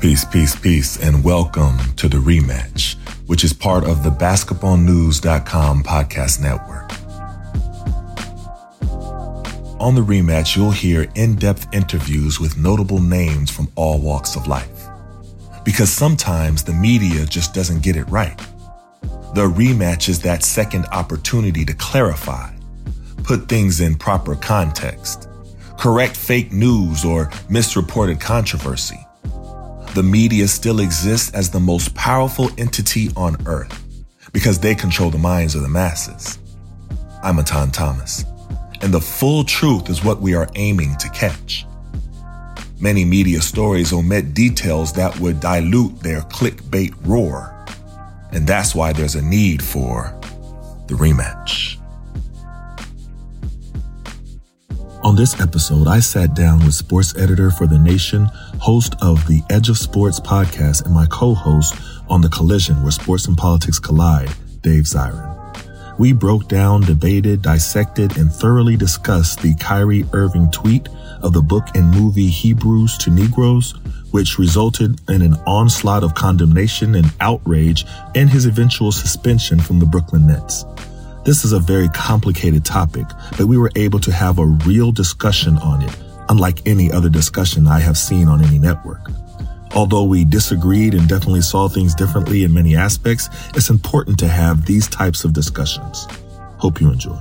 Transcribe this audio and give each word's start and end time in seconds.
Peace, 0.00 0.26
peace, 0.26 0.54
peace, 0.54 1.02
and 1.02 1.24
welcome 1.24 1.78
to 1.96 2.06
the 2.06 2.18
rematch, 2.18 2.96
which 3.26 3.42
is 3.42 3.54
part 3.54 3.82
of 3.82 4.04
the 4.04 4.10
basketballnews.com 4.10 5.82
podcast 5.82 6.38
network. 6.38 6.90
On 9.80 9.94
the 9.94 10.02
rematch, 10.02 10.54
you'll 10.54 10.70
hear 10.70 11.10
in 11.14 11.36
depth 11.36 11.66
interviews 11.72 12.38
with 12.38 12.58
notable 12.58 13.00
names 13.00 13.50
from 13.50 13.72
all 13.74 13.98
walks 13.98 14.36
of 14.36 14.46
life. 14.46 14.86
Because 15.64 15.90
sometimes 15.90 16.62
the 16.62 16.74
media 16.74 17.24
just 17.24 17.54
doesn't 17.54 17.82
get 17.82 17.96
it 17.96 18.04
right. 18.04 18.36
The 19.34 19.46
rematch 19.48 20.10
is 20.10 20.20
that 20.20 20.44
second 20.44 20.84
opportunity 20.92 21.64
to 21.64 21.72
clarify, 21.72 22.54
put 23.24 23.48
things 23.48 23.80
in 23.80 23.94
proper 23.94 24.36
context, 24.36 25.30
correct 25.78 26.18
fake 26.18 26.52
news 26.52 27.02
or 27.02 27.30
misreported 27.48 28.20
controversy. 28.20 29.05
The 29.96 30.02
media 30.02 30.46
still 30.46 30.80
exists 30.80 31.30
as 31.32 31.48
the 31.48 31.58
most 31.58 31.94
powerful 31.94 32.50
entity 32.58 33.08
on 33.16 33.34
earth 33.46 33.82
because 34.30 34.58
they 34.58 34.74
control 34.74 35.08
the 35.08 35.16
minds 35.16 35.54
of 35.54 35.62
the 35.62 35.70
masses. 35.70 36.38
I'm 37.22 37.36
Etan 37.36 37.72
Thomas, 37.72 38.26
and 38.82 38.92
the 38.92 39.00
full 39.00 39.42
truth 39.42 39.88
is 39.88 40.04
what 40.04 40.20
we 40.20 40.34
are 40.34 40.50
aiming 40.54 40.96
to 40.96 41.08
catch. 41.08 41.64
Many 42.78 43.06
media 43.06 43.40
stories 43.40 43.94
omit 43.94 44.34
details 44.34 44.92
that 44.92 45.18
would 45.18 45.40
dilute 45.40 45.98
their 46.00 46.20
clickbait 46.20 46.94
roar 47.06 47.56
and 48.32 48.46
that's 48.46 48.74
why 48.74 48.92
there's 48.92 49.14
a 49.14 49.22
need 49.22 49.64
for 49.64 50.14
the 50.88 50.94
rematch. 50.94 51.78
On 55.06 55.14
this 55.14 55.40
episode, 55.40 55.86
I 55.86 56.00
sat 56.00 56.34
down 56.34 56.58
with 56.64 56.74
sports 56.74 57.16
editor 57.16 57.52
for 57.52 57.68
The 57.68 57.78
Nation, 57.78 58.28
host 58.58 58.94
of 59.02 59.26
the 59.26 59.42
Edge 59.50 59.68
of 59.68 59.78
Sports 59.78 60.20
podcast, 60.20 60.84
and 60.84 60.94
my 60.94 61.06
co 61.06 61.34
host 61.34 61.74
on 62.08 62.20
The 62.20 62.28
Collision, 62.28 62.82
where 62.82 62.92
sports 62.92 63.26
and 63.26 63.36
politics 63.36 63.78
collide, 63.78 64.30
Dave 64.62 64.84
Zirin. 64.84 65.36
We 65.98 66.12
broke 66.12 66.48
down, 66.48 66.82
debated, 66.82 67.42
dissected, 67.42 68.16
and 68.18 68.30
thoroughly 68.30 68.76
discussed 68.76 69.40
the 69.40 69.54
Kyrie 69.54 70.04
Irving 70.12 70.50
tweet 70.50 70.88
of 71.22 71.32
the 71.32 71.42
book 71.42 71.68
and 71.74 71.90
movie 71.90 72.28
Hebrews 72.28 72.98
to 72.98 73.10
Negroes, 73.10 73.74
which 74.10 74.38
resulted 74.38 75.00
in 75.08 75.22
an 75.22 75.34
onslaught 75.46 76.04
of 76.04 76.14
condemnation 76.14 76.94
and 76.94 77.10
outrage 77.20 77.86
and 78.14 78.28
his 78.28 78.46
eventual 78.46 78.92
suspension 78.92 79.58
from 79.58 79.78
the 79.78 79.86
Brooklyn 79.86 80.26
Nets. 80.26 80.64
This 81.24 81.44
is 81.44 81.52
a 81.52 81.58
very 81.58 81.88
complicated 81.88 82.64
topic, 82.64 83.06
but 83.36 83.46
we 83.46 83.58
were 83.58 83.72
able 83.74 83.98
to 84.00 84.12
have 84.12 84.38
a 84.38 84.46
real 84.46 84.92
discussion 84.92 85.56
on 85.58 85.82
it, 85.82 85.96
unlike 86.28 86.66
any 86.66 86.90
other 86.90 87.08
discussion 87.08 87.66
I 87.66 87.80
have 87.80 87.96
seen 87.96 88.28
on 88.28 88.44
any 88.44 88.58
network. 88.58 89.10
Although 89.74 90.04
we 90.04 90.24
disagreed 90.24 90.94
and 90.94 91.08
definitely 91.08 91.42
saw 91.42 91.68
things 91.68 91.94
differently 91.94 92.44
in 92.44 92.54
many 92.54 92.76
aspects, 92.76 93.28
it's 93.54 93.68
important 93.68 94.18
to 94.20 94.28
have 94.28 94.64
these 94.64 94.88
types 94.88 95.24
of 95.24 95.32
discussions. 95.32 96.06
Hope 96.58 96.80
you 96.80 96.90
enjoy. 96.90 97.18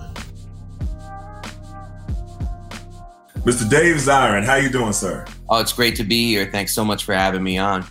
Mr. 3.46 3.70
Dave 3.70 3.98
Zirin, 3.98 4.44
how 4.44 4.56
you 4.56 4.70
doing, 4.70 4.94
sir? 4.94 5.26
Oh, 5.50 5.60
it's 5.60 5.74
great 5.74 5.96
to 5.98 6.04
be 6.04 6.28
here. 6.30 6.50
Thanks 6.52 6.74
so 6.74 6.84
much 6.84 7.04
for 7.04 7.14
having 7.14 7.44
me 7.44 7.58
on. 7.58 7.86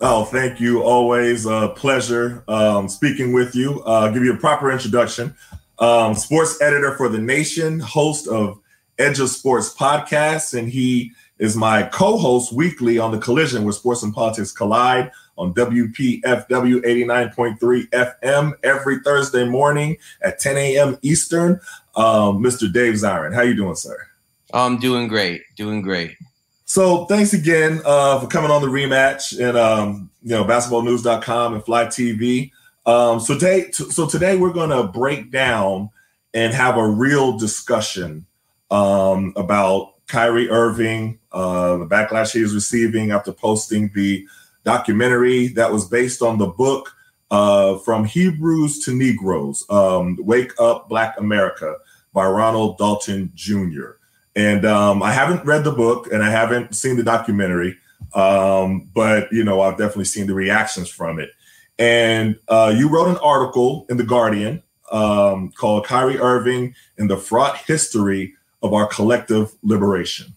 Oh, 0.00 0.24
thank 0.24 0.60
you. 0.60 0.82
Always 0.82 1.46
a 1.46 1.70
pleasure 1.70 2.44
um, 2.48 2.88
speaking 2.88 3.32
with 3.32 3.54
you. 3.54 3.82
Uh, 3.84 4.10
give 4.10 4.24
you 4.24 4.34
a 4.34 4.36
proper 4.36 4.70
introduction. 4.70 5.34
Um, 5.78 6.14
sports 6.14 6.60
editor 6.60 6.96
for 6.96 7.08
The 7.08 7.18
Nation, 7.18 7.80
host 7.80 8.28
of 8.28 8.60
Edge 9.02 9.18
of 9.18 9.30
Sports 9.30 9.74
podcast, 9.74 10.56
and 10.56 10.68
he 10.68 11.10
is 11.40 11.56
my 11.56 11.82
co-host 11.82 12.52
weekly 12.52 13.00
on 13.00 13.10
The 13.10 13.18
Collision, 13.18 13.64
where 13.64 13.72
sports 13.72 14.04
and 14.04 14.14
politics 14.14 14.52
collide 14.52 15.10
on 15.36 15.52
WPFW 15.54 16.22
89.3 16.22 17.88
FM 17.88 18.52
every 18.62 19.00
Thursday 19.00 19.44
morning 19.44 19.96
at 20.22 20.38
10 20.38 20.56
a.m. 20.56 20.98
Eastern. 21.02 21.60
Um, 21.96 22.38
Mr. 22.40 22.72
Dave 22.72 22.94
Zirin, 22.94 23.34
how 23.34 23.42
you 23.42 23.56
doing, 23.56 23.74
sir? 23.74 24.06
I'm 24.54 24.78
doing 24.78 25.08
great. 25.08 25.42
Doing 25.56 25.82
great. 25.82 26.16
So 26.64 27.06
thanks 27.06 27.32
again 27.32 27.82
uh, 27.84 28.20
for 28.20 28.28
coming 28.28 28.52
on 28.52 28.62
the 28.62 28.68
rematch 28.68 29.36
and 29.36 29.58
um, 29.58 30.10
you 30.22 30.30
know 30.30 30.44
basketballnews.com 30.44 31.54
and 31.54 31.64
Fly 31.64 31.86
TV. 31.86 32.52
Um, 32.86 33.18
so 33.18 33.34
today, 33.34 33.64
t- 33.64 33.90
so 33.90 34.06
today 34.06 34.36
we're 34.36 34.52
going 34.52 34.70
to 34.70 34.84
break 34.84 35.32
down 35.32 35.90
and 36.34 36.54
have 36.54 36.76
a 36.76 36.86
real 36.86 37.36
discussion 37.36 38.26
um, 38.72 39.34
about 39.36 39.92
Kyrie 40.08 40.50
Irving, 40.50 41.20
uh, 41.30 41.76
the 41.76 41.86
backlash 41.86 42.32
he 42.32 42.40
is 42.40 42.54
receiving 42.54 43.12
after 43.12 43.32
posting 43.32 43.90
the 43.94 44.26
documentary 44.64 45.48
that 45.48 45.70
was 45.70 45.86
based 45.88 46.22
on 46.22 46.38
the 46.38 46.46
book 46.46 46.92
uh, 47.30 47.78
from 47.78 48.04
Hebrews 48.04 48.84
to 48.84 48.94
Negroes, 48.94 49.64
um, 49.70 50.18
"Wake 50.20 50.52
Up, 50.58 50.88
Black 50.88 51.18
America" 51.18 51.76
by 52.12 52.26
Ronald 52.26 52.78
Dalton 52.78 53.30
Jr. 53.34 53.92
And 54.34 54.64
um, 54.64 55.02
I 55.02 55.12
haven't 55.12 55.44
read 55.44 55.64
the 55.64 55.72
book 55.72 56.10
and 56.12 56.22
I 56.22 56.30
haven't 56.30 56.74
seen 56.74 56.96
the 56.96 57.02
documentary, 57.02 57.76
um, 58.14 58.90
but 58.94 59.30
you 59.32 59.44
know 59.44 59.60
I've 59.60 59.78
definitely 59.78 60.06
seen 60.06 60.26
the 60.26 60.34
reactions 60.34 60.88
from 60.88 61.18
it. 61.18 61.30
And 61.78 62.38
uh, 62.48 62.72
you 62.76 62.88
wrote 62.88 63.08
an 63.08 63.16
article 63.18 63.86
in 63.90 63.96
the 63.96 64.04
Guardian 64.04 64.62
um, 64.90 65.52
called 65.52 65.86
"Kyrie 65.86 66.18
Irving 66.18 66.74
and 66.98 67.10
the 67.10 67.16
Fraught 67.16 67.58
History 67.58 68.34
of 68.62 68.72
Our 68.72 68.86
Collective 68.86 69.52
Liberation." 69.62 70.34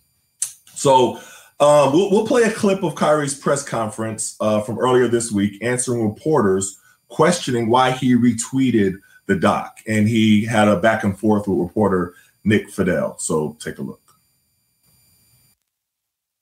So 0.76 1.18
um, 1.60 1.94
we'll, 1.94 2.12
we'll, 2.12 2.28
play 2.28 2.44
a 2.44 2.52
clip 2.52 2.84
of 2.84 2.96
Kyrie's 2.96 3.34
press 3.34 3.64
conference 3.64 4.36
uh, 4.42 4.62
from 4.62 4.78
earlier 4.78 5.08
this 5.08 5.32
week, 5.32 5.58
answering 5.64 6.06
reporters 6.06 6.78
questioning 7.08 7.70
why 7.70 7.92
he 7.92 8.16
retweeted 8.16 9.00
the 9.28 9.36
doc, 9.36 9.80
and 9.88 10.08
he 10.08 10.46
had 10.46 10.68
a 10.68 10.76
back 10.76 11.04
and 11.04 11.18
forth 11.18 11.48
with 11.48 11.58
reporter 11.58 12.14
Nick 12.44 12.68
Friedell. 12.70 13.20
So 13.20 13.56
take 13.60 13.78
a 13.78 13.82
look. 13.82 14.02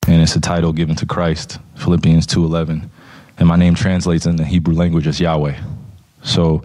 And 0.06 0.20
it's 0.20 0.36
a 0.36 0.40
title 0.40 0.72
given 0.72 0.96
to 0.96 1.06
Christ, 1.06 1.58
Philippians 1.76 2.26
2:11. 2.26 2.90
And 3.38 3.48
my 3.48 3.56
name 3.56 3.74
translates 3.74 4.26
in 4.26 4.36
the 4.36 4.44
Hebrew 4.44 4.74
language 4.74 5.06
as 5.06 5.18
Yahweh. 5.18 5.56
So 6.22 6.62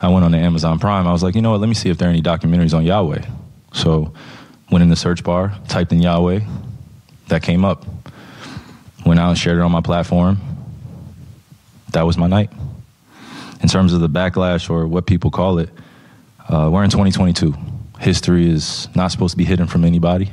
I 0.00 0.08
went 0.08 0.24
on 0.24 0.32
the 0.32 0.38
Amazon 0.38 0.78
Prime. 0.78 1.06
I 1.06 1.12
was 1.12 1.22
like, 1.22 1.34
you 1.34 1.42
know 1.42 1.52
what? 1.52 1.60
Let 1.60 1.68
me 1.68 1.74
see 1.74 1.88
if 1.88 1.98
there 1.98 2.08
are 2.08 2.10
any 2.10 2.22
documentaries 2.22 2.74
on 2.74 2.84
Yahweh. 2.84 3.22
So 3.72 4.12
went 4.72 4.82
in 4.82 4.88
the 4.88 4.96
search 4.96 5.22
bar, 5.22 5.54
typed 5.68 5.92
in 5.92 6.00
Yahweh. 6.00 6.40
That 7.28 7.42
came 7.42 7.64
up. 7.64 7.84
Went 9.04 9.20
out 9.20 9.28
and 9.28 9.38
shared 9.38 9.58
it 9.58 9.60
on 9.60 9.70
my 9.70 9.82
platform. 9.82 10.40
That 11.92 12.02
was 12.02 12.16
my 12.16 12.26
night. 12.26 12.50
In 13.60 13.68
terms 13.68 13.92
of 13.92 14.00
the 14.00 14.08
backlash 14.08 14.70
or 14.70 14.88
what 14.88 15.06
people 15.06 15.30
call 15.30 15.58
it, 15.58 15.68
uh, 16.48 16.70
we're 16.72 16.82
in 16.82 16.90
2022 16.90 17.54
history 18.00 18.50
is 18.50 18.88
not 18.96 19.12
supposed 19.12 19.32
to 19.32 19.36
be 19.36 19.44
hidden 19.44 19.66
from 19.66 19.84
anybody. 19.84 20.32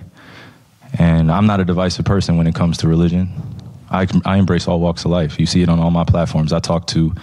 And 0.97 1.31
I'm 1.31 1.45
not 1.45 1.59
a 1.59 1.65
divisive 1.65 2.05
person 2.05 2.37
when 2.37 2.47
it 2.47 2.55
comes 2.55 2.77
to 2.79 2.87
religion. 2.87 3.29
I, 3.91 4.07
I 4.25 4.37
embrace 4.37 4.67
all 4.67 4.79
walks 4.79 5.05
of 5.05 5.11
life. 5.11 5.39
You 5.39 5.45
see 5.45 5.61
it 5.61 5.69
on 5.69 5.79
all 5.79 5.91
my 5.91 6.03
platforms. 6.03 6.53
I 6.53 6.59
talk 6.59 6.87
to 6.87 7.13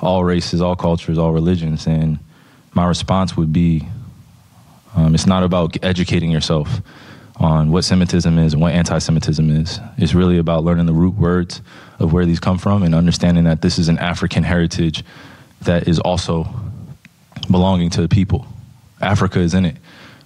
all 0.00 0.24
races, 0.24 0.62
all 0.62 0.76
cultures, 0.76 1.18
all 1.18 1.32
religions. 1.32 1.86
And 1.86 2.18
my 2.72 2.86
response 2.86 3.36
would 3.36 3.52
be 3.52 3.86
um, 4.94 5.14
it's 5.14 5.26
not 5.26 5.42
about 5.42 5.76
educating 5.82 6.30
yourself 6.30 6.80
on 7.36 7.72
what 7.72 7.84
Semitism 7.84 8.38
is 8.38 8.52
and 8.52 8.62
what 8.62 8.72
anti 8.72 8.98
Semitism 8.98 9.50
is. 9.50 9.80
It's 9.98 10.14
really 10.14 10.38
about 10.38 10.64
learning 10.64 10.86
the 10.86 10.92
root 10.92 11.14
words 11.14 11.62
of 11.98 12.12
where 12.12 12.26
these 12.26 12.40
come 12.40 12.58
from 12.58 12.82
and 12.82 12.94
understanding 12.94 13.44
that 13.44 13.62
this 13.62 13.78
is 13.78 13.88
an 13.88 13.98
African 13.98 14.42
heritage 14.42 15.04
that 15.62 15.88
is 15.88 15.98
also 15.98 16.46
belonging 17.50 17.90
to 17.90 18.02
the 18.02 18.08
people. 18.08 18.46
Africa 19.00 19.40
is 19.40 19.54
in 19.54 19.64
it, 19.64 19.76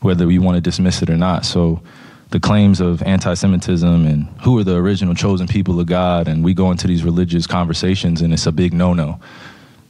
whether 0.00 0.26
we 0.26 0.38
want 0.38 0.56
to 0.56 0.60
dismiss 0.60 1.02
it 1.02 1.10
or 1.10 1.16
not. 1.16 1.44
So 1.44 1.82
the 2.30 2.40
claims 2.40 2.80
of 2.80 3.02
anti-Semitism 3.02 4.06
and 4.06 4.26
who 4.42 4.58
are 4.58 4.64
the 4.64 4.76
original 4.76 5.14
chosen 5.14 5.48
people 5.48 5.80
of 5.80 5.86
God, 5.86 6.28
and 6.28 6.44
we 6.44 6.52
go 6.52 6.70
into 6.70 6.86
these 6.86 7.02
religious 7.02 7.46
conversations, 7.46 8.20
and 8.20 8.32
it's 8.32 8.46
a 8.46 8.52
big 8.52 8.74
no-no. 8.74 9.18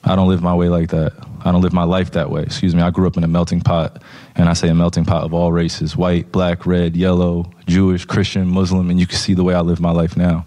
I 0.04 0.14
don't 0.14 0.28
live 0.28 0.42
my 0.42 0.54
way 0.54 0.68
like 0.68 0.90
that. 0.90 1.12
I 1.48 1.52
don't 1.52 1.62
live 1.62 1.72
my 1.72 1.84
life 1.84 2.10
that 2.12 2.30
way. 2.30 2.42
Excuse 2.42 2.74
me. 2.74 2.82
I 2.82 2.90
grew 2.90 3.06
up 3.06 3.16
in 3.16 3.24
a 3.24 3.28
melting 3.28 3.60
pot, 3.62 4.02
and 4.36 4.48
I 4.48 4.52
say 4.52 4.68
a 4.68 4.74
melting 4.74 5.04
pot 5.06 5.24
of 5.24 5.32
all 5.32 5.50
races 5.50 5.96
white, 5.96 6.30
black, 6.30 6.66
red, 6.66 6.96
yellow, 6.96 7.50
Jewish, 7.66 8.04
Christian, 8.04 8.46
Muslim, 8.48 8.90
and 8.90 9.00
you 9.00 9.06
can 9.06 9.16
see 9.18 9.34
the 9.34 9.44
way 9.44 9.54
I 9.54 9.60
live 9.60 9.80
my 9.80 9.90
life 9.90 10.16
now. 10.16 10.44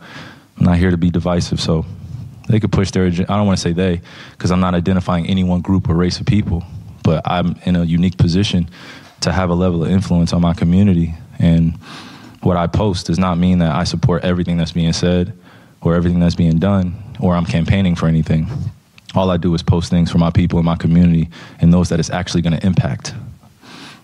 I'm 0.57 0.65
not 0.65 0.77
here 0.77 0.92
to 0.92 0.98
be 0.98 1.09
divisive, 1.09 1.59
so 1.59 1.86
They 2.50 2.59
could 2.59 2.71
push 2.71 2.92
their. 2.92 3.06
ag- 3.07 3.25
I 3.30 3.38
don't 3.38 3.48
want 3.48 3.57
to 3.57 3.62
say 3.62 3.71
they, 3.74 4.01
because 4.31 4.51
I'm 4.51 4.59
not 4.59 4.75
identifying 4.75 5.25
any 5.27 5.44
one 5.44 5.62
group 5.62 5.89
or 5.89 5.95
race 5.95 6.19
of 6.19 6.25
people. 6.25 6.63
But 7.04 7.21
I'm 7.25 7.56
in 7.65 7.75
a 7.75 7.83
unique 7.83 8.18
position 8.18 8.69
to 9.21 9.31
have 9.31 9.50
a 9.50 9.56
level 9.56 9.83
of 9.83 9.89
influence 9.89 10.33
on 10.33 10.42
my 10.42 10.54
community, 10.54 11.15
and 11.39 11.75
what 12.42 12.57
I 12.57 12.68
post 12.68 13.07
does 13.07 13.18
not 13.19 13.38
mean 13.38 13.59
that 13.59 13.74
I 13.75 13.86
support 13.86 14.24
everything 14.24 14.57
that's 14.57 14.71
being 14.74 14.94
said 14.94 15.33
or 15.81 15.95
everything 15.95 16.19
that's 16.19 16.36
being 16.36 16.59
done, 16.59 16.94
or 17.19 17.36
I'm 17.36 17.45
campaigning 17.45 17.95
for 17.95 18.07
anything. 18.07 18.47
All 19.13 19.29
I 19.29 19.37
do 19.37 19.53
is 19.53 19.61
post 19.61 19.89
things 19.89 20.11
for 20.11 20.17
my 20.17 20.29
people 20.29 20.59
in 20.59 20.65
my 20.65 20.75
community 20.75 21.29
and 21.59 21.73
those 21.73 21.89
that 21.89 21.99
it's 21.99 22.09
actually 22.09 22.41
going 22.41 22.57
to 22.57 22.65
impact. 22.65 23.13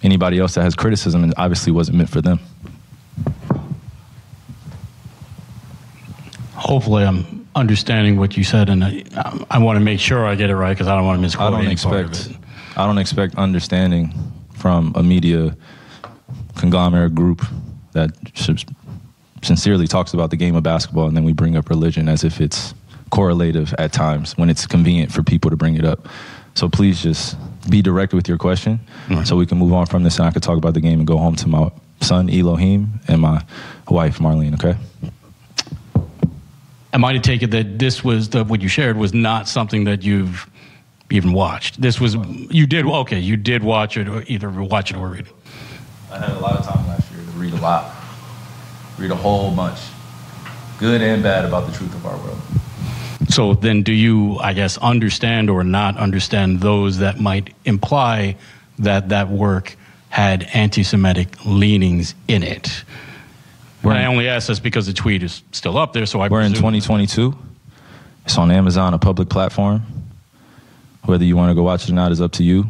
Anybody 0.03 0.39
else 0.39 0.53
that 0.55 0.63
has 0.63 0.75
criticism, 0.75 1.23
it 1.23 1.33
obviously 1.37 1.71
wasn't 1.71 1.97
meant 1.97 2.09
for 2.09 2.21
them. 2.21 2.39
Hopefully, 6.53 7.03
I'm 7.03 7.47
understanding 7.55 8.17
what 8.17 8.35
you 8.35 8.43
said, 8.43 8.69
and 8.69 8.83
I, 8.83 9.03
I 9.49 9.59
want 9.59 9.77
to 9.77 9.79
make 9.79 9.99
sure 9.99 10.25
I 10.25 10.35
get 10.35 10.49
it 10.49 10.55
right 10.55 10.73
because 10.73 10.87
I 10.87 10.95
don't 10.95 11.05
want 11.05 11.31
to 11.31 11.41
I 11.41 11.49
don't 11.49 11.65
any 11.65 11.75
part 11.75 11.95
of 11.95 12.11
expect. 12.11 12.37
I 12.75 12.85
don't 12.85 12.97
expect 12.97 13.35
understanding 13.35 14.13
from 14.53 14.91
a 14.95 15.03
media 15.03 15.55
conglomerate 16.55 17.15
group 17.15 17.45
that 17.93 18.11
sincerely 19.41 19.87
talks 19.87 20.13
about 20.13 20.29
the 20.29 20.35
game 20.35 20.55
of 20.55 20.63
basketball 20.63 21.07
and 21.07 21.15
then 21.15 21.23
we 21.23 21.33
bring 21.33 21.55
up 21.55 21.69
religion 21.69 22.09
as 22.09 22.23
if 22.23 22.41
it's 22.41 22.73
correlative 23.09 23.73
at 23.77 23.93
times 23.93 24.37
when 24.37 24.49
it's 24.49 24.65
convenient 24.65 25.11
for 25.11 25.23
people 25.23 25.49
to 25.49 25.57
bring 25.57 25.75
it 25.75 25.85
up. 25.85 26.07
So 26.55 26.67
please 26.67 27.01
just 27.01 27.37
be 27.69 27.81
direct 27.81 28.13
with 28.13 28.27
your 28.27 28.37
question 28.37 28.79
so 29.25 29.35
we 29.35 29.45
can 29.45 29.57
move 29.57 29.73
on 29.73 29.85
from 29.85 30.03
this 30.03 30.17
and 30.17 30.27
I 30.27 30.31
could 30.31 30.43
talk 30.43 30.57
about 30.57 30.73
the 30.73 30.81
game 30.81 30.99
and 30.99 31.07
go 31.07 31.17
home 31.17 31.35
to 31.35 31.47
my 31.47 31.71
son 32.01 32.29
Elohim 32.29 32.99
and 33.07 33.21
my 33.21 33.43
wife 33.89 34.19
Marlene, 34.19 34.53
okay? 34.55 34.75
Am 36.93 37.05
I 37.05 37.13
to 37.13 37.19
take 37.19 37.43
it 37.43 37.51
that 37.51 37.77
this 37.77 38.03
was 38.03 38.29
the, 38.29 38.43
what 38.43 38.61
you 38.61 38.67
shared 38.69 38.97
was 38.97 39.13
not 39.13 39.47
something 39.47 39.83
that 39.83 40.03
you've 40.03 40.49
even 41.11 41.33
watched? 41.33 41.79
This 41.79 41.99
was 41.99 42.15
you 42.15 42.65
did 42.65 42.85
okay. 42.85 43.19
You 43.19 43.37
did 43.37 43.63
watch 43.63 43.97
it, 43.97 44.07
or 44.07 44.23
either 44.27 44.49
watch 44.49 44.91
it 44.91 44.97
or 44.97 45.09
read 45.09 45.27
it. 45.27 45.33
I 46.11 46.19
had 46.19 46.29
a 46.29 46.39
lot 46.39 46.57
of 46.57 46.65
time 46.65 46.87
last 46.87 47.11
year 47.11 47.21
to 47.23 47.31
read 47.31 47.53
a 47.53 47.57
lot. 47.57 47.93
Read 48.97 49.11
a 49.11 49.15
whole 49.15 49.51
bunch. 49.51 49.79
Good 50.79 51.01
and 51.01 51.21
bad 51.21 51.45
about 51.45 51.69
the 51.69 51.77
truth 51.77 51.93
of 51.93 52.05
our 52.05 52.17
world. 52.17 52.39
So 53.29 53.53
then, 53.55 53.83
do 53.83 53.91
you, 53.91 54.37
I 54.37 54.53
guess, 54.53 54.77
understand 54.77 55.49
or 55.49 55.63
not 55.63 55.97
understand 55.97 56.61
those 56.61 56.99
that 56.99 57.19
might 57.19 57.53
imply 57.65 58.37
that 58.79 59.09
that 59.09 59.29
work 59.29 59.75
had 60.09 60.43
anti-Semitic 60.53 61.45
leanings 61.45 62.13
in 62.27 62.43
it? 62.43 62.83
We're 63.83 63.91
And 63.91 63.99
I 63.99 64.05
only 64.05 64.27
ask 64.27 64.47
this 64.47 64.59
because 64.59 64.85
the 64.85 64.93
tweet 64.93 65.23
is 65.23 65.41
still 65.51 65.77
up 65.77 65.93
there, 65.93 66.05
so 66.05 66.21
I 66.21 66.27
We're 66.27 66.41
in 66.41 66.51
presume- 66.51 66.73
2022. 66.81 67.37
It's 68.25 68.37
on 68.37 68.51
Amazon, 68.51 68.93
a 68.93 68.99
public 68.99 69.29
platform. 69.29 69.83
Whether 71.05 71.23
you 71.23 71.37
want 71.37 71.49
to 71.49 71.55
go 71.55 71.63
watch 71.63 71.85
it 71.85 71.91
or 71.91 71.93
not 71.93 72.11
is 72.11 72.21
up 72.21 72.33
to 72.33 72.43
you. 72.43 72.65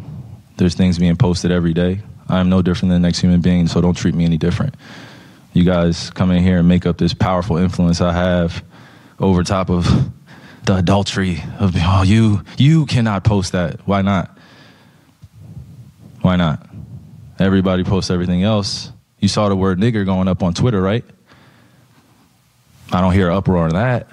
There's 0.57 0.75
things 0.75 0.99
being 0.99 1.15
posted 1.15 1.51
every 1.51 1.73
day. 1.73 2.01
I 2.29 2.39
am 2.39 2.49
no 2.49 2.61
different 2.61 2.91
than 2.91 3.01
the 3.01 3.07
next 3.07 3.19
human 3.19 3.41
being, 3.41 3.67
so 3.67 3.81
don't 3.81 3.95
treat 3.95 4.13
me 4.13 4.25
any 4.25 4.37
different. 4.37 4.75
You 5.53 5.63
guys 5.63 6.09
come 6.11 6.29
in 6.31 6.43
here 6.43 6.59
and 6.59 6.67
make 6.67 6.85
up 6.85 6.97
this 6.97 7.13
powerful 7.13 7.57
influence 7.57 8.01
I 8.01 8.13
have 8.13 8.63
over 9.19 9.43
top 9.43 9.69
of 9.69 10.11
the 10.67 10.75
adultery 10.75 11.41
of 11.59 11.73
oh 11.77 12.03
you 12.03 12.43
you 12.57 12.85
cannot 12.85 13.23
post 13.23 13.53
that. 13.53 13.79
Why 13.87 14.01
not? 14.01 14.37
Why 16.21 16.35
not? 16.35 16.67
Everybody 17.39 17.83
posts 17.83 18.11
everything 18.11 18.43
else. 18.43 18.91
You 19.19 19.29
saw 19.29 19.49
the 19.49 19.55
word 19.55 19.79
nigger 19.79 20.05
going 20.05 20.27
up 20.27 20.43
on 20.43 20.53
Twitter, 20.53 20.81
right? 20.81 21.05
I 22.91 23.01
don't 23.01 23.13
hear 23.13 23.31
uproar 23.31 23.63
on 23.63 23.69
that. 23.71 24.07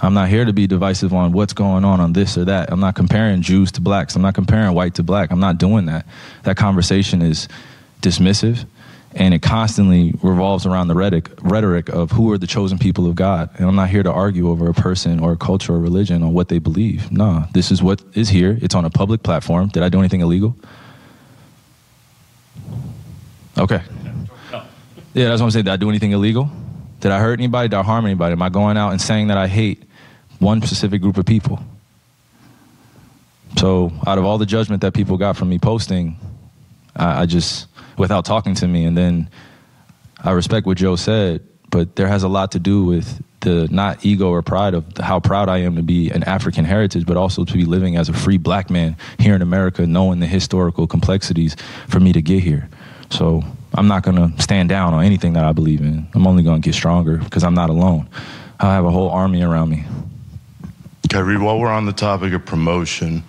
I'm 0.00 0.12
not 0.12 0.28
here 0.28 0.44
to 0.44 0.52
be 0.52 0.66
divisive 0.66 1.14
on 1.14 1.32
what's 1.32 1.54
going 1.54 1.84
on 1.84 1.98
on 1.98 2.12
this 2.12 2.36
or 2.36 2.44
that. 2.44 2.70
I'm 2.70 2.80
not 2.80 2.94
comparing 2.94 3.40
Jews 3.40 3.72
to 3.72 3.80
blacks. 3.80 4.14
I'm 4.16 4.22
not 4.22 4.34
comparing 4.34 4.74
white 4.74 4.96
to 4.96 5.02
black. 5.02 5.30
I'm 5.30 5.40
not 5.40 5.56
doing 5.56 5.86
that. 5.86 6.06
That 6.42 6.56
conversation 6.56 7.22
is 7.22 7.48
dismissive 8.02 8.66
and 9.14 9.32
it 9.32 9.42
constantly 9.42 10.12
revolves 10.22 10.66
around 10.66 10.88
the 10.88 10.94
rhetoric, 10.94 11.30
rhetoric 11.40 11.88
of 11.88 12.10
who 12.10 12.32
are 12.32 12.38
the 12.38 12.46
chosen 12.46 12.78
people 12.78 13.06
of 13.06 13.14
God. 13.14 13.48
And 13.58 13.68
I'm 13.68 13.76
not 13.76 13.88
here 13.88 14.02
to 14.02 14.12
argue 14.12 14.48
over 14.50 14.68
a 14.68 14.74
person 14.74 15.20
or 15.20 15.32
a 15.32 15.36
culture 15.36 15.74
or 15.74 15.78
religion 15.78 16.22
on 16.22 16.32
what 16.32 16.48
they 16.48 16.58
believe. 16.58 17.12
No, 17.12 17.46
this 17.52 17.70
is 17.70 17.82
what 17.82 18.02
is 18.14 18.28
here. 18.28 18.58
It's 18.60 18.74
on 18.74 18.84
a 18.84 18.90
public 18.90 19.22
platform. 19.22 19.68
Did 19.68 19.84
I 19.84 19.88
do 19.88 20.00
anything 20.00 20.20
illegal? 20.20 20.56
Okay. 23.56 23.82
Yeah, 25.14 25.28
that's 25.28 25.40
what 25.40 25.46
I'm 25.46 25.50
saying. 25.52 25.66
Did 25.66 25.72
I 25.72 25.76
do 25.76 25.88
anything 25.88 26.10
illegal? 26.10 26.50
Did 26.98 27.12
I 27.12 27.20
hurt 27.20 27.38
anybody? 27.38 27.68
Did 27.68 27.76
I 27.76 27.82
harm 27.82 28.06
anybody? 28.06 28.32
Am 28.32 28.42
I 28.42 28.48
going 28.48 28.76
out 28.76 28.90
and 28.90 29.00
saying 29.00 29.28
that 29.28 29.38
I 29.38 29.46
hate 29.46 29.84
one 30.40 30.60
specific 30.62 31.00
group 31.00 31.18
of 31.18 31.24
people? 31.24 31.60
So, 33.56 33.92
out 34.06 34.18
of 34.18 34.24
all 34.24 34.38
the 34.38 34.46
judgment 34.46 34.82
that 34.82 34.92
people 34.92 35.16
got 35.16 35.36
from 35.36 35.48
me 35.48 35.60
posting, 35.60 36.18
I, 36.96 37.22
I 37.22 37.26
just, 37.26 37.66
without 37.98 38.24
talking 38.24 38.54
to 38.56 38.68
me, 38.68 38.84
and 38.84 38.96
then 38.96 39.30
I 40.22 40.32
respect 40.32 40.66
what 40.66 40.76
Joe 40.76 40.96
said, 40.96 41.42
but 41.70 41.96
there 41.96 42.08
has 42.08 42.22
a 42.22 42.28
lot 42.28 42.52
to 42.52 42.58
do 42.58 42.84
with 42.84 43.22
the 43.40 43.68
not 43.70 44.04
ego 44.04 44.30
or 44.30 44.42
pride 44.42 44.74
of 44.74 44.84
how 44.98 45.20
proud 45.20 45.48
I 45.48 45.58
am 45.58 45.76
to 45.76 45.82
be 45.82 46.10
an 46.10 46.24
African 46.24 46.64
heritage, 46.64 47.04
but 47.04 47.16
also 47.16 47.44
to 47.44 47.52
be 47.52 47.64
living 47.64 47.96
as 47.96 48.08
a 48.08 48.12
free 48.12 48.38
black 48.38 48.70
man 48.70 48.96
here 49.18 49.34
in 49.34 49.42
America, 49.42 49.86
knowing 49.86 50.20
the 50.20 50.26
historical 50.26 50.86
complexities 50.86 51.56
for 51.88 52.00
me 52.00 52.12
to 52.12 52.22
get 52.22 52.42
here. 52.42 52.68
So 53.10 53.42
I'm 53.74 53.86
not 53.86 54.02
going 54.02 54.16
to 54.16 54.42
stand 54.42 54.68
down 54.68 54.94
on 54.94 55.04
anything 55.04 55.34
that 55.34 55.44
I 55.44 55.52
believe 55.52 55.80
in. 55.80 56.08
I'm 56.14 56.26
only 56.26 56.42
going 56.42 56.62
to 56.62 56.66
get 56.66 56.74
stronger 56.74 57.18
because 57.18 57.44
I'm 57.44 57.54
not 57.54 57.70
alone. 57.70 58.08
I 58.58 58.72
have 58.74 58.84
a 58.84 58.90
whole 58.90 59.10
army 59.10 59.42
around 59.42 59.68
me. 59.68 59.84
Kyrie, 61.10 61.38
while 61.38 61.58
we're 61.58 61.68
on 61.68 61.84
the 61.84 61.92
topic 61.92 62.32
of 62.32 62.46
promotion, 62.46 63.22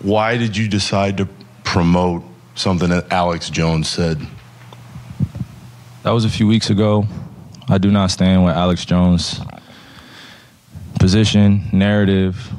why 0.00 0.36
did 0.36 0.56
you 0.56 0.68
decide 0.68 1.16
to 1.18 1.28
promote 1.64 2.22
something 2.54 2.90
that 2.90 3.12
Alex 3.12 3.50
Jones 3.50 3.88
said? 3.88 4.20
That 6.02 6.10
was 6.10 6.24
a 6.24 6.30
few 6.30 6.46
weeks 6.46 6.70
ago. 6.70 7.06
I 7.68 7.78
do 7.78 7.90
not 7.90 8.10
stand 8.10 8.44
with 8.44 8.54
Alex 8.54 8.84
Jones' 8.84 9.40
position, 10.98 11.68
narrative, 11.72 12.52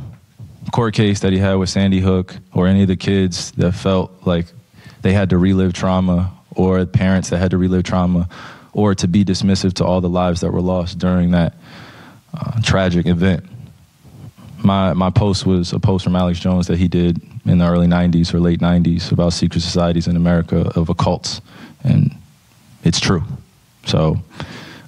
court 0.72 0.94
case 0.94 1.20
that 1.20 1.34
he 1.34 1.40
had 1.40 1.56
with 1.56 1.70
Sandy 1.70 2.00
Hook, 2.00 2.36
or 2.54 2.68
any 2.68 2.84
of 2.84 2.88
the 2.88 2.96
kids 2.96 3.52
that 3.52 3.74
felt 3.74 4.12
like 4.26 4.48
they 5.02 5.14
had 5.14 5.30
to 5.32 5.38
relive 5.38 5.74
trauma, 5.74 6.32
or 6.56 6.86
parents 6.86 7.30
that 7.30 7.38
had 7.38 7.52
to 7.52 7.58
relive 7.58 7.84
trauma, 7.84 8.30
or 8.72 8.96
to 8.96 9.08
be 9.08 9.24
dismissive 9.24 9.74
to 9.74 9.86
all 9.86 10.02
the 10.02 10.10
lives 10.10 10.42
that 10.42 10.52
were 10.52 10.62
lost 10.62 10.98
during 10.98 11.32
that 11.32 11.54
uh, 12.34 12.60
tragic 12.62 13.06
event. 13.06 13.46
My 14.58 14.94
my 14.94 15.10
post 15.10 15.46
was 15.46 15.74
a 15.74 15.80
post 15.80 16.04
from 16.04 16.16
Alex 16.16 16.40
Jones 16.40 16.68
that 16.68 16.78
he 16.78 16.88
did 16.88 17.22
in 17.46 17.58
the 17.58 17.66
early 17.68 17.88
'90s 17.88 18.34
or 18.34 18.40
late 18.40 18.60
'90s 18.60 19.12
about 19.12 19.34
secret 19.34 19.62
societies 19.62 20.08
in 20.08 20.16
America 20.16 20.72
of 20.76 20.88
occults, 20.88 21.42
and 21.84 22.16
it's 22.84 23.00
true. 23.00 23.24
So 23.86 24.18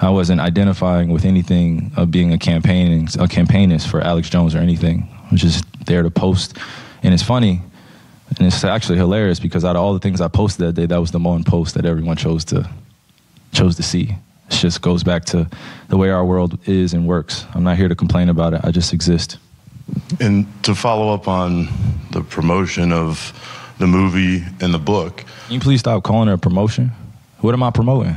I 0.01 0.09
wasn't 0.09 0.41
identifying 0.41 1.09
with 1.09 1.25
anything 1.25 1.91
of 1.95 2.11
being 2.11 2.33
a 2.33 2.37
campaigning 2.37 3.05
a 3.05 3.27
campaignist 3.27 3.87
for 3.87 4.01
Alex 4.01 4.29
Jones 4.29 4.55
or 4.55 4.59
anything. 4.59 5.09
I 5.27 5.31
was 5.31 5.41
just 5.41 5.65
there 5.85 6.03
to 6.03 6.09
post, 6.09 6.57
and 7.03 7.13
it's 7.13 7.23
funny, 7.23 7.61
and 8.37 8.47
it's 8.47 8.63
actually 8.63 8.97
hilarious 8.97 9.39
because 9.39 9.65
out 9.65 9.75
of 9.75 9.81
all 9.81 9.93
the 9.93 9.99
things 9.99 10.21
I 10.21 10.27
posted 10.27 10.67
that 10.67 10.73
day, 10.73 10.85
that 10.85 10.99
was 10.99 11.11
the 11.11 11.19
one 11.19 11.43
post 11.43 11.75
that 11.75 11.85
everyone 11.85 12.17
chose 12.17 12.45
to 12.45 12.69
chose 13.51 13.75
to 13.77 13.83
see. 13.83 14.15
It 14.49 14.53
just 14.53 14.81
goes 14.81 15.03
back 15.03 15.25
to 15.25 15.49
the 15.87 15.97
way 15.97 16.09
our 16.09 16.25
world 16.25 16.59
is 16.67 16.93
and 16.93 17.07
works. 17.07 17.45
I'm 17.55 17.63
not 17.63 17.77
here 17.77 17.87
to 17.87 17.95
complain 17.95 18.29
about 18.29 18.53
it. 18.53 18.61
I 18.63 18.71
just 18.71 18.93
exist. 18.93 19.37
And 20.19 20.45
to 20.63 20.75
follow 20.75 21.13
up 21.13 21.27
on 21.27 21.67
the 22.11 22.21
promotion 22.21 22.91
of 22.91 23.33
the 23.77 23.87
movie 23.87 24.43
and 24.61 24.73
the 24.73 24.79
book, 24.79 25.23
Can 25.45 25.53
you 25.53 25.59
please 25.59 25.79
stop 25.79 26.03
calling 26.03 26.29
it 26.29 26.33
a 26.33 26.37
promotion? 26.37 26.91
What 27.41 27.53
am 27.53 27.63
I 27.63 27.71
promoting? 27.71 28.15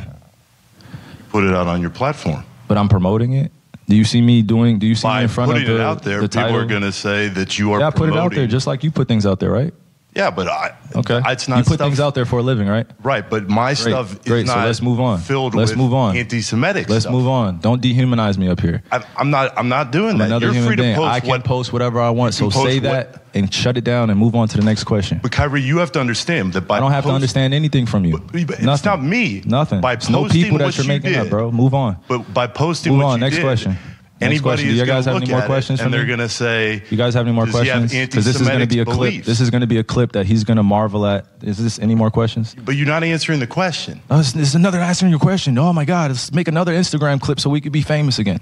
put 1.31 1.45
it 1.45 1.55
out 1.55 1.67
on 1.67 1.81
your 1.81 1.91
platform. 1.91 2.45
But 2.69 2.79
I'm 2.79 2.89
promoting 2.89 3.35
it. 3.35 3.53
Do 3.87 3.97
you 3.97 4.05
see 4.05 4.21
me 4.21 4.43
doing? 4.43 4.79
Do 4.79 4.87
you 4.87 4.95
see 4.95 5.09
me 5.09 5.23
in 5.23 5.29
front 5.29 5.51
of 5.51 5.65
the, 5.65 5.75
it 5.75 5.81
out 5.81 6.03
there, 6.03 6.21
the 6.21 6.29
people 6.29 6.43
title? 6.43 6.57
are 6.61 6.67
going 6.67 6.83
to 6.83 6.93
say 6.93 7.29
that 7.29 7.59
you 7.59 7.73
are 7.73 7.81
yeah, 7.81 7.89
I 7.89 7.91
put 7.91 8.11
it 8.11 8.17
out 8.17 8.33
there 8.33 8.47
just 8.47 8.67
like 8.67 8.85
you 8.85 8.91
put 8.91 9.09
things 9.09 9.25
out 9.25 9.41
there, 9.41 9.51
right? 9.51 9.73
Yeah, 10.15 10.31
but 10.31 10.49
I, 10.49 10.73
Okay. 10.97 11.21
it's 11.27 11.47
not 11.49 11.59
you 11.59 11.65
put 11.65 11.75
stuff, 11.75 11.87
things 11.87 12.01
out 12.01 12.15
there 12.15 12.25
for 12.25 12.39
a 12.41 12.43
living, 12.43 12.67
right? 12.67 12.87
Right, 13.05 13.29
but 13.29 13.49
my 13.49 13.75
Great. 13.75 13.77
stuff 13.79 14.13
is 14.15 14.19
Great. 14.21 14.47
not 14.47 14.55
so 14.55 14.65
let's 14.65 14.83
move 14.83 14.99
on. 15.01 15.21
filled 15.21 15.55
let's 15.55 15.71
with 15.73 15.79
move 15.79 15.93
on. 15.95 16.17
anti-Semitic 16.17 16.89
Let's 16.89 17.03
stuff. 17.03 17.13
move 17.13 17.29
on. 17.29 17.59
Don't 17.59 17.81
dehumanize 17.83 18.37
me 18.39 18.49
up 18.49 18.59
here. 18.59 18.83
I, 18.91 19.05
I'm 19.17 19.31
not. 19.31 19.57
I'm 19.57 19.69
not 19.69 19.93
doing 19.93 20.13
I'm 20.13 20.19
that. 20.19 20.25
another 20.27 20.47
You're 20.47 20.55
human 20.55 20.69
free 20.71 20.77
to 20.77 20.95
post 20.97 21.09
I 21.13 21.21
can 21.21 21.29
what. 21.29 21.45
post 21.45 21.73
whatever 21.73 22.01
I 22.01 22.11
want. 22.11 22.35
So 22.35 22.49
say 22.51 22.55
post 22.59 22.75
what- 22.77 22.83
that 22.83 23.23
and 23.35 23.53
shut 23.53 23.77
it 23.77 23.85
down 23.85 24.09
and 24.11 24.19
move 24.19 24.35
on 24.35 24.49
to 24.49 24.57
the 24.57 24.65
next 24.65 24.85
question. 24.85 25.21
But 25.23 25.31
Kyrie, 25.31 25.61
you 25.63 25.79
have 25.79 25.93
to 25.93 26.01
understand 26.01 26.55
that 26.55 26.63
by 26.67 26.79
I 26.79 26.81
don't 26.81 26.91
have 26.91 27.05
to 27.05 27.11
understand 27.11 27.53
anything 27.55 27.85
from 27.87 28.05
you. 28.07 28.19
But- 28.19 28.47
but 28.47 28.59
it's 28.61 28.85
not 28.85 29.03
me. 29.05 29.43
Nothing. 29.45 29.83
By 29.83 29.93
it's 29.93 30.09
no 30.09 30.25
people 30.27 30.59
that 30.59 30.75
you're 30.77 30.85
you 30.85 30.89
making 30.89 31.15
up, 31.17 31.29
bro. 31.29 31.53
Move 31.53 31.75
on. 31.75 31.99
But 32.09 32.33
by 32.35 32.47
posting 32.47 32.95
Move 32.95 33.05
what 33.05 33.13
on. 33.13 33.21
Next 33.21 33.37
did, 33.37 33.43
question. 33.45 33.77
Next 34.21 34.31
Anybody 34.31 34.43
question. 34.43 34.69
Do 34.71 34.75
you 34.75 34.85
guys 34.85 35.05
have 35.05 35.17
any 35.17 35.31
more 35.31 35.43
questions 35.43 35.81
and 35.81 35.93
for 35.93 35.97
they're 35.97 36.07
going 36.07 36.19
to 36.19 36.29
say, 36.29 36.83
You 36.91 36.97
guys 36.97 37.15
have 37.15 37.25
any 37.25 37.35
more 37.35 37.47
Does 37.47 37.61
he 37.61 37.69
have 37.69 37.79
questions? 37.83 38.09
Because 38.09 38.25
this 38.25 38.41
is 38.41 38.49
going 38.49 38.61
to 38.61 38.67
be 38.67 38.79
a 38.79 38.81
anti-Semitic 38.81 39.15
clip. 39.15 39.25
This 39.25 39.41
is 39.41 39.51
going 39.51 39.61
to 39.61 39.67
be 39.69 39.79
a 39.79 39.85
clip 39.85 40.13
that 40.13 40.27
he's 40.27 40.43
going 40.43 40.57
to 40.57 40.65
marvel 40.65 41.07
at. 41.07 41.27
Is 41.43 41.57
this 41.57 41.79
any 41.79 41.95
more 41.95 42.11
questions? 42.11 42.57
But 42.65 42.75
you're 42.75 42.89
not 42.89 43.05
answering 43.05 43.39
the 43.39 43.47
question. 43.47 44.03
Oh, 44.11 44.19
this 44.19 44.33
this 44.33 44.49
is 44.49 44.55
another 44.57 44.81
answering 44.81 45.11
your 45.11 45.21
question. 45.21 45.57
Oh 45.57 45.73
my 45.73 45.85
God, 45.85 46.11
let's 46.11 46.33
make 46.33 46.49
another 46.49 46.73
Instagram 46.73 47.21
clip 47.21 47.39
so 47.39 47.49
we 47.49 47.61
could 47.61 47.71
be 47.71 47.83
famous 47.83 48.19
again. 48.19 48.41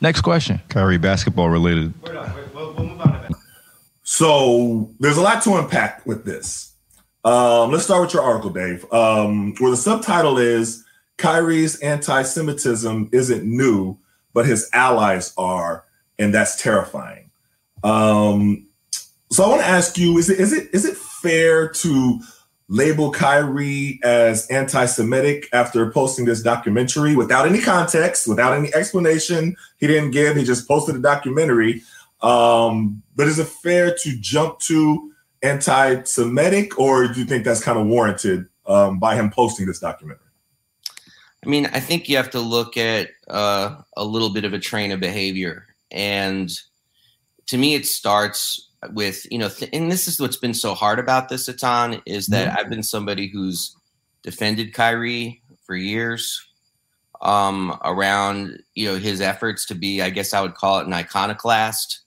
Next 0.00 0.20
question. 0.20 0.60
Kyrie, 0.68 0.98
basketball 0.98 1.48
related. 1.48 1.92
So 4.04 4.90
there's 5.00 5.16
a 5.16 5.22
lot 5.22 5.42
to 5.42 5.56
unpack 5.56 6.06
with 6.06 6.24
this. 6.24 6.72
Um, 7.24 7.72
let's 7.72 7.82
start 7.82 8.02
with 8.02 8.14
your 8.14 8.22
article, 8.22 8.50
Dave, 8.50 8.84
um, 8.92 9.56
where 9.58 9.72
the 9.72 9.76
subtitle 9.76 10.38
is 10.38 10.84
Kyrie's 11.18 11.80
anti 11.80 12.22
Semitism 12.22 13.08
isn't 13.12 13.44
new, 13.44 13.98
but 14.36 14.44
his 14.44 14.68
allies 14.74 15.32
are, 15.38 15.86
and 16.18 16.34
that's 16.34 16.60
terrifying. 16.60 17.30
Um, 17.82 18.68
so 19.32 19.42
I 19.42 19.48
want 19.48 19.62
to 19.62 19.66
ask 19.66 19.96
you 19.96 20.18
is 20.18 20.28
it, 20.28 20.38
is, 20.38 20.52
it, 20.52 20.68
is 20.74 20.84
it 20.84 20.94
fair 20.94 21.70
to 21.70 22.20
label 22.68 23.10
Kyrie 23.10 23.98
as 24.04 24.46
anti 24.48 24.84
Semitic 24.84 25.48
after 25.54 25.90
posting 25.90 26.26
this 26.26 26.42
documentary 26.42 27.16
without 27.16 27.48
any 27.48 27.62
context, 27.62 28.28
without 28.28 28.52
any 28.52 28.72
explanation 28.74 29.56
he 29.78 29.86
didn't 29.86 30.10
give? 30.10 30.36
He 30.36 30.44
just 30.44 30.68
posted 30.68 30.96
a 30.96 31.00
documentary. 31.00 31.82
Um, 32.20 33.02
but 33.16 33.28
is 33.28 33.38
it 33.38 33.46
fair 33.46 33.96
to 34.02 34.18
jump 34.20 34.58
to 34.60 35.12
anti-Semitic, 35.42 36.78
or 36.78 37.08
do 37.08 37.20
you 37.20 37.26
think 37.26 37.44
that's 37.44 37.64
kind 37.64 37.78
of 37.78 37.86
warranted 37.86 38.48
um, 38.66 38.98
by 38.98 39.14
him 39.14 39.30
posting 39.30 39.64
this 39.64 39.78
documentary? 39.78 40.25
I 41.46 41.48
mean, 41.48 41.66
I 41.66 41.78
think 41.78 42.08
you 42.08 42.16
have 42.16 42.30
to 42.30 42.40
look 42.40 42.76
at 42.76 43.10
uh, 43.28 43.76
a 43.96 44.04
little 44.04 44.30
bit 44.30 44.44
of 44.44 44.52
a 44.52 44.58
train 44.58 44.90
of 44.90 44.98
behavior, 44.98 45.66
and 45.92 46.50
to 47.46 47.56
me, 47.56 47.74
it 47.74 47.86
starts 47.86 48.68
with 48.92 49.24
you 49.30 49.38
know, 49.38 49.48
th- 49.48 49.70
and 49.72 49.90
this 49.90 50.08
is 50.08 50.18
what's 50.18 50.36
been 50.36 50.54
so 50.54 50.74
hard 50.74 50.98
about 50.98 51.28
this, 51.28 51.48
Etan, 51.48 52.02
is 52.04 52.26
that 52.28 52.48
mm-hmm. 52.48 52.58
I've 52.58 52.68
been 52.68 52.82
somebody 52.82 53.28
who's 53.28 53.76
defended 54.22 54.74
Kyrie 54.74 55.40
for 55.64 55.76
years 55.76 56.44
um, 57.22 57.78
around 57.84 58.60
you 58.74 58.88
know 58.88 58.98
his 58.98 59.20
efforts 59.20 59.66
to 59.66 59.74
be, 59.76 60.02
I 60.02 60.10
guess 60.10 60.34
I 60.34 60.40
would 60.40 60.54
call 60.54 60.80
it 60.80 60.86
an 60.88 60.92
iconoclast 60.92 62.00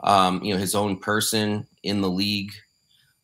um, 0.00 0.42
you 0.42 0.54
know, 0.54 0.60
his 0.60 0.74
own 0.74 0.98
person 0.98 1.66
in 1.82 2.00
the 2.00 2.10
league. 2.10 2.52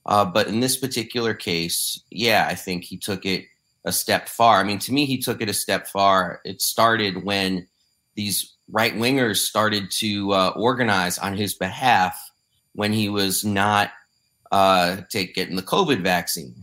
Uh, 0.07 0.25
but 0.25 0.49
in 0.49 0.61
this 0.61 0.77
particular 0.77 1.35
case, 1.35 2.01
yeah, 2.11 2.47
I 2.49 2.55
think 2.55 2.85
he 2.85 2.97
took 2.97 3.25
it 3.25 3.47
a 3.85 3.93
step 3.93 4.29
far. 4.29 4.61
I 4.61 4.65
mean, 4.65 4.79
to 4.81 4.93
me, 4.93 5.05
he 5.05 5.19
took 5.19 5.41
it 5.41 5.49
a 5.49 5.55
step 5.55 5.87
far. 5.87 6.41
It 6.45 6.63
started 6.63 7.25
when 7.25 7.67
these 8.15 8.55
right 8.71 8.95
wingers 8.95 9.39
started 9.39 9.91
to 9.91 10.33
uh, 10.33 10.53
organize 10.57 11.19
on 11.19 11.37
his 11.37 11.55
behalf 11.55 12.19
when 12.75 12.93
he 12.93 13.09
was 13.09 13.45
not 13.45 13.91
uh, 14.53 14.99
take 15.11 15.35
getting 15.35 15.57
the 15.57 15.63
COVID 15.63 16.03
vaccine. 16.03 16.55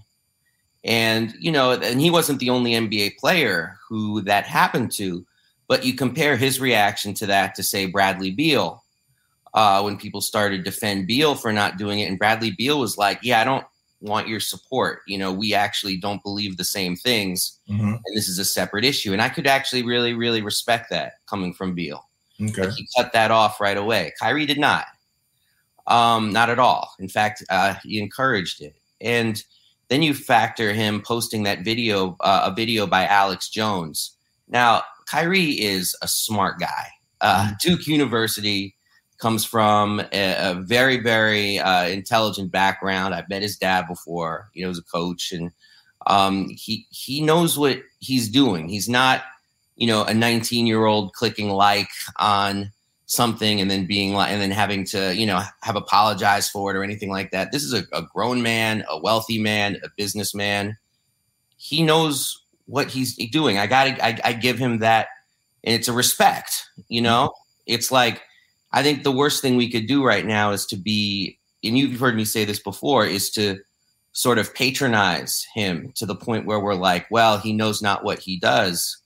And 0.83 1.33
you 1.39 1.51
know, 1.51 1.71
and 1.71 2.01
he 2.01 2.09
wasn't 2.09 2.39
the 2.39 2.49
only 2.49 2.71
NBA 2.71 3.17
player 3.17 3.77
who 3.87 4.21
that 4.21 4.45
happened 4.45 4.91
to. 4.93 5.25
But 5.67 5.85
you 5.85 5.93
compare 5.93 6.35
his 6.35 6.59
reaction 6.59 7.13
to 7.15 7.25
that 7.27 7.55
to 7.55 7.63
say 7.63 7.85
Bradley 7.85 8.31
Beal, 8.31 8.83
uh, 9.53 9.81
when 9.81 9.97
people 9.97 10.21
started 10.21 10.57
to 10.57 10.63
defend 10.63 11.07
Beal 11.07 11.35
for 11.35 11.53
not 11.53 11.77
doing 11.77 11.99
it. 11.99 12.09
And 12.09 12.19
Bradley 12.19 12.51
Beal 12.51 12.79
was 12.79 12.97
like, 12.97 13.19
Yeah, 13.21 13.41
I 13.41 13.43
don't 13.43 13.65
want 14.01 14.27
your 14.27 14.39
support. 14.39 15.01
You 15.07 15.17
know, 15.17 15.31
we 15.31 15.53
actually 15.53 15.97
don't 15.97 16.23
believe 16.23 16.57
the 16.57 16.63
same 16.63 16.95
things. 16.95 17.59
Mm-hmm. 17.69 17.93
And 17.93 18.15
this 18.15 18.27
is 18.27 18.39
a 18.39 18.45
separate 18.45 18.83
issue. 18.83 19.13
And 19.13 19.21
I 19.21 19.29
could 19.29 19.47
actually 19.47 19.83
really, 19.83 20.13
really 20.13 20.41
respect 20.41 20.89
that 20.89 21.13
coming 21.27 21.53
from 21.53 21.73
Beal. 21.73 22.07
Okay. 22.41 22.63
Like 22.63 22.73
he 22.73 22.87
cut 22.97 23.13
that 23.13 23.31
off 23.31 23.61
right 23.61 23.77
away. 23.77 24.13
Kyrie 24.19 24.45
did 24.45 24.59
not. 24.59 24.85
Um, 25.87 26.31
not 26.31 26.49
at 26.49 26.59
all. 26.59 26.93
In 26.99 27.07
fact, 27.07 27.43
uh, 27.49 27.75
he 27.83 28.01
encouraged 28.01 28.61
it. 28.61 28.75
And 28.99 29.43
then 29.89 30.01
you 30.01 30.13
factor 30.13 30.73
him 30.73 31.01
posting 31.01 31.43
that 31.43 31.63
video, 31.63 32.15
uh, 32.21 32.49
a 32.51 32.55
video 32.55 32.87
by 32.87 33.05
Alex 33.05 33.49
Jones. 33.49 34.15
Now, 34.47 34.83
Kyrie 35.07 35.59
is 35.59 35.95
a 36.01 36.07
smart 36.07 36.59
guy. 36.59 36.87
Uh, 37.19 37.45
mm-hmm. 37.45 37.53
Duke 37.59 37.87
University, 37.87 38.75
comes 39.21 39.45
from 39.45 39.99
a, 40.11 40.51
a 40.51 40.55
very, 40.55 40.99
very 40.99 41.59
uh, 41.59 41.85
intelligent 41.87 42.51
background. 42.51 43.13
I've 43.13 43.29
met 43.29 43.43
his 43.43 43.57
dad 43.57 43.87
before, 43.87 44.49
you 44.53 44.65
know, 44.65 44.71
as 44.71 44.79
a 44.79 44.83
coach, 44.83 45.31
and 45.31 45.51
um, 46.07 46.49
he 46.49 46.87
he 46.89 47.21
knows 47.21 47.57
what 47.57 47.79
he's 47.99 48.27
doing. 48.27 48.67
He's 48.67 48.89
not, 48.89 49.23
you 49.75 49.87
know, 49.87 50.03
a 50.03 50.13
19 50.13 50.67
year 50.67 50.85
old 50.85 51.13
clicking 51.13 51.49
like 51.49 51.89
on 52.17 52.71
something 53.05 53.61
and 53.61 53.69
then 53.69 53.85
being 53.85 54.13
like, 54.13 54.31
and 54.31 54.41
then 54.41 54.51
having 54.51 54.85
to, 54.85 55.13
you 55.15 55.25
know, 55.25 55.41
have 55.61 55.75
apologized 55.75 56.49
for 56.49 56.71
it 56.71 56.77
or 56.77 56.83
anything 56.83 57.09
like 57.09 57.31
that. 57.31 57.51
This 57.51 57.63
is 57.63 57.73
a, 57.73 57.83
a 57.93 58.01
grown 58.01 58.41
man, 58.41 58.83
a 58.89 58.99
wealthy 58.99 59.37
man, 59.37 59.77
a 59.83 59.89
businessman. 59.97 60.77
He 61.57 61.83
knows 61.83 62.41
what 62.65 62.87
he's 62.87 63.15
doing. 63.29 63.57
I 63.57 63.67
got 63.67 63.83
to, 63.83 64.05
I, 64.05 64.17
I 64.23 64.33
give 64.33 64.57
him 64.57 64.79
that. 64.79 65.09
And 65.63 65.75
it's 65.75 65.89
a 65.89 65.93
respect, 65.93 66.65
you 66.87 67.01
know, 67.01 67.33
it's 67.67 67.91
like, 67.91 68.23
I 68.73 68.83
think 68.83 69.03
the 69.03 69.11
worst 69.11 69.41
thing 69.41 69.55
we 69.55 69.69
could 69.69 69.87
do 69.87 70.03
right 70.03 70.25
now 70.25 70.51
is 70.51 70.65
to 70.67 70.77
be, 70.77 71.37
and 71.63 71.77
you've 71.77 71.99
heard 71.99 72.15
me 72.15 72.25
say 72.25 72.45
this 72.45 72.59
before, 72.59 73.05
is 73.05 73.29
to 73.31 73.59
sort 74.13 74.37
of 74.37 74.53
patronize 74.53 75.45
him 75.53 75.91
to 75.95 76.05
the 76.05 76.15
point 76.15 76.45
where 76.45 76.59
we're 76.59 76.75
like, 76.75 77.05
well, 77.09 77.37
he 77.37 77.53
knows 77.53 77.81
not 77.81 78.03
what 78.03 78.19
he 78.19 78.39
does. 78.39 78.97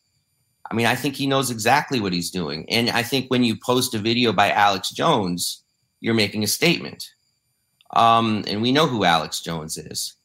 I 0.69 0.74
mean, 0.74 0.88
I 0.88 0.95
think 0.95 1.15
he 1.15 1.27
knows 1.27 1.51
exactly 1.51 2.00
what 2.00 2.13
he's 2.13 2.31
doing. 2.31 2.67
And 2.69 2.89
I 2.89 3.03
think 3.03 3.29
when 3.29 3.43
you 3.43 3.55
post 3.55 3.93
a 3.93 4.00
video 4.00 4.34
by 4.34 4.50
Alex 4.50 4.89
Jones, 4.89 5.63
you're 6.00 6.15
making 6.15 6.43
a 6.43 6.48
statement. 6.48 7.03
Um, 7.95 8.43
and 8.48 8.62
we 8.62 8.72
know 8.72 8.88
who 8.88 9.03
Alex 9.03 9.41
Jones 9.41 9.77
is. 9.77 10.15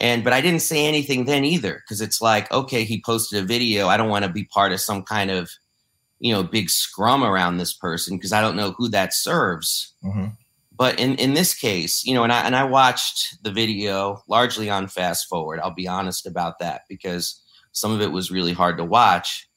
And 0.00 0.22
but 0.22 0.32
I 0.32 0.40
didn't 0.40 0.62
say 0.62 0.86
anything 0.86 1.24
then 1.24 1.44
either, 1.44 1.82
because 1.84 2.00
it's 2.00 2.20
like, 2.20 2.50
okay, 2.52 2.84
he 2.84 3.02
posted 3.02 3.42
a 3.42 3.46
video. 3.46 3.88
I 3.88 3.96
don't 3.96 4.08
want 4.08 4.24
to 4.24 4.30
be 4.30 4.44
part 4.44 4.72
of 4.72 4.80
some 4.80 5.02
kind 5.02 5.30
of 5.32 5.50
you 6.20 6.32
know 6.32 6.42
big 6.42 6.70
scrum 6.70 7.22
around 7.22 7.58
this 7.58 7.72
person 7.72 8.16
because 8.16 8.32
I 8.32 8.40
don't 8.40 8.56
know 8.56 8.72
who 8.76 8.88
that 8.90 9.14
serves. 9.14 9.94
Mm-hmm. 10.04 10.26
But 10.76 11.00
in, 11.00 11.16
in 11.16 11.34
this 11.34 11.54
case, 11.54 12.04
you 12.04 12.14
know, 12.14 12.22
and 12.22 12.32
I 12.32 12.42
and 12.42 12.54
I 12.54 12.64
watched 12.64 13.42
the 13.42 13.50
video 13.50 14.22
largely 14.28 14.70
on 14.70 14.86
fast 14.86 15.28
forward. 15.28 15.58
I'll 15.60 15.74
be 15.74 15.88
honest 15.88 16.26
about 16.26 16.60
that 16.60 16.82
because 16.88 17.42
some 17.72 17.92
of 17.92 18.00
it 18.00 18.12
was 18.12 18.30
really 18.30 18.52
hard 18.52 18.78
to 18.78 18.84
watch, 18.84 19.48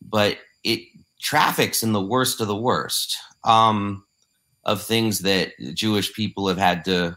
but 0.00 0.38
it 0.62 0.80
traffics 1.20 1.82
in 1.82 1.92
the 1.92 2.02
worst 2.02 2.40
of 2.40 2.48
the 2.48 2.56
worst 2.56 3.16
um, 3.44 4.04
of 4.64 4.82
things 4.82 5.20
that 5.20 5.52
Jewish 5.74 6.12
people 6.12 6.48
have 6.48 6.58
had 6.58 6.84
to 6.84 7.16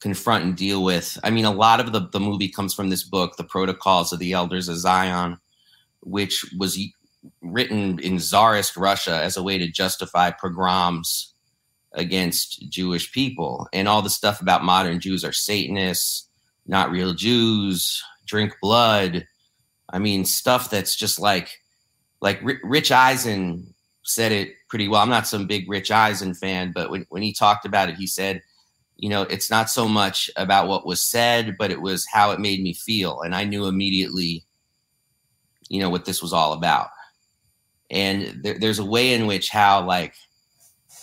confront 0.00 0.44
and 0.44 0.56
deal 0.56 0.84
with. 0.84 1.18
I 1.24 1.30
mean, 1.30 1.44
a 1.44 1.50
lot 1.50 1.80
of 1.80 1.92
the, 1.92 2.08
the 2.12 2.20
movie 2.20 2.48
comes 2.48 2.74
from 2.74 2.88
this 2.88 3.04
book, 3.04 3.36
The 3.36 3.44
Protocols 3.44 4.12
of 4.12 4.18
the 4.18 4.32
Elders 4.32 4.68
of 4.68 4.76
Zion, 4.76 5.38
which 6.02 6.44
was 6.58 6.78
written 7.40 7.98
in 8.00 8.18
czarist 8.18 8.76
Russia 8.76 9.20
as 9.22 9.36
a 9.36 9.42
way 9.42 9.58
to 9.58 9.68
justify 9.68 10.30
pogroms 10.30 11.34
against 11.92 12.68
Jewish 12.70 13.12
people. 13.12 13.68
And 13.72 13.88
all 13.88 14.02
the 14.02 14.10
stuff 14.10 14.40
about 14.40 14.64
modern 14.64 15.00
Jews 15.00 15.24
are 15.24 15.32
Satanists, 15.32 16.28
not 16.66 16.90
real 16.90 17.14
Jews, 17.14 18.02
drink 18.26 18.54
blood. 18.60 19.26
I 19.90 19.98
mean, 19.98 20.24
stuff 20.24 20.70
that's 20.70 20.94
just 20.94 21.18
like, 21.18 21.60
like 22.20 22.40
Rich 22.42 22.92
Eisen 22.92 23.74
said 24.02 24.32
it 24.32 24.50
pretty 24.68 24.88
well. 24.88 25.02
I'm 25.02 25.08
not 25.08 25.26
some 25.26 25.46
big 25.46 25.68
Rich 25.68 25.90
Eisen 25.90 26.34
fan, 26.34 26.72
but 26.72 26.90
when, 26.90 27.06
when 27.08 27.22
he 27.22 27.32
talked 27.32 27.64
about 27.64 27.88
it, 27.88 27.96
he 27.96 28.06
said, 28.06 28.42
you 28.96 29.08
know, 29.08 29.22
it's 29.22 29.50
not 29.50 29.70
so 29.70 29.88
much 29.88 30.30
about 30.36 30.66
what 30.66 30.86
was 30.86 31.00
said, 31.00 31.56
but 31.58 31.70
it 31.70 31.80
was 31.80 32.06
how 32.06 32.32
it 32.32 32.40
made 32.40 32.62
me 32.62 32.74
feel. 32.74 33.20
And 33.20 33.34
I 33.34 33.44
knew 33.44 33.66
immediately, 33.66 34.44
you 35.68 35.80
know, 35.80 35.88
what 35.88 36.04
this 36.04 36.20
was 36.20 36.32
all 36.32 36.52
about 36.52 36.88
and 37.90 38.42
there, 38.42 38.58
there's 38.58 38.78
a 38.78 38.84
way 38.84 39.14
in 39.14 39.26
which 39.26 39.48
how 39.48 39.84
like 39.84 40.14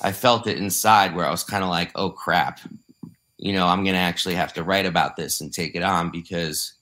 I 0.02 0.12
felt 0.12 0.48
it 0.48 0.58
inside 0.58 1.16
where 1.16 1.26
I 1.26 1.32
was 1.32 1.44
kind 1.44 1.64
of 1.64 1.70
like, 1.70 1.92
oh 1.96 2.10
crap, 2.10 2.60
you 3.38 3.54
know, 3.54 3.68
I'm 3.68 3.84
gonna 3.84 3.98
actually 3.98 4.36
have 4.36 4.54
to 4.54 4.64
write 4.64 4.86
about 4.86 5.16
this 5.16 5.42
and 5.42 5.54
take 5.54 5.76
it 5.76 5.84
on 5.84 6.12
because 6.12 6.74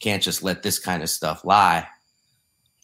can't 0.00 0.22
just 0.22 0.42
let 0.42 0.62
this 0.62 0.78
kind 0.78 1.02
of 1.02 1.10
stuff 1.10 1.44
lie. 1.44 1.86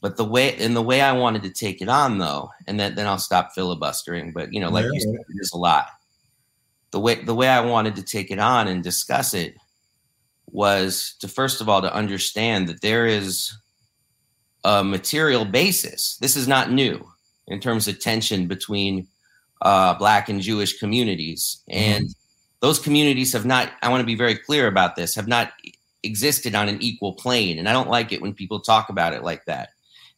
But 0.03 0.17
the 0.17 0.25
way 0.25 0.57
in 0.57 0.75
the 0.75 0.83
way 0.83 1.01
I 1.01 1.13
wanted 1.13 1.43
to 1.45 1.51
take 1.51 1.81
it 1.81 1.89
on 1.89 2.19
though, 2.19 2.51
and 2.67 2.79
then 2.79 2.95
then 2.95 3.07
I'll 3.07 3.19
stop 3.19 3.53
filibustering. 3.55 4.33
But 4.33 4.53
you 4.53 4.61
know, 4.61 4.69
like 4.69 4.85
yeah, 4.85 4.91
you 4.93 5.01
said, 5.01 5.15
there's 5.35 5.53
a 5.53 5.59
lot. 5.59 5.89
The 6.91 7.01
way 7.01 7.17
the 7.17 7.35
way 7.35 7.49
I 7.49 7.61
wanted 7.61 7.97
to 7.97 8.03
take 8.03 8.31
it 8.31 8.39
on 8.39 8.69
and 8.69 8.83
discuss 8.83 9.35
it 9.35 9.57
was 10.47 11.17
to 11.21 11.29
first 11.29 11.61
of 11.61 11.69
all 11.69 11.83
to 11.83 11.93
understand 11.93 12.69
that 12.69 12.83
there 12.83 13.07
is 13.07 13.57
a 14.67 14.83
material 14.83 15.45
basis. 15.45 16.17
This 16.21 16.37
is 16.37 16.49
not 16.49 16.73
new 16.73 17.07
in 17.47 17.61
terms 17.61 17.87
of 17.87 18.01
tension 18.01 18.49
between 18.49 19.07
uh, 19.63 19.95
Black 19.95 20.29
and 20.29 20.41
Jewish 20.41 20.79
communities. 20.79 21.63
Mm-hmm. 21.71 21.95
And 21.95 22.15
those 22.61 22.81
communities 22.81 23.33
have 23.33 23.47
not, 23.47 23.71
I 23.81 23.89
want 23.89 24.01
to 24.01 24.07
be 24.07 24.17
very 24.17 24.35
clear 24.35 24.67
about 24.67 24.97
this, 24.97 25.15
have 25.15 25.29
not 25.29 25.53
existed 26.03 26.55
on 26.57 26.69
an 26.69 26.83
equal 26.83 27.15
plane. 27.15 27.59
And 27.61 27.69
I 27.69 27.73
don't 27.73 27.89
like 27.89 28.13
it 28.13 28.21
when 28.21 28.35
people 28.35 28.61
talk 28.61 28.89
about 28.89 29.13
it 29.13 29.23
like 29.23 29.45
that, 29.45 29.69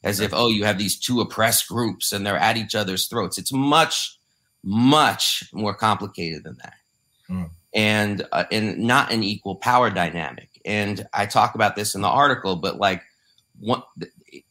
as 0.02 0.20
if, 0.20 0.32
oh, 0.32 0.48
you 0.48 0.64
have 0.64 0.78
these 0.78 0.98
two 0.98 1.20
oppressed 1.20 1.68
groups 1.68 2.12
and 2.12 2.24
they're 2.24 2.38
at 2.38 2.56
each 2.56 2.74
other's 2.74 3.06
throats. 3.06 3.36
It's 3.36 3.52
much, 3.52 4.18
much 4.64 5.44
more 5.52 5.74
complicated 5.74 6.44
than 6.44 6.56
that. 6.62 6.74
Mm. 7.28 7.50
And, 7.74 8.26
uh, 8.32 8.44
and 8.50 8.78
not 8.78 9.12
an 9.12 9.22
equal 9.22 9.56
power 9.56 9.90
dynamic. 9.90 10.48
And 10.64 11.06
I 11.12 11.26
talk 11.26 11.54
about 11.54 11.76
this 11.76 11.94
in 11.94 12.00
the 12.00 12.08
article, 12.08 12.56
but 12.56 12.78
like, 12.78 13.02
one, 13.60 13.82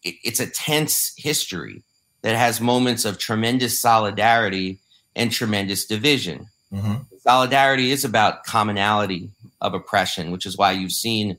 it's 0.03 0.39
a 0.39 0.47
tense 0.47 1.13
history 1.17 1.83
that 2.21 2.35
has 2.35 2.59
moments 2.59 3.05
of 3.05 3.17
tremendous 3.17 3.79
solidarity 3.79 4.79
and 5.15 5.31
tremendous 5.31 5.85
division. 5.85 6.47
Mm-hmm. 6.73 6.95
Solidarity 7.19 7.91
is 7.91 8.03
about 8.03 8.43
commonality 8.43 9.29
of 9.61 9.73
oppression, 9.73 10.31
which 10.31 10.45
is 10.45 10.57
why 10.57 10.71
you've 10.71 10.91
seen 10.91 11.37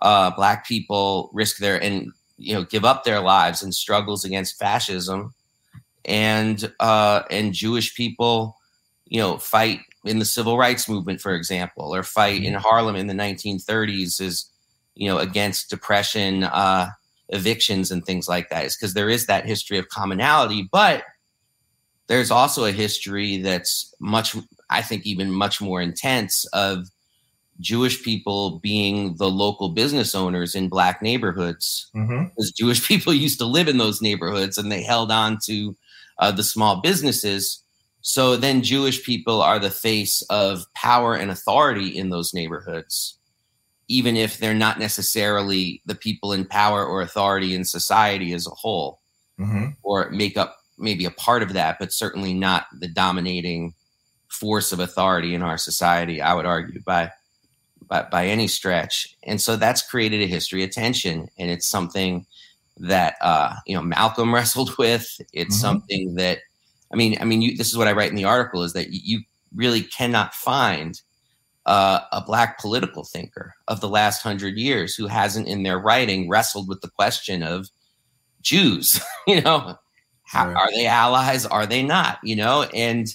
uh, 0.00 0.30
black 0.30 0.66
people 0.66 1.30
risk 1.32 1.58
their 1.58 1.82
and 1.82 2.12
you 2.36 2.54
know 2.54 2.64
give 2.64 2.84
up 2.84 3.04
their 3.04 3.20
lives 3.20 3.62
in 3.62 3.72
struggles 3.72 4.24
against 4.24 4.58
fascism, 4.58 5.34
and 6.04 6.72
uh, 6.80 7.22
and 7.30 7.52
Jewish 7.52 7.94
people, 7.94 8.56
you 9.06 9.20
know, 9.20 9.38
fight 9.38 9.80
in 10.04 10.18
the 10.18 10.24
civil 10.24 10.56
rights 10.56 10.88
movement, 10.88 11.20
for 11.20 11.34
example, 11.34 11.94
or 11.94 12.02
fight 12.02 12.44
in 12.44 12.54
Harlem 12.54 12.96
in 12.96 13.08
the 13.08 13.14
1930s 13.14 14.20
is 14.20 14.50
you 14.94 15.08
know 15.08 15.18
against 15.18 15.70
depression, 15.70 16.44
uh, 16.44 16.90
evictions, 17.28 17.90
and 17.90 18.04
things 18.04 18.28
like 18.28 18.50
that. 18.50 18.64
Is 18.64 18.76
because 18.76 18.94
there 18.94 19.08
is 19.08 19.26
that 19.26 19.46
history 19.46 19.78
of 19.78 19.88
commonality, 19.88 20.68
but 20.70 21.04
there's 22.08 22.30
also 22.30 22.64
a 22.64 22.72
history 22.72 23.38
that's 23.38 23.94
much, 24.00 24.34
I 24.70 24.82
think, 24.82 25.06
even 25.06 25.30
much 25.30 25.60
more 25.60 25.80
intense 25.80 26.46
of 26.52 26.88
Jewish 27.60 28.02
people 28.02 28.58
being 28.60 29.16
the 29.16 29.30
local 29.30 29.70
business 29.70 30.14
owners 30.14 30.54
in 30.54 30.68
black 30.68 31.02
neighborhoods. 31.02 31.90
Mm-hmm. 31.94 32.24
Because 32.24 32.52
Jewish 32.52 32.86
people 32.88 33.12
used 33.12 33.38
to 33.38 33.46
live 33.46 33.68
in 33.68 33.78
those 33.78 34.02
neighborhoods 34.02 34.58
and 34.58 34.70
they 34.70 34.82
held 34.82 35.10
on 35.10 35.38
to 35.44 35.76
uh, 36.18 36.32
the 36.32 36.42
small 36.42 36.80
businesses. 36.80 37.62
So 38.00 38.36
then 38.36 38.62
Jewish 38.62 39.04
people 39.04 39.42
are 39.42 39.58
the 39.58 39.70
face 39.70 40.22
of 40.30 40.64
power 40.74 41.14
and 41.14 41.30
authority 41.30 41.88
in 41.88 42.10
those 42.10 42.32
neighborhoods, 42.32 43.17
even 43.88 44.16
if 44.16 44.38
they're 44.38 44.54
not 44.54 44.78
necessarily 44.78 45.82
the 45.86 45.94
people 45.94 46.32
in 46.32 46.44
power 46.44 46.84
or 46.84 47.00
authority 47.02 47.54
in 47.54 47.64
society 47.64 48.32
as 48.32 48.46
a 48.46 48.50
whole, 48.50 49.00
Mm-hmm. 49.40 49.66
or 49.84 50.10
make 50.10 50.36
up 50.36 50.56
maybe 50.78 51.04
a 51.04 51.12
part 51.12 51.44
of 51.44 51.52
that, 51.52 51.78
but 51.78 51.92
certainly 51.92 52.34
not 52.34 52.66
the 52.80 52.88
dominating 52.88 53.72
force 54.28 54.72
of 54.72 54.80
authority 54.80 55.32
in 55.32 55.42
our 55.42 55.56
society, 55.56 56.20
I 56.20 56.34
would 56.34 56.44
argue, 56.46 56.80
by 56.82 57.12
by, 57.88 58.02
by 58.10 58.26
any 58.26 58.48
stretch. 58.48 59.16
And 59.22 59.40
so 59.40 59.56
that's 59.56 59.80
created 59.88 60.20
a 60.20 60.26
history 60.26 60.62
of 60.64 60.70
tension. 60.72 61.28
And 61.38 61.50
it's 61.50 61.68
something 61.68 62.26
that 62.78 63.14
uh, 63.20 63.54
you 63.66 63.76
know 63.76 63.82
Malcolm 63.82 64.34
wrestled 64.34 64.76
with. 64.76 65.06
It's 65.32 65.56
Mhm. 65.56 65.60
something 65.60 66.14
that 66.16 66.38
I 66.92 66.96
mean, 66.96 67.16
I 67.20 67.24
mean, 67.24 67.40
you, 67.42 67.56
this 67.56 67.68
is 67.68 67.76
what 67.76 67.86
I 67.88 67.92
write 67.92 68.10
in 68.10 68.16
the 68.16 68.24
article: 68.24 68.64
is 68.64 68.72
that 68.72 68.88
you 68.90 69.22
really 69.54 69.82
cannot 69.82 70.34
find 70.34 71.00
uh, 71.68 72.00
a 72.12 72.22
black 72.22 72.58
political 72.58 73.04
thinker 73.04 73.54
of 73.68 73.82
the 73.82 73.90
last 73.90 74.22
hundred 74.22 74.56
years 74.56 74.94
who 74.94 75.06
hasn't, 75.06 75.46
in 75.46 75.64
their 75.64 75.78
writing, 75.78 76.26
wrestled 76.26 76.66
with 76.66 76.80
the 76.80 76.88
question 76.88 77.42
of 77.42 77.68
Jews. 78.40 79.00
you 79.26 79.42
know, 79.42 79.76
how, 80.24 80.48
are 80.48 80.70
they 80.72 80.86
allies? 80.86 81.44
Are 81.44 81.66
they 81.66 81.82
not? 81.82 82.20
You 82.24 82.36
know, 82.36 82.62
and 82.74 83.06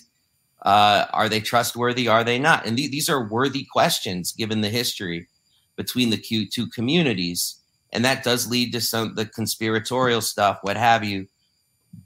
uh, 0.61 1.07
are 1.11 1.29
they 1.29 1.39
trustworthy? 1.39 2.07
Are 2.07 2.23
they 2.23 2.37
not? 2.37 2.67
And 2.67 2.77
th- 2.77 2.91
these 2.91 3.09
are 3.09 3.27
worthy 3.27 3.65
questions 3.71 4.31
given 4.31 4.61
the 4.61 4.69
history 4.69 5.27
between 5.75 6.11
the 6.11 6.17
Q- 6.17 6.47
two 6.47 6.67
communities, 6.67 7.59
and 7.91 8.05
that 8.05 8.23
does 8.23 8.47
lead 8.47 8.71
to 8.73 8.81
some 8.81 9.15
the 9.15 9.25
conspiratorial 9.25 10.21
stuff, 10.21 10.59
what 10.61 10.77
have 10.77 11.03
you. 11.03 11.27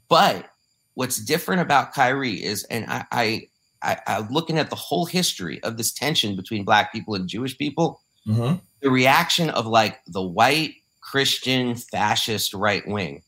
But 0.08 0.48
what's 0.94 1.22
different 1.22 1.60
about 1.60 1.92
Kyrie 1.92 2.42
is, 2.42 2.64
and 2.64 2.86
I, 2.86 3.04
I, 3.12 3.48
I, 3.82 3.98
I'm 4.06 4.28
looking 4.28 4.58
at 4.58 4.70
the 4.70 4.76
whole 4.76 5.06
history 5.06 5.62
of 5.62 5.76
this 5.76 5.92
tension 5.92 6.36
between 6.36 6.64
Black 6.64 6.92
people 6.92 7.14
and 7.14 7.28
Jewish 7.28 7.56
people. 7.56 8.00
Mm-hmm. 8.26 8.56
The 8.82 8.90
reaction 8.90 9.50
of 9.50 9.66
like 9.66 10.00
the 10.06 10.22
white 10.22 10.74
Christian 11.00 11.74
fascist 11.74 12.54
right 12.54 12.86
wing 12.86 13.22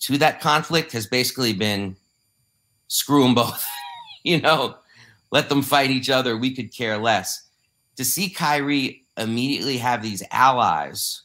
to 0.00 0.18
that 0.18 0.40
conflict 0.40 0.92
has 0.92 1.06
basically 1.06 1.52
been 1.52 1.96
screw 2.88 3.22
them 3.22 3.34
both. 3.34 3.64
you 4.24 4.40
know, 4.40 4.76
let 5.30 5.48
them 5.48 5.62
fight 5.62 5.90
each 5.90 6.10
other. 6.10 6.36
We 6.36 6.54
could 6.54 6.74
care 6.74 6.98
less. 6.98 7.48
To 7.96 8.04
see 8.04 8.30
Kyrie 8.30 9.04
immediately 9.16 9.78
have 9.78 10.02
these 10.02 10.22
allies 10.30 11.22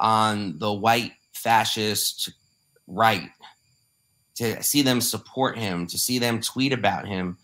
on 0.00 0.58
the 0.58 0.72
white 0.72 1.12
fascist 1.32 2.32
right, 2.86 3.28
to 4.36 4.62
see 4.62 4.82
them 4.82 5.00
support 5.00 5.56
him, 5.56 5.86
to 5.86 5.98
see 5.98 6.18
them 6.18 6.40
tweet 6.40 6.72
about 6.72 7.06
him, 7.06 7.38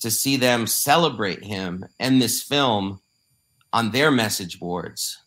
to 0.00 0.10
see 0.10 0.36
them 0.36 0.66
celebrate 0.66 1.42
him 1.42 1.84
and 1.98 2.20
this 2.20 2.42
film 2.42 3.00
on 3.72 3.90
their 3.90 4.10
message 4.10 4.60
boards. 4.60 5.18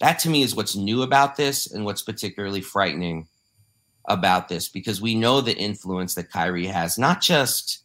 That 0.00 0.18
to 0.20 0.30
me 0.30 0.42
is 0.42 0.54
what's 0.54 0.76
new 0.76 1.02
about 1.02 1.36
this 1.36 1.72
and 1.72 1.84
what's 1.84 2.02
particularly 2.02 2.62
frightening 2.62 3.28
about 4.06 4.48
this 4.48 4.68
because 4.68 5.00
we 5.00 5.14
know 5.14 5.40
the 5.40 5.56
influence 5.56 6.14
that 6.14 6.30
Kyrie 6.30 6.66
has, 6.66 6.98
not 6.98 7.20
just 7.20 7.84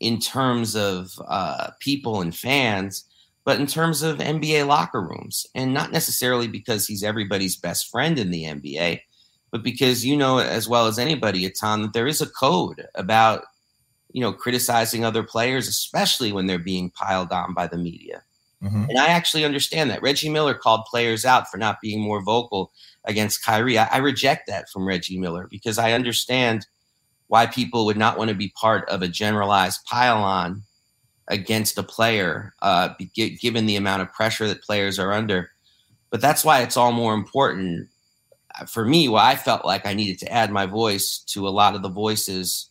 in 0.00 0.18
terms 0.18 0.74
of 0.74 1.12
uh, 1.28 1.70
people 1.78 2.22
and 2.22 2.34
fans, 2.34 3.04
but 3.44 3.60
in 3.60 3.66
terms 3.66 4.02
of 4.02 4.18
NBA 4.18 4.66
locker 4.66 5.02
rooms. 5.02 5.46
And 5.54 5.74
not 5.74 5.92
necessarily 5.92 6.48
because 6.48 6.86
he's 6.86 7.02
everybody's 7.02 7.56
best 7.56 7.90
friend 7.90 8.18
in 8.18 8.30
the 8.30 8.44
NBA, 8.44 9.00
but 9.50 9.62
because 9.62 10.04
you 10.04 10.16
know 10.16 10.38
as 10.38 10.68
well 10.68 10.86
as 10.86 10.98
anybody, 10.98 11.48
Etan, 11.48 11.82
that 11.82 11.92
there 11.92 12.06
is 12.06 12.20
a 12.20 12.28
code 12.28 12.86
about 12.94 13.44
you 14.12 14.20
know 14.20 14.32
criticizing 14.32 15.04
other 15.04 15.22
players, 15.22 15.68
especially 15.68 16.32
when 16.32 16.46
they're 16.46 16.58
being 16.58 16.90
piled 16.90 17.32
on 17.32 17.54
by 17.54 17.66
the 17.66 17.78
media. 17.78 18.22
Mm-hmm. 18.62 18.90
And 18.90 18.98
I 18.98 19.06
actually 19.06 19.44
understand 19.44 19.90
that. 19.90 20.02
Reggie 20.02 20.28
Miller 20.28 20.54
called 20.54 20.84
players 20.84 21.24
out 21.24 21.50
for 21.50 21.56
not 21.56 21.80
being 21.80 22.00
more 22.00 22.22
vocal 22.22 22.72
against 23.04 23.42
Kyrie. 23.42 23.78
I, 23.78 23.86
I 23.86 23.96
reject 23.98 24.46
that 24.48 24.68
from 24.68 24.86
Reggie 24.86 25.18
Miller 25.18 25.48
because 25.50 25.78
I 25.78 25.92
understand 25.92 26.66
why 27.28 27.46
people 27.46 27.86
would 27.86 27.96
not 27.96 28.18
want 28.18 28.28
to 28.28 28.34
be 28.34 28.52
part 28.60 28.86
of 28.90 29.00
a 29.00 29.08
generalized 29.08 29.84
pile-on 29.86 30.62
against 31.28 31.78
a 31.78 31.82
player, 31.82 32.52
uh, 32.60 32.90
given 33.14 33.64
the 33.64 33.76
amount 33.76 34.02
of 34.02 34.12
pressure 34.12 34.48
that 34.48 34.62
players 34.62 34.98
are 34.98 35.12
under. 35.12 35.50
But 36.10 36.20
that's 36.20 36.44
why 36.44 36.60
it's 36.60 36.76
all 36.76 36.92
more 36.92 37.14
important 37.14 37.88
for 38.68 38.84
me. 38.84 39.08
Why 39.08 39.30
I 39.30 39.36
felt 39.36 39.64
like 39.64 39.86
I 39.86 39.94
needed 39.94 40.18
to 40.20 40.32
add 40.32 40.50
my 40.50 40.66
voice 40.66 41.18
to 41.28 41.48
a 41.48 41.50
lot 41.50 41.74
of 41.74 41.82
the 41.82 41.88
voices 41.88 42.68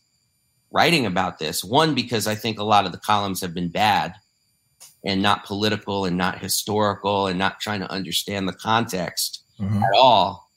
writing 0.72 1.06
about 1.06 1.40
this. 1.40 1.64
One, 1.64 1.96
because 1.96 2.28
I 2.28 2.36
think 2.36 2.60
a 2.60 2.64
lot 2.64 2.86
of 2.86 2.92
the 2.92 3.00
columns 3.00 3.42
have 3.42 3.54
been 3.54 3.70
bad 3.70 4.14
and 5.06 5.22
not 5.22 5.46
political 5.46 6.06
and 6.06 6.18
not 6.18 6.40
historical 6.40 7.28
and 7.28 7.40
not 7.40 7.60
trying 7.60 7.80
to 7.80 7.92
understand 7.92 8.48
the 8.48 8.54
context 8.54 9.44
Mm-hmm. 9.60 9.84
at 9.84 9.94
all. 9.94 10.50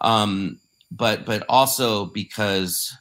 Um, 0.00 0.60
but 0.90 1.24
but 1.24 1.44
also 1.48 2.06
because 2.06 2.94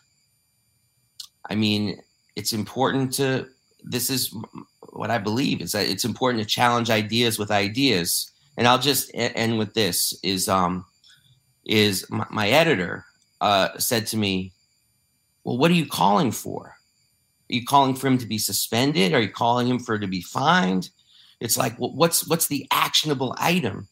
I 1.49 1.55
mean 1.55 2.01
it's 2.35 2.53
important 2.53 3.13
to 3.13 3.47
this 3.83 4.09
is 4.09 4.33
what 4.93 5.11
I 5.11 5.17
believe 5.17 5.61
is 5.61 5.73
that 5.73 5.87
it's 5.87 6.05
important 6.05 6.43
to 6.43 6.49
challenge 6.49 6.89
ideas 6.89 7.37
with 7.37 7.51
ideas. 7.51 8.31
And 8.57 8.67
I'll 8.67 8.79
just 8.79 9.11
end 9.13 9.57
with 9.57 9.73
this 9.73 10.17
is 10.23 10.47
um 10.47 10.85
is 11.67 12.05
my, 12.09 12.25
my 12.31 12.49
editor 12.49 13.05
uh, 13.41 13.77
said 13.77 14.07
to 14.07 14.17
me, 14.17 14.53
"Well, 15.43 15.57
what 15.57 15.69
are 15.69 15.75
you 15.75 15.85
calling 15.85 16.31
for? 16.31 16.65
Are 17.49 17.53
you 17.53 17.65
calling 17.65 17.93
for 17.93 18.07
him 18.07 18.17
to 18.17 18.25
be 18.25 18.37
suspended? 18.39 19.13
Are 19.13 19.21
you 19.21 19.31
calling 19.31 19.67
him 19.67 19.79
for 19.79 19.99
to 19.99 20.07
be 20.07 20.21
fined?" 20.21 20.89
It's 21.39 21.57
like, 21.57 21.79
well, 21.79 21.93
what's 21.93 22.27
what's 22.27 22.47
the 22.47 22.65
actionable 22.71 23.35
item? 23.37 23.87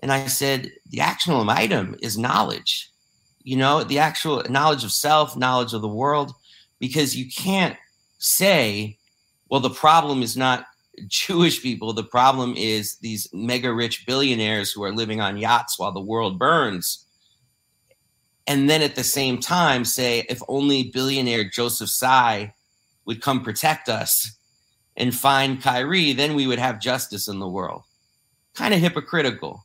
And 0.00 0.12
I 0.12 0.26
said, 0.26 0.72
the 0.90 1.00
actionable 1.00 1.48
item 1.50 1.96
is 2.02 2.18
knowledge. 2.18 2.90
You 3.42 3.56
know, 3.56 3.84
the 3.84 3.98
actual 3.98 4.42
knowledge 4.48 4.84
of 4.84 4.92
self, 4.92 5.36
knowledge 5.36 5.72
of 5.72 5.82
the 5.82 5.88
world, 5.88 6.32
because 6.78 7.16
you 7.16 7.30
can't 7.30 7.76
say, 8.18 8.98
well, 9.48 9.60
the 9.60 9.70
problem 9.70 10.22
is 10.22 10.36
not 10.36 10.66
Jewish 11.06 11.62
people. 11.62 11.92
The 11.92 12.04
problem 12.04 12.54
is 12.56 12.96
these 12.96 13.28
mega 13.32 13.72
rich 13.72 14.06
billionaires 14.06 14.72
who 14.72 14.82
are 14.84 14.92
living 14.92 15.20
on 15.20 15.36
yachts 15.36 15.78
while 15.78 15.92
the 15.92 16.00
world 16.00 16.38
burns. 16.38 17.04
And 18.46 18.70
then 18.70 18.82
at 18.82 18.94
the 18.94 19.04
same 19.04 19.38
time 19.38 19.84
say, 19.84 20.24
if 20.28 20.40
only 20.48 20.90
billionaire 20.90 21.44
Joseph 21.44 21.88
Tsai 21.88 22.54
would 23.04 23.20
come 23.20 23.42
protect 23.42 23.88
us 23.88 24.32
and 24.96 25.14
find 25.14 25.62
Kyrie, 25.62 26.12
then 26.12 26.34
we 26.34 26.46
would 26.46 26.58
have 26.58 26.80
justice 26.80 27.28
in 27.28 27.38
the 27.38 27.48
world. 27.48 27.82
Kind 28.54 28.72
of 28.72 28.80
hypocritical 28.80 29.64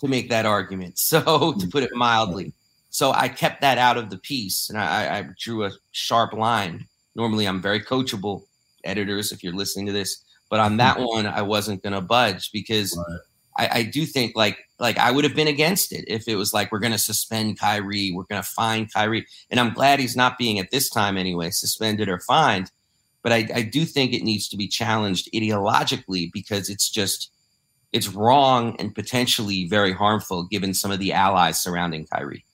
to 0.00 0.08
make 0.08 0.28
that 0.30 0.46
argument. 0.46 0.98
So, 1.04 1.52
to 1.52 1.66
put 1.68 1.82
it 1.82 1.94
mildly, 1.94 2.52
so 2.90 3.12
I 3.12 3.28
kept 3.28 3.60
that 3.60 3.78
out 3.78 3.96
of 3.96 4.10
the 4.10 4.18
piece 4.18 4.70
and 4.70 4.78
I, 4.78 5.18
I 5.18 5.28
drew 5.38 5.64
a 5.64 5.72
sharp 5.92 6.32
line. 6.32 6.86
Normally, 7.14 7.46
I'm 7.46 7.60
very 7.60 7.80
coachable, 7.80 8.44
editors, 8.84 9.32
if 9.32 9.42
you're 9.42 9.54
listening 9.54 9.86
to 9.86 9.92
this, 9.92 10.24
but 10.50 10.60
on 10.60 10.76
that 10.78 10.98
one, 11.00 11.26
I 11.26 11.42
wasn't 11.42 11.82
going 11.82 11.92
to 11.94 12.00
budge 12.00 12.52
because 12.52 12.96
Right. 12.96 13.18
I, 13.56 13.78
I 13.78 13.82
do 13.84 14.04
think 14.04 14.34
like 14.34 14.58
like 14.80 14.98
I 14.98 15.10
would 15.12 15.22
have 15.24 15.36
been 15.36 15.46
against 15.48 15.92
it 15.92 16.04
if 16.08 16.26
it 16.26 16.34
was 16.34 16.52
like 16.52 16.72
we're 16.72 16.80
going 16.80 16.92
to 16.92 16.98
suspend 16.98 17.58
Kyrie, 17.58 18.10
we're 18.12 18.24
going 18.24 18.42
to 18.42 18.48
fine 18.48 18.88
Kyrie, 18.88 19.26
and 19.50 19.60
I'm 19.60 19.72
glad 19.72 20.00
he's 20.00 20.16
not 20.16 20.38
being 20.38 20.58
at 20.58 20.70
this 20.72 20.90
time 20.90 21.16
anyway 21.16 21.50
suspended 21.50 22.08
or 22.08 22.18
fined. 22.18 22.70
But 23.22 23.32
I, 23.32 23.48
I 23.54 23.62
do 23.62 23.84
think 23.86 24.12
it 24.12 24.22
needs 24.24 24.48
to 24.48 24.56
be 24.56 24.66
challenged 24.68 25.30
ideologically 25.32 26.30
because 26.32 26.68
it's 26.68 26.90
just 26.90 27.30
it's 27.92 28.08
wrong 28.08 28.74
and 28.80 28.92
potentially 28.92 29.68
very 29.68 29.92
harmful 29.92 30.42
given 30.50 30.74
some 30.74 30.90
of 30.90 30.98
the 30.98 31.12
allies 31.12 31.60
surrounding 31.62 32.06
Kyrie. 32.06 32.44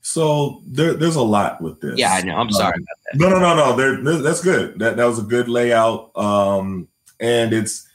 So 0.00 0.62
there, 0.66 0.94
there's 0.94 1.16
a 1.16 1.22
lot 1.22 1.60
with 1.60 1.80
this. 1.80 1.98
Yeah, 1.98 2.12
I 2.12 2.22
know. 2.22 2.36
I'm 2.36 2.50
sorry 2.50 2.74
Um, 2.74 2.82
about 2.82 2.98
that. 3.04 3.18
No, 3.18 3.28
no, 3.30 3.38
no, 3.40 3.56
no. 3.56 3.76
There, 3.76 4.18
that's 4.22 4.42
good. 4.42 4.78
That 4.78 4.96
that 4.96 5.06
was 5.06 5.18
a 5.18 5.22
good 5.22 5.48
layout. 5.48 6.16
Um, 6.16 6.86
and 7.20 7.52
it's 7.52 7.86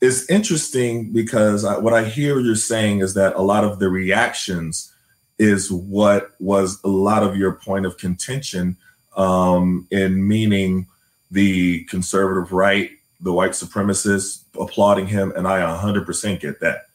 it's 0.00 0.28
interesting 0.28 1.12
because 1.12 1.64
I, 1.64 1.78
what 1.78 1.94
I 1.94 2.04
hear 2.04 2.38
you're 2.38 2.54
saying 2.54 3.00
is 3.00 3.14
that 3.14 3.34
a 3.34 3.42
lot 3.42 3.64
of 3.64 3.78
the 3.78 3.88
reactions 3.88 4.92
is 5.38 5.70
what 5.70 6.32
was 6.38 6.80
a 6.84 6.88
lot 6.88 7.22
of 7.22 7.36
your 7.36 7.52
point 7.52 7.86
of 7.86 7.96
contention 7.96 8.76
um, 9.16 9.86
in 9.90 10.26
meaning 10.26 10.86
the 11.30 11.84
conservative 11.84 12.52
right, 12.52 12.90
the 13.20 13.32
white 13.32 13.52
supremacists 13.52 14.44
applauding 14.58 15.06
him, 15.06 15.32
and 15.36 15.48
I 15.48 15.60
100% 15.60 16.40
get 16.40 16.60
that 16.60 16.86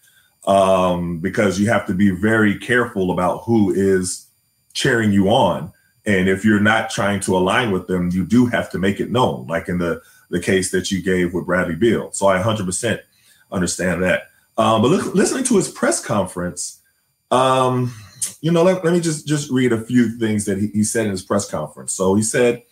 um, 0.47 1.19
because 1.19 1.59
you 1.59 1.69
have 1.69 1.85
to 1.87 1.93
be 1.93 2.11
very 2.11 2.57
careful 2.57 3.11
about 3.11 3.43
who 3.43 3.71
is 3.71 4.27
cheering 4.73 5.11
you 5.11 5.29
on. 5.29 5.71
And 6.05 6.27
if 6.27 6.43
you're 6.43 6.59
not 6.59 6.89
trying 6.89 7.19
to 7.21 7.37
align 7.37 7.71
with 7.71 7.87
them, 7.87 8.09
you 8.11 8.25
do 8.25 8.47
have 8.47 8.71
to 8.71 8.79
make 8.79 8.99
it 8.99 9.11
known, 9.11 9.45
like 9.47 9.67
in 9.67 9.77
the, 9.77 10.01
the 10.31 10.39
case 10.39 10.71
that 10.71 10.91
you 10.91 11.01
gave 11.01 11.33
with 11.33 11.45
Bradley 11.45 11.75
Beal. 11.75 12.11
So 12.11 12.27
I 12.27 12.41
100% 12.41 12.99
understand 13.51 14.01
that. 14.03 14.23
Um, 14.57 14.81
but 14.81 14.89
look, 14.89 15.13
listening 15.13 15.43
to 15.45 15.57
his 15.57 15.69
press 15.69 16.03
conference, 16.03 16.81
um, 17.29 17.93
you 18.41 18.51
know, 18.51 18.63
let, 18.63 18.83
let 18.83 18.93
me 18.93 18.99
just, 18.99 19.27
just 19.27 19.51
read 19.51 19.71
a 19.71 19.81
few 19.81 20.17
things 20.17 20.45
that 20.45 20.57
he, 20.57 20.67
he 20.67 20.83
said 20.83 21.05
in 21.05 21.11
his 21.11 21.21
press 21.21 21.49
conference. 21.49 21.93
So 21.93 22.15
he 22.15 22.23
said, 22.23 22.63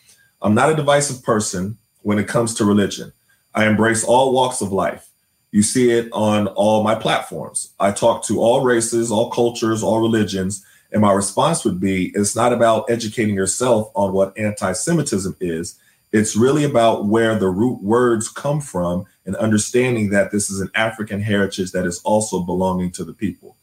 I'm 0.41 0.55
not 0.55 0.71
a 0.71 0.75
divisive 0.75 1.23
person 1.23 1.77
when 2.01 2.17
it 2.17 2.27
comes 2.27 2.55
to 2.55 2.65
religion. 2.65 3.11
I 3.53 3.67
embrace 3.67 4.03
all 4.03 4.33
walks 4.33 4.61
of 4.61 4.71
life. 4.71 5.09
You 5.51 5.63
see 5.63 5.91
it 5.91 6.09
on 6.11 6.47
all 6.47 6.83
my 6.83 6.95
platforms. 6.95 7.73
I 7.79 7.91
talk 7.91 8.23
to 8.25 8.39
all 8.39 8.63
races, 8.63 9.11
all 9.11 9.31
cultures, 9.31 9.81
all 9.81 9.99
religions. 9.99 10.63
And 10.91 11.01
my 11.01 11.11
response 11.11 11.65
would 11.65 11.79
be 11.79 12.11
it's 12.15 12.35
not 12.35 12.53
about 12.53 12.89
educating 12.89 13.35
yourself 13.35 13.91
on 13.95 14.13
what 14.13 14.37
anti 14.37 14.71
Semitism 14.73 15.35
is. 15.39 15.79
It's 16.11 16.35
really 16.35 16.63
about 16.63 17.05
where 17.05 17.37
the 17.37 17.49
root 17.49 17.81
words 17.83 18.29
come 18.29 18.61
from 18.61 19.05
and 19.25 19.35
understanding 19.35 20.09
that 20.09 20.31
this 20.31 20.49
is 20.49 20.59
an 20.59 20.71
African 20.73 21.21
heritage 21.21 21.71
that 21.71 21.85
is 21.85 22.01
also 22.03 22.41
belonging 22.41 22.91
to 22.93 23.03
the 23.03 23.13
people. 23.13 23.55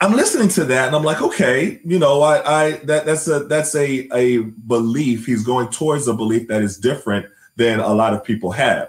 I'm 0.00 0.14
listening 0.14 0.48
to 0.48 0.64
that 0.64 0.88
and 0.88 0.96
I'm 0.96 1.04
like, 1.04 1.22
okay, 1.22 1.80
you 1.84 1.98
know, 1.98 2.22
I, 2.22 2.64
I 2.64 2.70
that 2.84 3.06
that's 3.06 3.28
a 3.28 3.44
that's 3.44 3.74
a 3.76 4.08
a 4.12 4.38
belief. 4.38 5.26
He's 5.26 5.44
going 5.44 5.68
towards 5.68 6.08
a 6.08 6.14
belief 6.14 6.48
that 6.48 6.62
is 6.62 6.76
different 6.76 7.26
than 7.56 7.78
a 7.78 7.92
lot 7.94 8.12
of 8.12 8.24
people 8.24 8.50
have. 8.50 8.88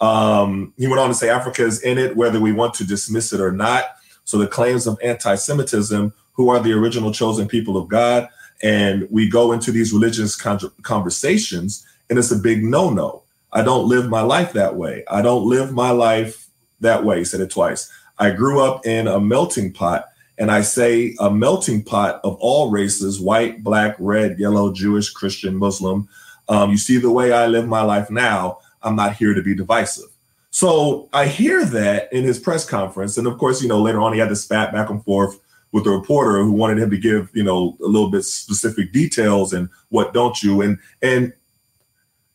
Um, 0.00 0.72
he 0.78 0.86
went 0.86 1.00
on 1.00 1.08
to 1.08 1.14
say 1.14 1.28
Africa 1.28 1.64
is 1.64 1.82
in 1.82 1.98
it, 1.98 2.16
whether 2.16 2.40
we 2.40 2.52
want 2.52 2.72
to 2.74 2.84
dismiss 2.86 3.32
it 3.32 3.40
or 3.40 3.52
not. 3.52 3.96
So 4.24 4.38
the 4.38 4.46
claims 4.46 4.86
of 4.86 4.98
anti-Semitism, 5.02 6.12
who 6.32 6.48
are 6.48 6.60
the 6.60 6.72
original 6.72 7.12
chosen 7.12 7.46
people 7.46 7.76
of 7.76 7.88
God, 7.88 8.28
and 8.62 9.06
we 9.10 9.28
go 9.28 9.52
into 9.52 9.72
these 9.72 9.92
religious 9.92 10.36
con- 10.36 10.72
conversations, 10.82 11.86
and 12.08 12.18
it's 12.18 12.30
a 12.30 12.36
big 12.36 12.62
no-no. 12.62 13.22
I 13.52 13.62
don't 13.62 13.88
live 13.88 14.08
my 14.08 14.22
life 14.22 14.52
that 14.54 14.76
way. 14.76 15.04
I 15.08 15.22
don't 15.22 15.48
live 15.48 15.72
my 15.72 15.90
life 15.90 16.48
that 16.80 17.04
way. 17.04 17.18
He 17.18 17.24
said 17.24 17.40
it 17.40 17.50
twice. 17.50 17.90
I 18.18 18.30
grew 18.30 18.60
up 18.60 18.86
in 18.86 19.06
a 19.06 19.20
melting 19.20 19.72
pot, 19.72 20.06
and 20.38 20.50
I 20.50 20.62
say 20.62 21.14
a 21.20 21.30
melting 21.30 21.84
pot 21.84 22.20
of 22.24 22.36
all 22.40 22.70
races 22.70 23.20
white, 23.20 23.62
black, 23.62 23.96
red, 23.98 24.38
yellow, 24.38 24.72
Jewish, 24.72 25.10
Christian, 25.10 25.56
Muslim. 25.56 26.08
Um, 26.48 26.70
you 26.70 26.76
see 26.76 26.98
the 26.98 27.10
way 27.10 27.32
I 27.32 27.46
live 27.46 27.68
my 27.68 27.82
life 27.82 28.10
now. 28.10 28.58
I'm 28.82 28.96
not 28.96 29.16
here 29.16 29.34
to 29.34 29.42
be 29.42 29.54
divisive. 29.54 30.10
So 30.50 31.08
I 31.12 31.26
hear 31.26 31.64
that 31.64 32.12
in 32.12 32.22
his 32.22 32.38
press 32.38 32.64
conference. 32.64 33.18
And 33.18 33.26
of 33.26 33.38
course, 33.38 33.60
you 33.60 33.68
know, 33.68 33.82
later 33.82 34.00
on 34.00 34.12
he 34.12 34.20
had 34.20 34.28
to 34.28 34.36
spat 34.36 34.72
back 34.72 34.90
and 34.90 35.02
forth 35.04 35.40
with 35.74 35.82
the 35.82 35.90
reporter 35.90 36.40
who 36.40 36.52
wanted 36.52 36.78
him 36.78 36.88
to 36.88 36.96
give, 36.96 37.28
you 37.34 37.42
know, 37.42 37.76
a 37.82 37.86
little 37.86 38.08
bit 38.08 38.22
specific 38.22 38.92
details 38.92 39.52
and 39.52 39.68
what 39.88 40.14
don't 40.14 40.40
you. 40.40 40.62
And 40.62 40.78
and 41.02 41.32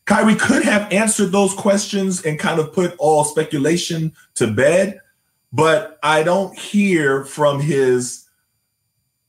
Kyrie 0.04 0.34
could 0.34 0.62
have 0.62 0.92
answered 0.92 1.32
those 1.32 1.54
questions 1.54 2.22
and 2.26 2.38
kind 2.38 2.60
of 2.60 2.70
put 2.74 2.94
all 2.98 3.24
speculation 3.24 4.12
to 4.34 4.46
bed, 4.52 5.00
but 5.54 5.98
I 6.02 6.22
don't 6.22 6.56
hear 6.58 7.24
from 7.24 7.60
his 7.60 8.28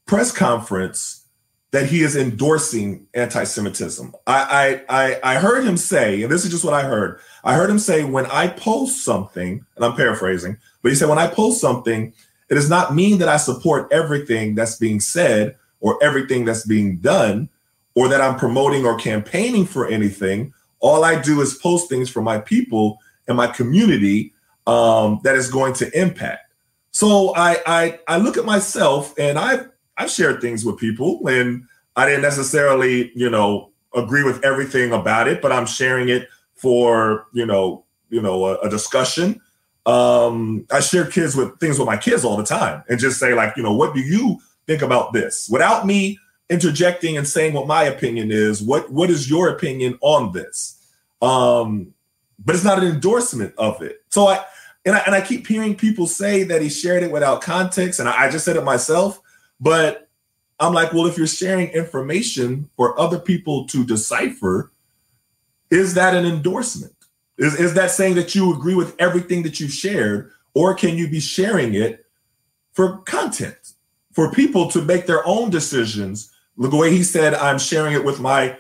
press 0.06 0.34
conference 0.34 1.26
that 1.72 1.86
he 1.86 2.02
is 2.02 2.18
endorsing 2.18 3.08
anti-Semitism. 3.14 4.14
I, 4.28 4.84
I 4.90 5.04
I 5.04 5.36
I 5.36 5.40
heard 5.40 5.64
him 5.64 5.78
say, 5.78 6.22
and 6.22 6.30
this 6.30 6.44
is 6.44 6.52
just 6.52 6.66
what 6.66 6.74
I 6.74 6.84
heard. 6.84 7.22
I 7.46 7.54
heard 7.54 7.70
him 7.70 7.80
say, 7.80 8.04
when 8.04 8.26
I 8.26 8.48
post 8.48 9.06
something, 9.06 9.66
and 9.78 9.86
I'm 9.86 9.96
paraphrasing, 9.96 10.58
but 10.82 10.90
he 10.90 10.96
said, 10.96 11.08
when 11.08 11.18
I 11.18 11.28
post 11.28 11.62
something, 11.62 12.12
it 12.52 12.56
does 12.56 12.70
not 12.70 12.94
mean 12.94 13.18
that 13.20 13.30
I 13.30 13.38
support 13.38 13.88
everything 13.92 14.56
that's 14.56 14.76
being 14.76 15.00
said 15.00 15.56
or 15.80 15.98
everything 16.04 16.46
that's 16.46 16.68
being 16.68 16.98
done, 16.98 17.50
or 17.96 18.08
that 18.08 18.22
I'm 18.22 18.38
promoting 18.38 18.86
or 18.86 18.96
campaigning 18.98 19.66
for 19.66 19.88
anything. 19.88 20.54
All 20.80 21.04
I 21.04 21.20
do 21.20 21.42
is 21.42 21.56
post 21.56 21.90
things 21.90 22.10
for 22.10 22.22
my 22.22 22.38
people 22.40 23.00
and 23.28 23.36
my 23.36 23.48
community 23.48 24.34
um, 24.68 25.20
that 25.24 25.36
is 25.36 25.50
going 25.50 25.74
to 25.76 26.00
impact. 26.00 26.52
So 26.92 27.34
I, 27.36 27.58
I 27.66 28.00
I 28.08 28.18
look 28.18 28.38
at 28.38 28.46
myself 28.46 29.18
and 29.18 29.40
I've 29.40 29.70
I've 29.98 30.12
shared 30.12 30.42
things 30.42 30.66
with 30.66 30.78
people 30.78 31.28
and 31.28 31.64
I 31.96 32.06
didn't 32.06 32.22
necessarily, 32.22 33.12
you 33.16 33.30
know, 33.30 33.72
agree 33.96 34.24
with 34.24 34.44
everything 34.44 34.92
about 34.92 35.28
it, 35.28 35.42
but 35.42 35.52
I'm 35.52 35.66
sharing 35.66 36.10
it 36.10 36.28
for, 36.56 37.28
you 37.34 37.46
know, 37.46 37.86
you 38.10 38.22
know, 38.22 38.46
a, 38.46 38.56
a 38.60 38.70
discussion. 38.70 39.42
Um, 39.86 40.66
I 40.72 40.80
share 40.80 41.06
kids 41.06 41.36
with 41.36 41.60
things 41.60 41.80
with 41.80 41.88
my 41.88 41.98
kids 41.98 42.24
all 42.24 42.38
the 42.38 42.44
time 42.44 42.84
and 42.88 43.00
just 43.00 43.20
say, 43.20 43.34
like, 43.34 43.58
you 43.58 43.64
know, 43.64 43.74
what 43.74 43.94
do 43.96 44.02
you 44.02 44.40
think 44.68 44.82
about 44.82 45.14
this? 45.14 45.50
Without 45.50 45.86
me 45.86 46.20
interjecting 46.50 47.18
and 47.18 47.28
saying 47.28 47.54
what 47.54 47.66
my 47.66 47.84
opinion 47.84 48.32
is, 48.32 48.62
what 48.62 48.92
what 48.92 49.10
is 49.10 49.30
your 49.30 49.50
opinion 49.50 49.98
on 50.02 50.34
this? 50.34 50.78
Um, 51.22 51.94
but 52.44 52.56
it's 52.56 52.64
not 52.64 52.80
an 52.80 52.92
endorsement 52.92 53.54
of 53.58 53.82
it. 53.82 54.04
So 54.10 54.28
I 54.28 54.44
and 54.86 54.96
I 54.96 55.00
and 55.00 55.16
I 55.16 55.22
keep 55.22 55.48
hearing 55.48 55.76
people 55.76 56.08
say 56.08 56.44
that 56.44 56.62
he 56.62 56.70
shared 56.70 57.04
it 57.04 57.12
without 57.12 57.42
context, 57.42 58.00
and 58.00 58.10
I, 58.10 58.26
I 58.26 58.30
just 58.30 58.46
said 58.46 58.58
it 58.58 58.64
myself. 58.64 59.20
But 59.60 60.10
I'm 60.60 60.74
like, 60.74 60.94
well, 60.94 61.08
if 61.08 61.18
you're 61.18 61.28
sharing 61.28 61.70
information 61.70 62.70
for 62.76 63.00
other 63.00 63.20
people 63.20 63.66
to 63.68 63.84
decipher, 63.84 64.72
is 65.70 65.96
that 65.96 66.16
an 66.16 66.26
endorsement? 66.26 66.94
Is, 67.42 67.56
is 67.56 67.74
that 67.74 67.90
saying 67.90 68.14
that 68.16 68.36
you 68.36 68.54
agree 68.54 68.76
with 68.76 68.96
everything 69.00 69.42
that 69.44 69.60
you 69.60 69.68
shared, 69.68 70.32
or 70.54 70.76
can 70.76 70.96
you 70.96 71.10
be 71.10 71.20
sharing 71.20 71.74
it 71.74 72.06
for 72.74 73.00
content, 73.00 73.58
for 74.14 74.32
people 74.32 74.70
to 74.70 74.82
make 74.84 75.08
their 75.08 75.26
own 75.26 75.50
decisions? 75.50 76.32
Look, 76.56 76.70
The 76.70 76.78
way 76.78 76.92
he 76.92 77.04
said, 77.04 77.34
I'm 77.34 77.58
sharing 77.58 77.96
it 77.96 78.06
with 78.06 78.20
my 78.20 78.56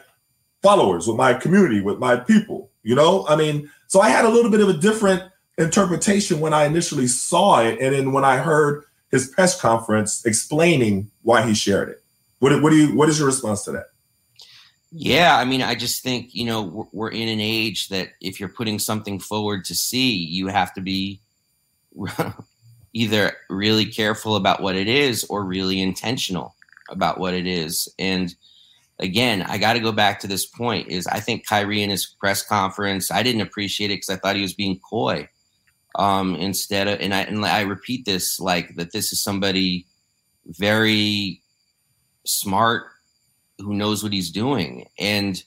followers, 0.64 1.08
with 1.08 1.16
my 1.16 1.36
community, 1.36 1.80
with 1.80 2.00
my 2.00 2.16
people. 2.16 2.72
You 2.82 2.96
know, 2.96 3.28
I 3.28 3.36
mean, 3.36 3.70
so 3.86 4.02
I 4.02 4.10
had 4.10 4.26
a 4.26 4.30
little 4.30 4.50
bit 4.50 4.62
of 4.62 4.70
a 4.70 4.74
different 4.74 5.22
interpretation 5.60 6.40
when 6.40 6.52
I 6.52 6.66
initially 6.66 7.06
saw 7.06 7.62
it, 7.62 7.80
and 7.80 7.94
then 7.94 8.14
when 8.14 8.26
I 8.26 8.38
heard 8.38 8.84
his 9.12 9.28
press 9.28 9.62
conference 9.62 10.26
explaining 10.26 11.12
why 11.22 11.46
he 11.46 11.54
shared 11.54 11.90
it. 11.90 12.04
What, 12.40 12.60
what 12.64 12.72
do 12.72 12.78
you? 12.78 12.96
What 12.96 13.10
is 13.10 13.20
your 13.20 13.28
response 13.28 13.64
to 13.66 13.74
that? 13.74 13.91
Yeah, 14.92 15.38
I 15.38 15.46
mean, 15.46 15.62
I 15.62 15.76
just 15.76 16.04
think 16.04 16.36
you 16.36 16.46
know 16.46 16.64
we're, 16.64 16.86
we're 16.92 17.12
in 17.12 17.28
an 17.30 17.40
age 17.40 17.90
that 17.90 18.10
if 18.22 18.40
you're 18.40 18.50
putting 18.50 18.78
something 18.80 19.20
forward 19.20 19.64
to 19.66 19.76
see, 19.76 20.14
you 20.16 20.48
have 20.48 20.74
to 20.74 20.82
be 20.82 21.22
either 22.94 23.34
really 23.50 23.86
careful 23.86 24.36
about 24.36 24.62
what 24.62 24.76
it 24.76 24.88
is 24.88 25.26
or 25.26 25.44
really 25.46 25.82
intentional 25.82 26.56
about 26.90 27.20
what 27.20 27.34
it 27.34 27.48
is. 27.48 27.88
And 28.00 28.34
again, 29.00 29.44
I 29.44 29.58
got 29.58 29.74
to 29.74 29.80
go 29.80 29.92
back 29.94 30.20
to 30.22 30.28
this 30.28 30.46
point: 30.46 30.90
is 30.90 31.08
I 31.08 31.20
think 31.22 31.48
Kyrie 31.48 31.84
in 31.84 31.90
his 31.90 32.06
press 32.06 32.44
conference, 32.44 33.12
I 33.12 33.24
didn't 33.24 33.42
appreciate 33.42 33.92
it 33.92 33.96
because 33.98 34.12
I 34.12 34.18
thought 34.18 34.36
he 34.38 34.44
was 34.44 34.54
being 34.54 34.80
coy 34.80 35.30
um, 35.96 36.36
instead 36.38 36.88
of, 36.88 37.00
and 37.02 37.14
I 37.14 37.22
and 37.24 37.46
I 37.46 37.62
repeat 37.62 38.06
this 38.06 38.40
like 38.40 38.76
that. 38.78 38.94
This 38.94 39.14
is 39.14 39.22
somebody 39.22 39.88
very 40.48 41.42
smart 42.26 42.91
who 43.62 43.74
knows 43.74 44.04
what 44.04 44.14
he's 44.14 44.32
doing. 44.32 44.88
And 45.00 45.42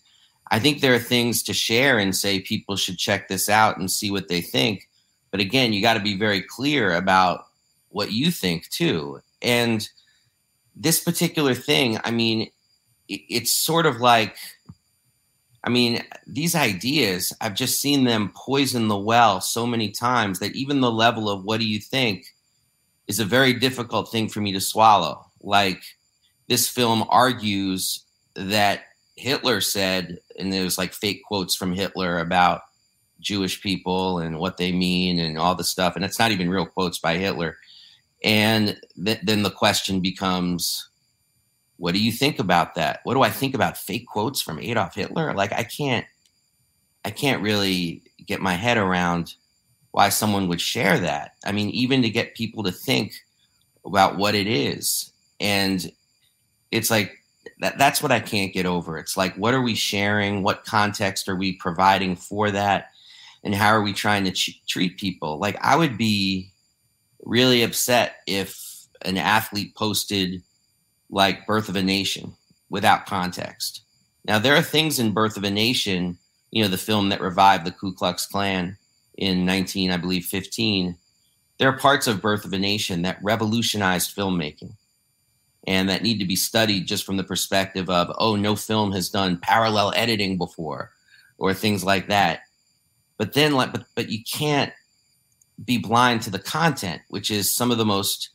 I 0.51 0.59
think 0.59 0.81
there 0.81 0.95
are 0.95 1.01
things 1.01 1.43
to 1.45 1.53
share 1.53 1.99
and 1.99 2.15
say 2.15 2.41
people 2.41 2.77
should 2.77 2.99
check 2.99 3.29
this 3.29 3.49
out 3.49 3.79
and 3.79 3.91
see 3.91 4.11
what 4.11 4.29
they 4.29 4.41
think. 4.41 4.89
But 5.31 5.41
again, 5.41 5.73
you 5.73 5.83
got 5.83 5.95
to 5.95 6.01
be 6.01 6.17
very 6.17 6.43
clear 6.43 6.95
about 6.95 7.47
what 7.89 8.13
you 8.13 8.31
think 8.31 8.69
too. 8.71 9.21
And 9.43 9.89
this 10.77 11.03
particular 11.03 11.55
thing, 11.55 11.99
I 12.05 12.11
mean, 12.11 12.51
it's 13.09 13.53
sort 13.53 13.87
of 13.87 14.01
like, 14.01 14.37
I 15.63 15.71
mean, 15.71 16.03
these 16.27 16.55
ideas, 16.55 17.33
I've 17.41 17.55
just 17.55 17.81
seen 17.81 18.05
them 18.05 18.33
poison 18.35 18.89
the 18.89 18.99
well 18.99 19.41
so 19.41 19.67
many 19.67 19.91
times 19.91 20.39
that 20.39 20.55
even 20.55 20.81
the 20.81 20.91
level 20.91 21.29
of 21.29 21.45
what 21.45 21.61
do 21.61 21.67
you 21.67 21.81
think 21.81 22.27
is 23.07 23.19
a 23.19 23.25
very 23.25 23.55
difficult 23.55 24.11
thing 24.11 24.29
for 24.29 24.41
me 24.41 24.53
to 24.53 24.61
swallow. 24.61 25.27
Like, 25.41 25.83
this 26.49 26.69
film 26.69 27.05
argues 27.09 28.04
that 28.35 28.83
Hitler 29.17 29.61
said, 29.61 30.19
and 30.39 30.53
there's 30.53 30.79
like 30.79 30.93
fake 30.93 31.23
quotes 31.25 31.55
from 31.55 31.73
Hitler 31.73 32.19
about 32.19 32.63
Jewish 33.21 33.63
people 33.63 34.19
and 34.19 34.39
what 34.39 34.57
they 34.57 34.73
mean 34.73 35.19
and 35.19 35.39
all 35.39 35.55
the 35.55 35.65
stuff. 35.65 35.97
And 35.97 36.05
it's 36.05 36.19
not 36.19 36.31
even 36.31 36.51
real 36.51 36.67
quotes 36.67 36.99
by 36.99 37.17
Hitler. 37.17 37.57
And 38.23 38.81
th- 39.03 39.21
then 39.23 39.43
the 39.43 39.51
question 39.51 40.01
becomes 40.01 40.89
what 41.77 41.93
do 41.93 42.03
you 42.03 42.13
think 42.13 42.39
about 42.39 42.77
that? 42.77 43.01
What 43.03 43.15
do 43.15 43.23
I 43.23 43.31
think 43.31 43.55
about 43.55 43.77
fake 43.77 44.07
quotes 44.07 44.41
from 44.41 44.61
Adolf 44.61 44.95
Hitler? 44.95 45.35
Like 45.35 45.53
I 45.53 45.65
can't 45.65 46.07
I 47.05 47.11
can't 47.11 47.43
really 47.43 48.03
get 48.27 48.41
my 48.41 48.55
head 48.55 48.79
around 48.79 49.35
why 49.91 50.09
someone 50.09 50.49
would 50.49 50.61
share 50.61 50.99
that. 50.99 51.33
I 51.45 51.53
mean, 51.53 51.71
even 51.71 52.03
to 52.03 52.09
get 52.09 52.35
people 52.35 52.63
to 52.65 52.73
think 52.73 53.13
about 53.85 54.17
what 54.17 54.35
it 54.35 54.47
is. 54.47 55.13
And 55.41 55.93
it's 56.71 56.91
like 56.91 57.24
that 57.61 57.79
that's 57.79 58.03
what 58.03 58.13
I 58.13 58.21
can't 58.21 58.53
get 58.53 58.67
over. 58.67 58.99
It's 58.99 59.17
like 59.17 59.35
what 59.37 59.55
are 59.55 59.63
we 59.63 59.75
sharing? 59.75 60.43
What 60.43 60.65
context 60.65 61.29
are 61.29 61.37
we 61.37 61.55
providing 61.55 62.17
for 62.17 62.51
that? 62.51 62.91
And 63.43 63.55
how 63.55 63.69
are 63.69 63.83
we 63.83 63.93
trying 63.93 64.25
to 64.25 64.33
ch- 64.33 64.63
treat 64.67 64.99
people? 64.99 65.39
Like 65.39 65.57
I 65.63 65.77
would 65.77 65.99
be 65.99 66.51
really 67.23 67.63
upset 67.63 68.17
if 68.27 68.87
an 69.03 69.19
athlete 69.19 69.75
posted 69.75 70.43
like 71.11 71.47
Birth 71.47 71.69
of 71.69 71.77
a 71.77 71.83
Nation 71.83 72.35
without 72.71 73.07
context. 73.07 73.83
Now 74.25 74.39
there 74.39 74.57
are 74.57 74.63
things 74.63 74.99
in 74.99 75.13
Birth 75.13 75.37
of 75.37 75.45
a 75.45 75.51
Nation, 75.51 76.19
you 76.51 76.63
know, 76.63 76.69
the 76.69 76.79
film 76.79 77.11
that 77.11 77.21
revived 77.21 77.67
the 77.67 77.73
Ku 77.73 77.93
Klux 77.95 78.27
Klan 78.27 78.77
in 79.17 79.45
19, 79.45 79.91
I 79.91 79.97
believe 79.97 80.25
15. 80.25 80.97
There 81.59 81.69
are 81.69 81.79
parts 81.79 82.07
of 82.07 82.23
Birth 82.23 82.45
of 82.45 82.53
a 82.53 82.59
Nation 82.59 83.03
that 83.03 83.19
revolutionized 83.23 84.17
filmmaking 84.17 84.73
and 85.67 85.89
that 85.89 86.03
need 86.03 86.19
to 86.19 86.27
be 86.27 86.37
studied 86.37 86.87
just 86.87 87.05
from 87.05 87.17
the 87.17 87.25
perspective 87.25 87.89
of, 87.89 88.15
oh, 88.19 88.37
no 88.37 88.55
film 88.55 88.93
has 88.93 89.09
done 89.09 89.39
parallel 89.39 89.93
editing 89.97 90.37
before 90.37 90.91
or 91.39 91.55
things 91.55 91.83
like 91.83 92.09
that. 92.09 92.41
But 93.17 93.33
then 93.33 93.53
like 93.53 93.73
but 93.73 93.85
but 93.95 94.11
you 94.11 94.23
can't 94.25 94.73
be 95.65 95.79
blind 95.79 96.23
to 96.23 96.31
the 96.31 96.39
content, 96.39 97.03
which 97.09 97.31
is 97.31 97.55
some 97.55 97.71
of 97.71 97.79
the 97.79 97.85
most 97.85 98.31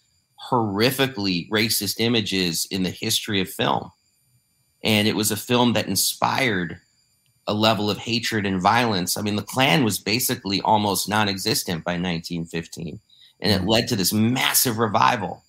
horrifically 0.50 1.50
racist 1.50 2.00
images 2.00 2.66
in 2.72 2.84
the 2.84 2.90
history 2.90 3.42
of 3.42 3.50
film. 3.50 3.92
And 4.84 5.08
it 5.08 5.16
was 5.16 5.32
a 5.32 5.38
film 5.38 5.74
that 5.74 5.88
inspired 5.88 6.80
a 7.46 7.54
level 7.54 7.90
of 7.90 7.98
hatred 7.98 8.46
and 8.46 8.62
violence. 8.62 9.18
I 9.18 9.22
mean, 9.22 9.36
the 9.36 9.44
Klan 9.44 9.84
was 9.84 10.00
basically 10.00 10.62
almost 10.62 11.10
non 11.10 11.28
existent 11.28 11.84
by 11.84 11.94
1915. 11.94 13.00
And 13.42 13.52
it 13.52 13.60
mm-hmm. 13.60 13.68
led 13.68 13.88
to 13.90 13.96
this 13.96 14.14
massive 14.14 14.78
revival 14.78 15.44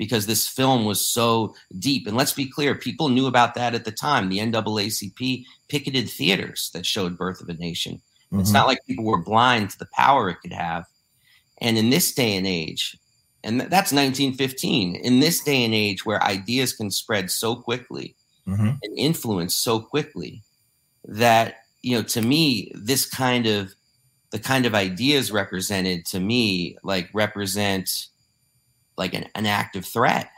because 0.00 0.24
this 0.24 0.48
film 0.48 0.86
was 0.86 1.06
so 1.06 1.54
deep. 1.78 2.06
And 2.06 2.16
let's 2.16 2.32
be 2.32 2.48
clear, 2.48 2.74
people 2.74 3.10
knew 3.10 3.26
about 3.26 3.54
that 3.56 3.74
at 3.74 3.84
the 3.84 3.92
time. 3.92 4.30
The 4.30 4.38
NAACP 4.38 5.44
picketed 5.68 6.08
theaters 6.08 6.70
that 6.72 6.86
showed 6.86 7.18
Birth 7.18 7.42
of 7.42 7.50
a 7.50 7.52
Nation. 7.52 8.00
Mm-hmm. 8.32 8.40
It's 8.40 8.50
not 8.50 8.66
like 8.66 8.78
people 8.86 9.04
were 9.04 9.22
blind 9.22 9.68
to 9.68 9.78
the 9.78 9.88
power 9.92 10.30
it 10.30 10.40
could 10.40 10.54
have. 10.54 10.86
And 11.60 11.76
in 11.76 11.90
this 11.90 12.14
day 12.14 12.34
and 12.34 12.46
age, 12.46 12.96
and 13.44 13.60
that's 13.60 13.92
1915, 13.92 14.96
in 14.96 15.20
this 15.20 15.44
day 15.44 15.66
and 15.66 15.74
age 15.74 16.06
where 16.06 16.24
ideas 16.24 16.72
can 16.72 16.90
spread 16.90 17.30
so 17.30 17.54
quickly 17.54 18.16
mm-hmm. 18.48 18.70
and 18.82 18.98
influence 18.98 19.54
so 19.54 19.80
quickly, 19.80 20.42
that, 21.04 21.56
you 21.82 21.94
know, 21.94 22.02
to 22.04 22.22
me, 22.22 22.72
this 22.74 23.04
kind 23.04 23.46
of 23.46 23.74
the 24.30 24.38
kind 24.38 24.64
of 24.64 24.74
ideas 24.74 25.30
represented 25.30 26.06
to 26.06 26.20
me 26.20 26.78
like 26.82 27.10
represent 27.12 28.06
like 29.00 29.14
an, 29.14 29.26
an 29.34 29.46
active 29.46 29.86
threat. 29.86 30.30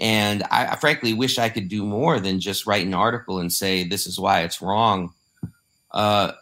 And 0.00 0.42
I, 0.50 0.68
I 0.68 0.76
frankly 0.76 1.12
wish 1.12 1.38
I 1.38 1.50
could 1.50 1.68
do 1.68 1.84
more 1.84 2.18
than 2.18 2.40
just 2.40 2.66
write 2.66 2.86
an 2.86 2.94
article 2.94 3.38
and 3.38 3.52
say 3.52 3.84
this 3.84 4.06
is 4.06 4.18
why 4.18 4.40
it's 4.40 4.62
wrong. 4.62 5.12
Uh, 5.92 6.32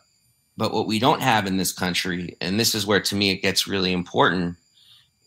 but 0.56 0.72
what 0.72 0.86
we 0.86 0.98
don't 0.98 1.22
have 1.22 1.46
in 1.46 1.56
this 1.56 1.72
country, 1.72 2.36
and 2.40 2.58
this 2.58 2.74
is 2.74 2.86
where 2.86 3.00
to 3.00 3.16
me 3.16 3.30
it 3.30 3.42
gets 3.42 3.66
really 3.66 3.92
important, 3.92 4.56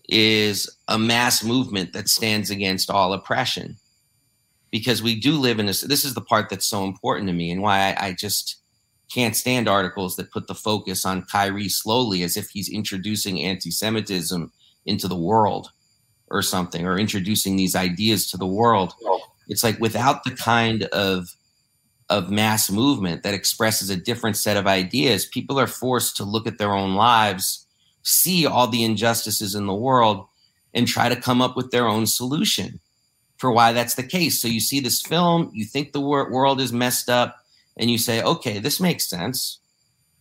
is 0.07 0.73
a 0.87 0.97
mass 0.97 1.43
movement 1.43 1.93
that 1.93 2.07
stands 2.07 2.49
against 2.49 2.89
all 2.89 3.13
oppression. 3.13 3.75
Because 4.71 5.03
we 5.03 5.19
do 5.19 5.33
live 5.33 5.59
in 5.59 5.65
this, 5.65 5.81
this 5.81 6.05
is 6.05 6.13
the 6.13 6.21
part 6.21 6.49
that's 6.49 6.67
so 6.67 6.85
important 6.85 7.27
to 7.27 7.33
me 7.33 7.51
and 7.51 7.61
why 7.61 7.93
I, 7.93 8.07
I 8.07 8.13
just 8.13 8.61
can't 9.11 9.35
stand 9.35 9.67
articles 9.67 10.15
that 10.15 10.31
put 10.31 10.47
the 10.47 10.55
focus 10.55 11.03
on 11.03 11.25
Kyrie 11.25 11.67
slowly 11.67 12.23
as 12.23 12.37
if 12.37 12.49
he's 12.51 12.69
introducing 12.69 13.41
anti 13.41 13.71
Semitism 13.71 14.51
into 14.85 15.07
the 15.07 15.15
world 15.15 15.71
or 16.31 16.41
something, 16.41 16.85
or 16.85 16.99
introducing 16.99 17.55
these 17.55 17.75
ideas 17.75 18.29
to 18.31 18.37
the 18.37 18.47
world. 18.47 18.93
It's 19.47 19.63
like 19.63 19.79
without 19.79 20.23
the 20.23 20.31
kind 20.31 20.83
of 20.83 21.35
of 22.09 22.31
mass 22.31 22.71
movement 22.71 23.21
that 23.21 23.35
expresses 23.35 23.89
a 23.89 23.95
different 23.95 24.35
set 24.35 24.57
of 24.57 24.65
ideas, 24.65 25.27
people 25.27 25.59
are 25.59 25.67
forced 25.67 26.17
to 26.17 26.23
look 26.23 26.47
at 26.47 26.57
their 26.57 26.73
own 26.73 26.95
lives, 26.95 27.67
see 28.01 28.47
all 28.47 28.67
the 28.67 28.83
injustices 28.83 29.53
in 29.53 29.67
the 29.67 29.75
world, 29.75 30.25
and 30.73 30.87
try 30.87 31.07
to 31.07 31.15
come 31.15 31.41
up 31.41 31.55
with 31.55 31.69
their 31.69 31.87
own 31.87 32.07
solution 32.07 32.79
for 33.37 33.51
why 33.51 33.71
that's 33.71 33.95
the 33.95 34.03
case. 34.03 34.41
So 34.41 34.47
you 34.47 34.59
see 34.59 34.79
this 34.79 35.01
film, 35.01 35.49
you 35.53 35.65
think 35.65 35.91
the 35.91 36.01
wor- 36.01 36.29
world 36.31 36.59
is 36.59 36.73
messed 36.73 37.09
up, 37.09 37.37
and 37.77 37.89
you 37.89 37.97
say, 37.97 38.21
okay, 38.21 38.59
this 38.59 38.79
makes 38.79 39.07
sense. 39.07 39.59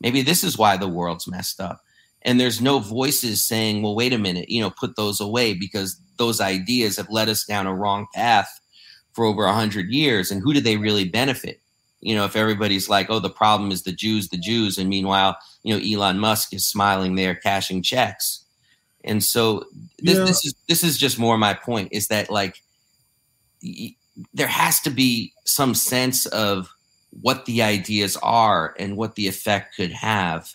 Maybe 0.00 0.22
this 0.22 0.44
is 0.44 0.56
why 0.56 0.76
the 0.76 0.88
world's 0.88 1.26
messed 1.26 1.60
up. 1.60 1.82
And 2.22 2.40
there's 2.40 2.60
no 2.60 2.78
voices 2.78 3.44
saying, 3.44 3.82
well, 3.82 3.94
wait 3.94 4.12
a 4.12 4.18
minute, 4.18 4.48
you 4.48 4.60
know, 4.60 4.70
put 4.70 4.96
those 4.96 5.20
away 5.20 5.54
because 5.54 6.00
those 6.16 6.40
ideas 6.40 6.96
have 6.96 7.10
led 7.10 7.28
us 7.28 7.44
down 7.44 7.66
a 7.66 7.74
wrong 7.74 8.06
path 8.14 8.60
for 9.12 9.24
over 9.24 9.44
a 9.44 9.52
hundred 9.52 9.88
years. 9.88 10.30
And 10.30 10.42
who 10.42 10.52
do 10.52 10.60
they 10.60 10.76
really 10.76 11.08
benefit? 11.08 11.60
You 12.00 12.14
know, 12.14 12.24
if 12.24 12.36
everybody's 12.36 12.88
like, 12.88 13.10
oh, 13.10 13.18
the 13.18 13.30
problem 13.30 13.70
is 13.70 13.82
the 13.82 13.92
Jews, 13.92 14.28
the 14.28 14.36
Jews, 14.36 14.78
and 14.78 14.88
meanwhile, 14.88 15.36
you 15.62 15.74
know, 15.74 15.82
Elon 15.84 16.18
Musk 16.18 16.54
is 16.54 16.64
smiling 16.64 17.16
there, 17.16 17.34
cashing 17.34 17.82
checks. 17.82 18.44
And 19.04 19.22
so 19.22 19.64
this, 19.98 20.18
yeah. 20.18 20.24
this 20.24 20.44
is 20.44 20.54
this 20.68 20.84
is 20.84 20.98
just 20.98 21.18
more 21.18 21.38
my 21.38 21.54
point 21.54 21.88
is 21.92 22.08
that 22.08 22.30
like 22.30 22.62
y- 23.62 23.94
there 24.34 24.48
has 24.48 24.80
to 24.80 24.90
be 24.90 25.32
some 25.44 25.74
sense 25.74 26.26
of 26.26 26.68
what 27.20 27.46
the 27.46 27.62
ideas 27.62 28.16
are 28.22 28.74
and 28.78 28.96
what 28.96 29.14
the 29.14 29.26
effect 29.26 29.74
could 29.76 29.92
have. 29.92 30.54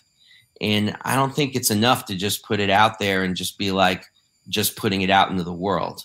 And 0.60 0.96
I 1.02 1.16
don't 1.16 1.34
think 1.34 1.54
it's 1.54 1.70
enough 1.70 2.04
to 2.06 2.14
just 2.14 2.44
put 2.44 2.60
it 2.60 2.70
out 2.70 2.98
there 2.98 3.22
and 3.22 3.36
just 3.36 3.58
be 3.58 3.70
like 3.72 4.04
just 4.48 4.76
putting 4.76 5.02
it 5.02 5.10
out 5.10 5.30
into 5.30 5.42
the 5.42 5.52
world. 5.52 6.04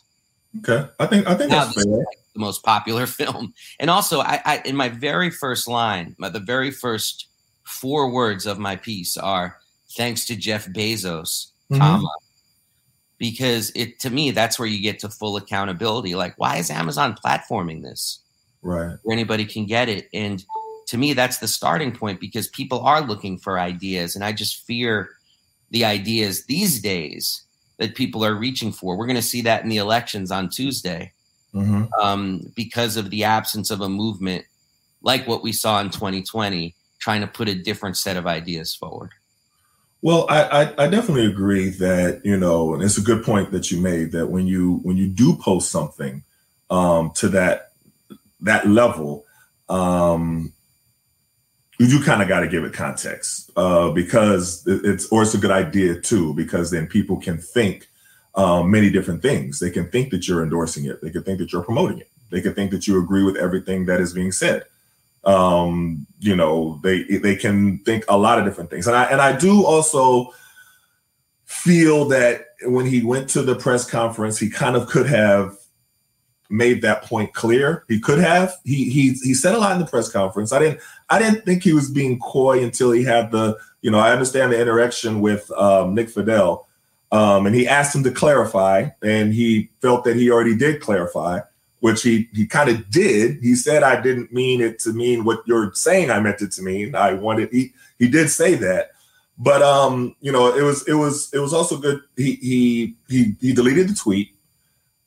Okay, 0.60 0.90
I 1.00 1.06
think 1.06 1.28
I 1.28 1.36
think 1.36 1.52
now, 1.52 1.66
that's 1.66 1.84
fair. 1.84 1.98
Like 1.98 2.08
the 2.34 2.40
most 2.40 2.64
popular 2.64 3.06
film, 3.08 3.54
and 3.80 3.90
also 3.90 4.22
I, 4.22 4.42
I 4.46 4.62
in 4.66 4.76
my 4.76 4.90
very 4.90 5.30
first 5.30 5.68
line, 5.68 6.16
my, 6.18 6.30
the 6.30 6.40
very 6.40 6.72
first 6.72 7.28
four 7.64 8.12
words 8.12 8.46
of 8.46 8.58
my 8.58 8.76
piece 8.76 9.16
are 9.16 9.58
"Thanks 9.96 10.26
to 10.26 10.36
Jeff 10.36 10.68
Bezos, 10.68 11.52
mm-hmm. 11.72 11.78
comma." 11.78 12.10
Because 13.20 13.72
it 13.76 14.00
to 14.00 14.10
me, 14.10 14.32
that's 14.32 14.58
where 14.58 14.68
you 14.68 14.82
get 14.82 15.00
to 15.00 15.10
full 15.10 15.38
accountability. 15.38 16.16
Like, 16.16 16.34
why 16.38 16.58
is 16.58 16.72
Amazon 16.72 17.16
platforming 17.24 17.84
this? 17.84 18.22
right 18.62 18.98
where 19.04 19.14
anybody 19.14 19.46
can 19.46 19.66
get 19.66 19.90
it 19.90 20.10
and 20.14 20.46
to 20.90 20.98
me 20.98 21.14
that's 21.14 21.38
the 21.38 21.48
starting 21.48 21.92
point 21.92 22.20
because 22.20 22.48
people 22.48 22.80
are 22.80 23.02
looking 23.02 23.38
for 23.38 23.60
ideas. 23.60 24.16
And 24.16 24.24
i 24.24 24.32
just 24.32 24.66
fear 24.66 25.12
the 25.72 25.86
ideas 25.86 26.46
these 26.46 26.82
days 26.82 27.44
that 27.78 27.96
people 27.96 28.26
are 28.26 28.34
reaching 28.34 28.72
for. 28.72 28.98
We're 28.98 29.06
going 29.06 29.16
to 29.16 29.22
see 29.22 29.42
that 29.44 29.64
in 29.64 29.70
the 29.70 29.78
elections 29.78 30.32
on 30.32 30.50
tuesday 30.50 31.14
mm-hmm. 31.54 31.86
um, 32.02 32.52
because 32.56 32.98
of 32.98 33.10
the 33.10 33.24
absence 33.24 33.72
of 33.72 33.82
a 33.82 33.90
movement 33.90 34.46
like 35.02 35.28
what 35.28 35.44
we 35.44 35.52
saw 35.52 35.80
in 35.80 35.90
2020 35.90 36.76
trying 36.98 37.22
to 37.22 37.28
put 37.28 37.48
a 37.48 37.56
different 37.56 37.96
set 37.96 38.18
of 38.18 38.28
ideas 38.28 38.76
forward. 38.76 39.12
Well, 40.02 40.26
I, 40.30 40.44
I, 40.44 40.86
I, 40.86 40.88
definitely 40.88 41.26
agree 41.26 41.70
that 41.70 42.22
you 42.24 42.38
know, 42.38 42.74
and 42.74 42.82
it's 42.82 42.98
a 42.98 43.02
good 43.02 43.24
point 43.24 43.52
that 43.52 43.70
you 43.70 43.82
made 43.82 44.14
that 44.14 44.28
when 44.28 44.48
you 44.48 44.80
when 44.84 44.96
you 44.96 45.08
do 45.08 45.36
post 45.36 45.72
something 45.72 46.24
um, 46.70 47.12
to 47.16 47.28
that 47.30 47.74
that 48.42 48.68
level, 48.68 49.26
um, 49.68 50.54
you 51.80 52.02
kind 52.02 52.22
of 52.22 52.28
got 52.28 52.42
to 52.42 52.48
give 52.48 52.66
it 52.66 52.74
context 52.74 53.52
uh, 53.56 53.90
because 53.90 54.64
it's 54.68 55.08
or 55.08 55.22
it's 55.22 55.34
a 55.34 55.38
good 55.38 55.52
idea 55.52 56.00
too 56.00 56.34
because 56.34 56.70
then 56.72 56.86
people 56.86 57.16
can 57.18 57.38
think 57.38 57.88
um, 58.36 58.70
many 58.70 58.90
different 58.90 59.22
things. 59.22 59.60
They 59.60 59.72
can 59.72 59.90
think 59.90 60.12
that 60.12 60.28
you're 60.28 60.44
endorsing 60.44 60.86
it. 60.86 61.02
They 61.02 61.10
can 61.10 61.24
think 61.24 61.40
that 61.40 61.54
you're 61.54 61.64
promoting 61.64 62.00
it. 62.00 62.10
They 62.32 62.42
can 62.42 62.54
think 62.54 62.72
that 62.72 62.86
you 62.86 63.02
agree 63.02 63.24
with 63.24 63.38
everything 63.38 63.86
that 63.86 64.02
is 64.02 64.14
being 64.14 64.34
said. 64.34 64.66
Um, 65.24 66.06
you 66.20 66.36
know, 66.36 66.80
they 66.84 67.04
they 67.04 67.38
can 67.38 67.80
think 67.80 68.04
a 68.10 68.18
lot 68.18 68.40
of 68.40 68.46
different 68.46 68.70
things. 68.70 68.86
And 68.86 68.96
I 68.96 69.06
and 69.06 69.22
I 69.22 69.38
do 69.38 69.66
also 69.66 70.34
feel 71.46 72.06
that 72.10 72.48
when 72.64 72.86
he 72.86 73.04
went 73.04 73.30
to 73.30 73.42
the 73.42 73.56
press 73.56 73.90
conference, 73.90 74.38
he 74.38 74.50
kind 74.50 74.76
of 74.76 74.88
could 74.88 75.08
have 75.08 75.58
made 76.50 76.82
that 76.82 77.04
point 77.04 77.34
clear. 77.34 77.86
He 77.88 78.00
could 78.00 78.20
have. 78.20 78.56
He 78.66 78.90
he 78.90 79.14
he 79.24 79.34
said 79.34 79.56
a 79.56 79.58
lot 79.58 79.74
in 79.74 79.80
the 79.80 79.86
press 79.86 80.12
conference. 80.12 80.52
I 80.52 80.60
didn't 80.60 80.80
I 81.10 81.20
didn't 81.20 81.46
think 81.46 81.64
he 81.64 81.74
was 81.74 81.90
being 81.90 82.20
coy 82.20 82.64
until 82.64 82.92
he 82.92 83.04
had 83.04 83.32
the 83.32 83.58
you 83.82 83.92
know 83.92 84.00
I 84.00 84.12
understand 84.12 84.52
the 84.52 84.62
interaction 84.62 85.22
with 85.22 85.50
um, 85.52 85.96
Nick 85.96 86.10
Friedell, 86.10 86.66
um, 87.12 87.46
and 87.46 87.56
he 87.56 87.68
asked 87.68 87.96
him 87.96 88.04
to 88.04 88.12
clarify, 88.12 88.90
and 89.04 89.34
he 89.34 89.70
felt 89.82 90.04
that 90.04 90.16
he 90.16 90.30
already 90.30 90.56
did 90.56 90.82
clarify, 90.82 91.40
which 91.80 92.04
he 92.04 92.30
he 92.34 92.46
kind 92.46 92.70
of 92.70 92.90
did. 92.90 93.40
He 93.42 93.56
said 93.56 93.84
I 93.84 94.02
didn't 94.02 94.32
mean 94.32 94.62
it 94.62 94.80
to 94.80 94.94
mean 94.94 95.24
what 95.24 95.42
you're 95.46 95.74
saying. 95.74 96.12
I 96.12 96.20
meant 96.20 96.42
it 96.42 96.52
to 96.54 96.62
mean. 96.62 96.96
I 96.96 97.14
wanted 97.14 97.52
he 97.52 97.74
he 97.98 98.08
did 98.08 98.30
say 98.30 98.56
that. 98.56 98.92
But 99.38 99.62
um, 99.62 100.16
you 100.20 100.32
know, 100.32 100.54
it 100.54 100.62
was 100.62 100.88
it 100.88 100.96
was 100.96 101.34
it 101.34 101.40
was 101.40 101.54
also 101.54 101.78
good. 101.78 102.02
He 102.18 102.36
he 102.36 102.96
he 103.08 103.36
he 103.40 103.54
deleted 103.54 103.90
the 103.90 103.96
tweet 103.96 104.34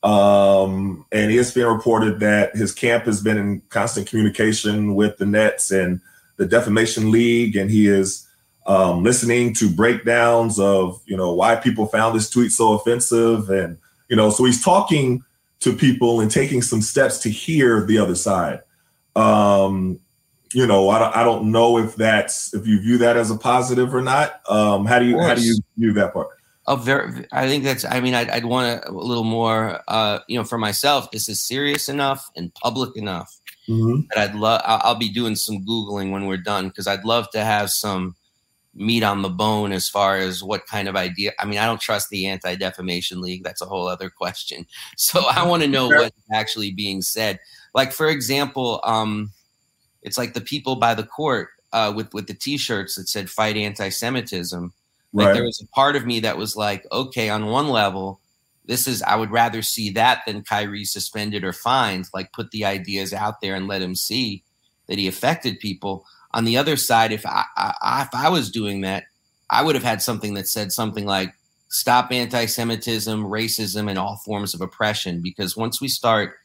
Um, 0.02 1.06
and 1.12 1.30
ESPN 1.30 1.72
reported 1.72 2.20
that 2.20 2.56
his 2.56 2.72
camp 2.72 3.04
has 3.04 3.22
been 3.22 3.38
in 3.38 3.62
constant 3.68 4.08
communication 4.08 4.94
with 4.94 5.16
the 5.18 5.26
Nets 5.26 5.70
and 5.70 6.00
the 6.36 6.46
Defamation 6.46 7.10
League, 7.10 7.56
and 7.56 7.70
he 7.70 7.86
is 7.86 8.26
um, 8.66 9.02
listening 9.02 9.54
to 9.54 9.70
breakdowns 9.70 10.58
of 10.58 11.00
you 11.06 11.16
know 11.16 11.32
why 11.32 11.56
people 11.56 11.86
found 11.86 12.16
this 12.16 12.30
tweet 12.30 12.50
so 12.50 12.72
offensive, 12.72 13.48
and 13.50 13.78
you 14.08 14.16
know, 14.16 14.30
so 14.30 14.44
he's 14.44 14.62
talking 14.62 15.22
to 15.60 15.72
people 15.72 16.20
and 16.20 16.30
taking 16.30 16.62
some 16.62 16.82
steps 16.82 17.18
to 17.20 17.30
hear 17.30 17.84
the 17.84 17.98
other 17.98 18.16
side. 18.16 18.60
Um, 19.14 20.00
you 20.52 20.66
know, 20.66 20.90
I 20.90 20.98
don't, 20.98 21.16
I 21.16 21.22
don't 21.22 21.50
know 21.52 21.78
if 21.78 21.94
that's 21.94 22.52
if 22.54 22.66
you 22.66 22.80
view 22.80 22.98
that 22.98 23.16
as 23.16 23.30
a 23.30 23.36
positive 23.36 23.94
or 23.94 24.02
not. 24.02 24.40
Um, 24.48 24.84
how 24.84 24.98
do 24.98 25.06
you 25.06 25.18
how 25.20 25.34
do 25.34 25.42
you 25.42 25.56
view 25.76 25.92
that 25.94 26.12
part? 26.12 26.28
Oh, 26.66 26.76
very. 26.76 27.26
I 27.32 27.48
think 27.48 27.64
that's. 27.64 27.84
I 27.84 28.00
mean, 28.00 28.14
I'd, 28.14 28.30
I'd 28.30 28.44
want 28.44 28.66
a, 28.68 28.88
a, 28.88 28.92
little 28.92 29.24
more. 29.24 29.80
Uh, 29.88 30.20
you 30.28 30.38
know, 30.38 30.44
for 30.44 30.58
myself, 30.58 31.10
this 31.10 31.28
is 31.28 31.42
serious 31.42 31.88
enough 31.88 32.30
and 32.36 32.54
public 32.54 32.96
enough 32.96 33.36
mm-hmm. 33.68 34.02
that 34.10 34.18
I'd 34.18 34.34
love. 34.36 34.62
I'll, 34.64 34.80
I'll, 34.84 34.94
be 34.94 35.08
doing 35.08 35.34
some 35.34 35.64
googling 35.64 36.12
when 36.12 36.26
we're 36.26 36.36
done 36.36 36.68
because 36.68 36.86
I'd 36.86 37.04
love 37.04 37.28
to 37.30 37.42
have 37.42 37.70
some 37.70 38.14
meat 38.74 39.02
on 39.02 39.22
the 39.22 39.28
bone 39.28 39.72
as 39.72 39.88
far 39.88 40.16
as 40.16 40.42
what 40.42 40.66
kind 40.66 40.88
of 40.88 40.94
idea. 40.94 41.32
I 41.40 41.46
mean, 41.46 41.58
I 41.58 41.66
don't 41.66 41.80
trust 41.80 42.10
the 42.10 42.26
Anti 42.26 42.54
Defamation 42.54 43.20
League. 43.20 43.42
That's 43.42 43.60
a 43.60 43.66
whole 43.66 43.88
other 43.88 44.10
question. 44.10 44.66
So 44.96 45.24
I 45.26 45.44
want 45.44 45.62
to 45.62 45.68
know 45.68 45.88
sure. 45.88 45.98
what's 45.98 46.16
actually 46.32 46.70
being 46.70 47.02
said. 47.02 47.40
Like, 47.74 47.92
for 47.92 48.08
example, 48.08 48.80
um, 48.84 49.32
it's 50.02 50.16
like 50.16 50.34
the 50.34 50.40
people 50.40 50.76
by 50.76 50.94
the 50.94 51.02
court 51.02 51.48
uh, 51.72 51.92
with 51.94 52.12
with 52.14 52.28
the 52.28 52.34
T-shirts 52.34 52.94
that 52.96 53.08
said 53.08 53.30
"Fight 53.30 53.56
Anti-Semitism." 53.56 54.72
Like 55.12 55.28
right. 55.28 55.34
there 55.34 55.44
was 55.44 55.60
a 55.60 55.66
part 55.74 55.96
of 55.96 56.06
me 56.06 56.20
that 56.20 56.38
was 56.38 56.56
like, 56.56 56.86
okay, 56.90 57.28
on 57.28 57.46
one 57.46 57.68
level, 57.68 58.20
this 58.66 58.86
is 58.86 59.02
I 59.02 59.16
would 59.16 59.30
rather 59.30 59.62
see 59.62 59.90
that 59.90 60.22
than 60.26 60.42
Kyrie 60.42 60.84
suspended 60.84 61.44
or 61.44 61.52
fined. 61.52 62.08
Like 62.14 62.32
put 62.32 62.50
the 62.50 62.64
ideas 62.64 63.12
out 63.12 63.40
there 63.40 63.54
and 63.54 63.68
let 63.68 63.82
him 63.82 63.94
see 63.94 64.42
that 64.86 64.98
he 64.98 65.08
affected 65.08 65.60
people. 65.60 66.06
On 66.32 66.44
the 66.44 66.56
other 66.56 66.76
side, 66.76 67.12
if 67.12 67.26
I, 67.26 67.44
I 67.56 68.02
if 68.02 68.14
I 68.14 68.28
was 68.28 68.50
doing 68.50 68.80
that, 68.82 69.04
I 69.50 69.62
would 69.62 69.74
have 69.74 69.84
had 69.84 70.00
something 70.00 70.34
that 70.34 70.48
said 70.48 70.72
something 70.72 71.04
like 71.04 71.34
stop 71.68 72.12
anti-Semitism, 72.12 73.24
racism, 73.24 73.88
and 73.88 73.98
all 73.98 74.16
forms 74.24 74.54
of 74.54 74.60
oppression. 74.60 75.20
Because 75.20 75.56
once 75.56 75.80
we 75.80 75.88
start 75.88 76.36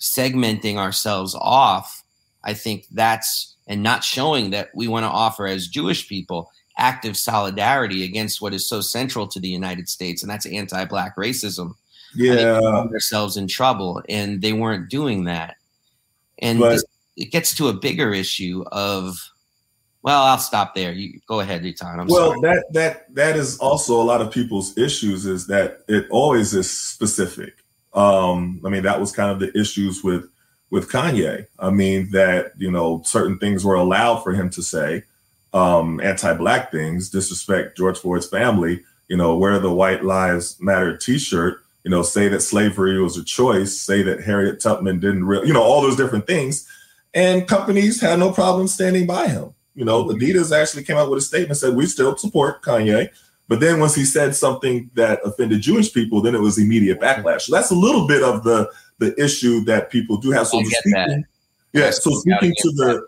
segmenting 0.00 0.76
ourselves 0.76 1.34
off, 1.34 2.02
I 2.42 2.54
think 2.54 2.86
that's 2.90 3.54
and 3.68 3.82
not 3.82 4.04
showing 4.04 4.50
that 4.50 4.70
we 4.74 4.88
want 4.88 5.04
to 5.04 5.10
offer 5.10 5.46
as 5.46 5.68
Jewish 5.68 6.08
people 6.08 6.50
active 6.78 7.16
solidarity 7.16 8.04
against 8.04 8.40
what 8.40 8.54
is 8.54 8.68
so 8.68 8.80
central 8.80 9.26
to 9.28 9.40
the 9.40 9.48
United 9.48 9.88
States, 9.88 10.22
and 10.22 10.30
that's 10.30 10.46
anti-black 10.46 11.16
racism. 11.16 11.74
Yeah, 12.14 12.60
themselves 12.90 13.36
in 13.36 13.46
trouble, 13.46 14.02
and 14.08 14.40
they 14.40 14.52
weren't 14.52 14.88
doing 14.88 15.24
that. 15.24 15.56
And 16.38 16.60
but, 16.60 16.70
this, 16.70 16.84
it 17.16 17.30
gets 17.30 17.54
to 17.56 17.68
a 17.68 17.74
bigger 17.74 18.14
issue 18.14 18.64
of, 18.72 19.18
well, 20.02 20.22
I'll 20.22 20.38
stop 20.38 20.74
there. 20.74 20.92
You 20.92 21.20
go 21.26 21.40
ahead, 21.40 21.62
Etan. 21.62 22.08
well, 22.08 22.30
sorry. 22.30 22.40
that 22.42 22.64
that 22.72 23.14
that 23.14 23.36
is 23.36 23.58
also 23.58 24.00
a 24.00 24.04
lot 24.04 24.22
of 24.22 24.30
people's 24.30 24.76
issues 24.78 25.26
is 25.26 25.46
that 25.48 25.82
it 25.88 26.06
always 26.10 26.54
is 26.54 26.70
specific. 26.70 27.54
Um, 27.92 28.60
I 28.64 28.68
mean, 28.68 28.82
that 28.84 29.00
was 29.00 29.12
kind 29.12 29.30
of 29.30 29.40
the 29.40 29.58
issues 29.58 30.02
with 30.02 30.28
with 30.70 30.90
Kanye. 30.90 31.46
I 31.58 31.70
mean, 31.70 32.10
that 32.12 32.52
you 32.56 32.70
know 32.70 33.02
certain 33.04 33.38
things 33.38 33.64
were 33.64 33.74
allowed 33.74 34.22
for 34.22 34.32
him 34.32 34.48
to 34.50 34.62
say 34.62 35.04
um, 35.56 36.00
anti-black 36.00 36.70
things, 36.70 37.08
disrespect 37.08 37.78
George 37.78 37.98
Floyd's 37.98 38.28
family, 38.28 38.82
you 39.08 39.16
know, 39.16 39.36
wear 39.36 39.58
the 39.58 39.72
White 39.72 40.04
Lives 40.04 40.58
Matter 40.60 40.96
T-shirt, 40.96 41.60
you 41.82 41.90
know, 41.90 42.02
say 42.02 42.28
that 42.28 42.42
slavery 42.42 43.00
was 43.00 43.16
a 43.16 43.24
choice, 43.24 43.80
say 43.80 44.02
that 44.02 44.22
Harriet 44.22 44.60
Tubman 44.60 45.00
didn't 45.00 45.24
really, 45.24 45.46
you 45.48 45.54
know, 45.54 45.62
all 45.62 45.80
those 45.80 45.96
different 45.96 46.26
things, 46.26 46.68
and 47.14 47.48
companies 47.48 48.00
had 48.00 48.18
no 48.18 48.32
problem 48.32 48.68
standing 48.68 49.06
by 49.06 49.28
him. 49.28 49.54
You 49.74 49.86
know, 49.86 50.04
Adidas 50.04 50.54
actually 50.54 50.84
came 50.84 50.98
out 50.98 51.08
with 51.08 51.20
a 51.20 51.22
statement 51.22 51.58
said 51.58 51.74
we 51.74 51.86
still 51.86 52.16
support 52.18 52.62
Kanye, 52.62 53.08
but 53.48 53.60
then 53.60 53.80
once 53.80 53.94
he 53.94 54.04
said 54.04 54.34
something 54.34 54.90
that 54.94 55.20
offended 55.24 55.62
Jewish 55.62 55.92
people, 55.92 56.20
then 56.20 56.34
it 56.34 56.40
was 56.40 56.58
immediate 56.58 57.00
backlash. 57.00 57.42
So 57.42 57.54
that's 57.54 57.70
a 57.70 57.74
little 57.74 58.06
bit 58.06 58.22
of 58.22 58.44
the 58.44 58.70
the 58.98 59.14
issue 59.22 59.64
that 59.64 59.90
people 59.90 60.16
do 60.16 60.32
have. 60.32 60.48
So 60.48 60.62
speaking, 60.62 61.24
yeah, 61.72 61.90
so 61.90 62.10
speaking 62.10 62.54
to 62.58 62.70
the 62.72 63.06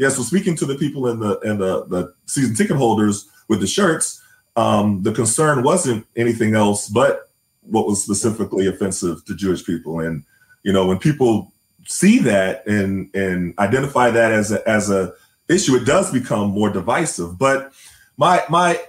yeah, 0.00 0.08
so 0.08 0.22
speaking 0.22 0.56
to 0.56 0.64
the 0.64 0.76
people 0.76 1.08
in 1.08 1.20
the 1.20 1.38
in 1.40 1.58
the, 1.58 1.84
the 1.84 2.14
season 2.24 2.54
ticket 2.54 2.78
holders 2.78 3.28
with 3.48 3.60
the 3.60 3.66
shirts, 3.66 4.22
um, 4.56 5.02
the 5.02 5.12
concern 5.12 5.62
wasn't 5.62 6.06
anything 6.16 6.54
else 6.54 6.88
but 6.88 7.28
what 7.64 7.86
was 7.86 8.02
specifically 8.02 8.66
offensive 8.66 9.22
to 9.26 9.34
Jewish 9.34 9.62
people. 9.62 10.00
And 10.00 10.24
you 10.62 10.72
know, 10.72 10.86
when 10.86 10.98
people 10.98 11.52
see 11.86 12.18
that 12.20 12.66
and 12.66 13.14
and 13.14 13.52
identify 13.58 14.10
that 14.10 14.32
as 14.32 14.50
a 14.50 14.66
as 14.66 14.88
a 14.88 15.12
issue, 15.50 15.76
it 15.76 15.84
does 15.84 16.10
become 16.10 16.48
more 16.48 16.70
divisive. 16.70 17.38
But 17.38 17.70
my 18.16 18.42
my 18.48 18.80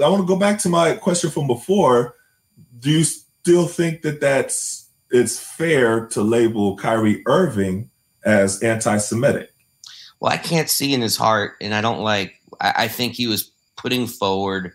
I 0.00 0.08
want 0.08 0.22
to 0.22 0.26
go 0.26 0.38
back 0.38 0.60
to 0.60 0.68
my 0.68 0.94
question 0.94 1.30
from 1.30 1.48
before. 1.48 2.14
Do 2.78 2.90
you 2.90 3.02
still 3.02 3.66
think 3.66 4.02
that 4.02 4.20
that's 4.20 4.88
it's 5.10 5.36
fair 5.36 6.06
to 6.10 6.22
label 6.22 6.76
Kyrie 6.76 7.24
Irving 7.26 7.90
as 8.24 8.62
anti-Semitic? 8.62 9.50
Well, 10.20 10.32
I 10.32 10.36
can't 10.36 10.68
see 10.68 10.92
in 10.92 11.00
his 11.00 11.16
heart, 11.16 11.54
and 11.60 11.74
I 11.74 11.80
don't 11.80 12.00
like. 12.00 12.40
I, 12.60 12.72
I 12.76 12.88
think 12.88 13.14
he 13.14 13.26
was 13.26 13.50
putting 13.76 14.06
forward 14.06 14.72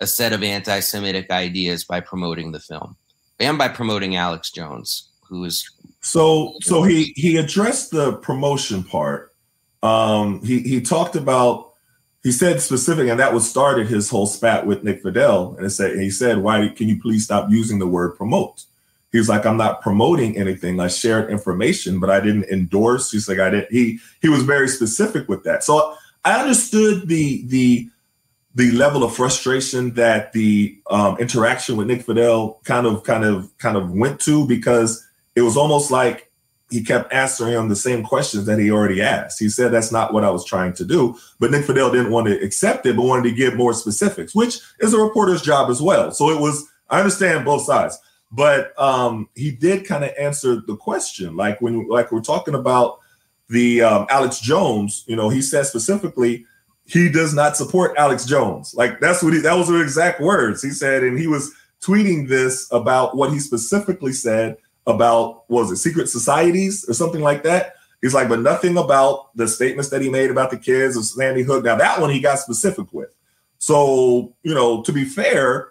a 0.00 0.06
set 0.06 0.32
of 0.32 0.42
anti-Semitic 0.42 1.30
ideas 1.30 1.84
by 1.84 2.00
promoting 2.00 2.52
the 2.52 2.60
film 2.60 2.96
and 3.38 3.58
by 3.58 3.68
promoting 3.68 4.16
Alex 4.16 4.50
Jones, 4.50 5.10
who 5.28 5.44
is 5.44 5.70
so. 6.00 6.54
So 6.62 6.82
he 6.82 7.12
he 7.16 7.36
addressed 7.36 7.90
the 7.90 8.14
promotion 8.14 8.82
part. 8.82 9.34
Um, 9.82 10.42
he 10.42 10.60
he 10.60 10.80
talked 10.80 11.16
about. 11.16 11.66
He 12.24 12.32
said 12.32 12.60
specific, 12.60 13.08
and 13.08 13.20
that 13.20 13.32
was 13.32 13.48
started 13.48 13.86
his 13.86 14.10
whole 14.10 14.26
spat 14.26 14.66
with 14.66 14.82
Nick 14.82 15.04
Friedell, 15.04 15.56
and 15.56 15.64
it 15.64 15.70
said 15.70 15.98
he 15.98 16.10
said, 16.10 16.38
"Why 16.38 16.68
can 16.68 16.88
you 16.88 17.00
please 17.00 17.24
stop 17.24 17.48
using 17.48 17.78
the 17.78 17.86
word 17.86 18.16
promote?" 18.16 18.64
He's 19.10 19.28
like, 19.28 19.46
I'm 19.46 19.56
not 19.56 19.80
promoting 19.80 20.36
anything. 20.36 20.80
I 20.80 20.88
shared 20.88 21.30
information, 21.30 21.98
but 21.98 22.10
I 22.10 22.20
didn't 22.20 22.44
endorse. 22.44 23.10
He's 23.10 23.28
like, 23.28 23.38
I 23.38 23.50
didn't. 23.50 23.72
He 23.72 24.00
he 24.20 24.28
was 24.28 24.42
very 24.42 24.68
specific 24.68 25.28
with 25.28 25.44
that. 25.44 25.64
So 25.64 25.94
I 26.24 26.40
understood 26.40 27.08
the 27.08 27.44
the 27.46 27.88
the 28.54 28.70
level 28.72 29.04
of 29.04 29.14
frustration 29.14 29.94
that 29.94 30.32
the 30.32 30.78
um, 30.90 31.16
interaction 31.18 31.76
with 31.76 31.86
Nick 31.86 32.04
Friedell 32.04 32.62
kind 32.64 32.86
of 32.86 33.02
kind 33.04 33.24
of 33.24 33.56
kind 33.58 33.76
of 33.76 33.92
went 33.92 34.20
to 34.22 34.46
because 34.46 35.06
it 35.34 35.42
was 35.42 35.56
almost 35.56 35.90
like 35.90 36.30
he 36.70 36.84
kept 36.84 37.10
answering 37.10 37.54
him 37.54 37.70
the 37.70 37.76
same 37.76 38.04
questions 38.04 38.44
that 38.44 38.58
he 38.58 38.70
already 38.70 39.00
asked. 39.00 39.38
He 39.38 39.48
said 39.48 39.72
that's 39.72 39.90
not 39.90 40.12
what 40.12 40.24
I 40.24 40.28
was 40.28 40.44
trying 40.44 40.74
to 40.74 40.84
do, 40.84 41.16
but 41.40 41.50
Nick 41.50 41.64
Friedell 41.64 41.92
didn't 41.92 42.12
want 42.12 42.26
to 42.26 42.38
accept 42.44 42.84
it, 42.84 42.94
but 42.94 43.02
wanted 43.04 43.30
to 43.30 43.34
give 43.34 43.54
more 43.54 43.72
specifics, 43.72 44.34
which 44.34 44.58
is 44.80 44.92
a 44.92 44.98
reporter's 44.98 45.40
job 45.40 45.70
as 45.70 45.80
well. 45.80 46.10
So 46.10 46.28
it 46.28 46.38
was. 46.38 46.68
I 46.90 47.00
understand 47.00 47.44
both 47.44 47.62
sides 47.62 47.98
but 48.30 48.78
um, 48.78 49.28
he 49.34 49.50
did 49.50 49.86
kind 49.86 50.04
of 50.04 50.10
answer 50.18 50.62
the 50.66 50.76
question, 50.76 51.36
like 51.36 51.60
when 51.60 51.88
like 51.88 52.12
we're 52.12 52.20
talking 52.20 52.54
about 52.54 53.00
the 53.48 53.82
um, 53.82 54.06
Alex 54.10 54.40
Jones. 54.40 55.04
You 55.06 55.16
know, 55.16 55.28
he 55.28 55.42
said 55.42 55.66
specifically 55.66 56.46
he 56.84 57.10
does 57.10 57.34
not 57.34 57.56
support 57.56 57.96
Alex 57.96 58.24
Jones. 58.24 58.74
Like 58.74 59.00
that's 59.00 59.22
what 59.22 59.32
he 59.32 59.40
that 59.40 59.54
was 59.54 59.68
the 59.68 59.80
exact 59.80 60.20
words 60.20 60.62
he 60.62 60.70
said, 60.70 61.02
and 61.02 61.18
he 61.18 61.26
was 61.26 61.54
tweeting 61.80 62.28
this 62.28 62.68
about 62.72 63.16
what 63.16 63.32
he 63.32 63.38
specifically 63.38 64.12
said 64.12 64.56
about 64.86 65.48
was 65.50 65.70
it 65.70 65.76
secret 65.76 66.08
societies 66.08 66.84
or 66.88 66.94
something 66.94 67.20
like 67.20 67.42
that. 67.42 67.74
He's 68.00 68.14
like, 68.14 68.28
but 68.28 68.40
nothing 68.40 68.76
about 68.78 69.36
the 69.36 69.48
statements 69.48 69.90
that 69.90 70.00
he 70.00 70.08
made 70.08 70.30
about 70.30 70.50
the 70.50 70.56
kids 70.56 70.96
of 70.96 71.04
Sandy 71.04 71.42
Hook. 71.42 71.64
Now 71.64 71.76
that 71.76 72.00
one 72.00 72.10
he 72.10 72.20
got 72.20 72.38
specific 72.38 72.92
with. 72.92 73.14
So 73.58 74.34
you 74.42 74.54
know, 74.54 74.82
to 74.82 74.92
be 74.92 75.04
fair, 75.04 75.68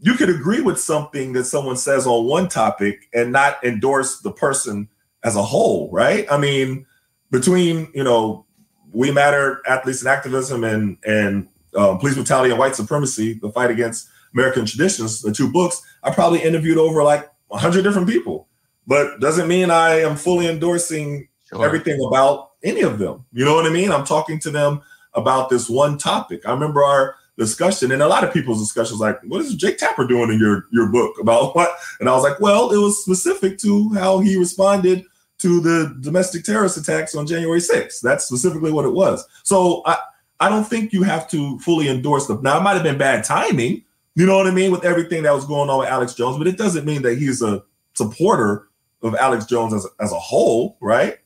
you 0.00 0.14
could 0.14 0.30
agree 0.30 0.60
with 0.60 0.78
something 0.78 1.32
that 1.32 1.44
someone 1.44 1.76
says 1.76 2.06
on 2.06 2.26
one 2.26 2.48
topic 2.48 3.08
and 3.12 3.32
not 3.32 3.62
endorse 3.64 4.20
the 4.20 4.30
person 4.30 4.88
as 5.24 5.36
a 5.36 5.42
whole, 5.42 5.90
right? 5.90 6.30
I 6.30 6.38
mean, 6.38 6.86
between 7.30 7.90
you 7.94 8.04
know, 8.04 8.46
we 8.92 9.10
matter, 9.10 9.60
athletes 9.66 10.00
and 10.00 10.08
activism, 10.08 10.64
and 10.64 10.98
and 11.04 11.48
um, 11.74 11.98
police 11.98 12.14
brutality 12.14 12.50
and 12.50 12.58
white 12.58 12.76
supremacy, 12.76 13.34
the 13.34 13.50
fight 13.50 13.70
against 13.70 14.08
American 14.34 14.66
traditions, 14.66 15.22
the 15.22 15.32
two 15.32 15.50
books, 15.50 15.82
I 16.02 16.10
probably 16.10 16.42
interviewed 16.42 16.78
over 16.78 17.02
like 17.02 17.28
hundred 17.50 17.82
different 17.82 18.08
people, 18.08 18.48
but 18.86 19.20
doesn't 19.20 19.48
mean 19.48 19.70
I 19.70 20.00
am 20.00 20.16
fully 20.16 20.46
endorsing 20.46 21.28
sure. 21.48 21.64
everything 21.64 21.98
about 22.06 22.50
any 22.62 22.82
of 22.82 22.98
them. 22.98 23.24
You 23.32 23.44
know 23.44 23.54
what 23.54 23.66
I 23.66 23.70
mean? 23.70 23.90
I'm 23.90 24.04
talking 24.04 24.38
to 24.40 24.50
them 24.50 24.82
about 25.14 25.50
this 25.50 25.68
one 25.68 25.98
topic. 25.98 26.46
I 26.46 26.52
remember 26.52 26.84
our 26.84 27.16
discussion, 27.38 27.92
and 27.92 28.02
a 28.02 28.08
lot 28.08 28.24
of 28.24 28.32
people's 28.32 28.60
discussions 28.60 29.00
like, 29.00 29.20
"What 29.22 29.40
is 29.40 29.54
Jake 29.54 29.78
Tapper 29.78 30.06
doing 30.06 30.30
in 30.30 30.38
your 30.38 30.66
your 30.70 30.88
book 30.88 31.18
about 31.20 31.54
what?" 31.54 31.76
And 32.00 32.08
I 32.08 32.12
was 32.12 32.24
like, 32.24 32.40
"Well, 32.40 32.70
it 32.70 32.78
was 32.78 33.02
specific 33.02 33.58
to 33.58 33.90
how 33.94 34.18
he 34.18 34.36
responded 34.36 35.04
to 35.38 35.60
the 35.60 35.96
domestic 36.00 36.44
terrorist 36.44 36.76
attacks 36.76 37.14
on 37.14 37.26
January 37.26 37.60
6th. 37.60 38.00
That's 38.00 38.24
specifically 38.24 38.72
what 38.72 38.84
it 38.84 38.92
was." 38.92 39.24
So 39.44 39.82
I 39.86 39.96
I 40.40 40.48
don't 40.48 40.64
think 40.64 40.92
you 40.92 41.02
have 41.04 41.28
to 41.30 41.58
fully 41.60 41.88
endorse 41.88 42.26
them. 42.26 42.42
Now 42.42 42.58
it 42.58 42.62
might 42.62 42.74
have 42.74 42.82
been 42.82 42.98
bad 42.98 43.24
timing, 43.24 43.84
you 44.14 44.26
know 44.26 44.36
what 44.36 44.46
I 44.46 44.50
mean, 44.50 44.72
with 44.72 44.84
everything 44.84 45.22
that 45.22 45.34
was 45.34 45.44
going 45.44 45.70
on 45.70 45.78
with 45.78 45.88
Alex 45.88 46.14
Jones, 46.14 46.38
but 46.38 46.48
it 46.48 46.58
doesn't 46.58 46.84
mean 46.84 47.02
that 47.02 47.18
he's 47.18 47.40
a 47.40 47.62
supporter 47.94 48.68
of 49.02 49.14
Alex 49.14 49.46
Jones 49.46 49.72
as 49.72 49.86
as 50.00 50.12
a 50.12 50.18
whole, 50.18 50.76
right? 50.80 51.18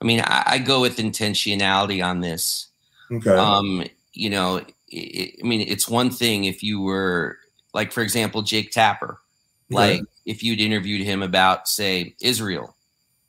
I 0.00 0.04
mean, 0.06 0.20
I, 0.20 0.42
I 0.46 0.58
go 0.58 0.80
with 0.80 0.96
intentionality 0.96 2.04
on 2.04 2.20
this. 2.20 2.68
Okay. 3.10 3.30
Um, 3.30 3.84
you 4.14 4.30
know, 4.30 4.62
it, 4.88 5.36
I 5.42 5.46
mean, 5.46 5.60
it's 5.60 5.88
one 5.88 6.10
thing 6.10 6.44
if 6.44 6.62
you 6.62 6.80
were 6.80 7.38
like, 7.74 7.92
for 7.92 8.00
example, 8.02 8.42
Jake 8.42 8.70
Tapper, 8.70 9.18
like 9.70 10.00
Okay. 10.00 10.08
if 10.26 10.42
you'd 10.42 10.60
interviewed 10.60 11.02
him 11.04 11.22
about, 11.22 11.68
say, 11.68 12.14
Israel, 12.20 12.74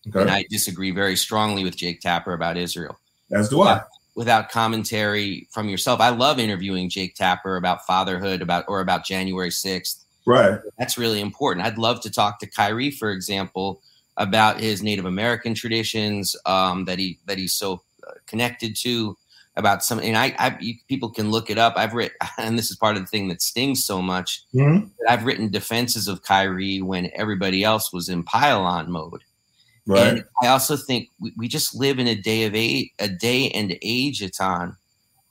okay. 0.08 0.22
and 0.22 0.30
I 0.30 0.46
disagree 0.50 0.92
very 0.92 1.16
strongly 1.16 1.64
with 1.64 1.76
Jake 1.76 2.02
Tapper 2.02 2.34
about 2.34 2.56
Israel. 2.58 2.98
as 3.32 3.50
do 3.50 3.62
I. 3.64 3.82
Without 4.16 4.50
commentary 4.50 5.48
from 5.52 5.68
yourself, 5.68 6.00
I 6.00 6.10
love 6.10 6.40
interviewing 6.40 6.90
Jake 6.90 7.16
Tapper 7.16 7.58
about 7.58 7.86
fatherhood, 7.86 8.42
about 8.42 8.64
or 8.70 8.80
about 8.80 9.04
January 9.04 9.52
sixth. 9.52 10.06
Right. 10.26 10.60
That's 10.80 10.98
really 10.98 11.20
important. 11.20 11.66
I'd 11.66 11.78
love 11.78 12.02
to 12.02 12.10
talk 12.10 12.40
to 12.40 12.48
Kyrie, 12.48 12.92
for 12.92 13.12
example, 13.12 13.82
about 14.18 14.60
his 14.62 14.82
Native 14.82 15.06
American 15.06 15.54
traditions 15.54 16.36
um, 16.46 16.86
that 16.86 16.98
he 16.98 17.20
that 17.26 17.38
he's 17.38 17.54
so 17.54 17.82
uh, 18.08 18.12
connected 18.26 18.76
to. 18.78 19.18
About 19.58 19.86
some, 19.86 20.00
and 20.00 20.18
I, 20.18 20.36
I 20.38 20.58
you, 20.60 20.76
people 20.90 21.10
can 21.10 21.32
look 21.32 21.50
it 21.50 21.58
up. 21.58 21.76
I've 21.78 21.94
written, 21.94 22.18
and 22.38 22.58
this 22.58 22.70
is 22.70 22.76
part 22.76 22.98
of 22.98 23.04
the 23.04 23.08
thing 23.08 23.30
that 23.30 23.42
stings 23.42 23.86
so 23.86 24.02
much. 24.02 24.44
Mhm. 24.54 24.90
I've 25.08 25.24
written 25.24 25.50
defenses 25.50 26.10
of 26.10 26.24
Kyrie 26.24 26.82
when 26.82 27.10
everybody 27.16 27.64
else 27.64 27.94
was 27.94 28.10
in 28.10 28.24
pile-on 28.24 28.92
mode. 28.92 29.24
Right. 29.88 30.08
And 30.08 30.24
I 30.42 30.48
also 30.48 30.76
think 30.76 31.10
we, 31.20 31.32
we 31.38 31.48
just 31.48 31.76
live 31.76 32.00
in 32.00 32.08
a 32.08 32.16
day 32.16 32.44
of 32.44 32.56
age, 32.56 32.90
a 33.00 33.08
day 33.08 33.50
and 33.52 33.78
age, 33.82 34.20
Etan, 34.22 34.76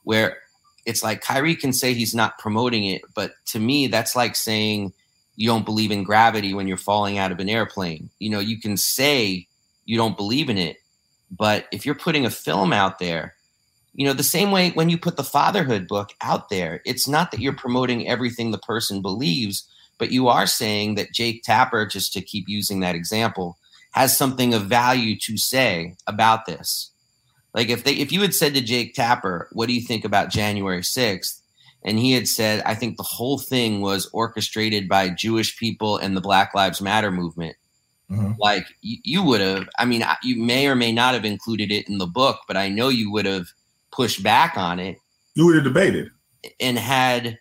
where 0.05 0.39
it's 0.87 1.03
like 1.03 1.20
Kyrie 1.20 1.57
can 1.57 1.72
say 1.72 1.93
he's 1.93 2.14
not 2.14 2.39
promoting 2.39 2.85
it, 2.85 3.03
but 3.14 3.33
to 3.47 3.59
me, 3.59 3.89
that's 3.89 4.14
like 4.14 4.37
saying 4.37 4.93
you 5.37 5.49
don't 5.49 5.64
believe 5.64 5.91
in 5.91 6.05
gravity 6.05 6.55
when 6.55 6.68
you're 6.68 6.77
falling 6.77 7.18
out 7.18 7.33
of 7.33 7.41
an 7.41 7.49
airplane. 7.49 8.11
You 8.18 8.31
know, 8.31 8.41
you 8.41 8.61
can 8.61 8.77
say 8.77 9.49
you 9.85 9.97
don't 9.97 10.16
believe 10.16 10.49
in 10.49 10.59
it, 10.59 10.77
but 11.31 11.66
if 11.72 11.85
you're 11.85 11.95
putting 11.95 12.25
a 12.27 12.31
film 12.31 12.72
out 12.72 12.99
there, 12.99 13.34
you 13.95 14.05
know, 14.05 14.13
the 14.13 14.23
same 14.23 14.51
way 14.51 14.71
when 14.71 14.89
you 14.89 14.99
put 14.99 15.17
the 15.17 15.23
fatherhood 15.25 15.87
book 15.87 16.11
out 16.21 16.49
there, 16.49 16.81
it's 16.85 17.07
not 17.07 17.31
that 17.31 17.41
you're 17.41 17.53
promoting 17.53 18.09
everything 18.09 18.51
the 18.51 18.59
person 18.59 19.01
believes, 19.01 19.69
but 19.99 20.11
you 20.11 20.29
are 20.29 20.47
saying 20.47 20.97
that 20.97 21.13
Jake 21.13 21.43
Tapper, 21.45 21.87
just 21.87 22.13
to 22.13 22.21
keep 22.21 22.49
using 22.49 22.81
that 22.81 22.97
example, 22.97 23.57
has 23.93 24.17
something 24.17 24.53
of 24.53 24.63
value 24.67 25.17
to 25.21 25.37
say 25.37 25.95
about 26.07 26.47
this. 26.47 26.91
Like 27.55 27.69
if 27.69 27.85
they 27.85 27.93
if 27.93 28.11
you 28.11 28.21
had 28.21 28.35
said 28.35 28.55
to 28.55 28.61
Jake 28.61 28.95
Tapper, 28.95 29.49
what 29.53 29.69
do 29.69 29.75
you 29.75 29.81
think 29.81 30.05
about 30.05 30.31
January 30.31 30.83
6th? 30.83 31.41
And 31.85 31.99
he 31.99 32.13
had 32.13 32.27
said, 32.27 32.63
I 32.65 32.75
think 32.75 32.97
the 32.97 33.03
whole 33.05 33.39
thing 33.39 33.81
was 33.81 34.09
orchestrated 34.13 34.89
by 34.89 35.11
Jewish 35.11 35.57
people 35.57 35.99
and 35.99 36.17
the 36.17 36.21
Black 36.21 36.55
Lives 36.55 36.81
Matter 36.81 37.13
movement. 37.13 37.57
Mhm. 38.11 38.37
Like 38.39 38.67
you, 38.81 38.97
you 39.05 39.23
would 39.23 39.41
have, 39.41 39.69
I 39.79 39.85
mean, 39.85 40.05
you 40.23 40.43
may 40.43 40.67
or 40.67 40.75
may 40.75 40.93
not 40.93 41.15
have 41.15 41.25
included 41.25 41.71
it 41.71 41.89
in 41.89 41.99
the 41.99 42.07
book, 42.07 42.41
but 42.49 42.57
I 42.57 42.69
know 42.69 42.89
you 42.89 43.13
would 43.13 43.27
have 43.27 43.47
pushed 43.95 44.23
back 44.23 44.57
on 44.57 44.79
it 44.79 44.99
You 45.35 45.47
would 45.47 45.55
have 45.57 45.65
debated. 45.65 46.11
and 46.61 46.79
had 46.79 47.39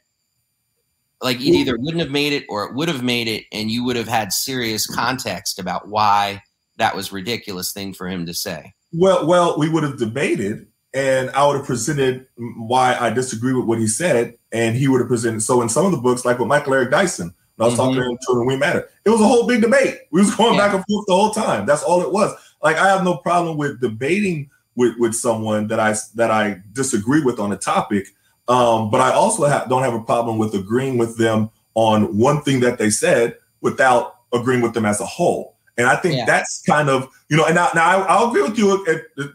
like 1.21 1.37
it 1.37 1.43
either 1.43 1.77
wouldn't 1.77 2.01
have 2.01 2.11
made 2.11 2.33
it 2.33 2.43
or 2.49 2.65
it 2.65 2.75
would 2.75 2.89
have 2.89 3.01
made 3.03 3.27
it 3.27 3.45
and 3.51 3.71
you 3.71 3.83
would 3.85 3.95
have 3.95 4.07
had 4.07 4.31
serious 4.33 4.85
context 4.85 5.57
about 5.59 5.87
why 5.87 6.41
that 6.77 6.95
was 6.95 7.11
ridiculous 7.11 7.71
thing 7.71 7.93
for 7.93 8.07
him 8.07 8.25
to 8.25 8.33
say 8.33 8.73
Well, 8.91 9.25
well, 9.25 9.57
we 9.57 9.69
would 9.69 9.83
have 9.83 9.97
debated, 9.97 10.67
and 10.93 11.29
I 11.31 11.45
would 11.47 11.57
have 11.57 11.65
presented 11.65 12.27
why 12.57 12.95
I 12.99 13.09
disagree 13.09 13.53
with 13.53 13.65
what 13.65 13.79
he 13.79 13.87
said, 13.87 14.35
and 14.51 14.75
he 14.75 14.87
would 14.87 14.99
have 15.01 15.07
presented. 15.07 15.41
So 15.41 15.61
in 15.61 15.69
some 15.69 15.85
of 15.85 15.91
the 15.91 15.97
books, 15.97 16.25
like 16.25 16.37
with 16.39 16.47
Michael 16.47 16.73
Eric 16.75 16.91
Dyson, 16.91 17.33
when 17.55 17.65
I 17.65 17.69
was 17.69 17.79
mm-hmm. 17.79 17.89
talking 17.89 18.01
to 18.03 18.09
him, 18.09 18.17
Children 18.25 18.47
We 18.47 18.57
Matter, 18.57 18.87
it 19.05 19.09
was 19.09 19.21
a 19.21 19.27
whole 19.27 19.47
big 19.47 19.61
debate. 19.61 19.97
We 20.11 20.21
was 20.21 20.35
going 20.35 20.53
Yeah. 20.55 20.67
back 20.67 20.75
and 20.75 20.83
forth 20.87 21.05
the 21.07 21.15
whole 21.15 21.31
time. 21.31 21.65
That's 21.65 21.83
all 21.83 22.01
it 22.01 22.11
was. 22.11 22.35
Like 22.61 22.77
I 22.77 22.87
have 22.89 23.03
no 23.03 23.17
problem 23.17 23.57
with 23.57 23.81
debating 23.81 24.49
with 24.75 24.95
with 24.97 25.13
someone 25.15 25.67
that 25.67 25.79
I 25.79 25.95
that 26.15 26.31
I 26.31 26.61
disagree 26.73 27.21
with 27.23 27.39
on 27.39 27.51
a 27.51 27.57
topic, 27.57 28.07
um, 28.47 28.89
but 28.89 29.01
I 29.01 29.11
also 29.11 29.47
ha- 29.47 29.65
don't 29.69 29.83
have 29.83 29.93
a 29.93 30.01
problem 30.01 30.37
with 30.37 30.53
agreeing 30.53 30.97
with 30.97 31.17
them 31.17 31.49
on 31.75 32.17
one 32.17 32.41
thing 32.41 32.59
that 32.61 32.77
they 32.77 32.89
said 32.89 33.37
without 33.61 34.15
agreeing 34.33 34.61
with 34.61 34.73
them 34.73 34.85
as 34.85 34.99
a 34.99 35.05
whole. 35.05 35.57
And 35.77 35.87
I 35.87 35.95
think 35.95 36.15
Yeah. 36.15 36.25
that's 36.25 36.61
kind 36.67 36.89
of 36.89 37.07
you 37.29 37.37
know. 37.37 37.45
And 37.45 37.55
now, 37.55 37.69
now 37.73 37.85
I, 37.85 38.01
I'll 38.07 38.29
agree 38.29 38.43
with 38.43 38.57
you. 38.57 38.85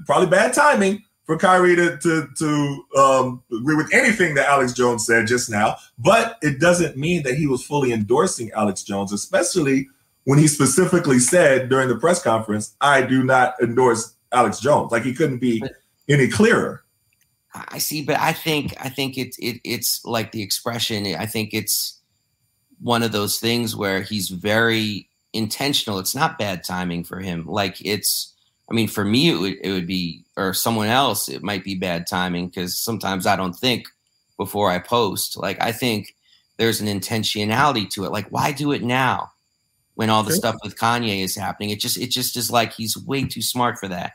Probably 0.06 0.28
bad 0.28 0.52
timing 0.54 1.02
for 1.24 1.36
Kyrie 1.36 1.76
to 1.76 1.96
to, 1.98 2.28
to 2.38 2.84
um, 2.96 3.42
agree 3.52 3.74
with 3.76 3.92
anything 3.92 4.34
that 4.34 4.48
Alex 4.48 4.72
Jones 4.72 5.04
said 5.06 5.26
just 5.26 5.50
now, 5.50 5.76
but 5.98 6.36
it 6.42 6.58
doesn't 6.60 6.96
mean 6.96 7.22
that 7.24 7.34
he 7.34 7.46
was 7.46 7.62
fully 7.64 7.92
endorsing 7.92 8.50
Alex 8.52 8.82
Jones, 8.82 9.12
especially 9.12 9.88
when 10.24 10.38
he 10.38 10.46
specifically 10.46 11.18
said 11.18 11.68
during 11.68 11.88
the 11.88 11.96
press 11.96 12.22
conference, 12.22 12.74
"I 12.80 13.02
do 13.02 13.22
not 13.24 13.54
endorse 13.62 14.14
Alex 14.32 14.60
Jones." 14.60 14.92
Like 14.92 15.02
he 15.04 15.14
couldn't 15.14 15.38
be 15.38 15.62
any 16.08 16.28
clearer. 16.28 16.84
i 17.54 17.78
see 17.78 18.02
but 18.04 18.16
i 18.20 18.32
think 18.32 18.74
i 18.78 18.88
think 18.88 19.16
it's 19.18 19.36
it, 19.38 19.58
it's 19.64 20.04
like 20.04 20.32
the 20.32 20.42
expression 20.42 21.06
i 21.16 21.24
think 21.26 21.50
it's 21.52 21.98
one 22.80 23.02
of 23.02 23.10
those 23.10 23.38
things 23.38 23.74
where 23.74 24.02
he's 24.02 24.28
very 24.28 25.08
intentional 25.32 25.98
it's 25.98 26.14
not 26.14 26.38
bad 26.38 26.62
timing 26.62 27.02
for 27.02 27.18
him 27.20 27.46
like 27.46 27.76
it's 27.84 28.34
i 28.70 28.74
mean 28.74 28.86
for 28.86 29.04
me 29.04 29.30
it 29.30 29.36
would, 29.40 29.56
it 29.62 29.72
would 29.72 29.86
be 29.86 30.24
or 30.36 30.52
someone 30.54 30.88
else 30.88 31.28
it 31.28 31.42
might 31.42 31.64
be 31.64 31.74
bad 31.74 32.06
timing 32.06 32.48
because 32.48 32.78
sometimes 32.78 33.26
i 33.26 33.34
don't 33.34 33.56
think 33.56 33.88
before 34.36 34.70
i 34.70 34.78
post 34.78 35.36
like 35.36 35.60
i 35.60 35.72
think 35.72 36.14
there's 36.58 36.80
an 36.80 36.86
intentionality 36.86 37.88
to 37.88 38.04
it 38.04 38.12
like 38.12 38.28
why 38.28 38.52
do 38.52 38.72
it 38.72 38.82
now 38.82 39.30
when 39.94 40.10
all 40.10 40.22
the 40.22 40.30
Okay. 40.30 40.38
stuff 40.38 40.56
with 40.62 40.76
kanye 40.78 41.24
is 41.24 41.34
happening 41.34 41.70
it 41.70 41.80
just 41.80 41.96
it 41.98 42.10
just 42.10 42.36
is 42.36 42.50
like 42.50 42.72
he's 42.74 42.96
way 42.96 43.24
too 43.24 43.42
smart 43.42 43.78
for 43.78 43.88
that 43.88 44.12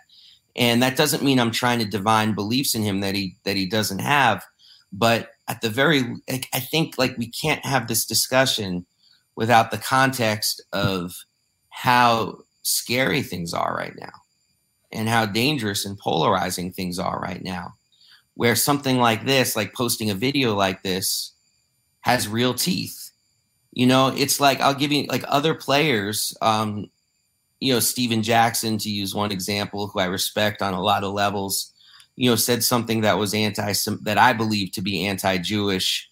and 0.56 0.82
that 0.82 0.98
doesn't 0.98 1.24
mean 1.24 1.40
i'm 1.40 1.52
trying 1.52 1.80
to 1.80 1.86
divine 1.86 2.34
beliefs 2.34 2.76
in 2.76 2.84
him 2.84 3.02
that 3.02 3.16
he 3.16 3.36
that 3.44 3.56
he 3.56 3.66
doesn't 3.66 4.00
have 4.00 4.44
but 4.92 5.30
at 5.48 5.62
the 5.62 5.70
very 5.70 6.04
i 6.30 6.60
think 6.60 6.98
like 6.98 7.18
we 7.18 7.28
can't 7.28 7.66
have 7.66 7.88
this 7.88 8.06
discussion 8.06 8.86
without 9.36 9.72
the 9.72 9.78
context 9.78 10.62
of 10.74 11.16
how 11.70 12.38
scary 12.62 13.22
things 13.22 13.54
are 13.54 13.76
right 13.76 13.96
now 14.00 14.12
and 14.92 15.10
how 15.10 15.26
dangerous 15.26 15.86
and 15.86 15.98
polarizing 15.98 16.72
things 16.72 17.00
are 17.00 17.20
right 17.20 17.44
now 17.44 17.74
where 18.36 18.56
something 18.56 18.98
like 18.98 19.26
this 19.26 19.56
like 19.56 19.74
posting 19.74 20.10
a 20.10 20.16
video 20.16 20.56
like 20.56 20.82
this 20.84 21.32
has 22.02 22.28
real 22.28 22.54
teeth. 22.54 23.12
You 23.72 23.88
know 23.88 24.14
it's 24.16 24.40
like 24.40 24.62
i'll 24.62 24.76
give 24.76 24.92
you 24.92 25.06
like 25.06 25.24
other 25.28 25.56
players 25.56 26.38
um 26.44 26.92
you 27.64 27.74
know 27.74 27.80
stephen 27.80 28.22
jackson 28.22 28.78
to 28.78 28.90
use 28.90 29.16
one 29.16 29.32
example 29.32 29.88
who 29.88 30.00
i 30.00 30.06
respect 30.06 30.62
on 30.62 30.74
a 30.74 30.82
lot 30.82 31.04
of 31.04 31.14
levels 31.14 31.74
you 32.16 32.30
know 32.30 32.36
said 32.36 32.64
something 32.64 33.02
that 33.02 33.18
was 33.18 33.34
anti 33.34 33.74
that 34.02 34.18
i 34.18 34.34
believe 34.34 34.72
to 34.72 34.82
be 34.82 35.06
anti-jewish. 35.06 36.10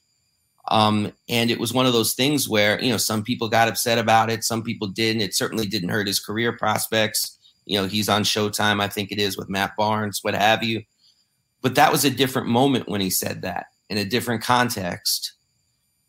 Um, 0.67 1.11
and 1.27 1.49
it 1.49 1.59
was 1.59 1.73
one 1.73 1.87
of 1.87 1.93
those 1.93 2.13
things 2.13 2.47
where 2.47 2.81
you 2.81 2.91
know 2.91 2.97
some 2.97 3.23
people 3.23 3.49
got 3.49 3.67
upset 3.67 3.97
about 3.97 4.29
it 4.29 4.43
some 4.43 4.61
people 4.61 4.87
didn't. 4.87 5.23
It 5.23 5.35
certainly 5.35 5.65
didn't 5.65 5.89
hurt 5.89 6.07
his 6.07 6.19
career 6.19 6.55
prospects. 6.55 7.37
You 7.65 7.79
know 7.79 7.87
he's 7.87 8.09
on 8.09 8.23
showtime 8.23 8.81
i 8.81 8.87
think 8.87 9.11
it 9.11 9.19
is 9.19 9.37
with 9.37 9.49
matt 9.49 9.75
barnes 9.75 10.19
what 10.21 10.35
have 10.35 10.63
you. 10.63 10.83
But 11.61 11.75
that 11.75 11.91
was 11.91 12.05
a 12.05 12.09
different 12.09 12.47
moment 12.47 12.87
when 12.87 13.01
he 13.01 13.09
said 13.09 13.41
that 13.41 13.67
in 13.89 13.97
a 13.97 14.05
different 14.05 14.43
context. 14.43 15.33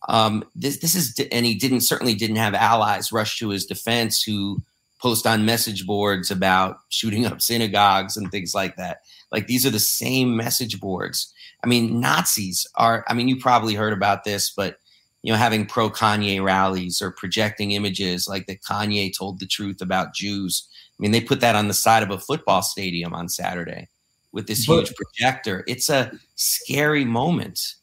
Um, 0.09 0.45
this 0.55 0.79
this 0.79 0.95
is 0.95 1.19
and 1.31 1.47
he 1.47 1.55
didn't 1.55 1.81
certainly 1.81 2.15
didn't 2.15 2.37
have 2.37 2.55
allies 2.55 3.11
rush 3.11 3.39
to 3.39 3.49
his 3.51 3.67
defense 3.67 4.23
who 4.23 4.63
post 5.03 5.27
on 5.27 5.45
message 5.45 5.85
boards 5.85 6.31
about 6.31 6.79
shooting 6.89 7.27
up 7.27 7.43
synagogues 7.43 8.17
and 8.17 8.31
things 8.31 8.55
like 8.55 8.77
that 8.77 9.01
like 9.33 9.49
these 9.49 9.67
are 9.67 9.71
the 9.71 9.81
same 9.81 10.37
message 10.37 10.81
boards 10.81 11.35
I 11.63 11.69
mean, 11.69 12.01
Nazis 12.01 12.67
are, 12.75 13.05
I 13.09 13.15
mean, 13.15 13.29
you 13.29 13.37
probably 13.37 13.75
heard 13.75 13.93
about 13.93 14.25
this, 14.25 14.51
but, 14.51 14.79
you 15.23 15.33
know, 15.33 15.39
having 15.39 15.67
pro 15.67 15.91
Kanye 15.91 16.43
rallies 16.43 17.01
or 17.01 17.13
projecting 17.13 17.73
images 17.73 18.27
like 18.27 18.47
that 18.47 18.63
Kanye 18.63 19.17
told 19.17 19.39
the 19.39 19.47
truth 19.47 19.81
about 19.81 20.15
Jews. 20.15 20.69
I 20.99 21.03
mean, 21.03 21.13
they 21.13 21.21
put 21.21 21.41
that 21.41 21.55
on 21.55 21.69
the 21.69 21.75
side 21.75 22.03
of 22.03 22.11
a 22.11 22.19
football 22.19 22.63
stadium 22.63 23.15
on 23.15 23.29
Saturday 23.29 23.89
with 24.33 24.49
this 24.49 24.67
But- 24.67 24.89
huge 24.89 24.95
projector. 24.97 25.63
It's 25.69 25.89
a 25.89 26.13
scary 26.35 27.05
moment. 27.05 27.75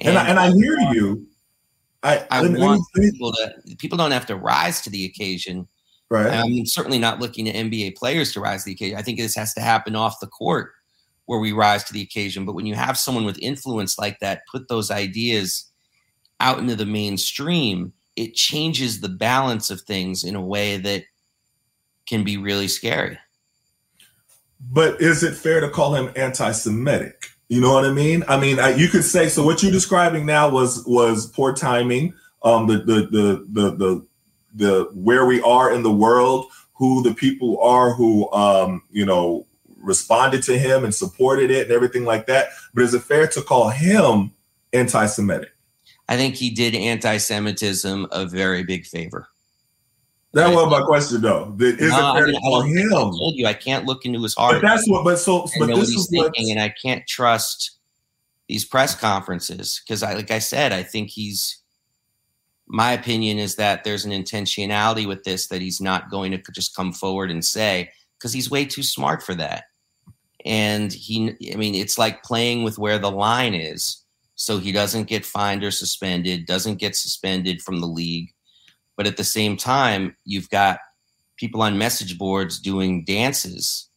And, 0.00 0.18
I, 0.18 0.28
and 0.28 0.38
I 0.38 0.50
hear 0.52 0.78
you. 0.92 1.26
I, 2.04 2.24
I 2.30 2.42
let 2.42 2.60
want 2.60 2.82
people 2.94 3.32
to, 3.32 3.76
people 3.78 3.98
don't 3.98 4.12
have 4.12 4.26
to 4.26 4.36
rise 4.36 4.80
to 4.82 4.90
the 4.90 5.04
occasion. 5.04 5.66
Right. 6.10 6.32
I'm 6.32 6.66
certainly 6.66 6.98
not 6.98 7.20
looking 7.20 7.48
at 7.48 7.54
NBA 7.54 7.96
players 7.96 8.32
to 8.32 8.40
rise 8.40 8.62
to 8.62 8.66
the 8.66 8.72
occasion. 8.72 8.98
I 8.98 9.02
think 9.02 9.18
this 9.18 9.34
has 9.36 9.54
to 9.54 9.60
happen 9.60 9.96
off 9.96 10.20
the 10.20 10.26
court 10.26 10.72
where 11.26 11.38
we 11.38 11.52
rise 11.52 11.84
to 11.84 11.92
the 11.92 12.02
occasion. 12.02 12.46
But 12.46 12.54
when 12.54 12.66
you 12.66 12.74
have 12.74 12.96
someone 12.96 13.26
with 13.26 13.38
influence 13.38 13.98
like 13.98 14.18
that 14.20 14.42
put 14.50 14.68
those 14.68 14.90
ideas 14.90 15.70
out 16.40 16.58
into 16.58 16.74
the 16.74 16.86
mainstream, 16.86 17.92
it 18.16 18.34
changes 18.34 19.00
the 19.00 19.08
balance 19.08 19.70
of 19.70 19.82
things 19.82 20.24
in 20.24 20.34
a 20.34 20.40
way 20.40 20.78
that 20.78 21.04
can 22.06 22.24
be 22.24 22.36
really 22.36 22.66
scary. 22.66 23.18
But 24.72 25.00
is 25.00 25.22
it 25.22 25.36
fair 25.36 25.60
to 25.60 25.68
call 25.68 25.94
him 25.94 26.10
anti-Semitic? 26.16 27.30
You 27.48 27.60
know 27.60 27.72
what 27.72 27.84
I 27.84 27.92
mean? 27.92 28.24
I 28.26 28.38
mean, 28.38 28.58
I, 28.58 28.74
you 28.74 28.88
could 28.88 29.04
say 29.04 29.28
so. 29.28 29.44
What 29.44 29.62
you're 29.62 29.72
describing 29.72 30.26
now 30.26 30.50
was 30.50 30.84
was 30.86 31.26
poor 31.26 31.54
timing. 31.54 32.12
Um, 32.42 32.66
the 32.66 32.78
the 32.78 32.94
the 33.10 33.46
the 33.50 33.76
the 33.76 34.06
the 34.58 34.90
where 34.92 35.24
we 35.24 35.40
are 35.42 35.72
in 35.72 35.82
the 35.82 35.92
world, 35.92 36.50
who 36.74 37.02
the 37.02 37.14
people 37.14 37.60
are 37.62 37.94
who 37.94 38.30
um, 38.32 38.82
you 38.90 39.06
know 39.06 39.46
responded 39.80 40.42
to 40.42 40.58
him 40.58 40.84
and 40.84 40.94
supported 40.94 41.50
it 41.50 41.62
and 41.62 41.72
everything 41.72 42.04
like 42.04 42.26
that. 42.26 42.48
But 42.74 42.84
is 42.84 42.94
it 42.94 43.02
fair 43.02 43.26
to 43.28 43.42
call 43.42 43.70
him 43.70 44.32
anti-Semitic? 44.72 45.50
I 46.08 46.16
think 46.16 46.34
he 46.34 46.50
did 46.50 46.74
anti-Semitism 46.74 48.06
a 48.10 48.26
very 48.26 48.64
big 48.64 48.86
favor. 48.86 49.28
That 50.32 50.54
was 50.54 50.70
my 50.70 50.82
question, 50.82 51.22
though. 51.22 51.56
Is 51.58 51.80
no, 51.80 51.86
it 51.86 51.90
fair 51.90 52.24
I 52.24 52.26
mean, 52.26 52.34
to 52.34 52.40
call 52.40 52.60
him? 52.62 52.88
I 52.88 52.90
told 52.90 53.36
you 53.36 53.46
I 53.46 53.54
can't 53.54 53.86
look 53.86 54.04
into 54.04 54.22
his 54.22 54.34
heart. 54.34 54.60
But 54.60 54.62
that's 54.62 54.88
what. 54.88 55.04
But 55.04 55.18
so, 55.18 55.48
but 55.58 55.68
this 55.68 55.88
is 55.88 56.08
thinking, 56.10 56.50
and 56.50 56.60
I 56.60 56.68
can't 56.68 57.06
trust 57.06 57.78
these 58.46 58.64
press 58.64 58.94
conferences 58.94 59.80
because 59.84 60.02
I, 60.02 60.14
like 60.14 60.30
I 60.30 60.38
said, 60.38 60.72
I 60.72 60.82
think 60.82 61.08
he's. 61.08 61.62
My 62.68 62.92
opinion 62.92 63.38
is 63.38 63.56
that 63.56 63.82
there's 63.82 64.04
an 64.04 64.12
intentionality 64.12 65.06
with 65.06 65.24
this 65.24 65.48
that 65.48 65.62
he's 65.62 65.80
not 65.80 66.10
going 66.10 66.32
to 66.32 66.52
just 66.52 66.76
come 66.76 66.92
forward 66.92 67.30
and 67.30 67.44
say 67.44 67.90
because 68.18 68.32
he's 68.32 68.50
way 68.50 68.64
too 68.64 68.82
smart 68.82 69.22
for 69.22 69.34
that. 69.34 69.64
And 70.44 70.92
he, 70.92 71.34
I 71.52 71.56
mean, 71.56 71.74
it's 71.74 71.98
like 71.98 72.22
playing 72.22 72.62
with 72.62 72.78
where 72.78 72.98
the 72.98 73.10
line 73.10 73.54
is, 73.54 74.04
so 74.34 74.58
he 74.58 74.70
doesn't 74.70 75.08
get 75.08 75.26
fined 75.26 75.64
or 75.64 75.70
suspended, 75.70 76.46
doesn't 76.46 76.76
get 76.76 76.94
suspended 76.94 77.60
from 77.60 77.80
the 77.80 77.88
league, 77.88 78.32
but 78.96 79.06
at 79.06 79.16
the 79.16 79.24
same 79.24 79.56
time, 79.56 80.16
you've 80.24 80.48
got 80.50 80.78
people 81.36 81.62
on 81.62 81.78
message 81.78 82.18
boards 82.18 82.60
doing 82.60 83.04
dances 83.04 83.88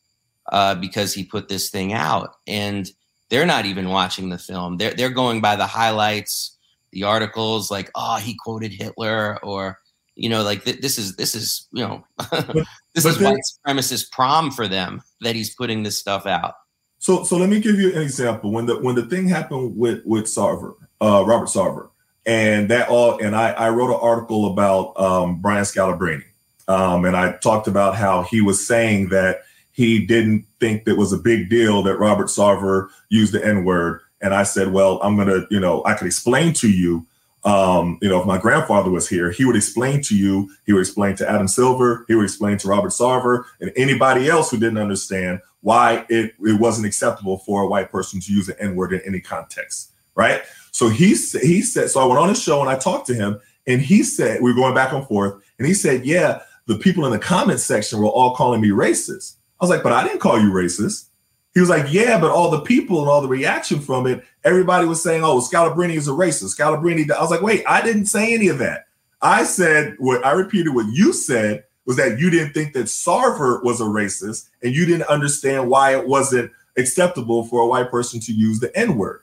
uh, 0.52 0.76
because 0.76 1.14
he 1.14 1.24
put 1.24 1.48
this 1.48 1.70
thing 1.70 1.94
out, 1.94 2.36
and 2.48 2.90
they're 3.30 3.46
not 3.46 3.66
even 3.66 3.90
watching 3.90 4.30
the 4.30 4.38
film. 4.38 4.78
They're 4.78 4.94
they're 4.94 5.10
going 5.10 5.42
by 5.42 5.56
the 5.56 5.68
highlights, 5.68 6.58
the 6.92 7.04
articles, 7.04 7.72
like 7.72 7.90
oh 7.96 8.18
he 8.18 8.36
quoted 8.36 8.74
Hitler 8.74 9.40
or 9.44 9.80
you 10.16 10.30
know 10.30 10.44
like 10.44 10.64
th- 10.64 10.82
this 10.82 10.98
is 10.98 11.16
this 11.16 11.36
is 11.36 11.68
you 11.72 11.84
know 11.84 12.04
this 12.94 13.06
is 13.06 13.20
white 13.20 13.38
supremacist 13.68 14.12
prom 14.12 14.52
for 14.52 14.68
them 14.68 15.02
that 15.22 15.36
he's 15.36 15.56
putting 15.56 15.84
this 15.84 15.98
stuff 15.98 16.26
out. 16.26 16.56
So 17.00 17.24
so 17.24 17.38
let 17.38 17.50
me 17.50 17.60
give 17.60 17.80
you 17.80 17.94
an 17.96 18.02
example. 18.02 18.52
When 18.52 18.66
the 18.66 18.78
when 18.80 18.96
the 18.96 19.06
thing 19.06 19.28
happened 19.28 19.78
with 19.78 20.06
with 20.06 20.26
Sarver, 20.26 20.76
uh, 21.02 21.24
Robert 21.26 21.48
Sarver, 21.48 21.90
and 22.26 22.70
that 22.70 22.90
all 22.90 23.18
and 23.24 23.36
I, 23.36 23.52
I 23.52 23.70
wrote 23.70 23.90
an 23.90 24.00
article 24.02 24.52
about 24.52 25.00
um, 25.00 25.42
Brian 25.42 25.64
Scalabrine, 25.64 26.24
um, 26.68 27.06
and 27.06 27.18
I 27.18 27.34
talked 27.38 27.68
about 27.68 27.96
how 27.96 28.24
he 28.24 28.42
was 28.42 28.66
saying 28.66 29.10
that 29.10 29.42
he 29.72 30.06
didn't 30.06 30.46
think 30.60 30.86
that 30.86 30.98
was 30.98 31.14
a 31.14 31.18
big 31.18 31.50
deal 31.50 31.82
that 31.84 31.98
Robert 31.98 32.28
Sarver 32.28 32.90
used 33.10 33.34
the 33.34 33.44
N 33.44 33.64
word. 33.64 34.02
And 34.22 34.34
I 34.34 34.44
said, 34.44 34.72
well, 34.72 35.00
I'm 35.02 35.16
going 35.16 35.28
to, 35.28 35.48
you 35.50 35.60
know, 35.60 35.84
I 35.86 35.96
could 35.96 36.08
explain 36.08 36.54
to 36.54 36.70
you, 36.70 37.06
um, 37.44 37.98
you 38.02 38.10
know, 38.10 38.20
if 38.20 38.28
my 38.28 38.38
grandfather 38.38 38.92
was 38.92 39.10
here, 39.10 39.32
he 39.32 39.46
would 39.46 39.56
explain 39.56 40.02
to 40.04 40.16
you, 40.16 40.52
he 40.66 40.74
would 40.74 40.82
explain 40.82 41.16
to 41.16 41.30
Adam 41.30 41.48
Silver, 41.48 42.06
he 42.08 42.14
would 42.14 42.26
explain 42.26 42.58
to 42.60 42.68
Robert 42.68 42.92
Sarver 42.92 43.46
and 43.60 43.72
anybody 43.76 44.30
else 44.30 44.52
who 44.52 44.58
didn't 44.58 44.78
understand 44.78 45.42
why 45.62 46.06
it, 46.10 46.34
it 46.40 46.60
wasn't 46.60 46.86
acceptable 46.86 47.40
for 47.40 47.64
a 47.64 47.68
white 47.68 47.92
person 47.92 48.20
to 48.20 48.32
use 48.32 48.48
an 48.48 48.56
N 48.60 48.76
word 48.76 48.94
in 48.94 49.02
any 49.02 49.20
context. 49.20 49.92
Right. 50.14 50.44
So 50.72 50.90
he, 50.90 51.10
he 51.10 51.62
said, 51.62 51.90
so 51.90 52.00
I 52.00 52.06
went 52.06 52.20
on 52.20 52.30
his 52.30 52.42
show 52.42 52.62
and 52.62 52.70
I 52.70 52.78
talked 52.78 53.08
to 53.08 53.16
him 53.16 53.40
and 53.66 53.82
he 53.82 54.04
said, 54.04 54.42
we 54.42 54.52
were 54.52 54.60
going 54.60 54.76
back 54.76 54.94
and 54.94 55.08
forth 55.08 55.42
and 55.58 55.68
he 55.68 55.74
said, 55.74 56.06
yeah, 56.06 56.42
the 56.68 56.78
people 56.78 57.06
in 57.06 57.12
the 57.12 57.20
comments 57.20 57.64
section 57.64 58.00
were 58.00 58.08
all 58.08 58.36
calling 58.36 58.62
me 58.62 58.70
racist. 58.70 59.36
I 59.60 59.64
was 59.64 59.70
like, 59.70 59.84
but 59.84 59.94
I 59.94 60.04
didn't 60.04 60.20
call 60.20 60.40
you 60.40 60.52
racist. 60.52 61.08
He 61.54 61.60
was 61.60 61.70
like, 61.70 61.92
yeah, 61.92 62.20
but 62.20 62.32
all 62.32 62.50
the 62.50 62.62
people 62.62 63.02
and 63.02 63.10
all 63.10 63.22
the 63.22 63.28
reaction 63.28 63.82
from 63.82 64.08
it, 64.08 64.24
everybody 64.44 64.88
was 64.88 65.04
saying, 65.04 65.24
oh, 65.24 65.40
Scalabrine 65.40 65.94
is 65.94 66.08
a 66.08 66.12
racist. 66.12 66.58
Scalabrine. 66.58 67.12
I 67.12 67.22
was 67.22 67.32
like, 67.32 67.42
wait, 67.42 67.64
I 67.68 67.82
didn't 67.82 68.06
say 68.06 68.34
any 68.34 68.48
of 68.48 68.58
that. 68.60 68.86
I 69.22 69.44
said 69.44 69.96
what 70.00 70.26
I 70.26 70.32
repeated 70.32 70.74
what 70.74 70.88
you 70.94 71.14
said 71.14 71.66
was 71.86 71.98
that 71.98 72.20
you 72.20 72.30
didn't 72.30 72.54
think 72.54 72.74
that 72.74 72.86
Sarver 72.86 73.64
was 73.64 73.82
a 73.82 73.86
racist 73.86 74.50
and 74.64 74.74
you 74.74 74.86
didn't 74.86 75.10
understand 75.10 75.70
why 75.70 75.96
it 75.96 76.08
wasn't 76.08 76.52
acceptable 76.78 77.44
for 77.46 77.62
a 77.62 77.68
white 77.68 77.92
person 77.92 78.20
to 78.22 78.32
use 78.32 78.60
the 78.60 78.76
N 78.78 78.98
word. 78.98 79.22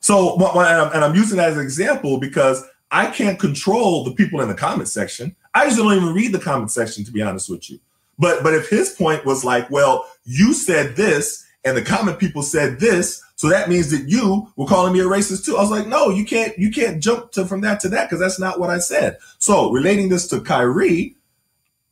So, 0.00 0.34
and 0.34 1.04
I'm 1.04 1.14
using 1.14 1.38
that 1.38 1.50
as 1.50 1.56
an 1.56 1.62
example 1.62 2.18
because 2.18 2.64
I 2.90 3.06
can't 3.06 3.38
control 3.38 4.04
the 4.04 4.12
people 4.12 4.40
in 4.40 4.48
the 4.48 4.54
comment 4.54 4.88
section. 4.88 5.34
I 5.54 5.64
usually 5.64 5.94
don't 5.94 6.02
even 6.02 6.14
read 6.14 6.32
the 6.32 6.38
comment 6.38 6.70
section, 6.70 7.04
to 7.04 7.12
be 7.12 7.22
honest 7.22 7.48
with 7.48 7.70
you. 7.70 7.78
But 8.18 8.42
but 8.42 8.52
if 8.52 8.68
his 8.68 8.90
point 8.90 9.24
was 9.24 9.44
like, 9.44 9.70
well, 9.70 10.06
you 10.24 10.52
said 10.52 10.96
this 10.96 11.46
and 11.64 11.76
the 11.76 11.82
common 11.82 12.16
people 12.16 12.42
said 12.42 12.80
this, 12.80 13.22
so 13.36 13.48
that 13.48 13.68
means 13.68 13.90
that 13.90 14.08
you 14.08 14.52
were 14.56 14.66
calling 14.66 14.92
me 14.92 15.00
a 15.00 15.04
racist 15.04 15.44
too. 15.44 15.56
I 15.56 15.60
was 15.60 15.70
like, 15.70 15.86
no, 15.86 16.10
you 16.10 16.24
can't 16.24 16.56
you 16.58 16.70
can't 16.70 17.02
jump 17.02 17.32
to 17.32 17.44
from 17.44 17.60
that 17.62 17.80
to 17.80 17.88
that 17.90 18.08
because 18.08 18.20
that's 18.20 18.38
not 18.38 18.60
what 18.60 18.70
I 18.70 18.78
said. 18.78 19.18
So 19.38 19.70
relating 19.70 20.08
this 20.08 20.28
to 20.28 20.40
Kyrie, 20.40 21.16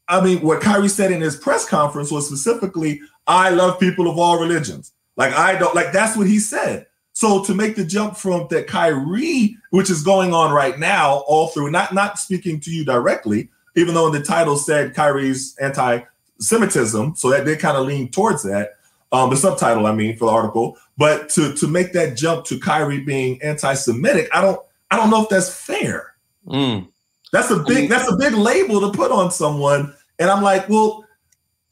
I 0.09 0.21
mean, 0.21 0.41
what 0.41 0.61
Kyrie 0.61 0.89
said 0.89 1.13
in 1.13 1.21
his 1.21 1.37
press 1.37 1.69
conference 1.69 2.11
was 2.11 2.27
specifically, 2.27 3.01
I 3.27 3.51
love 3.51 3.79
people 3.79 4.11
of 4.11 4.19
all 4.19 4.41
religions. 4.41 4.93
Like 5.17 5.35
I 5.35 5.57
don't 5.57 5.75
like 5.75 5.93
that's 5.93 6.17
what 6.17 6.27
he 6.27 6.39
said. 6.39 6.87
So 7.13 7.45
to 7.45 7.55
make 7.55 7.77
the 7.77 7.85
jump 7.85 8.17
from 8.17 8.47
that 8.51 8.67
Kyrie, 8.67 9.57
which 9.71 9.91
is 9.91 10.03
going 10.03 10.33
on 10.33 10.53
right 10.53 10.79
now, 10.79 11.25
all 11.27 11.49
through, 11.49 11.71
not 11.71 11.93
not 11.93 12.19
speaking 12.19 12.61
to 12.61 12.71
you 12.71 12.85
directly, 12.85 13.51
even 13.77 13.95
though 13.95 14.07
in 14.07 14.13
the 14.13 14.23
title 14.23 14.57
said 14.57 14.95
Kyrie's 14.95 15.57
anti-Semitism, 15.61 17.15
so 17.17 17.31
that 17.31 17.45
did 17.45 17.61
kind 17.61 17.77
of 17.77 17.87
lean 17.87 18.11
towards 18.11 18.43
that. 18.45 18.71
Um, 19.13 19.31
the 19.31 19.37
subtitle, 19.37 19.87
I 19.87 19.93
mean, 19.93 20.17
for 20.17 20.27
the 20.27 20.33
article. 20.33 20.77
But 20.97 21.29
to 21.31 21.55
to 21.55 21.67
make 21.67 21.93
that 21.93 22.17
jump 22.17 22.45
to 22.47 22.59
Kyrie 22.59 23.01
being 23.01 23.43
anti-Semitic, 23.43 24.29
I 24.33 24.41
don't 24.41 24.61
I 24.91 24.97
don't 24.97 25.11
know 25.11 25.23
if 25.23 25.29
that's 25.29 25.55
fair. 25.55 26.15
Mm. 26.47 26.89
That's 27.33 27.51
a 27.51 27.59
big 27.59 27.77
I 27.77 27.81
mean, 27.81 27.89
that's 27.89 28.11
a 28.11 28.17
big 28.17 28.35
label 28.35 28.81
to 28.81 28.97
put 28.97 29.11
on 29.11 29.31
someone. 29.31 29.95
And 30.19 30.31
I'm 30.31 30.43
like, 30.43 30.69
well, 30.69 31.05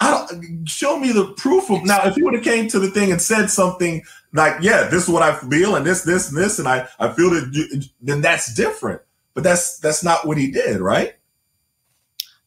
I 0.01 0.11
don't 0.11 0.69
show 0.69 0.99
me 0.99 1.13
the 1.13 1.33
proof 1.37 1.71
of 1.71 1.85
now. 1.85 2.07
If 2.07 2.15
he 2.15 2.23
would 2.23 2.35
have 2.35 2.45
came 2.45 2.69
to 2.69 2.79
the 2.79 2.91
thing 2.91 3.11
and 3.11 3.21
said 3.21 3.51
something 3.51 4.03
like, 4.33 4.57
"Yeah, 4.61 4.85
this 4.85 5.05
is 5.05 5.09
what 5.09 5.23
I 5.23 5.37
feel, 5.37 5.75
and 5.75 5.85
this, 5.85 6.03
this, 6.03 6.29
and 6.29 6.39
this, 6.39 6.59
and 6.59 6.69
I, 6.69 6.89
I 7.01 7.13
feel 7.13 7.31
that," 7.31 7.89
then 8.01 8.21
that's 8.21 8.55
different. 8.55 9.03
But 9.35 9.43
that's 9.43 9.79
that's 9.79 10.05
not 10.05 10.27
what 10.27 10.39
he 10.39 10.51
did, 10.51 10.81
right? 10.81 11.15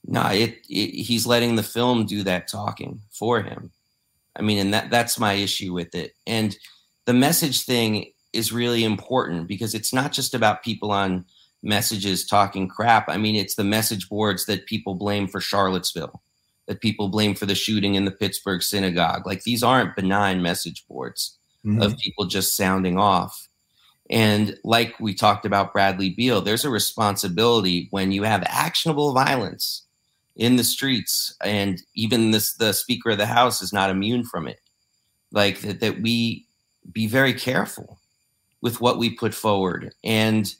No, 0.07 0.25
it, 0.27 0.59
it, 0.69 1.03
he's 1.03 1.27
letting 1.27 1.55
the 1.55 1.63
film 1.63 2.05
do 2.05 2.23
that 2.23 2.47
talking 2.47 3.01
for 3.11 3.41
him. 3.41 3.71
I 4.35 4.41
mean, 4.41 4.59
and 4.59 4.73
that 4.73 4.89
that's 4.89 5.19
my 5.19 5.33
issue 5.33 5.73
with 5.73 5.93
it. 5.95 6.13
And 6.25 6.55
the 7.05 7.13
message 7.13 7.65
thing 7.65 8.11
is 8.33 8.53
really 8.53 8.83
important 8.83 9.47
because 9.47 9.73
it's 9.75 9.93
not 9.93 10.11
just 10.11 10.33
about 10.33 10.63
people 10.63 10.91
on 10.91 11.25
messages 11.63 12.25
talking 12.25 12.67
crap. 12.67 13.09
I 13.09 13.17
mean, 13.17 13.35
it's 13.35 13.55
the 13.55 13.63
message 13.63 14.09
boards 14.09 14.45
that 14.45 14.65
people 14.65 14.95
blame 14.95 15.27
for 15.27 15.41
Charlottesville, 15.41 16.21
that 16.67 16.81
people 16.81 17.09
blame 17.09 17.35
for 17.35 17.45
the 17.45 17.55
shooting 17.55 17.95
in 17.95 18.05
the 18.05 18.11
Pittsburgh 18.11 18.63
synagogue. 18.63 19.25
Like 19.25 19.43
these 19.43 19.63
aren't 19.63 19.95
benign 19.95 20.41
message 20.41 20.85
boards 20.87 21.37
mm-hmm. 21.65 21.81
of 21.81 21.97
people 21.97 22.25
just 22.25 22.55
sounding 22.55 22.97
off. 22.97 23.47
And 24.09 24.57
like 24.63 24.99
we 24.99 25.13
talked 25.13 25.45
about 25.45 25.71
Bradley 25.71 26.09
Beal, 26.09 26.41
there's 26.41 26.65
a 26.65 26.69
responsibility 26.69 27.87
when 27.91 28.11
you 28.11 28.23
have 28.23 28.43
actionable 28.45 29.13
violence 29.13 29.85
in 30.35 30.55
the 30.55 30.63
streets, 30.63 31.35
and 31.43 31.81
even 31.95 32.31
this 32.31 32.53
the 32.53 32.73
Speaker 32.73 33.11
of 33.11 33.17
the 33.17 33.25
House 33.25 33.61
is 33.61 33.73
not 33.73 33.89
immune 33.89 34.23
from 34.23 34.47
it. 34.47 34.59
Like 35.31 35.61
that, 35.61 35.79
that 35.79 36.01
we 36.01 36.45
be 36.91 37.07
very 37.07 37.33
careful 37.33 37.99
with 38.61 38.81
what 38.81 38.97
we 38.97 39.15
put 39.15 39.33
forward. 39.33 39.93
And 40.03 40.53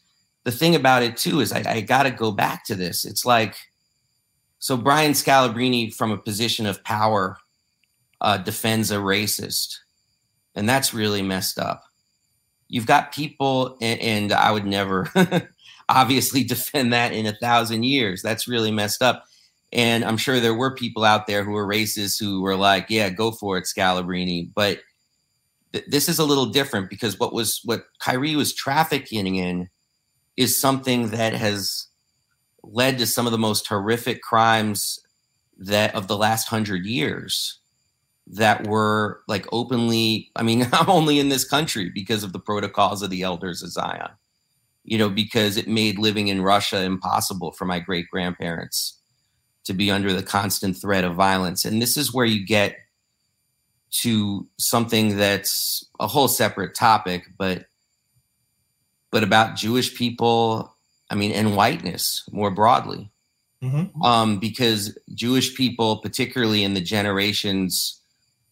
the 0.44 0.52
thing 0.52 0.76
about 0.76 1.04
it 1.04 1.18
too 1.18 1.40
is 1.40 1.52
I, 1.52 1.64
I 1.68 1.82
got 1.82 2.04
to 2.04 2.12
go 2.12 2.32
back 2.32 2.66
to 2.66 2.76
this. 2.76 3.06
It's 3.06 3.26
like 3.26 3.56
so 4.60 4.78
Brian 4.78 5.14
Scalabrine 5.14 5.94
from 5.94 6.12
a 6.12 6.18
position 6.18 6.66
of 6.66 6.84
power 6.84 7.38
uh, 8.22 8.38
defends 8.38 8.92
a 8.92 8.98
racist, 8.98 9.78
and 10.56 10.70
that's 10.70 10.94
really 10.94 11.24
messed 11.24 11.58
up. 11.58 11.84
You've 12.68 12.86
got 12.86 13.12
people, 13.12 13.78
and, 13.82 14.00
and 14.00 14.32
I 14.32 14.52
would 14.52 14.68
never 14.68 15.10
obviously 15.90 16.44
defend 16.44 16.94
that 16.94 17.12
in 17.12 17.26
a 17.26 17.36
thousand 17.38 17.84
years. 17.84 18.22
That's 18.22 18.48
really 18.48 18.72
messed 18.72 19.02
up. 19.02 19.26
And 19.74 20.04
I'm 20.04 20.18
sure 20.18 20.40
there 20.40 20.54
were 20.54 20.76
people 20.76 21.06
out 21.06 21.28
there 21.28 21.44
who 21.44 21.52
were 21.52 21.68
racist 21.68 22.20
who 22.20 22.42
were 22.42 22.56
like, 22.56 22.88
"Yeah, 22.90 23.10
go 23.10 23.32
for 23.32 23.58
it, 23.58 23.66
Scalabrine." 23.66 24.52
But 24.54 24.80
th- 25.74 25.86
this 25.88 26.10
is 26.10 26.20
a 26.20 26.26
little 26.26 26.48
different 26.48 26.90
because 26.90 27.20
what 27.20 27.34
was 27.34 27.62
what 27.64 27.86
Kyrie 28.00 28.36
was 28.36 28.54
trafficking 28.54 29.36
in 29.36 29.70
is 30.38 30.60
something 30.60 31.10
that 31.10 31.34
has 31.34 31.88
led 32.64 32.98
to 33.00 33.08
some 33.08 33.26
of 33.26 33.32
the 33.32 33.38
most 33.38 33.68
horrific 33.68 34.22
crimes 34.22 35.00
that 35.58 35.94
of 35.96 36.08
the 36.08 36.18
last 36.18 36.48
hundred 36.48 36.86
years 36.86 37.60
that 38.28 38.66
were 38.68 39.22
like 39.28 39.46
openly 39.52 40.30
i 40.36 40.44
mean 40.44 40.68
i'm 40.74 40.90
only 40.90 41.20
in 41.20 41.30
this 41.30 41.44
country 41.44 41.90
because 41.94 42.24
of 42.24 42.34
the 42.34 42.40
protocols 42.40 43.02
of 43.02 43.10
the 43.10 43.24
elders 43.24 43.62
of 43.62 43.72
zion 43.72 44.10
you 44.84 44.98
know 44.98 45.10
because 45.10 45.58
it 45.58 45.68
made 45.68 45.98
living 45.98 46.28
in 46.28 46.42
russia 46.42 46.82
impossible 46.82 47.52
for 47.52 47.66
my 47.66 47.80
great 47.80 48.08
grandparents 48.10 49.01
to 49.66 49.74
be 49.74 49.92
under 49.92 50.12
the 50.14 50.24
constant 50.24 50.76
threat 50.78 51.04
of 51.04 51.16
violence. 51.16 51.66
And 51.66 51.82
this 51.82 51.98
is 51.98 52.14
where 52.14 52.26
you 52.26 52.46
get 52.46 52.76
to 54.02 54.48
something 54.58 55.18
that's 55.18 55.86
a 56.00 56.08
whole 56.08 56.28
separate 56.28 56.76
topic, 56.76 57.26
but 57.38 57.66
but 59.12 59.24
about 59.24 59.58
Jewish 59.58 59.94
people, 59.94 60.74
I 61.10 61.16
mean, 61.16 61.34
and 61.34 61.56
whiteness 61.58 62.24
more 62.32 62.50
broadly. 62.52 63.10
Mhm. 63.62 63.92
um, 64.04 64.40
because 64.40 64.98
Jewish 65.14 65.54
people, 65.56 65.98
particularly 65.98 66.64
in 66.64 66.74
the 66.74 66.82
generations 66.82 68.00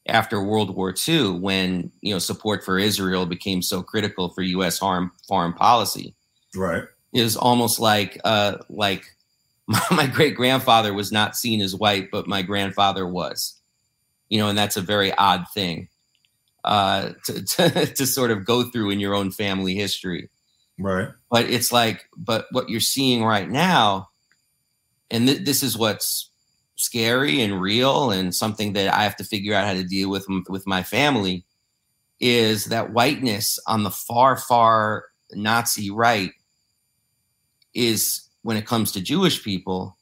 after 0.05 0.43
World 0.43 0.75
War 0.75 0.93
II, 1.07 1.31
when 1.31 1.91
you 2.01 2.13
know 2.13 2.19
support 2.19 2.63
for 2.63 2.77
Israel 2.77 3.25
became 3.25 3.63
so 3.63 3.81
critical 3.81 4.29
for 4.29 4.43
U.S. 4.43 4.77
Harm, 4.77 5.11
foreign 5.27 5.53
policy, 5.53 6.13
Right. 6.55 6.83
is 7.11 7.35
almost 7.35 7.79
like 7.79 8.21
uh, 8.23 8.57
like 8.69 9.15
my, 9.69 9.81
my 9.91 10.07
great 10.07 10.35
grandfather 10.35 10.93
was 10.93 11.11
not 11.11 11.35
seen 11.37 11.61
as 11.61 11.75
white, 11.75 12.09
but 12.11 12.27
my 12.27 12.41
grandfather 12.41 13.07
was, 13.07 13.61
you 14.27 14.39
know, 14.39 14.49
and 14.49 14.57
that's 14.57 14.77
a 14.77 14.81
very 14.81 15.13
odd 15.13 15.45
thing 15.53 15.87
uh, 16.65 17.11
to, 17.25 17.43
to 17.45 17.85
to 17.93 18.05
sort 18.05 18.31
of 18.31 18.45
go 18.45 18.63
through 18.63 18.89
in 18.89 18.99
your 18.99 19.15
own 19.15 19.31
family 19.31 19.75
history 19.75 20.29
Right. 20.81 21.09
but 21.29 21.45
it's 21.45 21.71
like 21.73 22.05
but 22.17 22.45
what 22.51 22.69
you're 22.69 22.79
seeing 22.79 23.23
right 23.23 23.49
now 23.49 24.09
and 25.11 25.27
th- 25.27 25.43
this 25.45 25.61
is 25.61 25.77
what's 25.77 26.31
scary 26.77 27.41
and 27.41 27.61
real 27.61 28.11
and 28.11 28.33
something 28.33 28.73
that 28.73 28.93
i 28.93 29.03
have 29.03 29.17
to 29.17 29.25
figure 29.25 29.53
out 29.53 29.67
how 29.67 29.73
to 29.73 29.83
deal 29.83 30.09
with 30.09 30.25
m- 30.29 30.45
with 30.47 30.65
my 30.65 30.81
family 30.83 31.43
is 32.21 32.65
that 32.65 32.93
whiteness 32.93 33.59
on 33.67 33.83
the 33.83 33.91
far 33.91 34.37
far 34.37 35.05
nazi 35.33 35.89
right 35.91 36.31
is 37.73 38.28
when 38.43 38.57
it 38.57 38.65
comes 38.65 38.91
to 38.91 39.01
jewish 39.01 39.43
people 39.43 39.97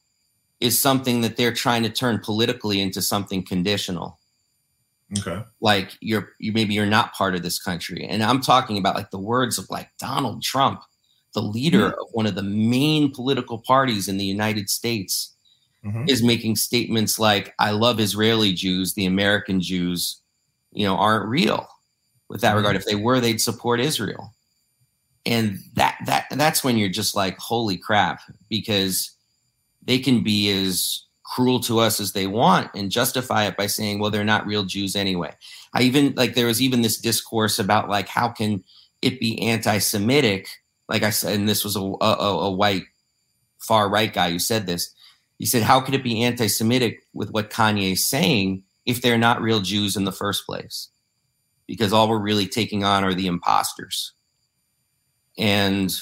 is 0.59 0.79
something 0.79 1.21
that 1.21 1.38
they're 1.38 1.53
trying 1.53 1.83
to 1.83 1.89
turn 1.89 2.19
politically 2.19 2.81
into 2.81 3.01
something 3.01 3.43
conditional 3.43 4.19
Okay. 5.19 5.41
like 5.61 5.91
you're 6.01 6.31
you 6.38 6.51
maybe 6.51 6.73
you're 6.73 6.85
not 6.85 7.13
part 7.13 7.33
of 7.33 7.41
this 7.41 7.57
country 7.61 8.05
and 8.05 8.21
i'm 8.21 8.41
talking 8.41 8.77
about 8.77 8.95
like 8.95 9.09
the 9.09 9.17
words 9.19 9.57
of 9.57 9.69
like 9.69 9.89
donald 9.99 10.43
trump 10.43 10.81
the 11.33 11.41
leader 11.41 11.91
of 11.91 12.07
one 12.11 12.25
of 12.25 12.35
the 12.35 12.43
main 12.43 13.09
political 13.13 13.59
parties 13.59 14.09
in 14.09 14.17
the 14.17 14.25
united 14.25 14.69
states 14.69 15.33
Mhm. 15.85 16.09
is 16.09 16.21
making 16.23 16.57
statements 16.57 17.17
like 17.19 17.53
i 17.57 17.71
love 17.71 18.01
israeli 18.01 18.51
jews 18.51 18.95
the 18.95 19.05
american 19.05 19.61
jews 19.61 20.21
you 20.73 20.85
know 20.85 20.97
aren't 20.97 21.29
real 21.29 21.65
with 22.27 22.41
that 22.41 22.53
Mhm. 22.53 22.57
regard 22.57 22.75
if 22.75 22.85
they 22.85 22.95
were 22.95 23.21
they'd 23.21 23.39
support 23.39 23.79
israel 23.79 24.33
and 25.26 25.59
that 25.74 25.97
that 26.05 26.28
that's 26.32 26.63
when 26.63 26.78
you're 26.78 26.89
just 26.89 27.15
like 27.15 27.38
holy 27.38 27.78
crap 27.78 28.22
because 28.49 29.11
they 29.84 29.99
can 29.99 30.24
be 30.24 30.49
as 30.51 31.03
cruel 31.24 31.59
to 31.59 31.80
us 31.80 31.99
as 31.99 32.13
they 32.13 32.26
want 32.26 32.70
and 32.74 32.89
justify 32.89 33.45
it 33.45 33.57
by 33.57 33.68
saying 33.68 33.99
well 33.99 34.09
they're 34.09 34.24
not 34.24 34.45
real 34.45 34.63
jews 34.63 34.95
anyway. 34.95 35.34
I 35.74 35.82
even 35.84 36.13
like 36.15 36.36
there 36.36 36.47
was 36.47 36.61
even 36.61 36.82
this 36.82 36.97
discourse 36.97 37.59
about 37.59 37.89
like 37.89 38.07
how 38.07 38.30
can 38.30 38.63
it 39.01 39.20
be 39.20 39.41
anti-semitic? 39.41 40.47
Like 40.88 41.03
i 41.03 41.09
said 41.09 41.38
and 41.38 41.49
this 41.49 41.63
was 41.63 41.76
a, 41.76 41.82
a, 41.82 42.47
a 42.47 42.51
white 42.51 42.84
far 43.59 43.89
right 43.89 44.13
guy 44.13 44.32
who 44.32 44.39
said 44.39 44.65
this. 44.65 44.93
He 45.38 45.45
said 45.45 45.63
how 45.63 45.82
could 45.82 45.93
it 45.93 46.03
be 46.03 46.24
anti-semitic 46.24 47.03
with 47.13 47.32
what 47.32 47.49
kanye's 47.49 48.05
saying 48.05 48.63
if 48.86 49.01
they're 49.01 49.18
not 49.18 49.41
real 49.41 49.59
jews 49.59 49.97
in 49.97 50.05
the 50.05 50.13
first 50.13 50.45
place? 50.45 50.89
Because 51.68 51.91
all 51.91 52.07
we're 52.07 52.18
really 52.18 52.47
taking 52.47 52.86
on 52.86 53.03
are 53.03 53.13
the 53.13 53.28
imposters 53.28 54.13
and 55.38 55.95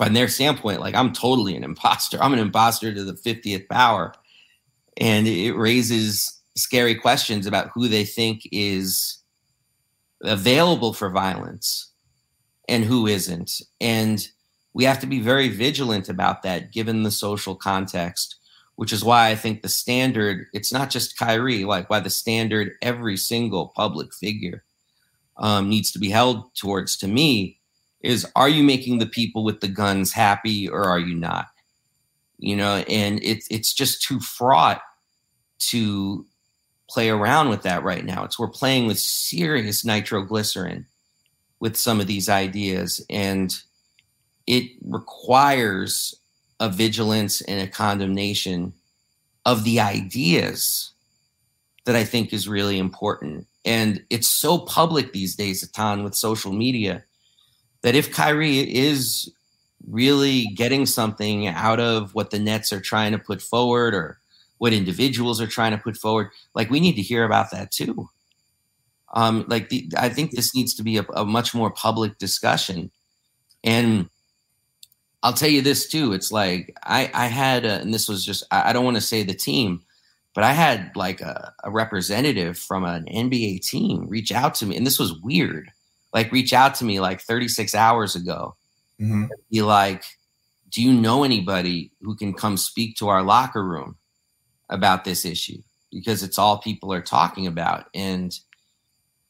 from 0.00 0.14
their 0.14 0.28
standpoint, 0.28 0.80
like 0.80 0.94
I'm 0.94 1.12
totally 1.12 1.54
an 1.56 1.62
imposter. 1.62 2.22
I'm 2.22 2.32
an 2.32 2.38
imposter 2.38 2.92
to 2.94 3.04
the 3.04 3.12
50th 3.12 3.68
power. 3.68 4.14
And 4.96 5.28
it 5.28 5.52
raises 5.52 6.40
scary 6.56 6.94
questions 6.94 7.46
about 7.46 7.70
who 7.74 7.86
they 7.86 8.04
think 8.04 8.48
is 8.50 9.18
available 10.22 10.92
for 10.92 11.10
violence 11.10 11.92
and 12.66 12.84
who 12.84 13.06
isn't. 13.06 13.60
And 13.80 14.26
we 14.72 14.84
have 14.84 15.00
to 15.00 15.06
be 15.06 15.20
very 15.20 15.48
vigilant 15.48 16.08
about 16.08 16.42
that 16.42 16.72
given 16.72 17.02
the 17.02 17.10
social 17.10 17.54
context, 17.54 18.36
which 18.76 18.94
is 18.94 19.04
why 19.04 19.28
I 19.28 19.34
think 19.34 19.60
the 19.60 19.68
standard, 19.68 20.46
it's 20.54 20.72
not 20.72 20.88
just 20.88 21.18
Kyrie, 21.18 21.64
like 21.64 21.90
why 21.90 22.00
the 22.00 22.08
standard 22.08 22.72
every 22.80 23.18
single 23.18 23.68
public 23.76 24.14
figure 24.14 24.64
um, 25.36 25.68
needs 25.68 25.92
to 25.92 25.98
be 25.98 26.08
held 26.08 26.54
towards 26.54 26.96
to 26.98 27.06
me 27.06 27.59
is 28.00 28.26
are 28.36 28.48
you 28.48 28.62
making 28.62 28.98
the 28.98 29.06
people 29.06 29.44
with 29.44 29.60
the 29.60 29.68
guns 29.68 30.12
happy 30.12 30.68
or 30.68 30.84
are 30.84 30.98
you 30.98 31.14
not? 31.14 31.46
You 32.38 32.56
know 32.56 32.76
and 32.88 33.20
it's 33.22 33.46
it's 33.50 33.74
just 33.74 34.02
too 34.02 34.20
fraught 34.20 34.80
to 35.70 36.24
play 36.88 37.08
around 37.08 37.48
with 37.50 37.62
that 37.62 37.84
right 37.84 38.04
now. 38.04 38.24
It's 38.24 38.38
we're 38.38 38.48
playing 38.48 38.86
with 38.86 38.98
serious 38.98 39.84
nitroglycerin 39.84 40.86
with 41.60 41.76
some 41.76 42.00
of 42.00 42.06
these 42.06 42.28
ideas 42.28 43.04
and 43.10 43.60
it 44.46 44.70
requires 44.82 46.14
a 46.58 46.68
vigilance 46.68 47.40
and 47.42 47.60
a 47.60 47.70
condemnation 47.70 48.72
of 49.46 49.64
the 49.64 49.80
ideas 49.80 50.92
that 51.86 51.96
i 51.96 52.04
think 52.04 52.32
is 52.32 52.48
really 52.48 52.78
important. 52.78 53.46
And 53.64 54.04
it's 54.10 54.28
so 54.28 54.58
public 54.58 55.12
these 55.12 55.34
days 55.36 55.66
Etan, 55.66 56.02
with 56.02 56.14
social 56.14 56.52
media 56.52 57.04
that 57.82 57.94
if 57.94 58.12
Kyrie 58.12 58.74
is 58.74 59.32
really 59.88 60.46
getting 60.46 60.86
something 60.86 61.46
out 61.46 61.80
of 61.80 62.14
what 62.14 62.30
the 62.30 62.38
Nets 62.38 62.72
are 62.72 62.80
trying 62.80 63.12
to 63.12 63.18
put 63.18 63.40
forward 63.40 63.94
or 63.94 64.18
what 64.58 64.72
individuals 64.72 65.40
are 65.40 65.46
trying 65.46 65.72
to 65.72 65.78
put 65.78 65.96
forward, 65.96 66.30
like 66.54 66.70
we 66.70 66.80
need 66.80 66.96
to 66.96 67.02
hear 67.02 67.24
about 67.24 67.50
that 67.50 67.70
too. 67.70 68.08
Um, 69.12 69.44
like 69.48 69.70
the, 69.70 69.90
I 69.96 70.08
think 70.08 70.30
this 70.30 70.54
needs 70.54 70.74
to 70.74 70.82
be 70.82 70.98
a, 70.98 71.02
a 71.14 71.24
much 71.24 71.54
more 71.54 71.70
public 71.70 72.18
discussion. 72.18 72.90
And 73.64 74.08
I'll 75.22 75.32
tell 75.32 75.48
you 75.48 75.62
this 75.62 75.88
too. 75.88 76.12
It's 76.12 76.30
like 76.30 76.76
I, 76.82 77.10
I 77.12 77.26
had, 77.26 77.64
a, 77.64 77.80
and 77.80 77.92
this 77.92 78.08
was 78.08 78.24
just, 78.24 78.44
I, 78.50 78.70
I 78.70 78.72
don't 78.72 78.84
want 78.84 78.96
to 78.96 79.02
say 79.02 79.22
the 79.22 79.34
team, 79.34 79.82
but 80.34 80.44
I 80.44 80.52
had 80.52 80.92
like 80.94 81.20
a, 81.22 81.52
a 81.64 81.70
representative 81.70 82.56
from 82.56 82.84
an 82.84 83.06
NBA 83.06 83.66
team 83.66 84.06
reach 84.08 84.30
out 84.30 84.54
to 84.56 84.66
me. 84.66 84.76
And 84.76 84.86
this 84.86 84.98
was 84.98 85.18
weird 85.20 85.72
like 86.12 86.32
reach 86.32 86.52
out 86.52 86.74
to 86.76 86.84
me 86.84 87.00
like 87.00 87.20
36 87.20 87.74
hours 87.74 88.14
ago 88.16 88.54
Mhm. 89.00 89.28
be 89.50 89.62
like 89.62 90.04
do 90.70 90.82
you 90.82 90.92
know 90.92 91.24
anybody 91.24 91.90
who 92.02 92.14
can 92.14 92.32
come 92.32 92.56
speak 92.56 92.96
to 92.96 93.08
our 93.08 93.22
locker 93.22 93.64
room 93.64 93.96
about 94.68 95.04
this 95.04 95.24
issue 95.24 95.58
because 95.90 96.22
it's 96.22 96.38
all 96.38 96.58
people 96.58 96.92
are 96.92 97.00
talking 97.02 97.46
about 97.46 97.86
and 97.94 98.38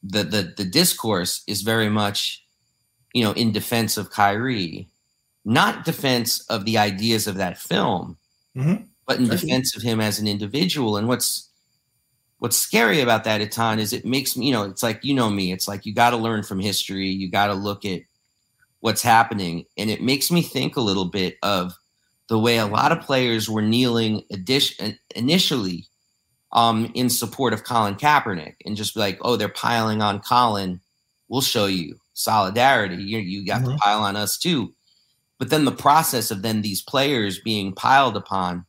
the 0.03 0.23
the, 0.23 0.53
the 0.57 0.65
discourse 0.65 1.43
is 1.47 1.61
very 1.61 1.89
much 1.89 2.43
you 3.13 3.23
know 3.23 3.31
in 3.33 3.51
defense 3.51 3.97
of 3.97 4.09
Kyrie 4.11 4.87
not 5.45 5.85
defense 5.85 6.41
of 6.49 6.65
the 6.65 6.77
ideas 6.77 7.27
of 7.27 7.35
that 7.35 7.57
film 7.57 8.17
Mhm. 8.55 8.87
but 9.07 9.17
in 9.19 9.27
defense 9.29 9.75
of 9.75 9.81
him 9.81 10.01
as 10.01 10.19
an 10.19 10.27
individual 10.27 10.97
and 10.97 11.07
what's 11.07 11.49
what's 12.41 12.57
scary 12.57 13.01
about 13.01 13.23
that 13.23 13.39
Etan 13.39 13.77
is 13.77 13.93
it 13.93 14.03
makes 14.03 14.35
me, 14.35 14.47
you 14.47 14.51
know, 14.51 14.63
it's 14.63 14.81
like 14.81 15.03
you 15.03 15.13
know 15.13 15.29
me. 15.29 15.51
It's 15.51 15.67
like 15.67 15.85
you 15.85 15.93
got 15.93 16.09
to 16.09 16.17
learn 16.17 16.41
from 16.41 16.59
history. 16.59 17.05
You 17.07 17.29
got 17.29 17.47
to 17.47 17.53
look 17.53 17.85
at 17.85 18.01
what's 18.79 19.03
happening, 19.03 19.65
and 19.77 19.91
it 19.91 20.01
makes 20.01 20.31
me 20.31 20.41
think 20.41 20.75
a 20.75 20.81
little 20.81 21.05
bit 21.05 21.37
of 21.43 21.73
the 22.29 22.39
way 22.39 22.57
a 22.57 22.65
lot 22.65 22.91
of 22.91 23.01
players 23.01 23.47
were 23.47 23.61
kneeling 23.61 24.23
addition, 24.31 24.97
initially 25.15 25.85
um, 26.51 26.91
in 26.95 27.11
support 27.11 27.53
of 27.53 27.63
Colin 27.63 27.93
Kaepernick, 27.93 28.55
and 28.65 28.75
just 28.75 28.95
be 28.95 29.01
like, 29.01 29.19
oh, 29.21 29.35
they're 29.35 29.47
piling 29.47 30.01
on 30.01 30.19
Colin. 30.19 30.81
We'll 31.27 31.41
show 31.41 31.67
you 31.67 31.95
solidarity. 32.13 32.95
You 33.03 33.19
you 33.19 33.45
got 33.45 33.59
to 33.65 33.69
Mhm. 33.69 33.77
pile 33.77 34.01
on 34.01 34.15
us 34.15 34.39
too. 34.39 34.73
But 35.37 35.51
then 35.51 35.65
the 35.65 35.71
process 35.71 36.31
of 36.31 36.41
then 36.41 36.63
these 36.63 36.81
players 36.81 37.37
being 37.37 37.71
piled 37.73 38.17
upon 38.17 38.65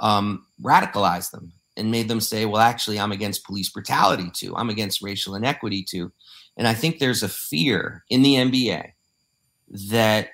um, 0.00 0.44
radicalized 0.60 1.30
them 1.30 1.52
and 1.80 1.90
made 1.90 2.08
them 2.08 2.20
say, 2.20 2.44
well, 2.44 2.60
actually, 2.60 3.00
I'm 3.00 3.10
against 3.10 3.44
police 3.44 3.70
brutality 3.70 4.30
too. 4.32 4.54
I'm 4.56 4.70
against 4.70 5.02
racial 5.02 5.34
inequity 5.34 5.82
too. 5.82 6.12
And 6.56 6.68
I 6.68 6.74
think 6.74 6.98
there's 6.98 7.22
a 7.22 7.28
fear 7.28 8.04
in 8.10 8.22
the 8.22 8.34
NBA 8.34 8.92
that 9.90 10.28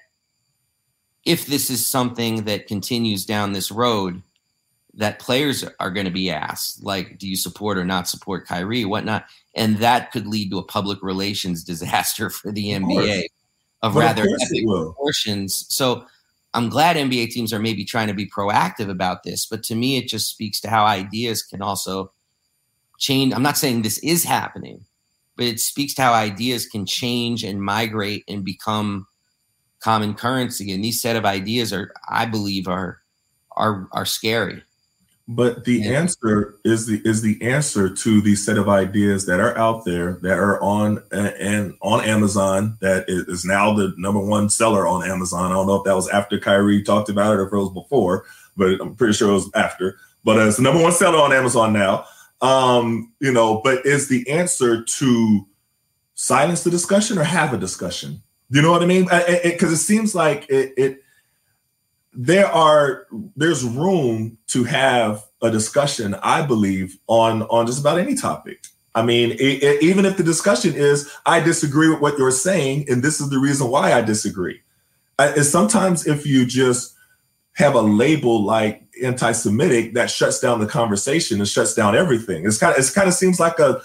if 1.24 1.46
this 1.46 1.70
is 1.70 1.86
something 1.86 2.44
that 2.44 2.66
continues 2.66 3.24
down 3.24 3.52
this 3.52 3.70
road, 3.70 4.22
that 4.94 5.18
players 5.18 5.64
are 5.78 5.90
going 5.90 6.06
to 6.06 6.12
be 6.12 6.30
asked, 6.30 6.82
like, 6.82 7.18
do 7.18 7.28
you 7.28 7.36
support 7.36 7.78
or 7.78 7.84
not 7.84 8.08
support 8.08 8.46
Kyrie, 8.46 8.84
whatnot? 8.84 9.26
And 9.54 9.78
that 9.78 10.10
could 10.10 10.26
lead 10.26 10.50
to 10.50 10.58
a 10.58 10.64
public 10.64 10.98
relations 11.02 11.62
disaster 11.64 12.28
for 12.28 12.50
the 12.50 12.72
Of 12.72 12.82
NBA 12.82 13.24
of 13.82 13.94
But 13.94 14.00
rather 14.00 14.26
course 14.26 14.50
it 14.50 14.56
epic 14.56 14.66
proportions. 14.66 15.66
So 15.68 16.06
I'm 16.56 16.70
glad 16.70 16.96
NBA 16.96 17.30
teams 17.30 17.52
are 17.52 17.58
maybe 17.58 17.84
trying 17.84 18.08
to 18.08 18.14
be 18.14 18.26
proactive 18.26 18.88
about 18.88 19.24
this, 19.24 19.44
but 19.44 19.62
to 19.64 19.74
me, 19.74 19.98
it 19.98 20.08
just 20.08 20.30
speaks 20.30 20.58
to 20.62 20.70
how 20.70 20.86
ideas 20.86 21.42
can 21.42 21.60
also 21.60 22.12
change. 22.98 23.34
I'm 23.34 23.42
not 23.42 23.58
saying 23.58 23.82
this 23.82 23.98
is 23.98 24.24
happening, 24.24 24.86
but 25.36 25.44
it 25.44 25.60
speaks 25.60 25.92
to 25.94 26.02
how 26.02 26.14
ideas 26.14 26.64
can 26.64 26.86
change 26.86 27.44
and 27.44 27.62
migrate 27.62 28.24
and 28.26 28.42
become 28.42 29.06
common 29.80 30.14
currency. 30.14 30.72
And 30.72 30.82
these 30.82 31.00
set 31.00 31.14
of 31.14 31.26
ideas 31.26 31.74
are, 31.74 31.92
I 32.08 32.24
believe, 32.24 32.68
are 32.68 33.00
are 33.54 33.86
are 33.92 34.06
scary. 34.06 34.62
But 35.28 35.64
the 35.64 35.78
Yeah. 35.78 35.98
answer 35.98 36.54
is 36.64 36.86
the 36.86 37.02
is 37.04 37.20
the 37.20 37.40
answer 37.42 37.88
to 37.88 38.20
the 38.20 38.36
set 38.36 38.58
of 38.58 38.68
ideas 38.68 39.26
that 39.26 39.40
are 39.40 39.58
out 39.58 39.84
there 39.84 40.18
that 40.22 40.38
are 40.38 40.62
on 40.62 41.02
uh, 41.12 41.32
and 41.40 41.74
on 41.82 42.04
Amazon 42.04 42.76
that 42.80 43.06
is, 43.08 43.44
now 43.44 43.74
the 43.74 43.92
number 43.96 44.20
one 44.20 44.48
seller 44.48 44.86
on 44.86 45.02
Amazon. 45.08 45.50
I 45.50 45.54
don't 45.54 45.66
know 45.66 45.74
if 45.76 45.84
that 45.84 45.96
was 45.96 46.08
after 46.10 46.38
Kyrie 46.38 46.84
talked 46.84 47.08
about 47.08 47.32
it 47.34 47.40
or 47.40 47.46
if 47.48 47.52
it 47.52 47.56
was 47.56 47.72
before, 47.72 48.24
but 48.56 48.80
I'm 48.80 48.94
pretty 48.94 49.14
sure 49.14 49.30
it 49.30 49.34
was 49.34 49.50
after. 49.56 49.98
But 50.24 50.38
uh, 50.38 50.46
it's 50.46 50.58
the 50.58 50.62
number 50.62 50.80
one 50.80 50.92
seller 50.92 51.18
on 51.18 51.32
Amazon 51.32 51.72
now. 51.72 52.04
Um, 52.40 53.12
you 53.18 53.32
know, 53.32 53.60
but 53.64 53.84
is 53.84 54.08
the 54.08 54.28
answer 54.30 54.84
to 54.84 55.46
silence 56.14 56.62
the 56.62 56.70
discussion 56.70 57.18
or 57.18 57.24
have 57.24 57.52
a 57.52 57.58
discussion? 57.58 58.22
You 58.50 58.62
know 58.62 58.70
what 58.70 58.82
I 58.82 58.86
mean? 58.86 59.04
Because 59.42 59.72
it, 59.72 59.78
seems 59.78 60.14
like 60.14 60.46
it, 60.48 60.72
it 60.76 61.00
there 62.16 62.46
are 62.46 63.06
there's 63.36 63.62
room 63.62 64.38
to 64.48 64.64
have 64.64 65.24
a 65.42 65.50
discussion 65.50 66.14
i 66.22 66.40
believe 66.40 66.96
on 67.08 67.42
on 67.44 67.66
just 67.66 67.80
about 67.80 67.98
any 67.98 68.14
topic. 68.14 68.58
I 68.94 69.02
mean 69.02 69.32
it, 69.32 69.62
it- 69.62 69.82
even 69.82 70.06
if 70.06 70.16
the 70.16 70.22
discussion 70.22 70.74
is 70.74 71.10
i 71.26 71.40
disagree 71.40 71.88
with 71.90 72.00
what 72.00 72.16
you're 72.18 72.30
saying 72.30 72.86
and 72.88 73.02
this 73.02 73.20
is 73.20 73.28
the 73.28 73.38
reason 73.38 73.68
why 73.68 73.92
i 73.92 74.00
disagree. 74.00 74.60
I, 75.18 75.40
sometimes 75.42 76.06
if 76.06 76.26
you 76.26 76.46
just 76.46 76.94
have 77.54 77.74
a 77.74 77.80
label 77.80 78.44
like 78.44 78.82
anti-semitic 79.02 79.94
that 79.94 80.10
shuts 80.10 80.40
down 80.40 80.60
the 80.60 80.66
conversation 80.66 81.38
and 81.38 81.48
shuts 81.48 81.74
down 81.74 81.96
everything. 81.96 82.46
It's 82.46 82.58
kind 82.58 82.72
of 82.72 82.78
it's 82.78 82.90
kind 82.90 83.08
of 83.08 83.14
seems 83.14 83.38
like 83.40 83.58
a 83.58 83.80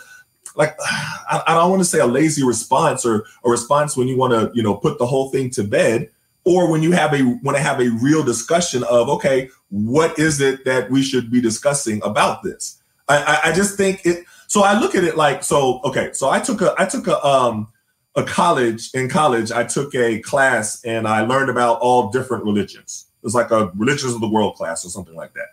like 0.56 0.76
I, 0.82 1.42
I 1.48 1.54
don't 1.56 1.70
want 1.70 1.82
to 1.82 1.86
say 1.86 2.00
a 2.00 2.06
lazy 2.06 2.44
response 2.44 3.06
or 3.06 3.26
a 3.46 3.50
response 3.50 3.96
when 3.98 4.08
you 4.08 4.18
want 4.18 4.34
to 4.34 4.52
you 4.54 4.64
know 4.64 4.76
put 4.76 5.00
the 5.00 5.06
whole 5.06 5.30
thing 5.32 5.50
to 5.52 5.64
bed 5.64 6.10
or 6.44 6.70
when 6.70 6.82
you 6.82 6.92
have 6.92 7.14
a 7.14 7.24
want 7.44 7.56
to 7.58 7.64
have 7.64 7.80
a 7.80 7.90
real 8.02 8.24
discussion 8.24 8.84
of 8.86 9.10
okay 9.10 9.50
what 9.70 10.18
is 10.18 10.42
it 10.42 10.66
that 10.66 10.90
we 10.90 11.02
should 11.02 11.32
be 11.32 11.40
discussing 11.40 12.02
about 12.04 12.44
this? 12.44 12.82
I, 13.08 13.18
I 13.18 13.50
i 13.50 13.52
just 13.52 13.78
think 13.78 14.06
it 14.06 14.26
so 14.48 14.64
i 14.64 14.78
look 14.80 14.96
at 14.96 15.04
it 15.04 15.18
like 15.18 15.44
so 15.44 15.82
okay 15.84 16.12
so 16.14 16.30
i 16.30 16.40
took 16.40 16.62
a 16.62 16.74
i 16.78 16.86
took 16.86 17.08
a 17.08 17.24
um 17.26 17.68
a 18.16 18.24
college 18.24 18.90
in 18.94 19.10
college 19.10 19.52
i 19.52 19.64
took 19.64 19.94
a 19.96 20.20
class 20.20 20.84
and 20.84 21.08
i 21.08 21.22
learned 21.22 21.50
about 21.50 21.80
all 21.80 22.10
different 22.10 22.44
religions. 22.44 23.08
It 23.22 23.26
was 23.26 23.36
like 23.36 23.52
a 23.52 23.72
religions 23.76 24.14
of 24.14 24.22
the 24.22 24.28
world 24.28 24.56
class 24.56 24.84
or 24.84 24.90
something 24.90 25.16
like 25.16 25.34
that. 25.34 25.50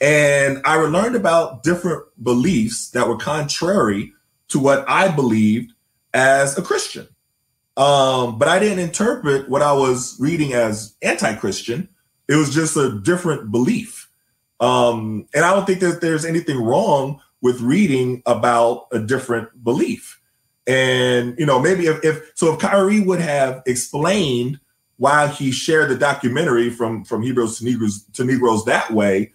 And 0.00 0.60
i 0.64 0.76
learned 0.76 1.16
about 1.16 1.62
different 1.62 2.04
beliefs 2.22 2.90
that 2.90 3.06
were 3.06 3.16
contrary 3.16 4.12
to 4.48 4.58
what 4.58 4.88
i 4.88 5.08
believed 5.08 5.72
as 6.14 6.56
a 6.56 6.62
christian 6.62 7.08
um, 7.76 8.38
but 8.38 8.48
I 8.48 8.58
didn't 8.58 8.78
interpret 8.78 9.48
what 9.48 9.62
I 9.62 9.72
was 9.72 10.16
reading 10.18 10.54
as 10.54 10.94
anti-Christian. 11.02 11.88
It 12.28 12.36
was 12.36 12.52
just 12.52 12.76
a 12.76 12.98
different 13.00 13.52
belief. 13.52 14.08
Um, 14.60 15.26
and 15.34 15.44
I 15.44 15.54
don't 15.54 15.66
think 15.66 15.80
that 15.80 16.00
there's 16.00 16.24
anything 16.24 16.62
wrong 16.62 17.20
with 17.42 17.60
reading 17.60 18.22
about 18.26 18.86
a 18.92 18.98
different 18.98 19.62
belief. 19.62 20.20
And 20.66 21.38
you 21.38 21.46
know, 21.46 21.60
maybe 21.60 21.86
if, 21.86 22.04
if 22.04 22.32
so, 22.34 22.54
if 22.54 22.58
Kyrie 22.58 23.00
would 23.00 23.20
have 23.20 23.62
explained 23.66 24.58
why 24.96 25.28
he 25.28 25.52
shared 25.52 25.90
the 25.90 25.96
documentary 25.96 26.70
from 26.70 27.04
from 27.04 27.22
Hebrews 27.22 27.58
to 27.58 27.64
Negroes 27.64 28.04
to 28.14 28.24
Negroes 28.24 28.64
that 28.64 28.90
way, 28.90 29.32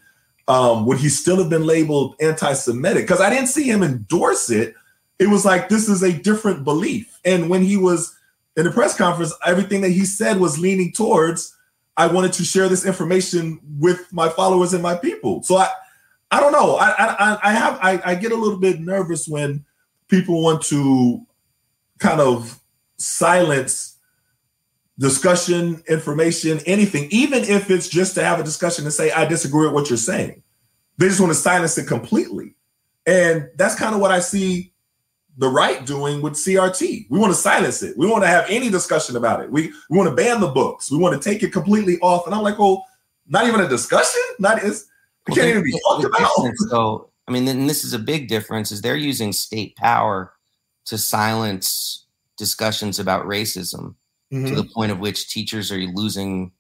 um, 0.47 0.85
would 0.87 0.97
he 0.97 1.07
still 1.07 1.37
have 1.37 1.49
been 1.49 1.65
labeled 1.65 2.15
anti-Semitic? 2.19 3.03
Because 3.03 3.21
I 3.21 3.29
didn't 3.29 3.47
see 3.47 3.63
him 3.63 3.83
endorse 3.83 4.49
it. 4.49 4.75
It 5.19 5.27
was 5.27 5.45
like 5.45 5.69
this 5.69 5.87
is 5.87 6.03
a 6.03 6.11
different 6.11 6.65
belief. 6.65 7.19
And 7.23 7.49
when 7.49 7.61
he 7.61 7.77
was 7.77 8.13
in 8.57 8.65
the 8.65 8.71
press 8.71 8.95
conference, 8.97 9.33
everything 9.45 9.81
that 9.81 9.89
he 9.89 10.05
said 10.05 10.39
was 10.39 10.59
leaning 10.59 10.91
towards 10.91 11.55
I 11.97 12.07
wanted 12.07 12.33
to 12.33 12.43
share 12.43 12.69
this 12.69 12.85
information 12.85 13.59
with 13.79 14.11
my 14.11 14.29
followers 14.29 14.73
and 14.73 14.81
my 14.81 14.95
people. 14.95 15.43
So 15.43 15.57
I, 15.57 15.67
I 16.31 16.39
don't 16.39 16.53
know. 16.53 16.75
I, 16.77 16.89
I, 16.97 17.39
I 17.43 17.51
have, 17.51 17.79
I, 17.81 18.01
I 18.03 18.15
get 18.15 18.31
a 18.31 18.35
little 18.35 18.57
bit 18.57 18.79
nervous 18.79 19.27
when 19.27 19.65
people 20.07 20.41
want 20.41 20.63
to 20.63 21.25
kind 21.99 22.21
of 22.21 22.59
silence 22.97 23.97
discussion, 24.97 25.83
information, 25.89 26.59
anything, 26.65 27.07
even 27.11 27.43
if 27.43 27.69
it's 27.69 27.89
just 27.89 28.15
to 28.15 28.23
have 28.23 28.39
a 28.39 28.43
discussion 28.43 28.85
and 28.85 28.93
say 28.93 29.11
I 29.11 29.25
disagree 29.25 29.65
with 29.65 29.73
what 29.73 29.89
you're 29.89 29.97
saying. 29.97 30.43
They 30.97 31.07
just 31.07 31.19
want 31.19 31.31
to 31.33 31.39
silence 31.39 31.77
it 31.77 31.87
completely, 31.87 32.55
and 33.07 33.49
that's 33.55 33.73
kind 33.73 33.95
of 33.95 34.01
what 34.01 34.11
I 34.11 34.19
see 34.19 34.70
the 35.37 35.47
right 35.47 35.85
doing 35.85 36.21
with 36.21 36.33
CRT. 36.33 37.07
We 37.09 37.19
want 37.19 37.33
to 37.33 37.39
silence 37.39 37.81
it. 37.83 37.97
We 37.97 38.05
want 38.07 38.23
to 38.23 38.27
have 38.27 38.45
any 38.49 38.69
discussion 38.69 39.15
about 39.15 39.41
it. 39.41 39.49
We 39.51 39.71
we 39.89 39.97
want 39.97 40.09
to 40.09 40.15
ban 40.15 40.41
the 40.41 40.47
books. 40.47 40.91
We 40.91 40.97
want 40.97 41.21
to 41.21 41.29
take 41.29 41.41
it 41.43 41.51
completely 41.53 41.97
off. 41.99 42.25
And 42.25 42.35
I'm 42.35 42.43
like, 42.43 42.59
well, 42.59 42.85
not 43.27 43.47
even 43.47 43.61
a 43.61 43.67
discussion. 43.67 44.21
Not 44.39 44.61
is 44.63 44.87
it 45.27 45.35
can't 45.35 45.47
even 45.47 45.63
be 45.63 45.79
talked 45.87 46.03
about. 46.03 46.29
though, 46.69 47.09
I 47.27 47.31
mean, 47.31 47.47
and 47.47 47.69
this 47.69 47.83
is 47.83 47.93
a 47.93 47.99
big 47.99 48.27
difference, 48.27 48.71
is 48.71 48.81
they're 48.81 48.95
using 48.95 49.31
state 49.31 49.75
power 49.77 50.33
to 50.85 50.97
silence 50.97 52.05
discussions 52.37 52.99
about 52.99 53.25
racism 53.25 53.95
to 54.31 54.37
Mhm. 54.37 54.55
the 54.55 54.63
point 54.63 54.91
of 54.91 54.99
which 54.99 55.29
teachers 55.29 55.71
are 55.71 55.77
losing 55.77 56.51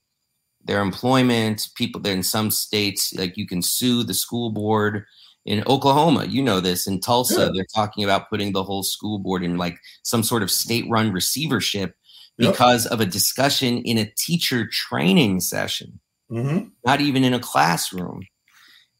their 0.63 0.81
employment. 0.81 1.69
People 1.75 2.05
in 2.05 2.21
some 2.21 2.51
states, 2.51 3.13
like 3.15 3.35
you 3.35 3.47
can 3.47 3.61
sue 3.61 4.03
the 4.03 4.13
school 4.13 4.51
board. 4.51 5.05
In 5.45 5.63
Oklahoma, 5.65 6.25
you 6.25 6.41
know 6.43 6.59
this. 6.59 6.85
In 6.87 6.99
Tulsa, 6.99 7.45
Yeah. 7.45 7.49
they're 7.53 7.67
talking 7.73 8.03
about 8.03 8.29
putting 8.29 8.51
the 8.53 8.63
whole 8.63 8.83
school 8.83 9.17
board 9.19 9.43
in 9.43 9.57
like 9.57 9.77
some 10.03 10.23
sort 10.23 10.43
of 10.43 10.51
state-run 10.51 11.11
receivership 11.11 11.95
Yep. 12.37 12.53
because 12.53 12.85
of 12.87 13.01
a 13.01 13.05
discussion 13.05 13.79
in 13.83 13.97
a 13.97 14.09
teacher 14.17 14.65
training 14.67 15.41
session 15.41 15.99
Mhm. 16.31 16.71
not 16.85 17.01
even 17.01 17.23
in 17.23 17.33
a 17.33 17.39
classroom. 17.39 18.21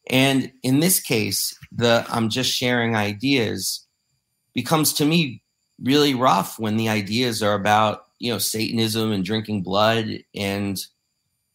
And 0.09 0.51
in 0.63 0.79
this 0.79 0.99
case, 0.99 1.55
the 1.71 2.05
I'm 2.09 2.29
just 2.29 2.51
sharing 2.51 2.95
ideas 2.95 3.85
becomes 4.53 4.93
to 4.93 5.05
me 5.05 5.41
really 5.81 6.13
rough 6.13 6.59
when 6.59 6.75
the 6.77 6.89
ideas 6.89 7.41
are 7.41 7.53
about 7.53 8.05
you 8.19 8.31
know 8.31 8.37
Satanism 8.37 9.11
and 9.11 9.23
drinking 9.25 9.63
blood 9.63 10.19
and 10.35 10.77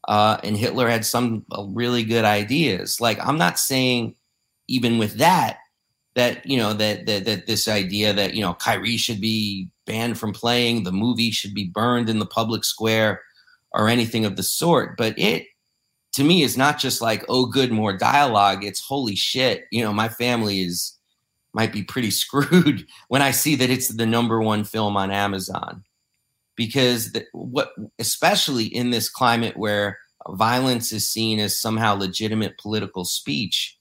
uh, 0.08 0.38
and 0.42 0.56
Hitler 0.56 0.88
had 0.88 1.04
some 1.04 1.44
uh, 1.52 1.64
really 1.68 2.02
good 2.04 2.24
ideas. 2.24 3.00
Like 3.00 3.18
I'm 3.24 3.38
not 3.38 3.58
saying 3.58 4.15
even 4.68 4.98
with 4.98 5.18
that 5.18 5.58
that 6.16 6.44
you 6.46 6.56
know 6.56 6.72
that 6.72 7.06
that 7.06 7.24
that 7.26 7.46
this 7.46 7.68
idea 7.68 8.12
that 8.12 8.34
you 8.34 8.40
know 8.40 8.54
Kyrie 8.54 8.96
should 8.96 9.20
be 9.20 9.68
banned 9.86 10.18
from 10.18 10.32
playing, 10.32 10.82
the 10.82 10.92
movie 10.92 11.30
should 11.30 11.54
be 11.54 11.68
burned 11.68 12.08
in 12.08 12.18
the 12.18 12.26
public 12.26 12.64
square 12.64 13.22
or 13.72 13.88
anything 13.88 14.24
of 14.24 14.36
the 14.36 14.42
sort. 14.42 14.96
But 14.96 15.16
it 15.18 15.46
to 16.14 16.24
me 16.24 16.42
is 16.42 16.56
not 16.56 16.78
just 16.78 17.00
like 17.00 17.24
oh 17.28 17.46
good 17.46 17.70
more 17.70 17.96
dialogue. 17.96 18.64
It's 18.64 18.80
holy 18.80 19.14
shit. 19.14 19.66
You 19.70 19.84
know 19.84 19.92
my 19.92 20.08
family 20.08 20.62
is 20.62 20.98
might 21.52 21.72
be 21.72 21.84
pretty 21.84 22.10
screwed 22.22 22.86
when 23.08 23.22
I 23.22 23.30
see 23.30 23.54
that 23.56 23.70
it's 23.70 23.88
the 23.88 24.06
number 24.06 24.40
one 24.40 24.64
film 24.64 24.96
on 24.96 25.10
Amazon 25.10 25.84
because 26.56 27.12
the, 27.12 27.26
what 27.32 27.72
especially 27.98 28.64
in 28.64 28.90
this 28.90 29.10
climate 29.10 29.58
where 29.58 29.98
violence 30.30 30.92
is 30.92 31.06
seen 31.06 31.38
as 31.38 31.60
somehow 31.60 31.94
legitimate 31.94 32.58
political 32.58 33.04
speech 33.04 33.75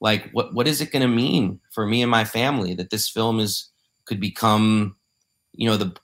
like 0.00 0.30
what 0.32 0.54
what 0.54 0.68
is 0.68 0.80
it 0.80 0.92
going 0.92 1.02
to 1.02 1.08
mean 1.08 1.60
for 1.70 1.86
me 1.86 2.02
and 2.02 2.10
my 2.10 2.24
family 2.24 2.74
that 2.74 2.90
this 2.90 3.08
film 3.08 3.38
is 3.40 3.70
could 4.04 4.20
become 4.20 4.96
you 5.52 5.68
know 5.68 5.76
the 5.76 5.94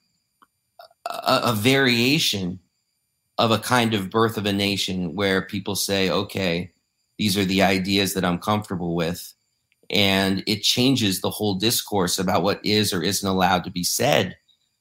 a, 1.06 1.40
a 1.44 1.52
variation 1.52 2.58
of 3.38 3.50
a 3.50 3.58
kind 3.58 3.94
of 3.94 4.10
birth 4.10 4.36
of 4.36 4.46
a 4.46 4.52
nation 4.52 5.14
where 5.14 5.42
people 5.42 5.74
say 5.74 6.10
okay 6.10 6.72
these 7.18 7.36
are 7.36 7.44
the 7.44 7.62
ideas 7.62 8.14
that 8.14 8.24
I'm 8.24 8.38
comfortable 8.38 8.94
with. 8.94 9.32
And 9.88 10.42
it 10.46 10.62
changes 10.62 11.20
the 11.20 11.30
whole 11.30 11.54
discourse 11.54 12.18
about 12.18 12.42
what 12.42 12.64
is 12.64 12.92
or 12.92 13.02
isn't 13.02 13.28
allowed 13.28 13.64
to 13.64 13.70
be 13.70 13.84
said 13.84 14.36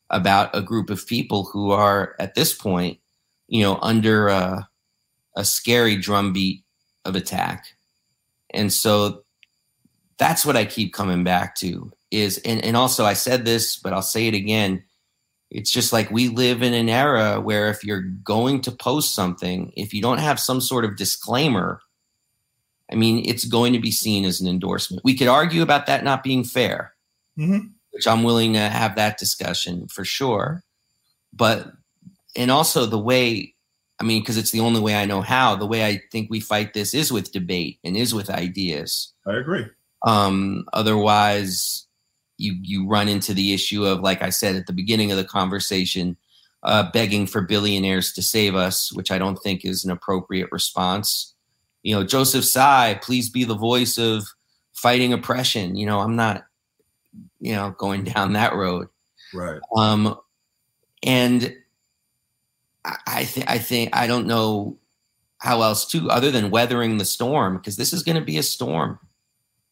about 0.09 0.55
a 0.55 0.61
group 0.61 0.89
of 0.89 1.07
people 1.07 1.45
who 1.45 1.72
are 1.72 2.16
at 2.20 2.36
this 2.36 2.53
point 2.53 2.99
you 3.47 3.61
know 3.63 3.80
under 3.82 4.28
a, 4.28 4.68
a 5.36 5.43
scary 5.43 5.95
drumbeat 5.95 6.63
of 7.05 7.16
attack 7.16 7.74
and 8.56 8.72
so 8.72 9.24
that's 10.18 10.45
what 10.45 10.56
i 10.56 10.66
keep 10.66 10.93
coming 10.93 11.24
back 11.24 11.56
to 11.56 11.91
is 12.12 12.38
and, 12.39 12.64
and 12.64 12.76
also 12.78 13.06
i 13.06 13.14
said 13.14 13.45
this 13.45 13.76
but 13.78 13.93
i'll 13.93 14.01
say 14.01 14.28
it 14.28 14.34
again. 14.34 14.84
It's 15.51 15.72
just 15.72 15.93
like 15.93 16.10
we 16.10 16.28
live 16.28 16.64
in 16.64 16.74
an 16.74 16.89
era 16.89 17.39
where 17.39 17.70
if 17.70 17.84
you're 17.84 18.01
going 18.01 18.62
to 18.62 18.72
post 18.72 19.14
something 19.14 19.72
if 19.78 19.93
you 19.93 20.01
don't 20.01 20.18
have 20.18 20.39
some 20.39 20.60
sort 20.60 20.86
of 20.86 20.97
disclaimer 20.97 21.80
i 22.91 22.95
mean 22.95 23.24
it's 23.26 23.45
going 23.45 23.72
to 23.74 23.80
be 23.80 23.91
seen 23.91 24.26
as 24.26 24.41
an 24.41 24.47
endorsement. 24.47 25.03
We 25.06 25.16
could 25.16 25.28
argue 25.28 25.62
about 25.62 25.86
that 25.86 26.03
not 26.03 26.24
being 26.24 26.43
fair 26.43 26.93
Mhm. 27.39 27.72
which 27.91 28.08
i'm 28.08 28.24
willing 28.24 28.53
to 28.53 28.60
have 28.70 28.95
that 28.95 29.18
discussion 29.18 29.88
for 29.88 30.03
sure. 30.06 30.64
But 31.34 31.72
and 32.36 32.49
also 32.51 32.86
the 32.86 32.99
way 32.99 33.55
i 34.00 34.04
mean 34.04 34.22
because 34.22 34.38
it's 34.38 34.52
the 34.52 34.60
only 34.60 34.80
way 34.82 34.96
i 34.96 35.06
know 35.06 35.22
how 35.22 35.56
the 35.56 35.66
way 35.66 35.86
i 35.86 36.02
think 36.12 36.30
we 36.30 36.39
fight 36.39 36.74
this 36.74 36.93
is 36.93 37.12
with 37.12 37.32
debate 37.32 37.80
and 37.84 37.96
is 37.98 38.14
with 38.14 38.30
ideas 38.30 39.14
I 39.28 39.38
agree. 39.38 39.66
um, 40.06 40.66
otherwise, 40.74 41.88
you 42.38 42.56
you 42.62 42.88
run 42.88 43.08
into 43.08 43.34
the 43.34 43.54
issue 43.54 43.86
of, 43.86 44.02
like 44.02 44.22
I 44.22 44.30
said 44.30 44.56
at 44.56 44.68
the 44.68 44.74
beginning 44.74 45.10
of 45.12 45.18
the 45.18 45.24
conversation, 45.24 46.18
uh, 46.64 46.91
begging 46.91 47.26
for 47.28 47.41
billionaires 47.41 48.12
to 48.14 48.22
save 48.22 48.56
us, 48.56 48.91
which 48.91 49.10
I 49.10 49.18
don't 49.18 49.38
think 49.38 49.64
is 49.64 49.86
an 49.86 49.91
appropriate 49.91 50.50
response. 50.52 51.34
you 51.84 51.96
know, 51.96 52.04
Joseph 52.04 52.43
Tsai, 52.43 53.00
please 53.02 53.30
be 53.30 53.43
the 53.46 53.56
voice 53.56 53.98
of 53.98 54.26
fighting 54.74 55.14
oppression. 55.14 55.76
You 55.76 55.86
know, 55.86 56.02
I'm 56.02 56.16
not, 56.16 56.46
you 57.39 57.54
know, 57.54 57.72
going 57.78 58.04
down 58.14 58.34
that 58.34 58.54
road. 58.56 58.88
Right. 59.34 59.62
Um, 59.76 60.20
and 61.04 61.56
I, 63.08 63.26
think 63.26 63.50
I 63.50 63.58
think 63.58 63.96
I 63.96 64.08
don't 64.08 64.28
know 64.28 64.78
how 65.40 65.62
else 65.62 65.86
to 65.88 66.10
other 66.10 66.32
than 66.32 66.52
weathering 66.52 66.98
the 66.98 67.06
storm 67.06 67.58
because 67.58 67.78
this 67.78 67.94
is 67.94 68.04
going 68.04 68.18
to 68.18 68.24
be 68.24 68.38
a 68.38 68.44
storm. 68.44 69.00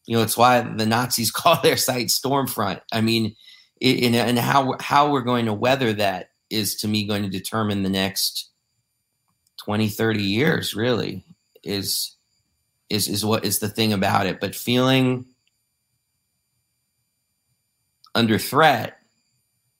You 0.06 0.16
know, 0.16 0.22
it's 0.22 0.36
why 0.36 0.60
the 0.60 0.86
Nazis 0.86 1.30
call 1.30 1.60
their 1.62 1.76
site 1.76 2.08
Stormfront. 2.08 2.80
I 2.92 3.00
mean, 3.00 3.36
in, 3.80 4.14
and 4.14 4.38
how 4.38 4.76
how 4.80 5.10
we're 5.10 5.22
going 5.22 5.46
to 5.46 5.52
weather 5.52 5.92
that 5.94 6.30
is 6.50 6.76
to 6.76 6.88
me 6.88 7.06
going 7.06 7.22
to 7.22 7.28
determine 7.28 7.82
the 7.82 7.90
next 7.90 8.50
20 9.58 9.88
30 9.88 10.22
years 10.22 10.74
really 10.74 11.24
is 11.62 12.16
is 12.90 13.08
is 13.08 13.24
what 13.24 13.44
is 13.44 13.58
the 13.58 13.68
thing 13.68 13.92
about 13.92 14.26
it 14.26 14.40
but 14.40 14.54
feeling 14.54 15.24
under 18.14 18.38
threat 18.38 18.98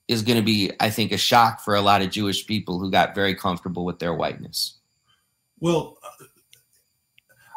is 0.08 0.22
going 0.22 0.38
to 0.38 0.44
be 0.44 0.70
i 0.80 0.90
think 0.90 1.12
a 1.12 1.18
shock 1.18 1.60
for 1.60 1.74
a 1.74 1.80
lot 1.80 2.02
of 2.02 2.10
jewish 2.10 2.46
people 2.46 2.78
who 2.78 2.90
got 2.90 3.14
very 3.14 3.34
comfortable 3.34 3.84
with 3.84 3.98
their 3.98 4.14
whiteness 4.14 4.78
well 5.60 5.98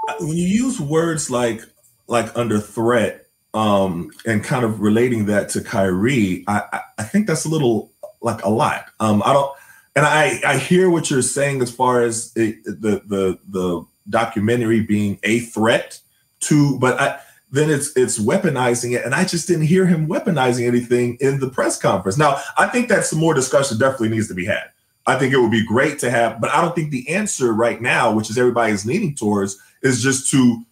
uh, 0.07 0.13
when 0.19 0.37
you 0.37 0.47
use 0.47 0.79
words 0.79 1.29
like 1.29 1.61
like 2.07 2.35
under 2.37 2.59
threat 2.59 3.27
um 3.53 4.11
and 4.25 4.43
kind 4.43 4.63
of 4.63 4.81
relating 4.81 5.25
that 5.25 5.49
to 5.49 5.61
Kyrie, 5.61 6.43
I 6.47 6.81
I 6.97 7.03
think 7.03 7.27
that's 7.27 7.45
a 7.45 7.49
little 7.49 7.91
like 8.21 8.43
a 8.43 8.49
lot. 8.49 8.85
Um 8.99 9.23
I 9.25 9.33
don't 9.33 9.51
and 9.95 10.05
I 10.05 10.39
I 10.45 10.57
hear 10.57 10.89
what 10.89 11.09
you're 11.09 11.21
saying 11.21 11.61
as 11.61 11.71
far 11.71 12.03
as 12.03 12.31
it, 12.35 12.63
the 12.63 13.01
the 13.05 13.39
the 13.47 13.85
documentary 14.09 14.81
being 14.81 15.19
a 15.23 15.39
threat 15.39 15.99
to 16.41 16.77
but 16.79 16.99
I 16.99 17.19
then 17.57 17.69
it's 17.69 17.95
it's 17.95 18.19
weaponizing 18.19 18.95
it 18.95 19.03
and 19.03 19.15
I 19.15 19.25
just 19.25 19.47
didn't 19.47 19.65
hear 19.65 19.85
him 19.85 20.07
weaponizing 20.07 20.67
anything 20.67 21.17
in 21.19 21.39
the 21.39 21.49
press 21.49 21.77
conference. 21.77 22.17
Now, 22.17 22.41
I 22.57 22.67
think 22.67 22.89
that 22.89 23.05
some 23.05 23.19
more 23.19 23.33
discussion 23.33 23.77
definitely 23.77 24.09
needs 24.09 24.27
to 24.27 24.35
be 24.35 24.45
had. 24.45 24.69
I 25.05 25.17
think 25.17 25.33
it 25.33 25.39
would 25.39 25.51
be 25.51 25.65
great 25.65 25.99
to 25.99 26.11
have, 26.11 26.41
but 26.41 26.49
I 26.51 26.61
don't 26.61 26.75
think 26.75 26.91
the 26.91 27.07
answer 27.09 27.53
right 27.53 27.81
now, 27.81 28.11
which 28.11 28.29
is 28.29 28.37
everybody 28.37 28.73
is 28.73 28.85
leaning 28.85 29.15
towards, 29.15 29.57
is 29.81 30.03
just 30.03 30.29
to 30.31 30.63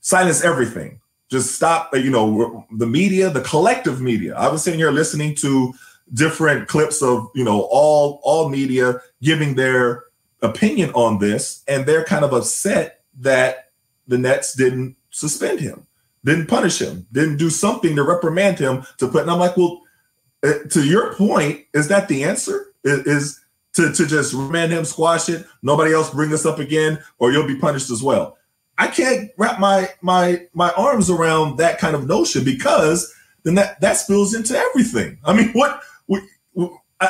silence 0.00 0.42
everything 0.42 1.00
just 1.30 1.54
stop 1.54 1.90
uh, 1.92 1.96
you 1.96 2.10
know 2.10 2.66
the 2.72 2.86
media 2.86 3.30
the 3.30 3.40
collective 3.40 4.00
media 4.00 4.34
i 4.36 4.48
was 4.48 4.62
sitting 4.62 4.78
here 4.78 4.90
listening 4.90 5.34
to 5.34 5.72
different 6.12 6.68
clips 6.68 7.02
of 7.02 7.28
you 7.34 7.44
know 7.44 7.62
all 7.70 8.20
all 8.22 8.48
media 8.48 9.00
giving 9.22 9.54
their 9.54 10.04
opinion 10.42 10.90
on 10.90 11.18
this 11.18 11.62
and 11.66 11.86
they're 11.86 12.04
kind 12.04 12.24
of 12.24 12.32
upset 12.32 13.00
that 13.18 13.70
the 14.06 14.18
nets 14.18 14.54
didn't 14.54 14.96
suspend 15.10 15.58
him 15.58 15.86
didn't 16.24 16.46
punish 16.46 16.80
him 16.80 17.06
didn't 17.12 17.36
do 17.36 17.50
something 17.50 17.96
to 17.96 18.02
reprimand 18.02 18.58
him 18.58 18.84
to 18.98 19.08
put 19.08 19.22
and 19.22 19.30
i'm 19.30 19.38
like 19.38 19.56
well 19.56 19.82
eh, 20.42 20.58
to 20.70 20.84
your 20.84 21.14
point 21.14 21.64
is 21.74 21.88
that 21.88 22.08
the 22.08 22.24
answer 22.24 22.72
is, 22.84 23.00
is 23.06 23.40
to, 23.72 23.92
to 23.92 24.06
just 24.06 24.32
remand 24.32 24.72
him 24.72 24.84
squash 24.84 25.28
it 25.28 25.46
nobody 25.62 25.92
else 25.92 26.10
bring 26.10 26.30
this 26.30 26.46
up 26.46 26.58
again 26.58 26.98
or 27.18 27.32
you'll 27.32 27.46
be 27.46 27.58
punished 27.58 27.90
as 27.90 28.02
well 28.02 28.36
I 28.76 28.88
can't 28.88 29.30
wrap 29.36 29.60
my 29.60 29.88
my 30.02 30.46
my 30.52 30.72
arms 30.72 31.10
around 31.10 31.58
that 31.58 31.78
kind 31.78 31.94
of 31.94 32.08
notion 32.08 32.44
because 32.44 33.12
then 33.44 33.54
that 33.54 33.80
that 33.80 33.94
spills 33.94 34.34
into 34.34 34.56
everything. 34.56 35.18
I 35.24 35.32
mean, 35.32 35.50
what, 35.52 35.80
what, 36.06 36.22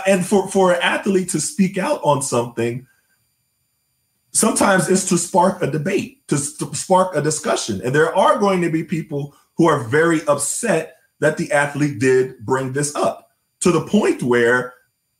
and 0.06 0.26
for 0.26 0.48
for 0.48 0.72
an 0.72 0.80
athlete 0.82 1.30
to 1.30 1.40
speak 1.40 1.78
out 1.78 2.00
on 2.02 2.20
something, 2.22 2.86
sometimes 4.34 4.90
it's 4.90 5.08
to 5.08 5.16
spark 5.16 5.62
a 5.62 5.70
debate, 5.70 6.26
to, 6.28 6.36
to 6.58 6.74
spark 6.74 7.16
a 7.16 7.22
discussion, 7.22 7.80
and 7.82 7.94
there 7.94 8.14
are 8.14 8.38
going 8.38 8.60
to 8.60 8.70
be 8.70 8.84
people 8.84 9.34
who 9.56 9.66
are 9.66 9.84
very 9.84 10.26
upset 10.26 10.96
that 11.20 11.36
the 11.36 11.50
athlete 11.52 12.00
did 12.00 12.38
bring 12.40 12.72
this 12.72 12.94
up 12.94 13.30
to 13.60 13.70
the 13.70 13.86
point 13.86 14.22
where 14.22 14.74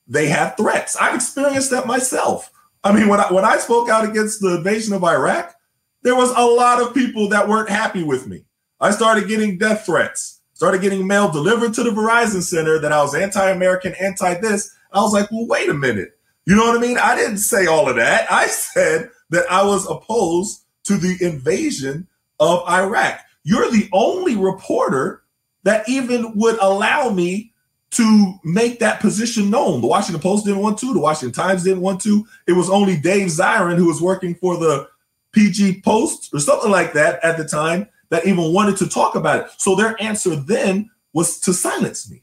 they 0.06 0.26
have 0.26 0.56
threats. 0.56 0.96
I've 0.96 1.14
experienced 1.14 1.70
that 1.70 1.86
myself. 1.86 2.50
I 2.82 2.92
mean, 2.92 3.08
when 3.08 3.20
I 3.20 3.32
when 3.32 3.44
I 3.44 3.56
spoke 3.56 3.88
out 3.88 4.06
against 4.06 4.40
the 4.40 4.56
invasion 4.56 4.92
of 4.92 5.02
Iraq, 5.02 5.54
there 6.02 6.14
was 6.14 6.30
a 6.36 6.44
lot 6.44 6.82
of 6.82 6.92
people 6.92 7.28
that 7.30 7.48
weren't 7.48 7.70
happy 7.70 8.02
with 8.02 8.26
me. 8.26 8.44
I 8.80 8.90
started 8.90 9.28
getting 9.28 9.56
death 9.56 9.86
threats, 9.86 10.42
started 10.52 10.82
getting 10.82 11.06
mail 11.06 11.30
delivered 11.30 11.72
to 11.74 11.82
the 11.82 11.90
Verizon 11.90 12.42
Center 12.42 12.78
that 12.80 12.92
I 12.92 13.00
was 13.00 13.14
anti 13.14 13.48
American, 13.48 13.94
anti 13.98 14.34
this. 14.34 14.74
I 14.92 15.00
was 15.00 15.14
like, 15.14 15.30
well, 15.30 15.46
wait 15.46 15.70
a 15.70 15.74
minute. 15.74 16.18
You 16.46 16.56
know 16.56 16.64
what 16.66 16.76
I 16.76 16.80
mean? 16.80 16.98
I 16.98 17.16
didn't 17.16 17.38
say 17.38 17.66
all 17.66 17.88
of 17.88 17.96
that. 17.96 18.30
I 18.30 18.46
said 18.46 19.10
that 19.30 19.50
I 19.50 19.64
was 19.64 19.88
opposed 19.88 20.64
to 20.84 20.96
the 20.96 21.16
invasion 21.20 22.06
of 22.40 22.68
Iraq. 22.68 23.20
You're 23.44 23.70
the 23.70 23.88
only 23.92 24.36
reporter 24.36 25.22
that 25.62 25.88
even 25.88 26.36
would 26.36 26.58
allow 26.60 27.10
me 27.10 27.52
to 27.92 28.34
make 28.44 28.80
that 28.80 29.00
position 29.00 29.50
known. 29.50 29.80
The 29.80 29.86
Washington 29.86 30.20
Post 30.20 30.44
didn't 30.44 30.60
want 30.60 30.78
to, 30.78 30.92
the 30.92 31.00
Washington 31.00 31.32
Times 31.32 31.62
didn't 31.62 31.80
want 31.80 32.00
to. 32.02 32.26
It 32.46 32.52
was 32.52 32.68
only 32.68 32.96
Dave 32.96 33.28
Zirin, 33.28 33.76
who 33.76 33.86
was 33.86 34.02
working 34.02 34.34
for 34.34 34.56
the 34.56 34.88
PG 35.32 35.82
Post 35.82 36.34
or 36.34 36.40
something 36.40 36.70
like 36.70 36.92
that 36.94 37.22
at 37.24 37.36
the 37.38 37.44
time 37.44 37.88
that 38.10 38.26
even 38.26 38.52
wanted 38.52 38.76
to 38.78 38.88
talk 38.88 39.14
about 39.14 39.46
it. 39.46 39.50
So 39.58 39.74
their 39.74 40.00
answer 40.02 40.34
then 40.36 40.90
was 41.12 41.38
to 41.40 41.52
silence 41.52 42.10
me. 42.10 42.22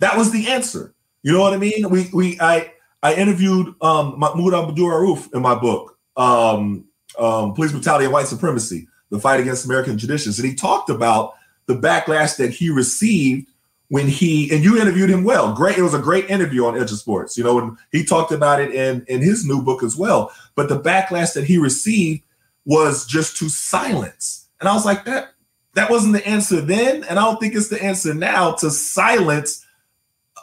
That 0.00 0.16
was 0.16 0.30
the 0.30 0.48
answer. 0.48 0.94
You 1.22 1.32
know 1.32 1.40
what 1.40 1.54
I 1.54 1.56
mean? 1.56 1.88
We 1.90 2.08
we 2.12 2.38
I 2.40 2.72
I 3.02 3.14
interviewed 3.14 3.74
um 3.80 4.18
Mahmoud 4.18 4.54
Abdul 4.54 4.88
Rauf 4.88 5.32
in 5.34 5.42
my 5.42 5.54
book, 5.54 5.98
um, 6.16 6.84
um, 7.18 7.54
Police 7.54 7.72
Brutality 7.72 8.04
and 8.04 8.12
White 8.12 8.26
Supremacy, 8.26 8.88
the 9.10 9.18
fight 9.18 9.40
against 9.40 9.64
American 9.64 9.96
traditions. 9.96 10.38
And 10.38 10.48
he 10.48 10.54
talked 10.54 10.90
about 10.90 11.34
the 11.66 11.74
backlash 11.74 12.36
that 12.38 12.50
he 12.50 12.70
received 12.70 13.48
when 13.88 14.06
he 14.06 14.52
and 14.54 14.62
you 14.64 14.80
interviewed 14.80 15.10
him 15.10 15.24
well. 15.24 15.54
Great, 15.54 15.78
it 15.78 15.82
was 15.82 15.94
a 15.94 15.98
great 15.98 16.28
interview 16.28 16.66
on 16.66 16.76
Edge 16.76 16.92
of 16.92 16.98
Sports, 16.98 17.36
you 17.38 17.44
know, 17.44 17.58
and 17.58 17.76
he 17.92 18.04
talked 18.04 18.32
about 18.32 18.60
it 18.60 18.74
in 18.74 19.04
in 19.08 19.22
his 19.22 19.44
new 19.44 19.62
book 19.62 19.82
as 19.82 19.96
well. 19.96 20.32
But 20.54 20.68
the 20.68 20.80
backlash 20.80 21.34
that 21.34 21.44
he 21.44 21.58
received 21.58 22.22
was 22.64 23.06
just 23.06 23.36
to 23.38 23.48
silence. 23.48 24.48
And 24.60 24.68
I 24.68 24.74
was 24.74 24.84
like, 24.84 25.04
that 25.04 25.32
that 25.74 25.90
wasn't 25.90 26.14
the 26.14 26.26
answer 26.26 26.60
then, 26.60 27.04
and 27.04 27.18
I 27.18 27.24
don't 27.24 27.38
think 27.38 27.54
it's 27.54 27.68
the 27.68 27.82
answer 27.82 28.12
now 28.12 28.52
to 28.52 28.70
silence 28.70 29.64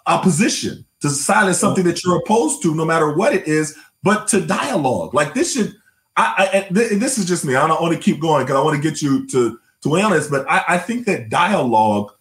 opposition, 0.07 0.85
to 1.01 1.09
silence 1.09 1.59
something 1.59 1.85
oh. 1.85 1.89
that 1.89 2.03
you're 2.03 2.17
opposed 2.17 2.61
to, 2.63 2.73
no 2.75 2.85
matter 2.85 3.13
what 3.13 3.33
it 3.33 3.47
is, 3.47 3.77
but 4.03 4.27
to 4.29 4.41
dialogue. 4.41 5.13
Like 5.13 5.33
this 5.33 5.53
should. 5.53 5.75
I, 6.17 6.67
I 6.71 6.73
this 6.73 7.17
is 7.17 7.25
just 7.25 7.43
me. 7.43 7.55
I 7.55 7.67
don't 7.67 7.81
want 7.81 7.93
to 7.93 7.99
keep 7.99 8.21
going 8.21 8.45
because 8.45 8.55
I 8.55 8.63
want 8.63 8.81
to 8.81 8.89
get 8.89 9.01
you 9.01 9.27
to 9.27 9.59
to 9.81 9.89
weigh 9.89 10.01
on 10.01 10.11
this, 10.11 10.29
but 10.29 10.49
I, 10.49 10.63
I 10.69 10.77
think 10.77 11.05
that 11.05 11.29
dialogue 11.29 12.11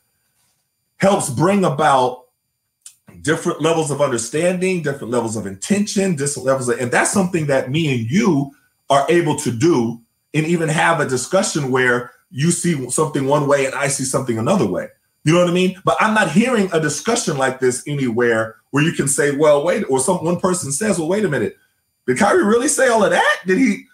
helps 0.99 1.30
bring 1.30 1.64
about 1.64 2.24
different 3.22 3.62
levels 3.62 3.91
of 3.91 4.01
understanding, 4.01 4.82
different 4.82 5.11
levels 5.11 5.37
of 5.37 5.47
intention, 5.47 6.16
different 6.16 6.47
levels 6.47 6.68
of, 6.68 6.78
and 6.78 6.91
that's 6.91 7.11
something 7.11 7.47
that 7.47 7.70
me 7.70 7.95
and 7.95 8.11
you 8.11 8.51
are 8.91 9.07
able 9.09 9.37
to 9.37 9.51
do 9.51 10.01
and 10.35 10.47
even 10.47 10.68
have 10.68 11.01
a 11.01 11.09
discussion 11.09 11.70
where 11.70 12.12
you 12.30 12.51
see 12.51 12.91
something 12.91 13.26
one 13.26 13.47
way 13.47 13.64
and 13.64 13.74
I 13.74 13.89
see 13.89 14.05
something 14.05 14.39
another 14.39 14.66
way. 14.66 14.89
You 15.24 15.32
know 15.32 15.40
what 15.40 15.48
I 15.48 15.54
mean? 15.54 15.80
But 15.84 15.96
I'm 16.00 16.14
not 16.14 16.30
hearing 16.30 16.68
a 16.72 16.80
discussion 16.80 17.38
like 17.38 17.58
this 17.58 17.82
anywhere 17.86 18.56
where 18.70 18.84
you 18.84 18.92
can 18.92 19.08
say, 19.08 19.34
well, 19.34 19.64
wait, 19.64 19.84
or 19.88 19.98
some 19.98 20.24
one 20.24 20.38
person 20.38 20.70
says, 20.70 20.98
well, 20.98 21.08
wait 21.08 21.24
a 21.24 21.28
minute. 21.28 21.56
Did 22.06 22.18
Kyrie 22.18 22.44
really 22.44 22.68
say 22.68 22.88
all 22.88 23.02
of 23.02 23.10
that? 23.10 23.38
Did 23.46 23.58
he 23.58 23.84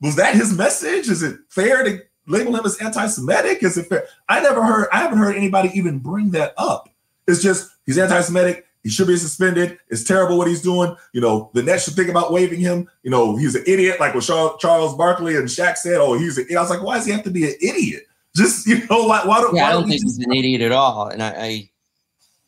was 0.00 0.16
that 0.16 0.34
his 0.34 0.56
message? 0.56 1.08
Is 1.08 1.22
it 1.22 1.38
fair 1.48 1.82
to 1.82 2.00
label 2.28 2.54
him 2.54 2.64
as 2.64 2.76
anti-Semitic? 2.78 3.62
Is 3.62 3.78
it 3.78 3.86
fair? 3.86 4.06
I 4.28 4.40
never 4.40 4.62
heard, 4.62 4.88
I 4.92 4.98
haven't 4.98 5.18
heard 5.18 5.36
anybody 5.36 5.70
even 5.74 5.98
bring 5.98 6.30
that 6.32 6.54
up. 6.56 6.88
It's 7.26 7.42
just 7.42 7.70
he's 7.86 7.98
anti-Semitic. 7.98 8.64
He 8.84 8.90
should 8.90 9.08
be 9.08 9.16
suspended. 9.16 9.80
It's 9.88 10.04
terrible 10.04 10.38
what 10.38 10.46
he's 10.46 10.62
doing. 10.62 10.94
You 11.12 11.20
know, 11.20 11.50
the 11.54 11.62
Nets 11.64 11.84
should 11.84 11.94
think 11.94 12.08
about 12.08 12.32
waiving 12.32 12.60
him. 12.60 12.88
You 13.02 13.10
know, 13.10 13.36
he's 13.36 13.56
an 13.56 13.64
idiot, 13.66 13.98
like 13.98 14.14
what 14.14 14.22
Charles 14.22 14.96
Barkley 14.96 15.34
and 15.34 15.48
Shaq 15.48 15.76
said. 15.76 15.96
Oh, 15.96 16.16
he's. 16.16 16.38
I 16.38 16.60
was 16.60 16.70
like, 16.70 16.84
why 16.84 16.96
does 16.96 17.06
he 17.06 17.10
have 17.10 17.24
to 17.24 17.30
be 17.30 17.46
an 17.46 17.54
idiot? 17.60 18.05
Just 18.36 18.66
you 18.66 18.86
know, 18.86 19.00
like 19.00 19.24
why 19.24 19.40
don't? 19.40 19.54
Yeah, 19.54 19.62
why 19.62 19.68
I 19.68 19.72
don't, 19.72 19.82
don't 19.82 19.90
think 19.90 20.02
he's 20.02 20.18
an 20.18 20.32
idiot 20.32 20.60
at 20.60 20.72
all. 20.72 21.08
And 21.08 21.22
I, 21.22 21.28
I 21.30 21.70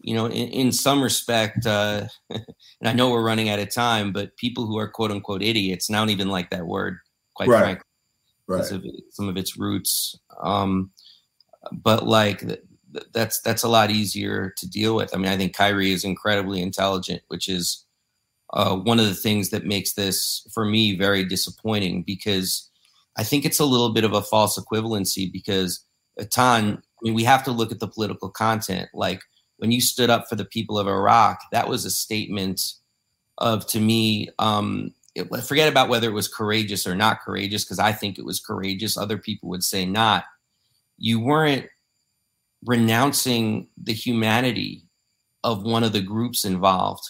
you 0.00 0.14
know, 0.14 0.26
in, 0.26 0.48
in 0.48 0.72
some 0.72 1.02
respect, 1.02 1.66
uh, 1.66 2.06
and 2.30 2.44
I 2.84 2.92
know 2.92 3.10
we're 3.10 3.24
running 3.24 3.48
out 3.48 3.58
of 3.58 3.72
time, 3.72 4.12
but 4.12 4.36
people 4.36 4.66
who 4.66 4.78
are 4.78 4.88
quote 4.88 5.10
unquote 5.10 5.42
idiots, 5.42 5.88
and 5.88 5.96
I 5.96 6.00
don't 6.00 6.10
even 6.10 6.28
like 6.28 6.50
that 6.50 6.66
word, 6.66 6.98
quite 7.34 7.48
right. 7.48 7.60
frankly, 7.60 7.84
right. 8.46 8.56
because 8.58 8.72
of 8.72 8.84
some 9.10 9.28
of 9.28 9.36
its 9.36 9.58
roots. 9.58 10.18
Um, 10.40 10.90
but 11.72 12.06
like 12.06 12.44
that's 13.12 13.40
that's 13.40 13.64
a 13.64 13.68
lot 13.68 13.90
easier 13.90 14.54
to 14.56 14.68
deal 14.68 14.94
with. 14.94 15.14
I 15.14 15.18
mean, 15.18 15.30
I 15.30 15.36
think 15.36 15.54
Kyrie 15.54 15.92
is 15.92 16.04
incredibly 16.04 16.62
intelligent, 16.62 17.22
which 17.28 17.48
is 17.48 17.84
uh, 18.54 18.76
one 18.76 18.98
of 18.98 19.06
the 19.06 19.14
things 19.14 19.50
that 19.50 19.66
makes 19.66 19.92
this 19.92 20.46
for 20.52 20.64
me 20.64 20.96
very 20.96 21.24
disappointing 21.24 22.02
because 22.02 22.67
I 23.18 23.24
think 23.24 23.44
it's 23.44 23.58
a 23.58 23.64
little 23.64 23.92
bit 23.92 24.04
of 24.04 24.12
a 24.12 24.22
false 24.22 24.58
equivalency 24.58 25.30
because 25.30 25.84
Etan, 26.20 26.76
I 26.76 26.80
mean, 27.02 27.14
we 27.14 27.24
have 27.24 27.44
to 27.44 27.50
look 27.50 27.72
at 27.72 27.80
the 27.80 27.88
political 27.88 28.30
content. 28.30 28.88
Like 28.94 29.22
when 29.58 29.72
you 29.72 29.80
stood 29.80 30.08
up 30.08 30.28
for 30.28 30.36
the 30.36 30.44
people 30.44 30.78
of 30.78 30.86
Iraq, 30.86 31.40
that 31.52 31.68
was 31.68 31.84
a 31.84 31.90
statement 31.90 32.60
of, 33.38 33.66
to 33.68 33.80
me, 33.80 34.28
um, 34.38 34.94
it, 35.14 35.28
forget 35.44 35.68
about 35.68 35.88
whether 35.88 36.08
it 36.08 36.14
was 36.14 36.28
courageous 36.28 36.86
or 36.86 36.94
not 36.94 37.20
courageous, 37.20 37.64
because 37.64 37.80
I 37.80 37.92
think 37.92 38.18
it 38.18 38.24
was 38.24 38.40
courageous. 38.40 38.96
Other 38.96 39.18
people 39.18 39.48
would 39.48 39.64
say 39.64 39.84
not. 39.84 40.24
You 40.96 41.18
weren't 41.20 41.66
renouncing 42.64 43.68
the 43.76 43.92
humanity 43.92 44.84
of 45.42 45.62
one 45.64 45.84
of 45.84 45.92
the 45.92 46.00
groups 46.00 46.44
involved 46.44 47.04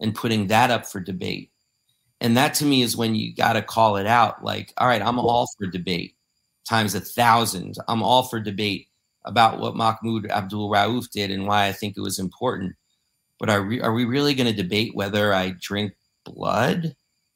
and 0.00 0.14
putting 0.14 0.48
that 0.48 0.70
up 0.70 0.86
for 0.86 1.00
debate. 1.00 1.50
And 2.20 2.36
that 2.36 2.54
to 2.54 2.64
me 2.64 2.82
is 2.82 2.96
when 2.96 3.14
you 3.14 3.34
got 3.34 3.54
to 3.54 3.62
call 3.62 3.96
it 3.96 4.06
out 4.06 4.44
like, 4.44 4.72
all 4.78 4.86
right, 4.86 5.02
I'm 5.02 5.18
all 5.18 5.48
for 5.58 5.66
debate 5.66 6.14
times 6.68 6.94
a 6.94 7.00
thousand. 7.00 7.76
I'm 7.88 8.02
all 8.02 8.22
for 8.22 8.40
debate 8.40 8.88
about 9.24 9.58
what 9.58 9.76
Mahmoud 9.76 10.30
Abdul 10.30 10.70
Rauf 10.70 11.10
did 11.10 11.30
and 11.30 11.46
why 11.46 11.66
I 11.66 11.72
think 11.72 11.96
it 11.96 12.00
was 12.00 12.18
important. 12.18 12.74
But 13.38 13.50
are 13.50 13.64
we, 13.64 13.80
are 13.80 13.92
we 13.92 14.04
really 14.04 14.34
going 14.34 14.46
to 14.54 14.62
debate 14.62 14.94
whether 14.94 15.34
I 15.34 15.54
drink 15.60 15.92
blood? 16.24 16.94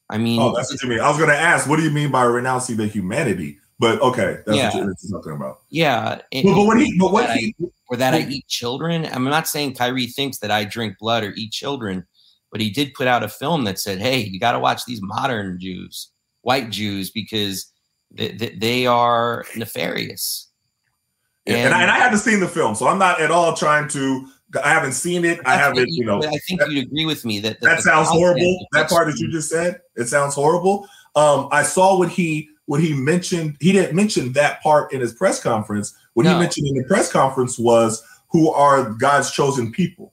I 0.08 0.16
mean, 0.16 0.40
oh, 0.40 0.54
that's 0.54 0.72
what 0.72 0.82
you 0.82 0.88
mean. 0.88 1.00
I 1.00 1.08
was 1.08 1.18
going 1.18 1.28
to 1.28 1.36
ask, 1.36 1.68
what 1.68 1.76
do 1.76 1.82
you 1.82 1.90
mean 1.90 2.10
by 2.10 2.22
renouncing 2.22 2.76
the 2.76 2.86
humanity? 2.86 3.58
But 3.78 4.00
okay, 4.00 4.38
that's 4.46 4.56
Yeah. 4.56 4.74
what 4.74 4.86
you're 5.02 5.20
talking 5.20 5.32
about. 5.32 5.60
yeah. 5.68 6.20
But, 6.32 6.44
but 6.44 6.64
what 6.64 6.80
he, 6.80 6.98
but 6.98 7.12
what 7.12 7.26
that 7.26 7.38
he, 7.38 7.54
or 7.88 7.96
that 7.96 8.14
I 8.14 8.20
eat 8.20 8.46
children. 8.48 9.06
I'm 9.06 9.24
not 9.24 9.46
saying 9.46 9.74
Kyrie 9.74 10.06
thinks 10.06 10.38
that 10.38 10.50
I 10.50 10.64
drink 10.64 10.98
blood 10.98 11.24
or 11.24 11.32
eat 11.34 11.52
children, 11.52 12.06
but 12.50 12.60
he 12.60 12.70
did 12.70 12.94
put 12.94 13.06
out 13.06 13.22
a 13.22 13.28
film 13.28 13.64
that 13.64 13.78
said, 13.78 13.98
"Hey, 13.98 14.20
you 14.20 14.38
got 14.40 14.52
to 14.52 14.58
watch 14.58 14.84
these 14.84 15.00
modern 15.02 15.58
Jews, 15.60 16.10
white 16.42 16.70
Jews, 16.70 17.10
because 17.10 17.72
they, 18.10 18.32
they, 18.32 18.50
they 18.50 18.86
are 18.86 19.44
nefarious." 19.56 20.46
Yeah, 21.46 21.56
and, 21.56 21.74
I, 21.74 21.82
and 21.82 21.90
I 21.90 21.96
haven't 21.98 22.18
seen 22.18 22.40
the 22.40 22.48
film, 22.48 22.74
so 22.74 22.86
I'm 22.88 22.98
not 22.98 23.20
at 23.20 23.30
all 23.30 23.54
trying 23.54 23.88
to. 23.88 24.28
I 24.62 24.70
haven't 24.70 24.92
seen 24.92 25.24
it. 25.24 25.40
I 25.40 25.56
That's 25.56 25.60
haven't, 25.62 25.78
what 25.82 25.88
you 25.90 26.04
know. 26.04 26.22
I 26.22 26.38
think 26.46 26.60
that- 26.60 26.70
you'd 26.70 26.86
agree 26.86 27.06
with 27.06 27.24
me 27.24 27.40
that 27.40 27.60
that 27.60 27.76
the 27.76 27.82
sounds 27.82 28.08
horrible. 28.08 28.66
That 28.72 28.88
part 28.88 29.06
that 29.08 29.18
you 29.18 29.30
just 29.30 29.50
said, 29.50 29.80
it 29.96 30.06
sounds 30.08 30.34
horrible. 30.34 30.86
Um, 31.16 31.48
I 31.50 31.62
saw 31.62 31.98
what 31.98 32.08
he 32.10 32.48
what 32.66 32.80
he 32.82 32.92
mentioned. 32.92 33.56
He 33.60 33.72
didn't 33.72 33.94
mention 33.96 34.32
that 34.34 34.62
part 34.62 34.92
in 34.92 35.00
his 35.00 35.12
press 35.14 35.42
conference. 35.42 35.94
What 36.14 36.26
he 36.26 36.32
mentioned 36.34 36.66
in 36.66 36.74
the 36.74 36.84
press 36.84 37.10
conference 37.10 37.58
was 37.58 38.02
who 38.30 38.50
are 38.52 38.90
God's 38.90 39.30
chosen 39.30 39.72
people. 39.72 40.12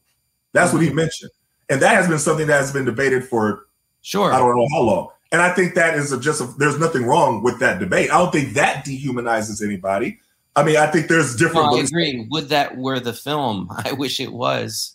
That's 0.53 0.71
what 0.71 0.81
he 0.81 0.87
Mm-hmm. 0.87 0.95
mentioned, 0.97 1.31
and 1.69 1.81
that 1.81 1.95
has 1.95 2.07
been 2.07 2.19
something 2.19 2.47
that 2.47 2.57
has 2.57 2.71
been 2.71 2.85
debated 2.85 3.23
for 3.27 3.65
Sure. 4.01 4.31
I 4.31 4.37
don't 4.37 4.55
know 4.55 4.67
how 4.71 4.81
long. 4.81 5.09
And 5.31 5.41
I 5.41 5.51
think 5.51 5.73
that 5.73 5.95
is 5.95 6.11
a, 6.11 6.19
just 6.19 6.39
a, 6.39 6.45
there's 6.59 6.77
nothing 6.79 7.05
wrong 7.05 7.41
with 7.41 7.59
that 7.59 7.79
debate. 7.79 8.11
I 8.11 8.19
don't 8.19 8.31
think 8.31 8.53
that 8.53 8.85
dehumanizes 8.85 9.65
anybody. 9.65 10.19
I 10.55 10.63
mean, 10.63 10.77
I 10.77 10.85
think 10.87 11.07
there's 11.07 11.35
different. 11.35 11.71
No, 11.71 11.77
I 11.77 11.81
agree. 11.81 12.27
Would 12.29 12.49
that 12.49 12.77
were 12.77 12.99
the 12.99 13.13
film? 13.13 13.67
I 13.83 13.93
wish 13.93 14.19
it 14.19 14.31
was. 14.31 14.93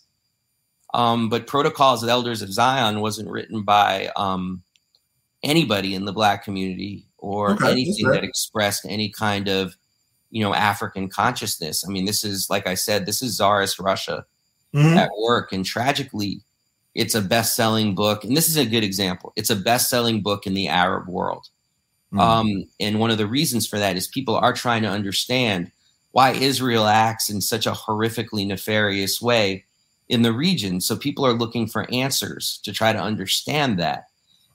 Um, 0.94 1.28
but 1.28 1.48
Protocols 1.48 2.02
of 2.04 2.08
Elders 2.08 2.40
of 2.40 2.52
Zion 2.52 3.00
wasn't 3.00 3.28
written 3.30 3.62
by 3.62 4.10
um, 4.14 4.62
anybody 5.42 5.94
in 5.96 6.04
the 6.04 6.12
Black 6.12 6.44
community 6.44 7.06
or 7.18 7.50
Okay, 7.52 7.72
anything 7.72 8.04
fair. 8.06 8.14
that 8.14 8.24
expressed 8.24 8.86
any 8.88 9.08
kind 9.10 9.48
of, 9.48 9.76
you 10.30 10.42
know, 10.42 10.54
African 10.54 11.08
consciousness. 11.08 11.84
I 11.84 11.90
mean, 11.90 12.04
this 12.04 12.22
is 12.24 12.48
like 12.48 12.66
I 12.68 12.74
said, 12.74 13.06
this 13.06 13.22
is 13.22 13.36
Tsarist 13.36 13.78
Russia 13.80 14.24
Mhm. 14.74 14.96
at 14.96 15.10
work, 15.18 15.52
and 15.52 15.64
tragically, 15.66 16.42
it's 16.95 17.14
a 17.14 17.22
best-selling 17.22 17.95
book. 17.95 18.24
And 18.24 18.36
this 18.36 18.49
is 18.49 18.57
a 18.57 18.66
good 18.66 18.84
example. 18.84 19.32
It's 19.36 19.51
a 19.51 19.57
best-selling 19.57 20.22
book 20.22 20.47
in 20.47 20.55
the 20.55 20.68
Arab 20.68 21.09
world. 21.09 21.49
Mhm. 22.12 22.20
Um, 22.20 22.64
and 22.80 22.99
one 22.99 23.11
of 23.11 23.18
the 23.18 23.26
reasons 23.26 23.66
for 23.66 23.78
that 23.78 23.97
is 23.97 24.09
people 24.09 24.36
are 24.36 24.53
trying 24.53 24.82
to 24.82 24.88
understand 24.88 25.70
why 26.12 26.32
Israel 26.32 26.86
acts 26.86 27.30
in 27.30 27.41
such 27.41 27.66
a 27.66 27.72
horrifically 27.72 28.47
nefarious 28.47 29.22
way 29.22 29.64
in 30.09 30.22
the 30.22 30.32
region. 30.32 30.80
So 30.80 30.97
people 30.97 31.24
are 31.24 31.32
looking 31.32 31.68
for 31.68 31.88
answers 31.93 32.59
to 32.64 32.72
try 32.72 32.93
to 32.93 32.99
understand 32.99 33.78
that. 33.78 34.07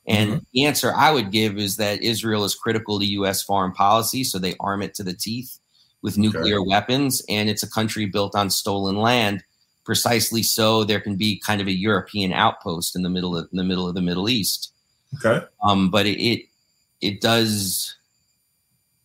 And 0.08 0.46
the 0.54 0.66
answer 0.66 0.94
I 0.94 1.12
would 1.12 1.32
give 1.32 1.58
is 1.58 1.78
that 1.78 2.04
Israel 2.04 2.44
is 2.44 2.54
critical 2.54 3.00
to 3.00 3.06
US 3.06 3.42
foreign 3.42 3.72
policy, 3.72 4.24
so 4.24 4.38
they 4.38 4.56
arm 4.60 4.84
it 4.84 4.94
to 4.96 5.04
the 5.04 5.14
teeth 5.16 5.58
with 6.02 6.18
nuclear 6.18 6.62
weapons, 6.62 7.24
and 7.28 7.50
it's 7.50 7.64
a 7.64 7.70
country 7.70 8.06
built 8.06 8.36
on 8.36 8.50
stolen 8.52 8.98
land. 8.98 9.44
Precisely 9.86 10.44
so, 10.44 10.84
there 10.84 11.00
can 11.00 11.16
be 11.16 11.40
kind 11.40 11.62
of 11.62 11.68
a 11.68 11.72
European 11.72 12.34
outpost 12.34 12.96
in 12.96 13.04
the 13.04 13.10
middle 13.10 13.38
of 13.38 13.48
in 13.52 13.58
the 13.58 13.64
middle 13.64 13.88
of 13.88 13.96
the 13.96 14.02
Middle 14.02 14.28
East. 14.28 14.74
Okay. 15.16 15.46
um 15.64 15.90
but 15.90 16.06
it, 16.06 16.22
it 16.22 16.46
it 17.00 17.22
does 17.22 17.96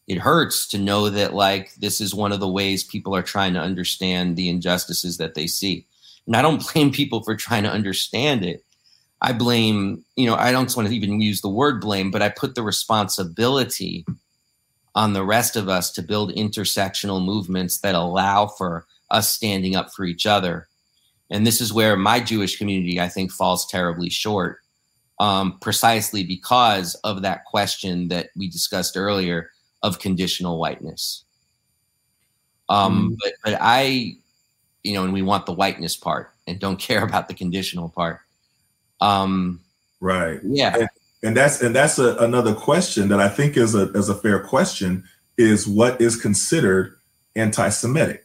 it 0.09 0.19
hurts 0.19 0.67
to 0.69 0.79
know 0.79 1.09
that 1.09 1.35
like 1.35 1.75
this 1.77 2.01
is 2.01 2.15
one 2.15 2.33
of 2.33 2.41
the 2.41 2.49
ways 2.49 2.83
people 2.83 3.15
are 3.15 3.23
trying 3.23 3.55
to 3.55 3.61
understand 3.61 4.35
the 4.35 4.49
injustices 4.49 5.19
that 5.19 5.35
they 5.35 5.47
see. 5.47 5.87
And 6.27 6.35
i 6.35 6.43
don't 6.43 6.67
blame 6.73 6.91
people 6.91 7.23
for 7.23 7.37
trying 7.37 7.63
to 7.65 7.71
understand 7.71 8.45
it. 8.45 8.65
I 9.23 9.35
blame 9.35 10.03
you 10.17 10.27
know 10.27 10.35
i 10.35 10.51
don't 10.51 10.75
want 10.75 10.89
to 10.89 10.95
even 10.95 11.21
use 11.21 11.43
the 11.43 11.49
word 11.51 11.83
blame 11.83 12.11
but 12.11 12.23
i 12.23 12.31
put 12.31 12.55
the 12.55 12.63
responsibility 12.63 14.07
on 14.95 15.13
the 15.13 15.25
rest 15.25 15.57
of 15.57 15.69
us 15.69 15.93
to 15.93 16.03
build 16.03 16.35
intersectional 16.35 17.23
movements 17.23 17.79
that 17.81 17.95
allow 17.95 18.47
for 18.47 18.87
us 19.11 19.29
standing 19.29 19.77
up 19.77 19.93
for 19.93 20.07
each 20.07 20.25
other 20.25 20.69
and 21.31 21.47
this 21.47 21.61
is 21.61 21.73
where 21.73 21.97
my 21.97 22.21
jewish 22.21 22.59
community 22.59 23.01
i 23.01 23.09
think 23.09 23.31
falls 23.31 23.67
terribly 23.67 24.11
short 24.11 24.61
um, 25.21 25.59
precisely 25.61 26.25
because 26.25 26.95
of 27.05 27.23
that 27.23 27.45
question 27.45 28.09
that 28.09 28.31
we 28.35 28.49
discussed 28.49 28.97
earlier 28.97 29.51
of 29.83 29.99
conditional 29.99 30.59
whiteness. 30.59 31.25
Um, 32.71 33.17
But 33.23 33.35
but 33.45 33.59
I, 33.61 34.17
you 34.83 34.95
know, 34.95 35.05
and 35.05 35.13
we 35.13 35.23
want 35.23 35.45
the 35.45 35.53
whiteness 35.53 35.95
part 35.97 36.33
and 36.47 36.59
don't 36.59 36.79
care 36.89 37.05
about 37.05 37.29
the 37.29 37.35
conditional 37.35 37.91
part. 37.91 38.21
Um, 39.01 39.61
Right. 40.03 40.41
yeah, 40.43 40.87
and 41.23 41.37
that's 41.37 41.61
and 41.61 41.77
that's 41.77 41.99
a, 41.99 42.17
another 42.17 42.55
question 42.55 43.09
that 43.09 43.21
I 43.21 43.29
think 43.29 43.59
is 43.59 43.75
a 43.75 43.93
is 43.93 44.09
a 44.09 44.15
fair 44.15 44.41
question 44.41 45.05
is 45.37 45.67
what 45.67 46.01
is 46.01 46.17
considered 46.17 46.97
anti-Semitic. 47.37 48.25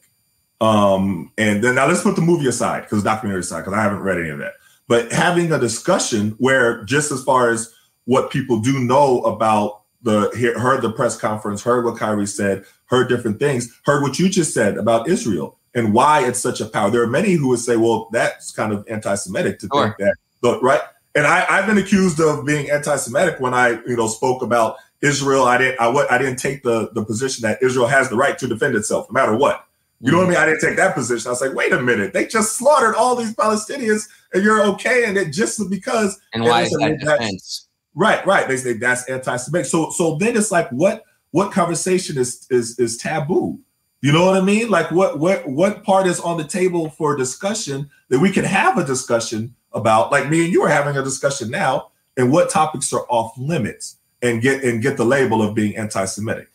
Um, 0.62 1.32
and 1.38 1.64
then 1.64 1.76
now 1.76 1.88
let's 1.88 2.02
put 2.02 2.16
the 2.16 2.22
movie 2.22 2.48
aside 2.48 2.82
because 2.84 3.04
documentary 3.04 3.42
aside 3.42 3.62
because 3.62 3.74
I 3.74 3.82
haven't 3.82 4.00
read 4.00 4.20
any 4.20 4.30
of 4.30 4.40
that. 4.40 4.54
But 4.88 5.12
having 5.12 5.52
a 5.52 5.60
discussion 5.60 6.32
where 6.38 6.84
just 6.84 7.12
as 7.12 7.24
far 7.24 7.50
as 7.50 7.74
what 8.06 8.32
people 8.32 8.60
do 8.60 8.80
know 8.80 9.22
about 9.22 9.82
the 10.04 10.32
he- 10.36 10.60
heard 10.60 10.82
the 10.82 10.92
press 10.92 11.18
conference, 11.18 11.64
heard 11.64 11.84
what 11.84 11.98
Kyrie 11.98 12.28
said, 12.28 12.66
heard 12.86 13.10
different 13.10 13.40
things, 13.40 13.80
heard 13.86 14.02
what 14.04 14.20
you 14.20 14.30
just 14.30 14.54
said 14.54 14.78
about 14.78 15.10
Israel 15.10 15.58
and 15.74 15.94
why 15.94 16.26
it's 16.26 16.40
such 16.40 16.62
a 16.62 16.66
power. 16.66 16.90
There 16.90 17.02
are 17.02 17.08
many 17.08 17.34
who 17.34 17.50
would 17.50 17.60
say, 17.60 17.76
well, 17.76 18.08
that's 18.12 18.52
kind 18.52 18.72
of 18.72 18.86
anti-Semitic 18.88 19.60
to 19.60 19.68
Sure. 19.74 19.84
think 19.84 19.98
that, 19.98 20.16
but 20.42 20.62
right. 20.64 20.82
And 21.16 21.26
I, 21.26 21.46
I've 21.50 21.66
been 21.66 21.78
accused 21.78 22.20
of 22.20 22.46
being 22.46 22.70
anti-Semitic 22.70 23.40
when 23.40 23.54
I, 23.54 23.80
you 23.88 23.96
know, 23.96 24.08
spoke 24.08 24.42
about 24.42 24.78
Israel. 25.02 25.46
I 25.46 25.58
didn't, 25.58 25.82
I, 25.82 25.88
I 26.10 26.18
didn't 26.18 26.38
take 26.38 26.64
the 26.64 26.92
the 26.94 27.04
position 27.04 27.42
that 27.44 27.62
Israel 27.64 27.88
has 27.88 28.10
the 28.10 28.16
right 28.16 28.38
to 28.38 28.48
defend 28.48 28.76
itself, 28.76 29.08
no 29.10 29.14
matter 29.14 29.36
what. 29.36 29.66
You 30.02 30.12
know 30.12 30.20
what 30.20 30.28
I 30.28 30.30
mean? 30.30 30.38
I 30.38 30.46
didn't 30.46 30.62
take 30.62 30.76
that 30.78 30.94
position. 30.94 31.30
I 31.30 31.32
was 31.32 31.42
like, 31.42 31.54
wait 31.54 31.72
a 31.72 31.82
minute, 31.82 32.14
they 32.14 32.28
just 32.28 32.58
slaughtered 32.58 32.96
all 32.96 33.16
these 33.16 33.34
Palestinians, 33.34 34.08
and 34.34 34.44
you're 34.44 34.62
okay, 34.64 35.06
and 35.06 35.18
it 35.18 35.32
just 35.32 35.70
because 35.70 36.20
and 36.34 36.44
why 36.44 36.64
is 36.64 36.72
that 36.72 37.00
defense? 37.00 37.68
Right, 37.96 38.24
right. 38.26 38.46
They 38.48 38.58
say 38.58 38.74
that's 38.74 39.10
anti-Semitic. 39.10 39.66
So, 39.66 39.90
so 39.92 40.18
then 40.18 40.36
it's 40.36 40.52
like, 40.52 40.70
what 40.70 41.04
what 41.32 41.54
conversation 41.54 42.18
is 42.18 42.46
is 42.50 42.78
is 42.78 42.98
taboo? 42.98 43.60
You 44.02 44.12
know 44.12 44.26
what 44.26 44.36
I 44.36 44.42
mean? 44.42 44.70
Like, 44.70 44.92
what 44.92 45.20
what 45.20 45.48
what 45.48 45.84
part 45.84 46.06
is 46.06 46.20
on 46.20 46.38
the 46.38 46.44
table 46.44 46.90
for 46.90 47.16
discussion 47.16 47.90
that 48.10 48.20
we 48.20 48.32
can 48.32 48.44
have 48.44 48.78
a 48.78 48.84
discussion 48.84 49.56
about? 49.72 50.12
Like 50.12 50.30
me 50.30 50.44
and 50.44 50.54
you 50.54 50.62
are 50.64 50.70
having 50.70 50.98
a 50.98 51.04
discussion 51.04 51.50
now, 51.50 51.92
and 52.18 52.32
what 52.32 52.50
topics 52.50 52.92
are 52.92 53.06
off 53.10 53.34
limits 53.38 53.96
and 54.22 54.42
get 54.42 54.64
and 54.64 54.82
get 54.82 54.98
the 54.98 55.06
label 55.06 55.42
of 55.42 55.56
being 55.56 55.76
anti-Semitic. 55.78 56.50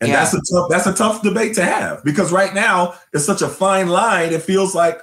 And 0.00 0.08
Yeah. 0.08 0.16
that's 0.20 0.34
a 0.34 0.40
tough 0.52 0.68
that's 0.70 0.86
a 0.86 0.92
tough 0.94 1.22
debate 1.22 1.54
to 1.54 1.64
have 1.64 2.02
because 2.04 2.32
right 2.32 2.54
now 2.54 2.94
it's 3.12 3.24
such 3.24 3.42
a 3.42 3.48
fine 3.48 3.88
line. 3.88 4.32
It 4.32 4.42
feels 4.42 4.74
like 4.74 5.00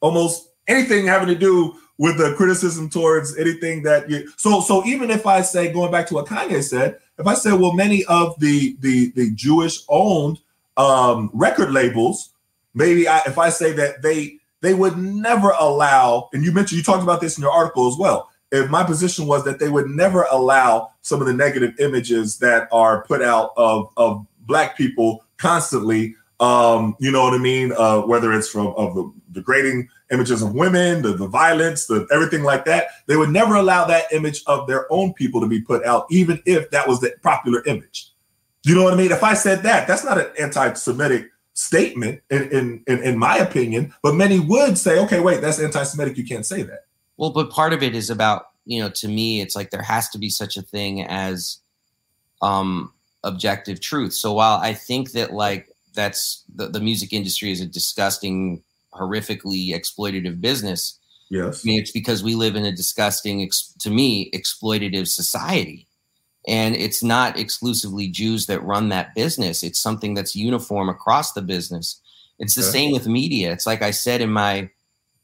almost 0.00 0.48
anything 0.66 1.06
having 1.06 1.28
to 1.28 1.34
do 1.36 1.74
with 1.98 2.16
the 2.16 2.34
criticism 2.34 2.88
towards 2.88 3.36
anything 3.38 3.82
that 3.84 4.08
you 4.10 4.28
so 4.36 4.60
so 4.60 4.84
even 4.86 5.10
if 5.10 5.26
I 5.26 5.42
say 5.42 5.72
going 5.72 5.92
back 5.92 6.06
to 6.08 6.14
what 6.14 6.26
Kanye 6.26 6.62
said, 6.62 6.98
if 7.18 7.26
I 7.26 7.34
say 7.34 7.52
well 7.52 7.72
many 7.74 8.04
of 8.06 8.38
the 8.40 8.76
the 8.80 9.12
the 9.14 9.30
Jewish 9.34 9.80
owned 9.88 10.38
um 10.76 11.30
record 11.32 11.70
labels, 11.72 12.30
maybe 12.74 13.06
I, 13.06 13.18
if 13.26 13.38
I 13.38 13.50
say 13.50 13.72
that 13.72 14.02
they 14.02 14.38
they 14.62 14.74
would 14.74 14.98
never 14.98 15.54
allow, 15.58 16.28
and 16.32 16.44
you 16.44 16.52
mentioned 16.52 16.76
you 16.78 16.82
talked 16.84 17.02
about 17.02 17.20
this 17.20 17.38
in 17.38 17.42
your 17.42 17.52
article 17.52 17.88
as 17.88 17.96
well. 17.96 18.28
If 18.52 18.68
my 18.68 18.82
position 18.82 19.26
was 19.26 19.44
that 19.44 19.58
they 19.60 19.68
would 19.68 19.86
never 19.88 20.26
allow 20.30 20.90
some 21.02 21.20
of 21.20 21.26
the 21.28 21.32
negative 21.32 21.78
images 21.78 22.38
that 22.38 22.68
are 22.72 23.04
put 23.04 23.22
out 23.22 23.52
of 23.56 23.90
of 23.96 24.26
black 24.50 24.76
people 24.76 25.24
constantly, 25.38 26.14
um, 26.40 26.96
you 26.98 27.12
know 27.12 27.22
what 27.22 27.34
I 27.34 27.38
mean? 27.38 27.72
Uh, 27.76 28.00
whether 28.00 28.32
it's 28.32 28.48
from 28.48 28.68
of 28.68 28.94
the 28.96 29.12
degrading 29.30 29.88
images 30.10 30.42
of 30.42 30.54
women, 30.54 31.02
the, 31.02 31.12
the 31.12 31.28
violence, 31.28 31.86
the 31.86 32.06
everything 32.10 32.42
like 32.42 32.64
that, 32.64 32.88
they 33.06 33.16
would 33.16 33.30
never 33.30 33.54
allow 33.54 33.84
that 33.84 34.12
image 34.12 34.42
of 34.48 34.66
their 34.66 34.92
own 34.92 35.12
people 35.14 35.40
to 35.40 35.46
be 35.46 35.60
put 35.60 35.84
out, 35.84 36.06
even 36.10 36.42
if 36.46 36.70
that 36.72 36.88
was 36.88 37.00
the 37.00 37.14
popular 37.22 37.64
image. 37.66 38.10
You 38.64 38.74
know 38.74 38.82
what 38.82 38.92
I 38.92 38.96
mean? 38.96 39.12
If 39.12 39.22
I 39.22 39.34
said 39.34 39.62
that, 39.62 39.86
that's 39.86 40.04
not 40.04 40.18
an 40.18 40.26
anti-Semitic 40.38 41.30
statement 41.54 42.20
in, 42.30 42.42
in 42.50 42.84
in 42.88 43.02
in 43.02 43.18
my 43.18 43.36
opinion, 43.36 43.94
but 44.02 44.14
many 44.14 44.40
would 44.40 44.76
say, 44.76 44.98
okay, 45.04 45.20
wait, 45.20 45.40
that's 45.40 45.60
anti-Semitic. 45.60 46.18
You 46.18 46.26
can't 46.26 46.44
say 46.44 46.62
that. 46.62 46.80
Well, 47.16 47.30
but 47.30 47.50
part 47.50 47.72
of 47.72 47.82
it 47.82 47.94
is 47.94 48.10
about 48.10 48.46
you 48.64 48.80
know, 48.80 48.90
to 48.90 49.08
me, 49.08 49.40
it's 49.40 49.56
like 49.56 49.70
there 49.70 49.82
has 49.82 50.08
to 50.10 50.18
be 50.18 50.28
such 50.28 50.56
a 50.56 50.62
thing 50.62 51.02
as 51.02 51.58
um, 52.42 52.92
objective 53.24 53.80
truth. 53.80 54.12
So 54.12 54.32
while 54.32 54.58
I 54.58 54.72
think 54.74 55.12
that 55.12 55.32
like 55.32 55.68
that's 55.94 56.44
the, 56.54 56.68
the 56.68 56.80
music 56.80 57.12
industry 57.12 57.50
is 57.52 57.60
a 57.60 57.66
disgusting, 57.66 58.62
horrifically 58.92 59.74
exploitative 59.74 60.40
business. 60.40 60.98
Yes. 61.30 61.64
I 61.64 61.68
mean, 61.68 61.80
it's 61.80 61.92
because 61.92 62.22
we 62.22 62.34
live 62.34 62.56
in 62.56 62.64
a 62.64 62.72
disgusting, 62.72 63.42
ex- 63.42 63.72
to 63.80 63.90
me, 63.90 64.30
exploitative 64.32 65.06
society. 65.06 65.86
And 66.48 66.74
it's 66.74 67.02
not 67.02 67.38
exclusively 67.38 68.08
Jews 68.08 68.46
that 68.46 68.62
run 68.62 68.88
that 68.88 69.14
business. 69.14 69.62
It's 69.62 69.78
something 69.78 70.14
that's 70.14 70.34
uniform 70.34 70.88
across 70.88 71.32
the 71.32 71.42
business. 71.42 72.00
It's 72.38 72.54
the 72.54 72.62
Okay. 72.62 72.70
same 72.70 72.92
with 72.92 73.06
media. 73.06 73.52
It's 73.52 73.66
like 73.66 73.82
I 73.82 73.90
said 73.90 74.20
in 74.20 74.30
my 74.32 74.70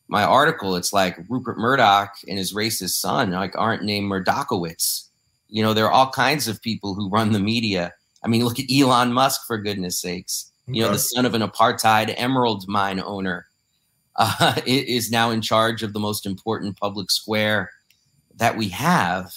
my 0.09 0.23
article. 0.23 0.77
It's 0.77 0.93
like 0.93 1.19
Rupert 1.29 1.59
Murdoch 1.59 2.13
and 2.29 2.39
his 2.39 2.53
racist 2.53 3.01
son 3.01 3.31
like 3.33 3.57
aren't 3.57 3.83
named 3.83 4.09
Murdochowitz. 4.11 5.06
You 5.57 5.63
know, 5.63 5.73
there 5.73 5.87
are 5.87 5.91
all 5.91 6.11
kinds 6.11 6.49
of 6.49 6.61
people 6.61 6.93
who 6.93 7.09
run 7.09 7.33
the 7.33 7.41
media. 7.41 7.95
I 8.23 8.29
mean, 8.29 8.45
look 8.45 8.59
at 8.61 8.67
Elon 8.71 9.11
Musk 9.15 9.47
for 9.47 9.57
goodness 9.57 9.99
sakes. 9.99 10.53
You 10.67 10.83
know, 10.83 10.89
Okay. 10.89 10.97
the 10.97 10.99
son 10.99 11.25
of 11.25 11.33
an 11.33 11.41
apartheid 11.41 12.13
emerald 12.19 12.69
mine 12.69 13.01
owner 13.01 13.47
uh, 14.17 14.61
is 14.67 15.11
now 15.11 15.31
in 15.31 15.41
charge 15.41 15.83
of 15.83 15.95
the 15.95 15.99
most 15.99 16.27
important 16.27 16.77
public 16.79 17.11
square 17.11 17.71
that 18.37 18.59
we 18.59 18.69
have, 18.69 19.35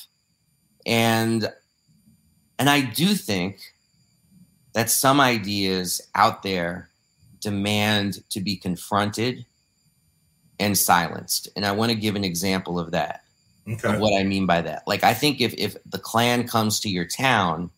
and 0.85 1.49
and 2.57 2.69
I 2.69 2.81
do 2.81 3.15
think 3.15 3.61
that 4.73 4.89
some 4.89 5.21
ideas 5.21 6.01
out 6.15 6.43
there 6.43 6.89
demand 7.39 8.29
to 8.31 8.41
be 8.41 8.57
confronted 8.57 9.45
and 10.59 10.77
silenced. 10.77 11.47
And 11.55 11.65
I 11.65 11.71
want 11.71 11.93
to 11.93 11.97
give 11.97 12.17
an 12.17 12.25
example 12.25 12.77
of 12.77 12.91
that 12.91 13.23
Okay. 13.71 13.93
of 13.93 13.99
what 13.99 14.19
I 14.19 14.23
mean 14.23 14.45
by 14.45 14.61
that. 14.61 14.83
Like 14.87 15.03
I 15.03 15.13
think 15.13 15.41
if 15.41 15.53
if 15.57 15.77
the 15.85 15.99
Klan 15.99 16.47
comes 16.47 16.79
to 16.81 16.89
your 16.89 17.05
town, 17.05 17.69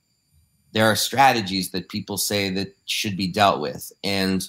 there 0.71 0.85
are 0.85 0.95
strategies 0.95 1.71
that 1.71 1.89
people 1.89 2.17
say 2.17 2.49
that 2.51 2.75
should 2.85 3.17
be 3.17 3.27
dealt 3.27 3.59
with, 3.59 3.91
and 4.03 4.47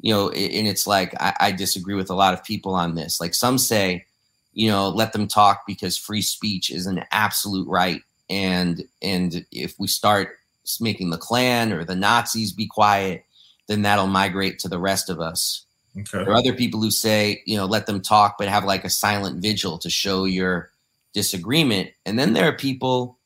you 0.00 0.12
know, 0.12 0.30
and 0.30 0.68
it's 0.68 0.86
like 0.86 1.14
I, 1.20 1.34
I 1.40 1.52
disagree 1.52 1.94
with 1.94 2.10
a 2.10 2.14
lot 2.14 2.34
of 2.34 2.44
people 2.44 2.74
on 2.74 2.94
this. 2.94 3.20
Like 3.20 3.34
some 3.34 3.58
say, 3.58 4.06
you 4.52 4.70
know, 4.70 4.88
let 4.88 5.12
them 5.12 5.26
talk 5.26 5.62
because 5.66 5.98
free 5.98 6.22
speech 6.22 6.70
is 6.70 6.86
an 6.86 7.04
absolute 7.10 7.68
right, 7.68 8.02
and 8.30 8.84
and 9.02 9.44
if 9.50 9.74
we 9.78 9.88
start 9.88 10.36
making 10.80 11.10
the 11.10 11.18
Klan 11.18 11.72
or 11.72 11.84
the 11.84 11.96
Nazis 11.96 12.52
be 12.52 12.66
quiet, 12.66 13.24
then 13.66 13.82
that'll 13.82 14.06
migrate 14.06 14.58
to 14.60 14.68
the 14.68 14.78
rest 14.78 15.10
of 15.10 15.20
us. 15.20 15.64
Okay. 15.98 16.18
There 16.18 16.30
are 16.30 16.34
other 16.34 16.52
people 16.52 16.80
who 16.80 16.90
say, 16.90 17.42
you 17.46 17.56
know, 17.56 17.66
let 17.66 17.86
them 17.86 18.02
talk, 18.02 18.36
but 18.38 18.48
have 18.48 18.64
like 18.64 18.84
a 18.84 18.90
silent 18.90 19.40
vigil 19.40 19.78
to 19.78 19.88
show 19.88 20.24
your 20.24 20.70
disagreement. 21.16 21.88
And 22.04 22.18
then 22.18 22.34
there 22.34 22.46
are 22.46 22.52
people 22.52 23.18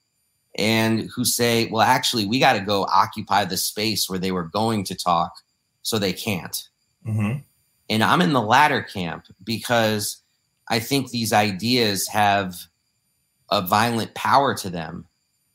and 0.57 1.11
who 1.15 1.25
say, 1.25 1.69
well, 1.71 1.83
actually, 1.83 2.25
we 2.25 2.39
got 2.39 2.53
to 2.53 2.61
go 2.61 2.85
occupy 2.85 3.45
the 3.45 3.57
space 3.57 4.09
where 4.09 4.19
they 4.19 4.31
were 4.31 4.45
going 4.45 4.85
to 4.85 4.95
talk, 4.95 5.33
so 5.83 5.99
they 5.99 6.13
can't. 6.13 6.69
hmm 7.05 7.33
And 7.91 8.05
I'm 8.05 8.23
in 8.23 8.33
the 8.33 8.41
latter 8.41 8.81
camp 8.81 9.25
because 9.43 10.23
I 10.69 10.79
think 10.79 11.11
these 11.11 11.33
ideas 11.33 12.07
have 12.07 12.55
a 13.51 13.61
violent 13.61 14.15
power 14.15 14.55
to 14.55 14.71
them 14.71 15.07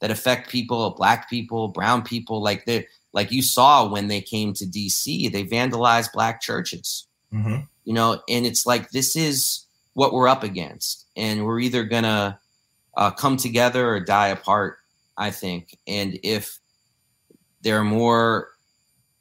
that 0.01 0.11
affect 0.11 0.49
people, 0.49 0.89
black 0.91 1.29
people, 1.29 1.69
brown 1.69 2.01
people. 2.01 2.43
Like 2.43 2.65
they, 2.65 2.87
like 3.13 3.31
you 3.31 3.41
saw 3.41 3.87
when 3.87 4.09
they 4.09 4.19
came 4.19 4.51
to 4.55 4.65
DC, 4.65 5.31
they 5.31 5.45
vandalized 5.45 6.11
black 6.11 6.41
churches 6.41 7.07
hmm 7.31 7.61
you 7.85 7.93
know 7.93 8.19
and 8.27 8.45
it's 8.45 8.65
like 8.65 8.89
this 8.89 9.15
is 9.15 9.64
what 9.95 10.13
we're 10.13 10.27
up 10.27 10.43
against 10.43 11.07
and 11.17 11.43
we're 11.43 11.59
either 11.59 11.83
gonna 11.83 12.39
uh, 12.95 13.11
come 13.11 13.35
together 13.35 13.89
or 13.89 13.99
die 13.99 14.27
apart 14.27 14.77
i 15.17 15.31
think 15.31 15.77
and 15.87 16.19
if 16.23 16.59
there 17.61 17.79
are 17.79 17.83
more 17.83 18.49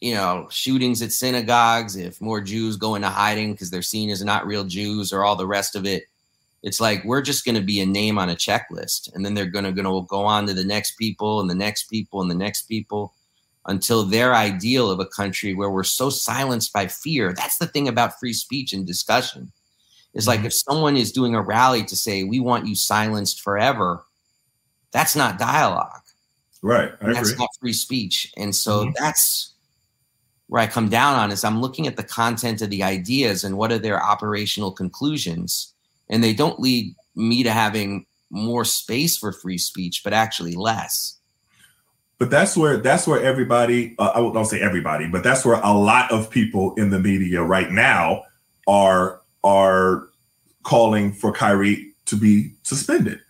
you 0.01 0.15
know 0.15 0.47
shootings 0.51 1.01
at 1.01 1.11
synagogues 1.11 1.97
if 1.97 2.21
more 2.21 2.41
jews 2.41 2.77
go 2.77 2.95
into 2.95 3.09
hiding 3.09 3.53
because 3.53 3.71
they're 3.71 3.83
seen 3.83 4.11
as 4.11 4.23
not 4.23 4.47
real 4.47 4.65
jews 4.65 5.13
or 5.13 5.25
all 5.25 5.37
the 5.37 5.47
rest 5.47 5.75
of 5.75 5.87
it 5.87 6.05
it's 6.65 6.81
like 6.81 7.05
we're 7.05 7.23
just 7.23 7.45
going 7.45 7.55
to 7.55 7.61
be 7.61 7.81
a 7.81 7.87
name 7.87 8.19
on 8.19 8.31
a 8.31 8.35
checklist 8.35 9.15
and 9.15 9.25
then 9.25 9.35
they're 9.35 9.45
going 9.45 9.67
to 9.67 10.03
go 10.03 10.25
on 10.25 10.47
to 10.47 10.55
the 10.55 10.65
next 10.65 10.93
people 10.93 11.41
and 11.41 11.49
the 11.49 11.55
next 11.55 11.85
people 11.85 12.23
and 12.23 12.31
the 12.31 12.35
next 12.35 12.63
people 12.63 13.13
until 13.67 14.05
their 14.05 14.35
ideal 14.35 14.91
of 14.91 15.01
a 15.01 15.07
country 15.07 15.55
where 15.55 15.71
we're 15.71 15.85
so 15.85 16.11
silenced 16.11 16.73
by 16.73 16.87
fear. 16.87 17.33
That's 17.33 17.59
the 17.59 17.67
thing 17.67 17.89
about 17.89 18.19
free 18.19 18.33
speech 18.33 18.73
and 18.73 18.87
discussion. 18.87 19.53
Is 20.15 20.27
like 20.29 20.41
Mhm. 20.41 20.47
if 20.47 20.55
someone 20.55 20.97
is 20.97 21.11
doing 21.13 21.35
a 21.35 21.43
rally 21.43 21.85
to 21.85 21.97
say 21.97 22.23
we 22.25 22.39
want 22.41 22.67
you 22.67 22.75
silenced 22.75 23.41
forever, 23.41 24.05
that's 24.93 25.17
not 25.17 25.39
dialogue. 25.39 26.03
Right. 26.63 26.93
I 27.03 27.13
That's 27.13 27.37
not 27.37 27.49
free 27.61 27.73
speech. 27.73 28.33
And 28.37 28.55
so 28.55 28.87
Mhm. 28.87 28.95
that's 28.97 29.51
where 30.47 30.63
I 30.63 30.67
come 30.67 30.89
down 30.89 31.17
on 31.17 31.33
is 31.33 31.43
I'm 31.45 31.61
looking 31.61 31.87
at 31.87 31.97
the 31.97 32.05
content 32.05 32.63
of 32.63 32.71
the 32.71 32.83
ideas 32.83 33.45
and 33.45 33.57
what 33.57 33.73
are 33.73 33.79
their 33.79 34.03
operational 34.03 34.71
conclusions. 34.71 35.73
And 36.09 36.23
they 36.23 36.33
don't 36.33 36.61
lead 36.61 36.95
me 37.17 37.43
to 37.43 37.51
having 37.51 38.07
more 38.31 38.65
space 38.65 39.17
for 39.17 39.33
free 39.33 39.59
speech, 39.59 40.03
but 40.05 40.13
actually 40.13 40.55
less. 40.55 41.17
but 42.19 42.31
that's 42.31 42.57
where 42.57 42.77
that's 42.77 43.09
where 43.09 43.21
everybody 43.21 43.95
uh, 43.99 44.13
i 44.15 44.21
won't 44.21 44.47
say 44.47 44.61
everybody 44.61 45.09
but 45.09 45.25
that's 45.25 45.45
where 45.45 45.61
a 45.65 45.73
lot 45.77 46.11
of 46.13 46.31
people 46.31 46.73
in 46.77 46.89
the 46.91 46.99
media 47.01 47.43
right 47.43 47.73
now 47.73 48.23
are 48.69 49.21
are 49.45 50.09
calling 50.65 51.13
for 51.13 51.31
Kyrie 51.31 51.93
to 52.07 52.17
be 52.17 52.53
suspended 52.63 53.21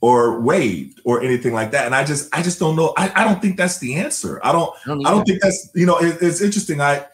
or 0.00 0.40
waived 0.40 1.00
or 1.04 1.22
anything 1.22 1.54
like 1.54 1.70
that. 1.70 1.86
And 1.86 1.94
i 1.94 2.04
just 2.04 2.34
i 2.34 2.42
just 2.42 2.58
don't 2.60 2.76
know. 2.76 2.92
I, 2.96 3.10
I 3.14 3.24
don't 3.24 3.40
think 3.40 3.56
that's 3.56 3.78
the 3.78 3.94
answer. 3.96 4.40
I 4.44 4.52
don't 4.52 4.70
I 4.84 4.88
don't, 4.88 5.06
i 5.06 5.10
don't 5.10 5.24
think 5.24 5.40
that's 5.42 5.70
you 5.74 5.86
know 5.86 5.98
it, 5.98 6.18
it's 6.20 6.42
interesting. 6.42 6.80
I 6.80 7.06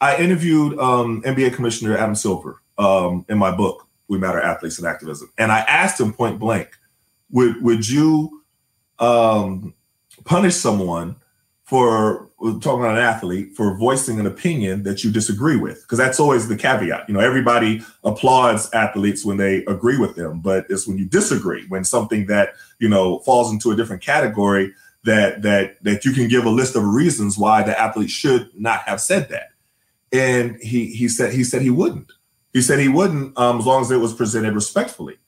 i 0.00 0.16
interviewed 0.16 0.78
um 0.78 1.22
nba 1.22 1.52
commissioner 1.54 1.96
adam 1.96 2.14
silver 2.14 2.60
um 2.78 3.24
in 3.28 3.38
my 3.38 3.54
book 3.54 3.86
we 4.08 4.18
matter 4.18 4.40
athletes 4.40 4.78
and 4.78 4.86
activism. 4.86 5.30
And 5.38 5.50
i 5.50 5.60
asked 5.60 6.00
him 6.00 6.12
point 6.12 6.38
blank 6.38 6.70
would 7.30 7.60
would 7.62 7.88
you 7.88 8.42
um 8.98 9.74
punish 10.24 10.54
someone 10.54 11.16
for 11.64 12.28
talking 12.60 12.80
about 12.80 12.96
an 12.96 13.02
athlete 13.02 13.54
for 13.56 13.76
voicing 13.76 14.20
an 14.20 14.26
opinion 14.26 14.82
that 14.82 15.02
you 15.02 15.10
disagree 15.10 15.56
with 15.56 15.82
because 15.82 15.98
that's 15.98 16.20
always 16.20 16.48
the 16.48 16.56
caveat. 16.56 17.08
You 17.08 17.14
know 17.14 17.20
everybody 17.20 17.82
applauds 18.04 18.70
athletes 18.72 19.24
when 19.24 19.36
they 19.36 19.64
agree 19.64 19.98
with 19.98 20.14
them 20.16 20.40
but 20.40 20.66
it's 20.68 20.86
when 20.86 20.98
you 20.98 21.06
disagree 21.06 21.64
when 21.68 21.84
something 21.84 22.26
that 22.26 22.50
you 22.78 22.88
know 22.88 23.18
falls 23.20 23.50
into 23.50 23.70
a 23.70 23.76
different 23.76 24.02
category 24.02 24.72
that 25.04 25.42
that 25.42 25.82
that 25.84 26.04
you 26.04 26.12
can 26.12 26.28
give 26.28 26.44
a 26.44 26.50
list 26.50 26.76
of 26.76 26.84
reasons 26.84 27.38
why 27.38 27.62
the 27.62 27.78
athlete 27.78 28.10
should 28.10 28.50
not 28.58 28.80
have 28.80 29.00
said 29.00 29.28
that. 29.28 29.50
And 30.12 30.56
he 30.60 30.86
he 30.86 31.08
said 31.08 31.32
he 31.32 31.44
said 31.44 31.62
he 31.62 31.70
wouldn't. 31.70 32.10
He 32.52 32.62
said 32.62 32.78
he 32.78 32.88
wouldn't 32.88 33.38
um, 33.38 33.58
as 33.58 33.66
long 33.66 33.82
as 33.82 33.90
it 33.90 33.98
was 33.98 34.14
presented 34.14 34.54
respectfully. 34.54 35.18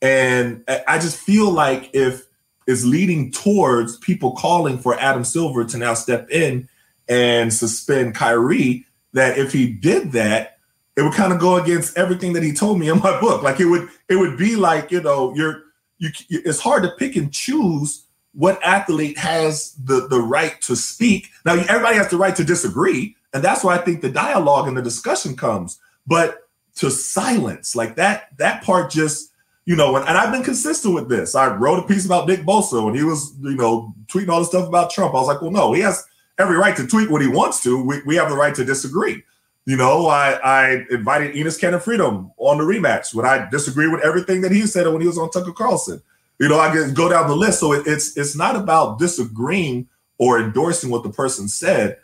And 0.00 0.64
I- 0.88 0.98
just 0.98 1.18
feel 1.18 1.50
like 1.50 1.90
if 1.92 2.24
is 2.66 2.86
leading 2.86 3.30
towards 3.30 3.96
people 3.98 4.32
calling 4.32 4.78
for 4.78 4.98
Adam 4.98 5.24
Silver 5.24 5.64
to 5.64 5.78
now 5.78 5.94
step 5.94 6.30
in 6.30 6.68
and 7.08 7.52
suspend 7.52 8.14
Kyrie. 8.14 8.86
That 9.12 9.36
if 9.36 9.52
he 9.52 9.72
did 9.72 10.12
that, 10.12 10.58
it 10.96 11.02
would 11.02 11.12
kind 11.12 11.32
of 11.32 11.38
go 11.38 11.56
against 11.56 11.96
everything 11.98 12.32
that 12.34 12.42
he 12.42 12.52
told 12.52 12.78
me 12.78 12.88
in 12.88 12.98
my 13.00 13.20
book. 13.20 13.42
Like 13.42 13.60
it 13.60 13.66
would, 13.66 13.88
it 14.08 14.16
would 14.16 14.38
be 14.38 14.56
like 14.56 14.90
you 14.90 15.02
know, 15.02 15.34
you're 15.34 15.62
you. 15.98 16.10
It's 16.30 16.60
hard 16.60 16.82
to 16.84 16.90
pick 16.98 17.16
and 17.16 17.32
choose 17.32 18.04
what 18.34 18.62
athlete 18.62 19.18
has 19.18 19.74
the 19.74 20.08
the 20.08 20.20
right 20.20 20.60
to 20.62 20.76
speak. 20.76 21.28
Now 21.44 21.54
everybody 21.54 21.96
has 21.96 22.08
the 22.08 22.16
right 22.16 22.34
to 22.36 22.44
disagree, 22.44 23.16
and 23.34 23.42
that's 23.42 23.62
why 23.62 23.74
I 23.74 23.78
think 23.78 24.00
the 24.00 24.10
dialogue 24.10 24.68
and 24.68 24.76
the 24.76 24.82
discussion 24.82 25.36
comes. 25.36 25.78
But 26.06 26.48
to 26.76 26.90
silence 26.90 27.76
like 27.76 27.96
that, 27.96 28.36
that 28.38 28.62
part 28.62 28.90
just 28.90 29.31
you 29.64 29.76
know, 29.76 29.96
and, 29.96 30.06
and 30.08 30.18
I've 30.18 30.32
been 30.32 30.42
consistent 30.42 30.94
with 30.94 31.08
this. 31.08 31.34
I 31.34 31.54
wrote 31.54 31.78
a 31.78 31.86
piece 31.86 32.04
about 32.04 32.26
Nick 32.26 32.40
Bosa 32.40 32.84
when 32.84 32.94
he 32.94 33.04
was, 33.04 33.34
you 33.40 33.54
know, 33.54 33.94
tweeting 34.06 34.28
all 34.28 34.40
the 34.40 34.46
stuff 34.46 34.66
about 34.66 34.90
Trump. 34.90 35.14
I 35.14 35.18
was 35.18 35.28
like, 35.28 35.40
well, 35.40 35.50
no, 35.50 35.72
he 35.72 35.80
has 35.82 36.04
every 36.38 36.56
right 36.56 36.76
to 36.76 36.86
tweet 36.86 37.10
what 37.10 37.22
he 37.22 37.28
wants 37.28 37.62
to. 37.62 37.82
We, 37.84 38.02
we 38.04 38.16
have 38.16 38.28
the 38.28 38.36
right 38.36 38.54
to 38.54 38.64
disagree. 38.64 39.22
You 39.64 39.76
know, 39.76 40.06
I, 40.06 40.32
I 40.42 40.84
invited 40.90 41.36
Enes 41.36 41.60
Kanter 41.60 41.80
Freedom 41.80 42.32
on 42.36 42.58
the 42.58 42.64
rematch 42.64 43.14
when 43.14 43.24
I 43.24 43.48
disagree 43.48 43.86
with 43.86 44.04
everything 44.04 44.40
that 44.40 44.50
he 44.50 44.66
said 44.66 44.88
when 44.88 45.00
he 45.00 45.06
was 45.06 45.18
on 45.18 45.30
Tucker 45.30 45.52
Carlson. 45.52 46.02
You 46.40 46.48
know, 46.48 46.58
I 46.58 46.72
can 46.72 46.94
go 46.94 47.08
down 47.08 47.28
the 47.28 47.36
list. 47.36 47.60
So 47.60 47.72
it, 47.72 47.86
it's 47.86 48.16
it's 48.16 48.34
not 48.34 48.56
about 48.56 48.98
disagreeing 48.98 49.86
or 50.18 50.40
endorsing 50.40 50.90
what 50.90 51.04
the 51.04 51.10
person 51.10 51.46
said, 51.46 51.98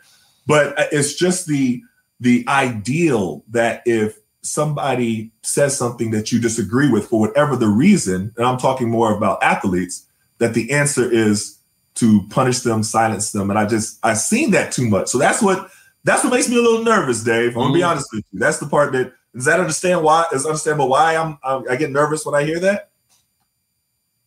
but 0.47 0.73
it's 0.93 1.15
just 1.15 1.47
the 1.47 1.83
the 2.21 2.45
ideal 2.47 3.43
that 3.49 3.81
if 3.85 4.18
somebody 4.41 5.31
says 5.43 5.77
something 5.77 6.11
that 6.11 6.31
you 6.31 6.39
disagree 6.39 6.89
with 6.89 7.07
for 7.07 7.19
whatever 7.19 7.55
the 7.55 7.67
reason, 7.67 8.33
and 8.37 8.45
I'm 8.45 8.57
talking 8.57 8.89
more 8.89 9.15
about 9.15 9.43
athletes, 9.43 10.05
that 10.37 10.53
the 10.53 10.71
answer 10.71 11.09
is 11.11 11.57
to 11.95 12.21
punish 12.29 12.59
them, 12.59 12.81
silence 12.81 13.31
them. 13.31 13.49
And 13.49 13.59
I 13.59 13.65
just 13.65 13.99
I've 14.03 14.19
seen 14.19 14.51
that 14.51 14.71
too 14.71 14.87
much. 14.87 15.09
So 15.09 15.17
that's 15.17 15.41
what 15.41 15.69
that's 16.05 16.23
what 16.23 16.33
makes 16.33 16.47
me 16.47 16.57
a 16.57 16.61
little 16.61 16.83
nervous, 16.83 17.23
Dave. 17.23 17.57
I'm 17.57 17.63
gonna 17.63 17.73
be 17.73 17.81
Mhm. 17.81 17.89
honest 17.89 18.07
with 18.13 18.23
you. 18.31 18.39
That's 18.39 18.59
the 18.59 18.67
part 18.67 18.93
that 18.93 19.13
does 19.35 19.45
that 19.45 19.59
understand 19.59 20.01
why 20.01 20.25
is 20.33 20.45
understandable 20.45 20.89
why 20.89 21.15
I'm, 21.15 21.37
I'm 21.43 21.63
I 21.69 21.75
get 21.75 21.91
nervous 21.91 22.25
when 22.25 22.35
I 22.35 22.43
hear 22.43 22.59
that. 22.61 22.89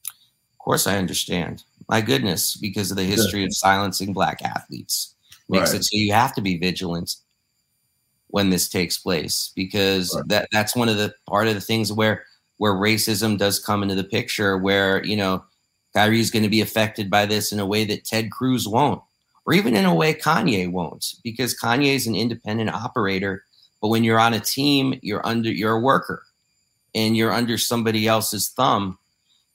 Of 0.05 0.59
course, 0.59 0.86
I 0.86 0.98
understand. 0.98 1.64
My 1.89 2.01
goodness, 2.01 2.56
because 2.56 2.90
of 2.90 2.97
the 2.97 3.05
history 3.05 3.40
yeah. 3.40 3.47
of 3.47 3.55
silencing 3.55 4.12
black 4.12 4.43
athletes, 4.43 5.14
makes 5.48 5.72
right. 5.72 5.80
it 5.80 5.84
so 5.84 5.97
you 5.97 6.12
have 6.12 6.34
to 6.34 6.40
be 6.40 6.59
vigilant 6.59 7.16
when 8.32 8.48
this 8.48 8.68
takes 8.68 8.96
place 8.96 9.52
because 9.54 10.14
right. 10.16 10.28
that 10.28 10.48
that's 10.50 10.74
one 10.74 10.88
of 10.88 10.96
the 10.96 11.14
part 11.28 11.46
of 11.46 11.54
the 11.54 11.60
things 11.60 11.92
where 11.92 12.24
where 12.56 12.72
racism 12.72 13.36
does 13.38 13.59
come 13.59 13.82
into 13.82 13.94
the 13.94 14.02
picture 14.02 14.59
where 14.59 15.04
you 15.04 15.16
know 15.16 15.44
Kyrie's 15.94 16.30
going 16.30 16.42
to 16.42 16.48
be 16.48 16.62
affected 16.62 17.10
by 17.10 17.26
this 17.26 17.52
in 17.52 17.60
a 17.60 17.66
way 17.66 17.84
that 17.84 18.04
Ted 18.04 18.32
Cruz 18.32 18.66
won't 18.66 19.02
or 19.44 19.52
even 19.52 19.76
in 19.76 19.84
a 19.84 19.94
way 19.94 20.14
Kanye 20.14 20.70
won't 20.70 21.14
because 21.22 21.59
Kanye 21.59 21.94
is 21.94 22.06
an 22.06 22.14
independent 22.14 22.70
operator 22.70 23.44
but 23.82 23.88
when 23.88 24.02
you're 24.02 24.20
on 24.20 24.34
a 24.34 24.40
team 24.40 24.98
you're 25.02 25.26
under 25.26 25.50
you're 25.50 25.76
a 25.76 25.80
worker 25.80 26.22
and 26.94 27.16
you're 27.16 27.32
under 27.32 27.59
somebody 27.59 28.09
else's 28.09 28.48
thumb 28.48 28.98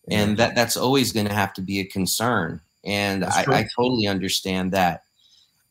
and 0.10 0.38
that 0.38 0.54
that's 0.54 0.78
always 0.78 1.12
going 1.12 1.28
to 1.28 1.34
have 1.34 1.54
to 1.54 1.62
be 1.62 1.80
a 1.80 1.86
concern 1.86 2.62
and 2.86 3.26
I, 3.26 3.44
I 3.50 3.68
totally 3.76 4.08
understand 4.08 4.72
that 4.74 5.02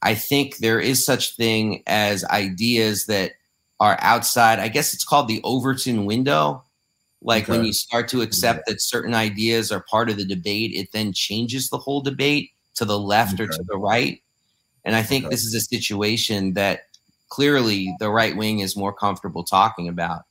I 0.03 0.15
think 0.15 0.59
there 0.59 0.81
is 0.81 1.05
such 1.05 1.37
thing 1.37 1.83
as 1.87 2.25
ideas 2.25 3.07
that 3.07 3.33
are 3.81 3.99
outside. 4.01 4.59
I 4.59 4.69
guess 4.69 4.95
it's 4.95 5.05
called 5.05 5.29
the 5.29 5.41
Overton 5.43 6.05
window. 6.05 6.63
Like 7.23 7.45
okay. 7.45 7.53
when 7.53 7.65
you 7.65 7.73
start 7.73 8.09
to 8.09 8.21
accept 8.21 8.59
yeah. 8.67 8.75
that 8.75 8.81
certain 8.81 9.15
ideas 9.15 9.73
are 9.73 9.85
part 9.91 10.11
of 10.11 10.17
the 10.17 10.25
debate, 10.25 10.73
it 10.75 10.93
then 10.93 11.13
changes 11.13 11.71
the 11.71 11.79
whole 11.79 12.01
debate 12.01 12.51
to 12.75 12.85
the 12.85 12.99
left 12.99 13.35
okay. 13.35 13.45
or 13.45 13.47
to 13.49 13.65
the 13.67 13.79
right. 13.79 14.23
And 14.85 14.95
I 14.95 15.03
think 15.03 15.25
okay. 15.25 15.35
this 15.35 15.45
is 15.45 15.55
a 15.55 15.61
situation 15.61 16.53
that 16.55 16.83
clearly 17.29 17.95
the 17.99 18.11
right 18.11 18.37
wing 18.37 18.61
is 18.61 18.77
more 18.77 18.93
comfortable 18.93 19.43
talking 19.43 19.89
about. 19.89 20.23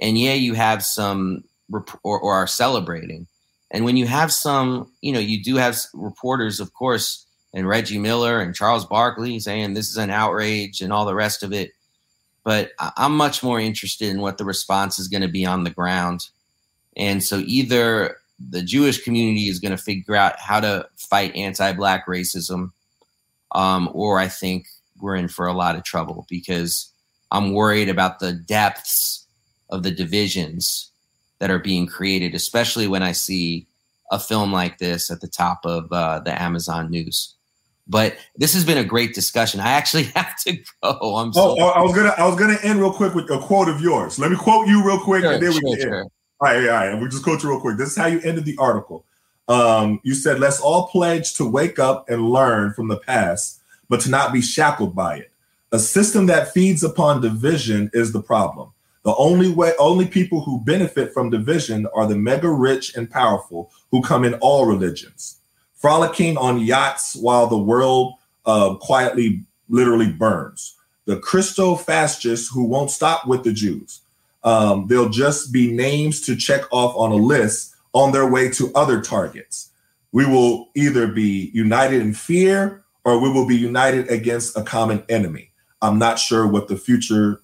And 0.00 0.18
yeah, 0.18 0.34
you 0.34 0.54
have 0.54 0.84
some 0.84 1.44
rep- 1.68 1.98
or, 2.02 2.18
or 2.18 2.34
are 2.34 2.46
celebrating. 2.46 3.26
And 3.70 3.84
when 3.84 3.96
you 3.96 4.06
have 4.06 4.32
some, 4.32 4.90
you 5.02 5.12
know, 5.12 5.18
you 5.18 5.42
do 5.42 5.56
have 5.56 5.78
reporters, 5.92 6.60
of 6.60 6.72
course, 6.72 7.26
and 7.54 7.66
Reggie 7.66 7.98
Miller 7.98 8.40
and 8.40 8.54
Charles 8.54 8.84
Barkley 8.84 9.38
saying 9.40 9.74
this 9.74 9.90
is 9.90 9.96
an 9.96 10.10
outrage 10.10 10.80
and 10.80 10.92
all 10.92 11.06
the 11.06 11.14
rest 11.14 11.42
of 11.42 11.52
it. 11.52 11.72
But 12.44 12.72
I'm 12.96 13.16
much 13.16 13.42
more 13.42 13.60
interested 13.60 14.08
in 14.08 14.20
what 14.20 14.38
the 14.38 14.44
response 14.44 14.98
is 14.98 15.08
going 15.08 15.22
to 15.22 15.28
be 15.28 15.44
on 15.44 15.64
the 15.64 15.70
ground. 15.70 16.28
And 16.96 17.22
so 17.22 17.42
either 17.44 18.16
the 18.38 18.62
Jewish 18.62 19.02
community 19.02 19.48
is 19.48 19.58
going 19.58 19.76
to 19.76 19.82
figure 19.82 20.14
out 20.14 20.38
how 20.38 20.60
to 20.60 20.88
fight 20.96 21.34
anti 21.34 21.72
black 21.72 22.06
racism, 22.06 22.70
um, 23.52 23.90
or 23.92 24.18
I 24.18 24.28
think 24.28 24.66
we're 25.00 25.16
in 25.16 25.28
for 25.28 25.46
a 25.46 25.52
lot 25.52 25.76
of 25.76 25.84
trouble 25.84 26.26
because 26.28 26.92
I'm 27.30 27.52
worried 27.52 27.88
about 27.88 28.18
the 28.18 28.32
depths 28.32 29.26
of 29.70 29.82
the 29.82 29.90
divisions 29.90 30.90
that 31.40 31.50
are 31.50 31.58
being 31.58 31.86
created, 31.86 32.34
especially 32.34 32.88
when 32.88 33.02
I 33.02 33.12
see 33.12 33.66
a 34.10 34.18
film 34.18 34.52
like 34.52 34.78
this 34.78 35.10
at 35.10 35.20
the 35.20 35.28
top 35.28 35.60
of 35.64 35.92
uh, 35.92 36.20
the 36.20 36.40
Amazon 36.40 36.90
news. 36.90 37.34
But 37.88 38.16
this 38.36 38.52
has 38.52 38.64
been 38.64 38.78
a 38.78 38.84
great 38.84 39.14
discussion. 39.14 39.60
I 39.60 39.70
actually 39.70 40.04
have 40.16 40.38
to 40.42 40.58
go. 40.82 41.16
I'm 41.16 41.32
so 41.32 41.56
oh, 41.58 41.68
I 41.68 41.82
was 41.82 41.94
gonna 41.94 42.14
I 42.18 42.26
was 42.26 42.36
gonna 42.38 42.58
end 42.62 42.80
real 42.80 42.92
quick 42.92 43.14
with 43.14 43.30
a 43.30 43.38
quote 43.38 43.68
of 43.68 43.80
yours. 43.80 44.18
Let 44.18 44.30
me 44.30 44.36
quote 44.36 44.68
you 44.68 44.84
real 44.84 45.00
quick, 45.00 45.22
sure, 45.22 45.32
and 45.32 45.42
then 45.42 45.52
we 45.54 45.60
can 45.60 45.80
sure. 45.80 46.00
end. 46.00 46.10
All 46.40 46.48
right, 46.48 46.68
all 46.68 46.92
right. 46.92 47.00
We 47.00 47.08
just 47.08 47.24
quote 47.24 47.42
you 47.42 47.50
real 47.50 47.60
quick. 47.60 47.78
This 47.78 47.90
is 47.90 47.96
how 47.96 48.06
you 48.06 48.20
ended 48.20 48.44
the 48.44 48.56
article. 48.58 49.04
Um, 49.48 50.00
you 50.04 50.14
said, 50.14 50.38
"Let's 50.38 50.60
all 50.60 50.88
pledge 50.88 51.34
to 51.34 51.48
wake 51.48 51.78
up 51.78 52.08
and 52.08 52.30
learn 52.30 52.74
from 52.74 52.88
the 52.88 52.98
past, 52.98 53.60
but 53.88 54.00
to 54.02 54.10
not 54.10 54.32
be 54.32 54.42
shackled 54.42 54.94
by 54.94 55.16
it. 55.16 55.32
A 55.72 55.78
system 55.78 56.26
that 56.26 56.52
feeds 56.52 56.84
upon 56.84 57.20
division 57.20 57.90
is 57.92 58.12
the 58.12 58.22
problem. 58.22 58.70
The 59.04 59.14
only 59.16 59.50
way, 59.50 59.72
only 59.78 60.06
people 60.06 60.42
who 60.42 60.60
benefit 60.60 61.14
from 61.14 61.30
division 61.30 61.86
are 61.94 62.06
the 62.06 62.16
mega 62.16 62.50
rich 62.50 62.94
and 62.94 63.10
powerful 63.10 63.70
who 63.90 64.02
come 64.02 64.24
in 64.24 64.34
all 64.34 64.66
religions." 64.66 65.37
Frolicking 65.78 66.36
on 66.36 66.60
yachts 66.60 67.16
while 67.16 67.46
the 67.46 67.58
world 67.58 68.14
uh, 68.44 68.74
quietly, 68.74 69.42
literally 69.68 70.10
burns. 70.10 70.74
The 71.06 71.18
Christo 71.18 71.74
fascists 71.74 72.50
who 72.52 72.64
won't 72.64 72.90
stop 72.90 73.26
with 73.26 73.44
the 73.44 73.52
Jews. 73.52 74.02
Um, 74.44 74.86
they'll 74.88 75.08
just 75.08 75.52
be 75.52 75.72
names 75.72 76.20
to 76.22 76.36
check 76.36 76.62
off 76.70 76.94
on 76.96 77.12
a 77.12 77.16
list 77.16 77.74
on 77.94 78.12
their 78.12 78.26
way 78.26 78.50
to 78.50 78.70
other 78.74 79.00
targets. 79.00 79.70
We 80.12 80.26
will 80.26 80.68
either 80.74 81.06
be 81.06 81.50
united 81.54 82.02
in 82.02 82.14
fear 82.14 82.84
or 83.04 83.18
we 83.18 83.30
will 83.30 83.46
be 83.46 83.56
united 83.56 84.10
against 84.10 84.56
a 84.56 84.62
common 84.62 85.02
enemy. 85.08 85.50
I'm 85.80 85.98
not 85.98 86.18
sure 86.18 86.46
what 86.46 86.68
the 86.68 86.76
future 86.76 87.40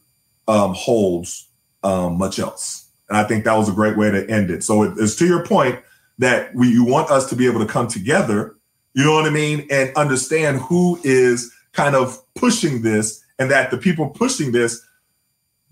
um, 0.48 0.74
holds 0.74 1.48
um, 1.82 2.18
much 2.18 2.38
else. 2.38 2.88
And 3.08 3.16
I 3.16 3.24
think 3.24 3.44
that 3.44 3.56
was 3.56 3.68
a 3.68 3.72
great 3.72 3.96
way 3.96 4.10
to 4.10 4.28
end 4.30 4.50
it. 4.50 4.64
So 4.64 4.82
it, 4.82 4.94
it's 4.98 5.16
to 5.16 5.26
your 5.26 5.44
point 5.46 5.78
that 6.18 6.54
we 6.54 6.68
you 6.68 6.84
want 6.84 7.10
us 7.10 7.28
to 7.30 7.36
be 7.36 7.46
able 7.46 7.60
to 7.60 7.66
come 7.66 7.88
together, 7.88 8.56
you 8.94 9.04
know 9.04 9.14
what 9.14 9.26
I 9.26 9.30
mean, 9.30 9.66
and 9.70 9.94
understand 9.96 10.60
who 10.60 10.98
is 11.02 11.52
kind 11.72 11.96
of 11.96 12.20
pushing 12.34 12.82
this, 12.82 13.22
and 13.38 13.50
that 13.50 13.70
the 13.70 13.78
people 13.78 14.08
pushing 14.08 14.52
this 14.52 14.84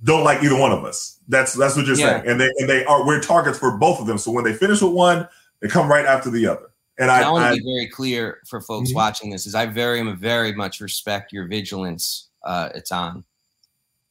don't 0.05 0.24
like 0.24 0.43
either 0.43 0.59
one 0.59 0.73
of 0.73 0.85
us. 0.85 1.19
That's 1.28 1.55
that's 1.55 1.77
what 1.77 1.86
you're 1.86 1.97
yeah. 1.97 2.20
saying, 2.20 2.28
and 2.28 2.40
they 2.40 2.51
and 2.59 2.69
they 2.69 2.85
are 2.85 3.06
we're 3.06 3.20
targets 3.20 3.59
for 3.59 3.77
both 3.77 4.01
of 4.01 4.06
them. 4.06 4.19
So 4.19 4.32
when 4.32 4.44
they 4.44 4.52
finish 4.52 4.82
with 4.82 4.93
one, 4.93 5.28
they 5.60 5.69
come 5.69 5.89
right 5.89 6.06
after 6.06 6.31
the 6.31 6.47
other. 6.47 6.70
And 6.98 7.10
I, 7.10 7.23
I 7.23 7.31
want 7.31 7.55
to 7.55 7.60
be 7.60 7.64
very 7.64 7.89
clear 7.89 8.40
for 8.47 8.60
folks 8.60 8.90
mm-hmm. 8.90 8.97
watching 8.97 9.31
this: 9.31 9.47
is 9.47 9.55
I 9.55 9.66
very 9.66 10.02
very 10.14 10.52
much 10.52 10.81
respect 10.81 11.32
your 11.32 11.47
vigilance, 11.47 12.28
uh, 12.44 12.70
on 12.90 13.24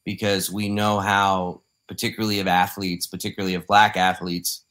because 0.03 0.51
we 0.51 0.69
know 0.69 0.99
how, 0.99 1.61
particularly 1.87 2.39
of 2.39 2.47
athletes, 2.47 3.05
particularly 3.05 3.53
of 3.55 3.67
black 3.67 3.97
athletes, 3.97 4.63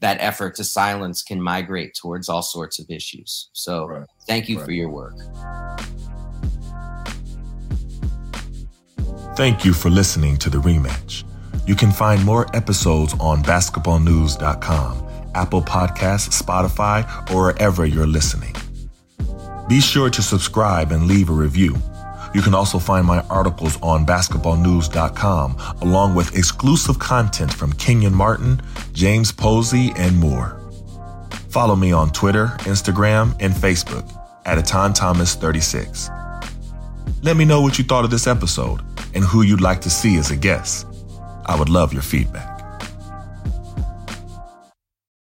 that 0.00 0.18
effort 0.20 0.54
to 0.56 0.64
silence 0.64 1.22
can 1.22 1.40
migrate 1.40 1.94
towards 1.94 2.28
all 2.28 2.42
sorts 2.42 2.78
of 2.78 2.86
issues. 2.88 3.50
So 3.52 3.86
right. 3.86 4.06
thank 4.26 4.48
you 4.48 4.58
right. 4.58 4.64
for 4.64 4.72
your 4.72 4.90
work. 4.90 5.14
Thank 9.36 9.64
you 9.64 9.72
for 9.72 9.90
listening 9.90 10.36
to 10.38 10.50
the 10.50 10.58
rematch. 10.58 11.24
You 11.66 11.74
can 11.74 11.92
find 11.92 12.24
more 12.24 12.46
episodes 12.56 13.14
on 13.20 13.42
basketballnews.com, 13.42 15.30
Apple 15.34 15.62
Podcasts, 15.62 16.42
Spotify, 16.42 17.30
or 17.32 17.52
wherever 17.52 17.86
you're 17.86 18.06
listening. 18.06 18.54
Be 19.68 19.80
sure 19.80 20.08
to 20.10 20.22
subscribe 20.22 20.92
and 20.92 21.06
leave 21.06 21.28
a 21.28 21.32
review. 21.32 21.76
You 22.34 22.42
can 22.42 22.54
also 22.54 22.78
find 22.78 23.06
my 23.06 23.20
articles 23.30 23.78
on 23.82 24.06
basketballnews.com, 24.06 25.56
along 25.80 26.14
with 26.14 26.36
exclusive 26.36 26.98
content 26.98 27.52
from 27.52 27.72
Kenyon 27.74 28.14
Martin, 28.14 28.60
James 28.92 29.32
Posey, 29.32 29.92
and 29.96 30.16
more. 30.18 30.60
Follow 31.48 31.76
me 31.76 31.92
on 31.92 32.10
Twitter, 32.10 32.48
Instagram, 32.60 33.34
and 33.40 33.52
Facebook 33.54 34.06
at 34.44 34.58
Etan 34.58 34.94
Thomas 34.94 35.34
36. 35.34 36.10
Let 37.22 37.36
me 37.36 37.44
know 37.44 37.60
what 37.60 37.78
you 37.78 37.84
thought 37.84 38.04
of 38.04 38.10
this 38.10 38.26
episode 38.26 38.80
and 39.14 39.24
who 39.24 39.42
you'd 39.42 39.60
like 39.60 39.80
to 39.82 39.90
see 39.90 40.16
as 40.18 40.30
a 40.30 40.36
guest. 40.36 40.86
I 41.46 41.58
would 41.58 41.68
love 41.68 41.92
your 41.92 42.02
feedback. 42.02 42.47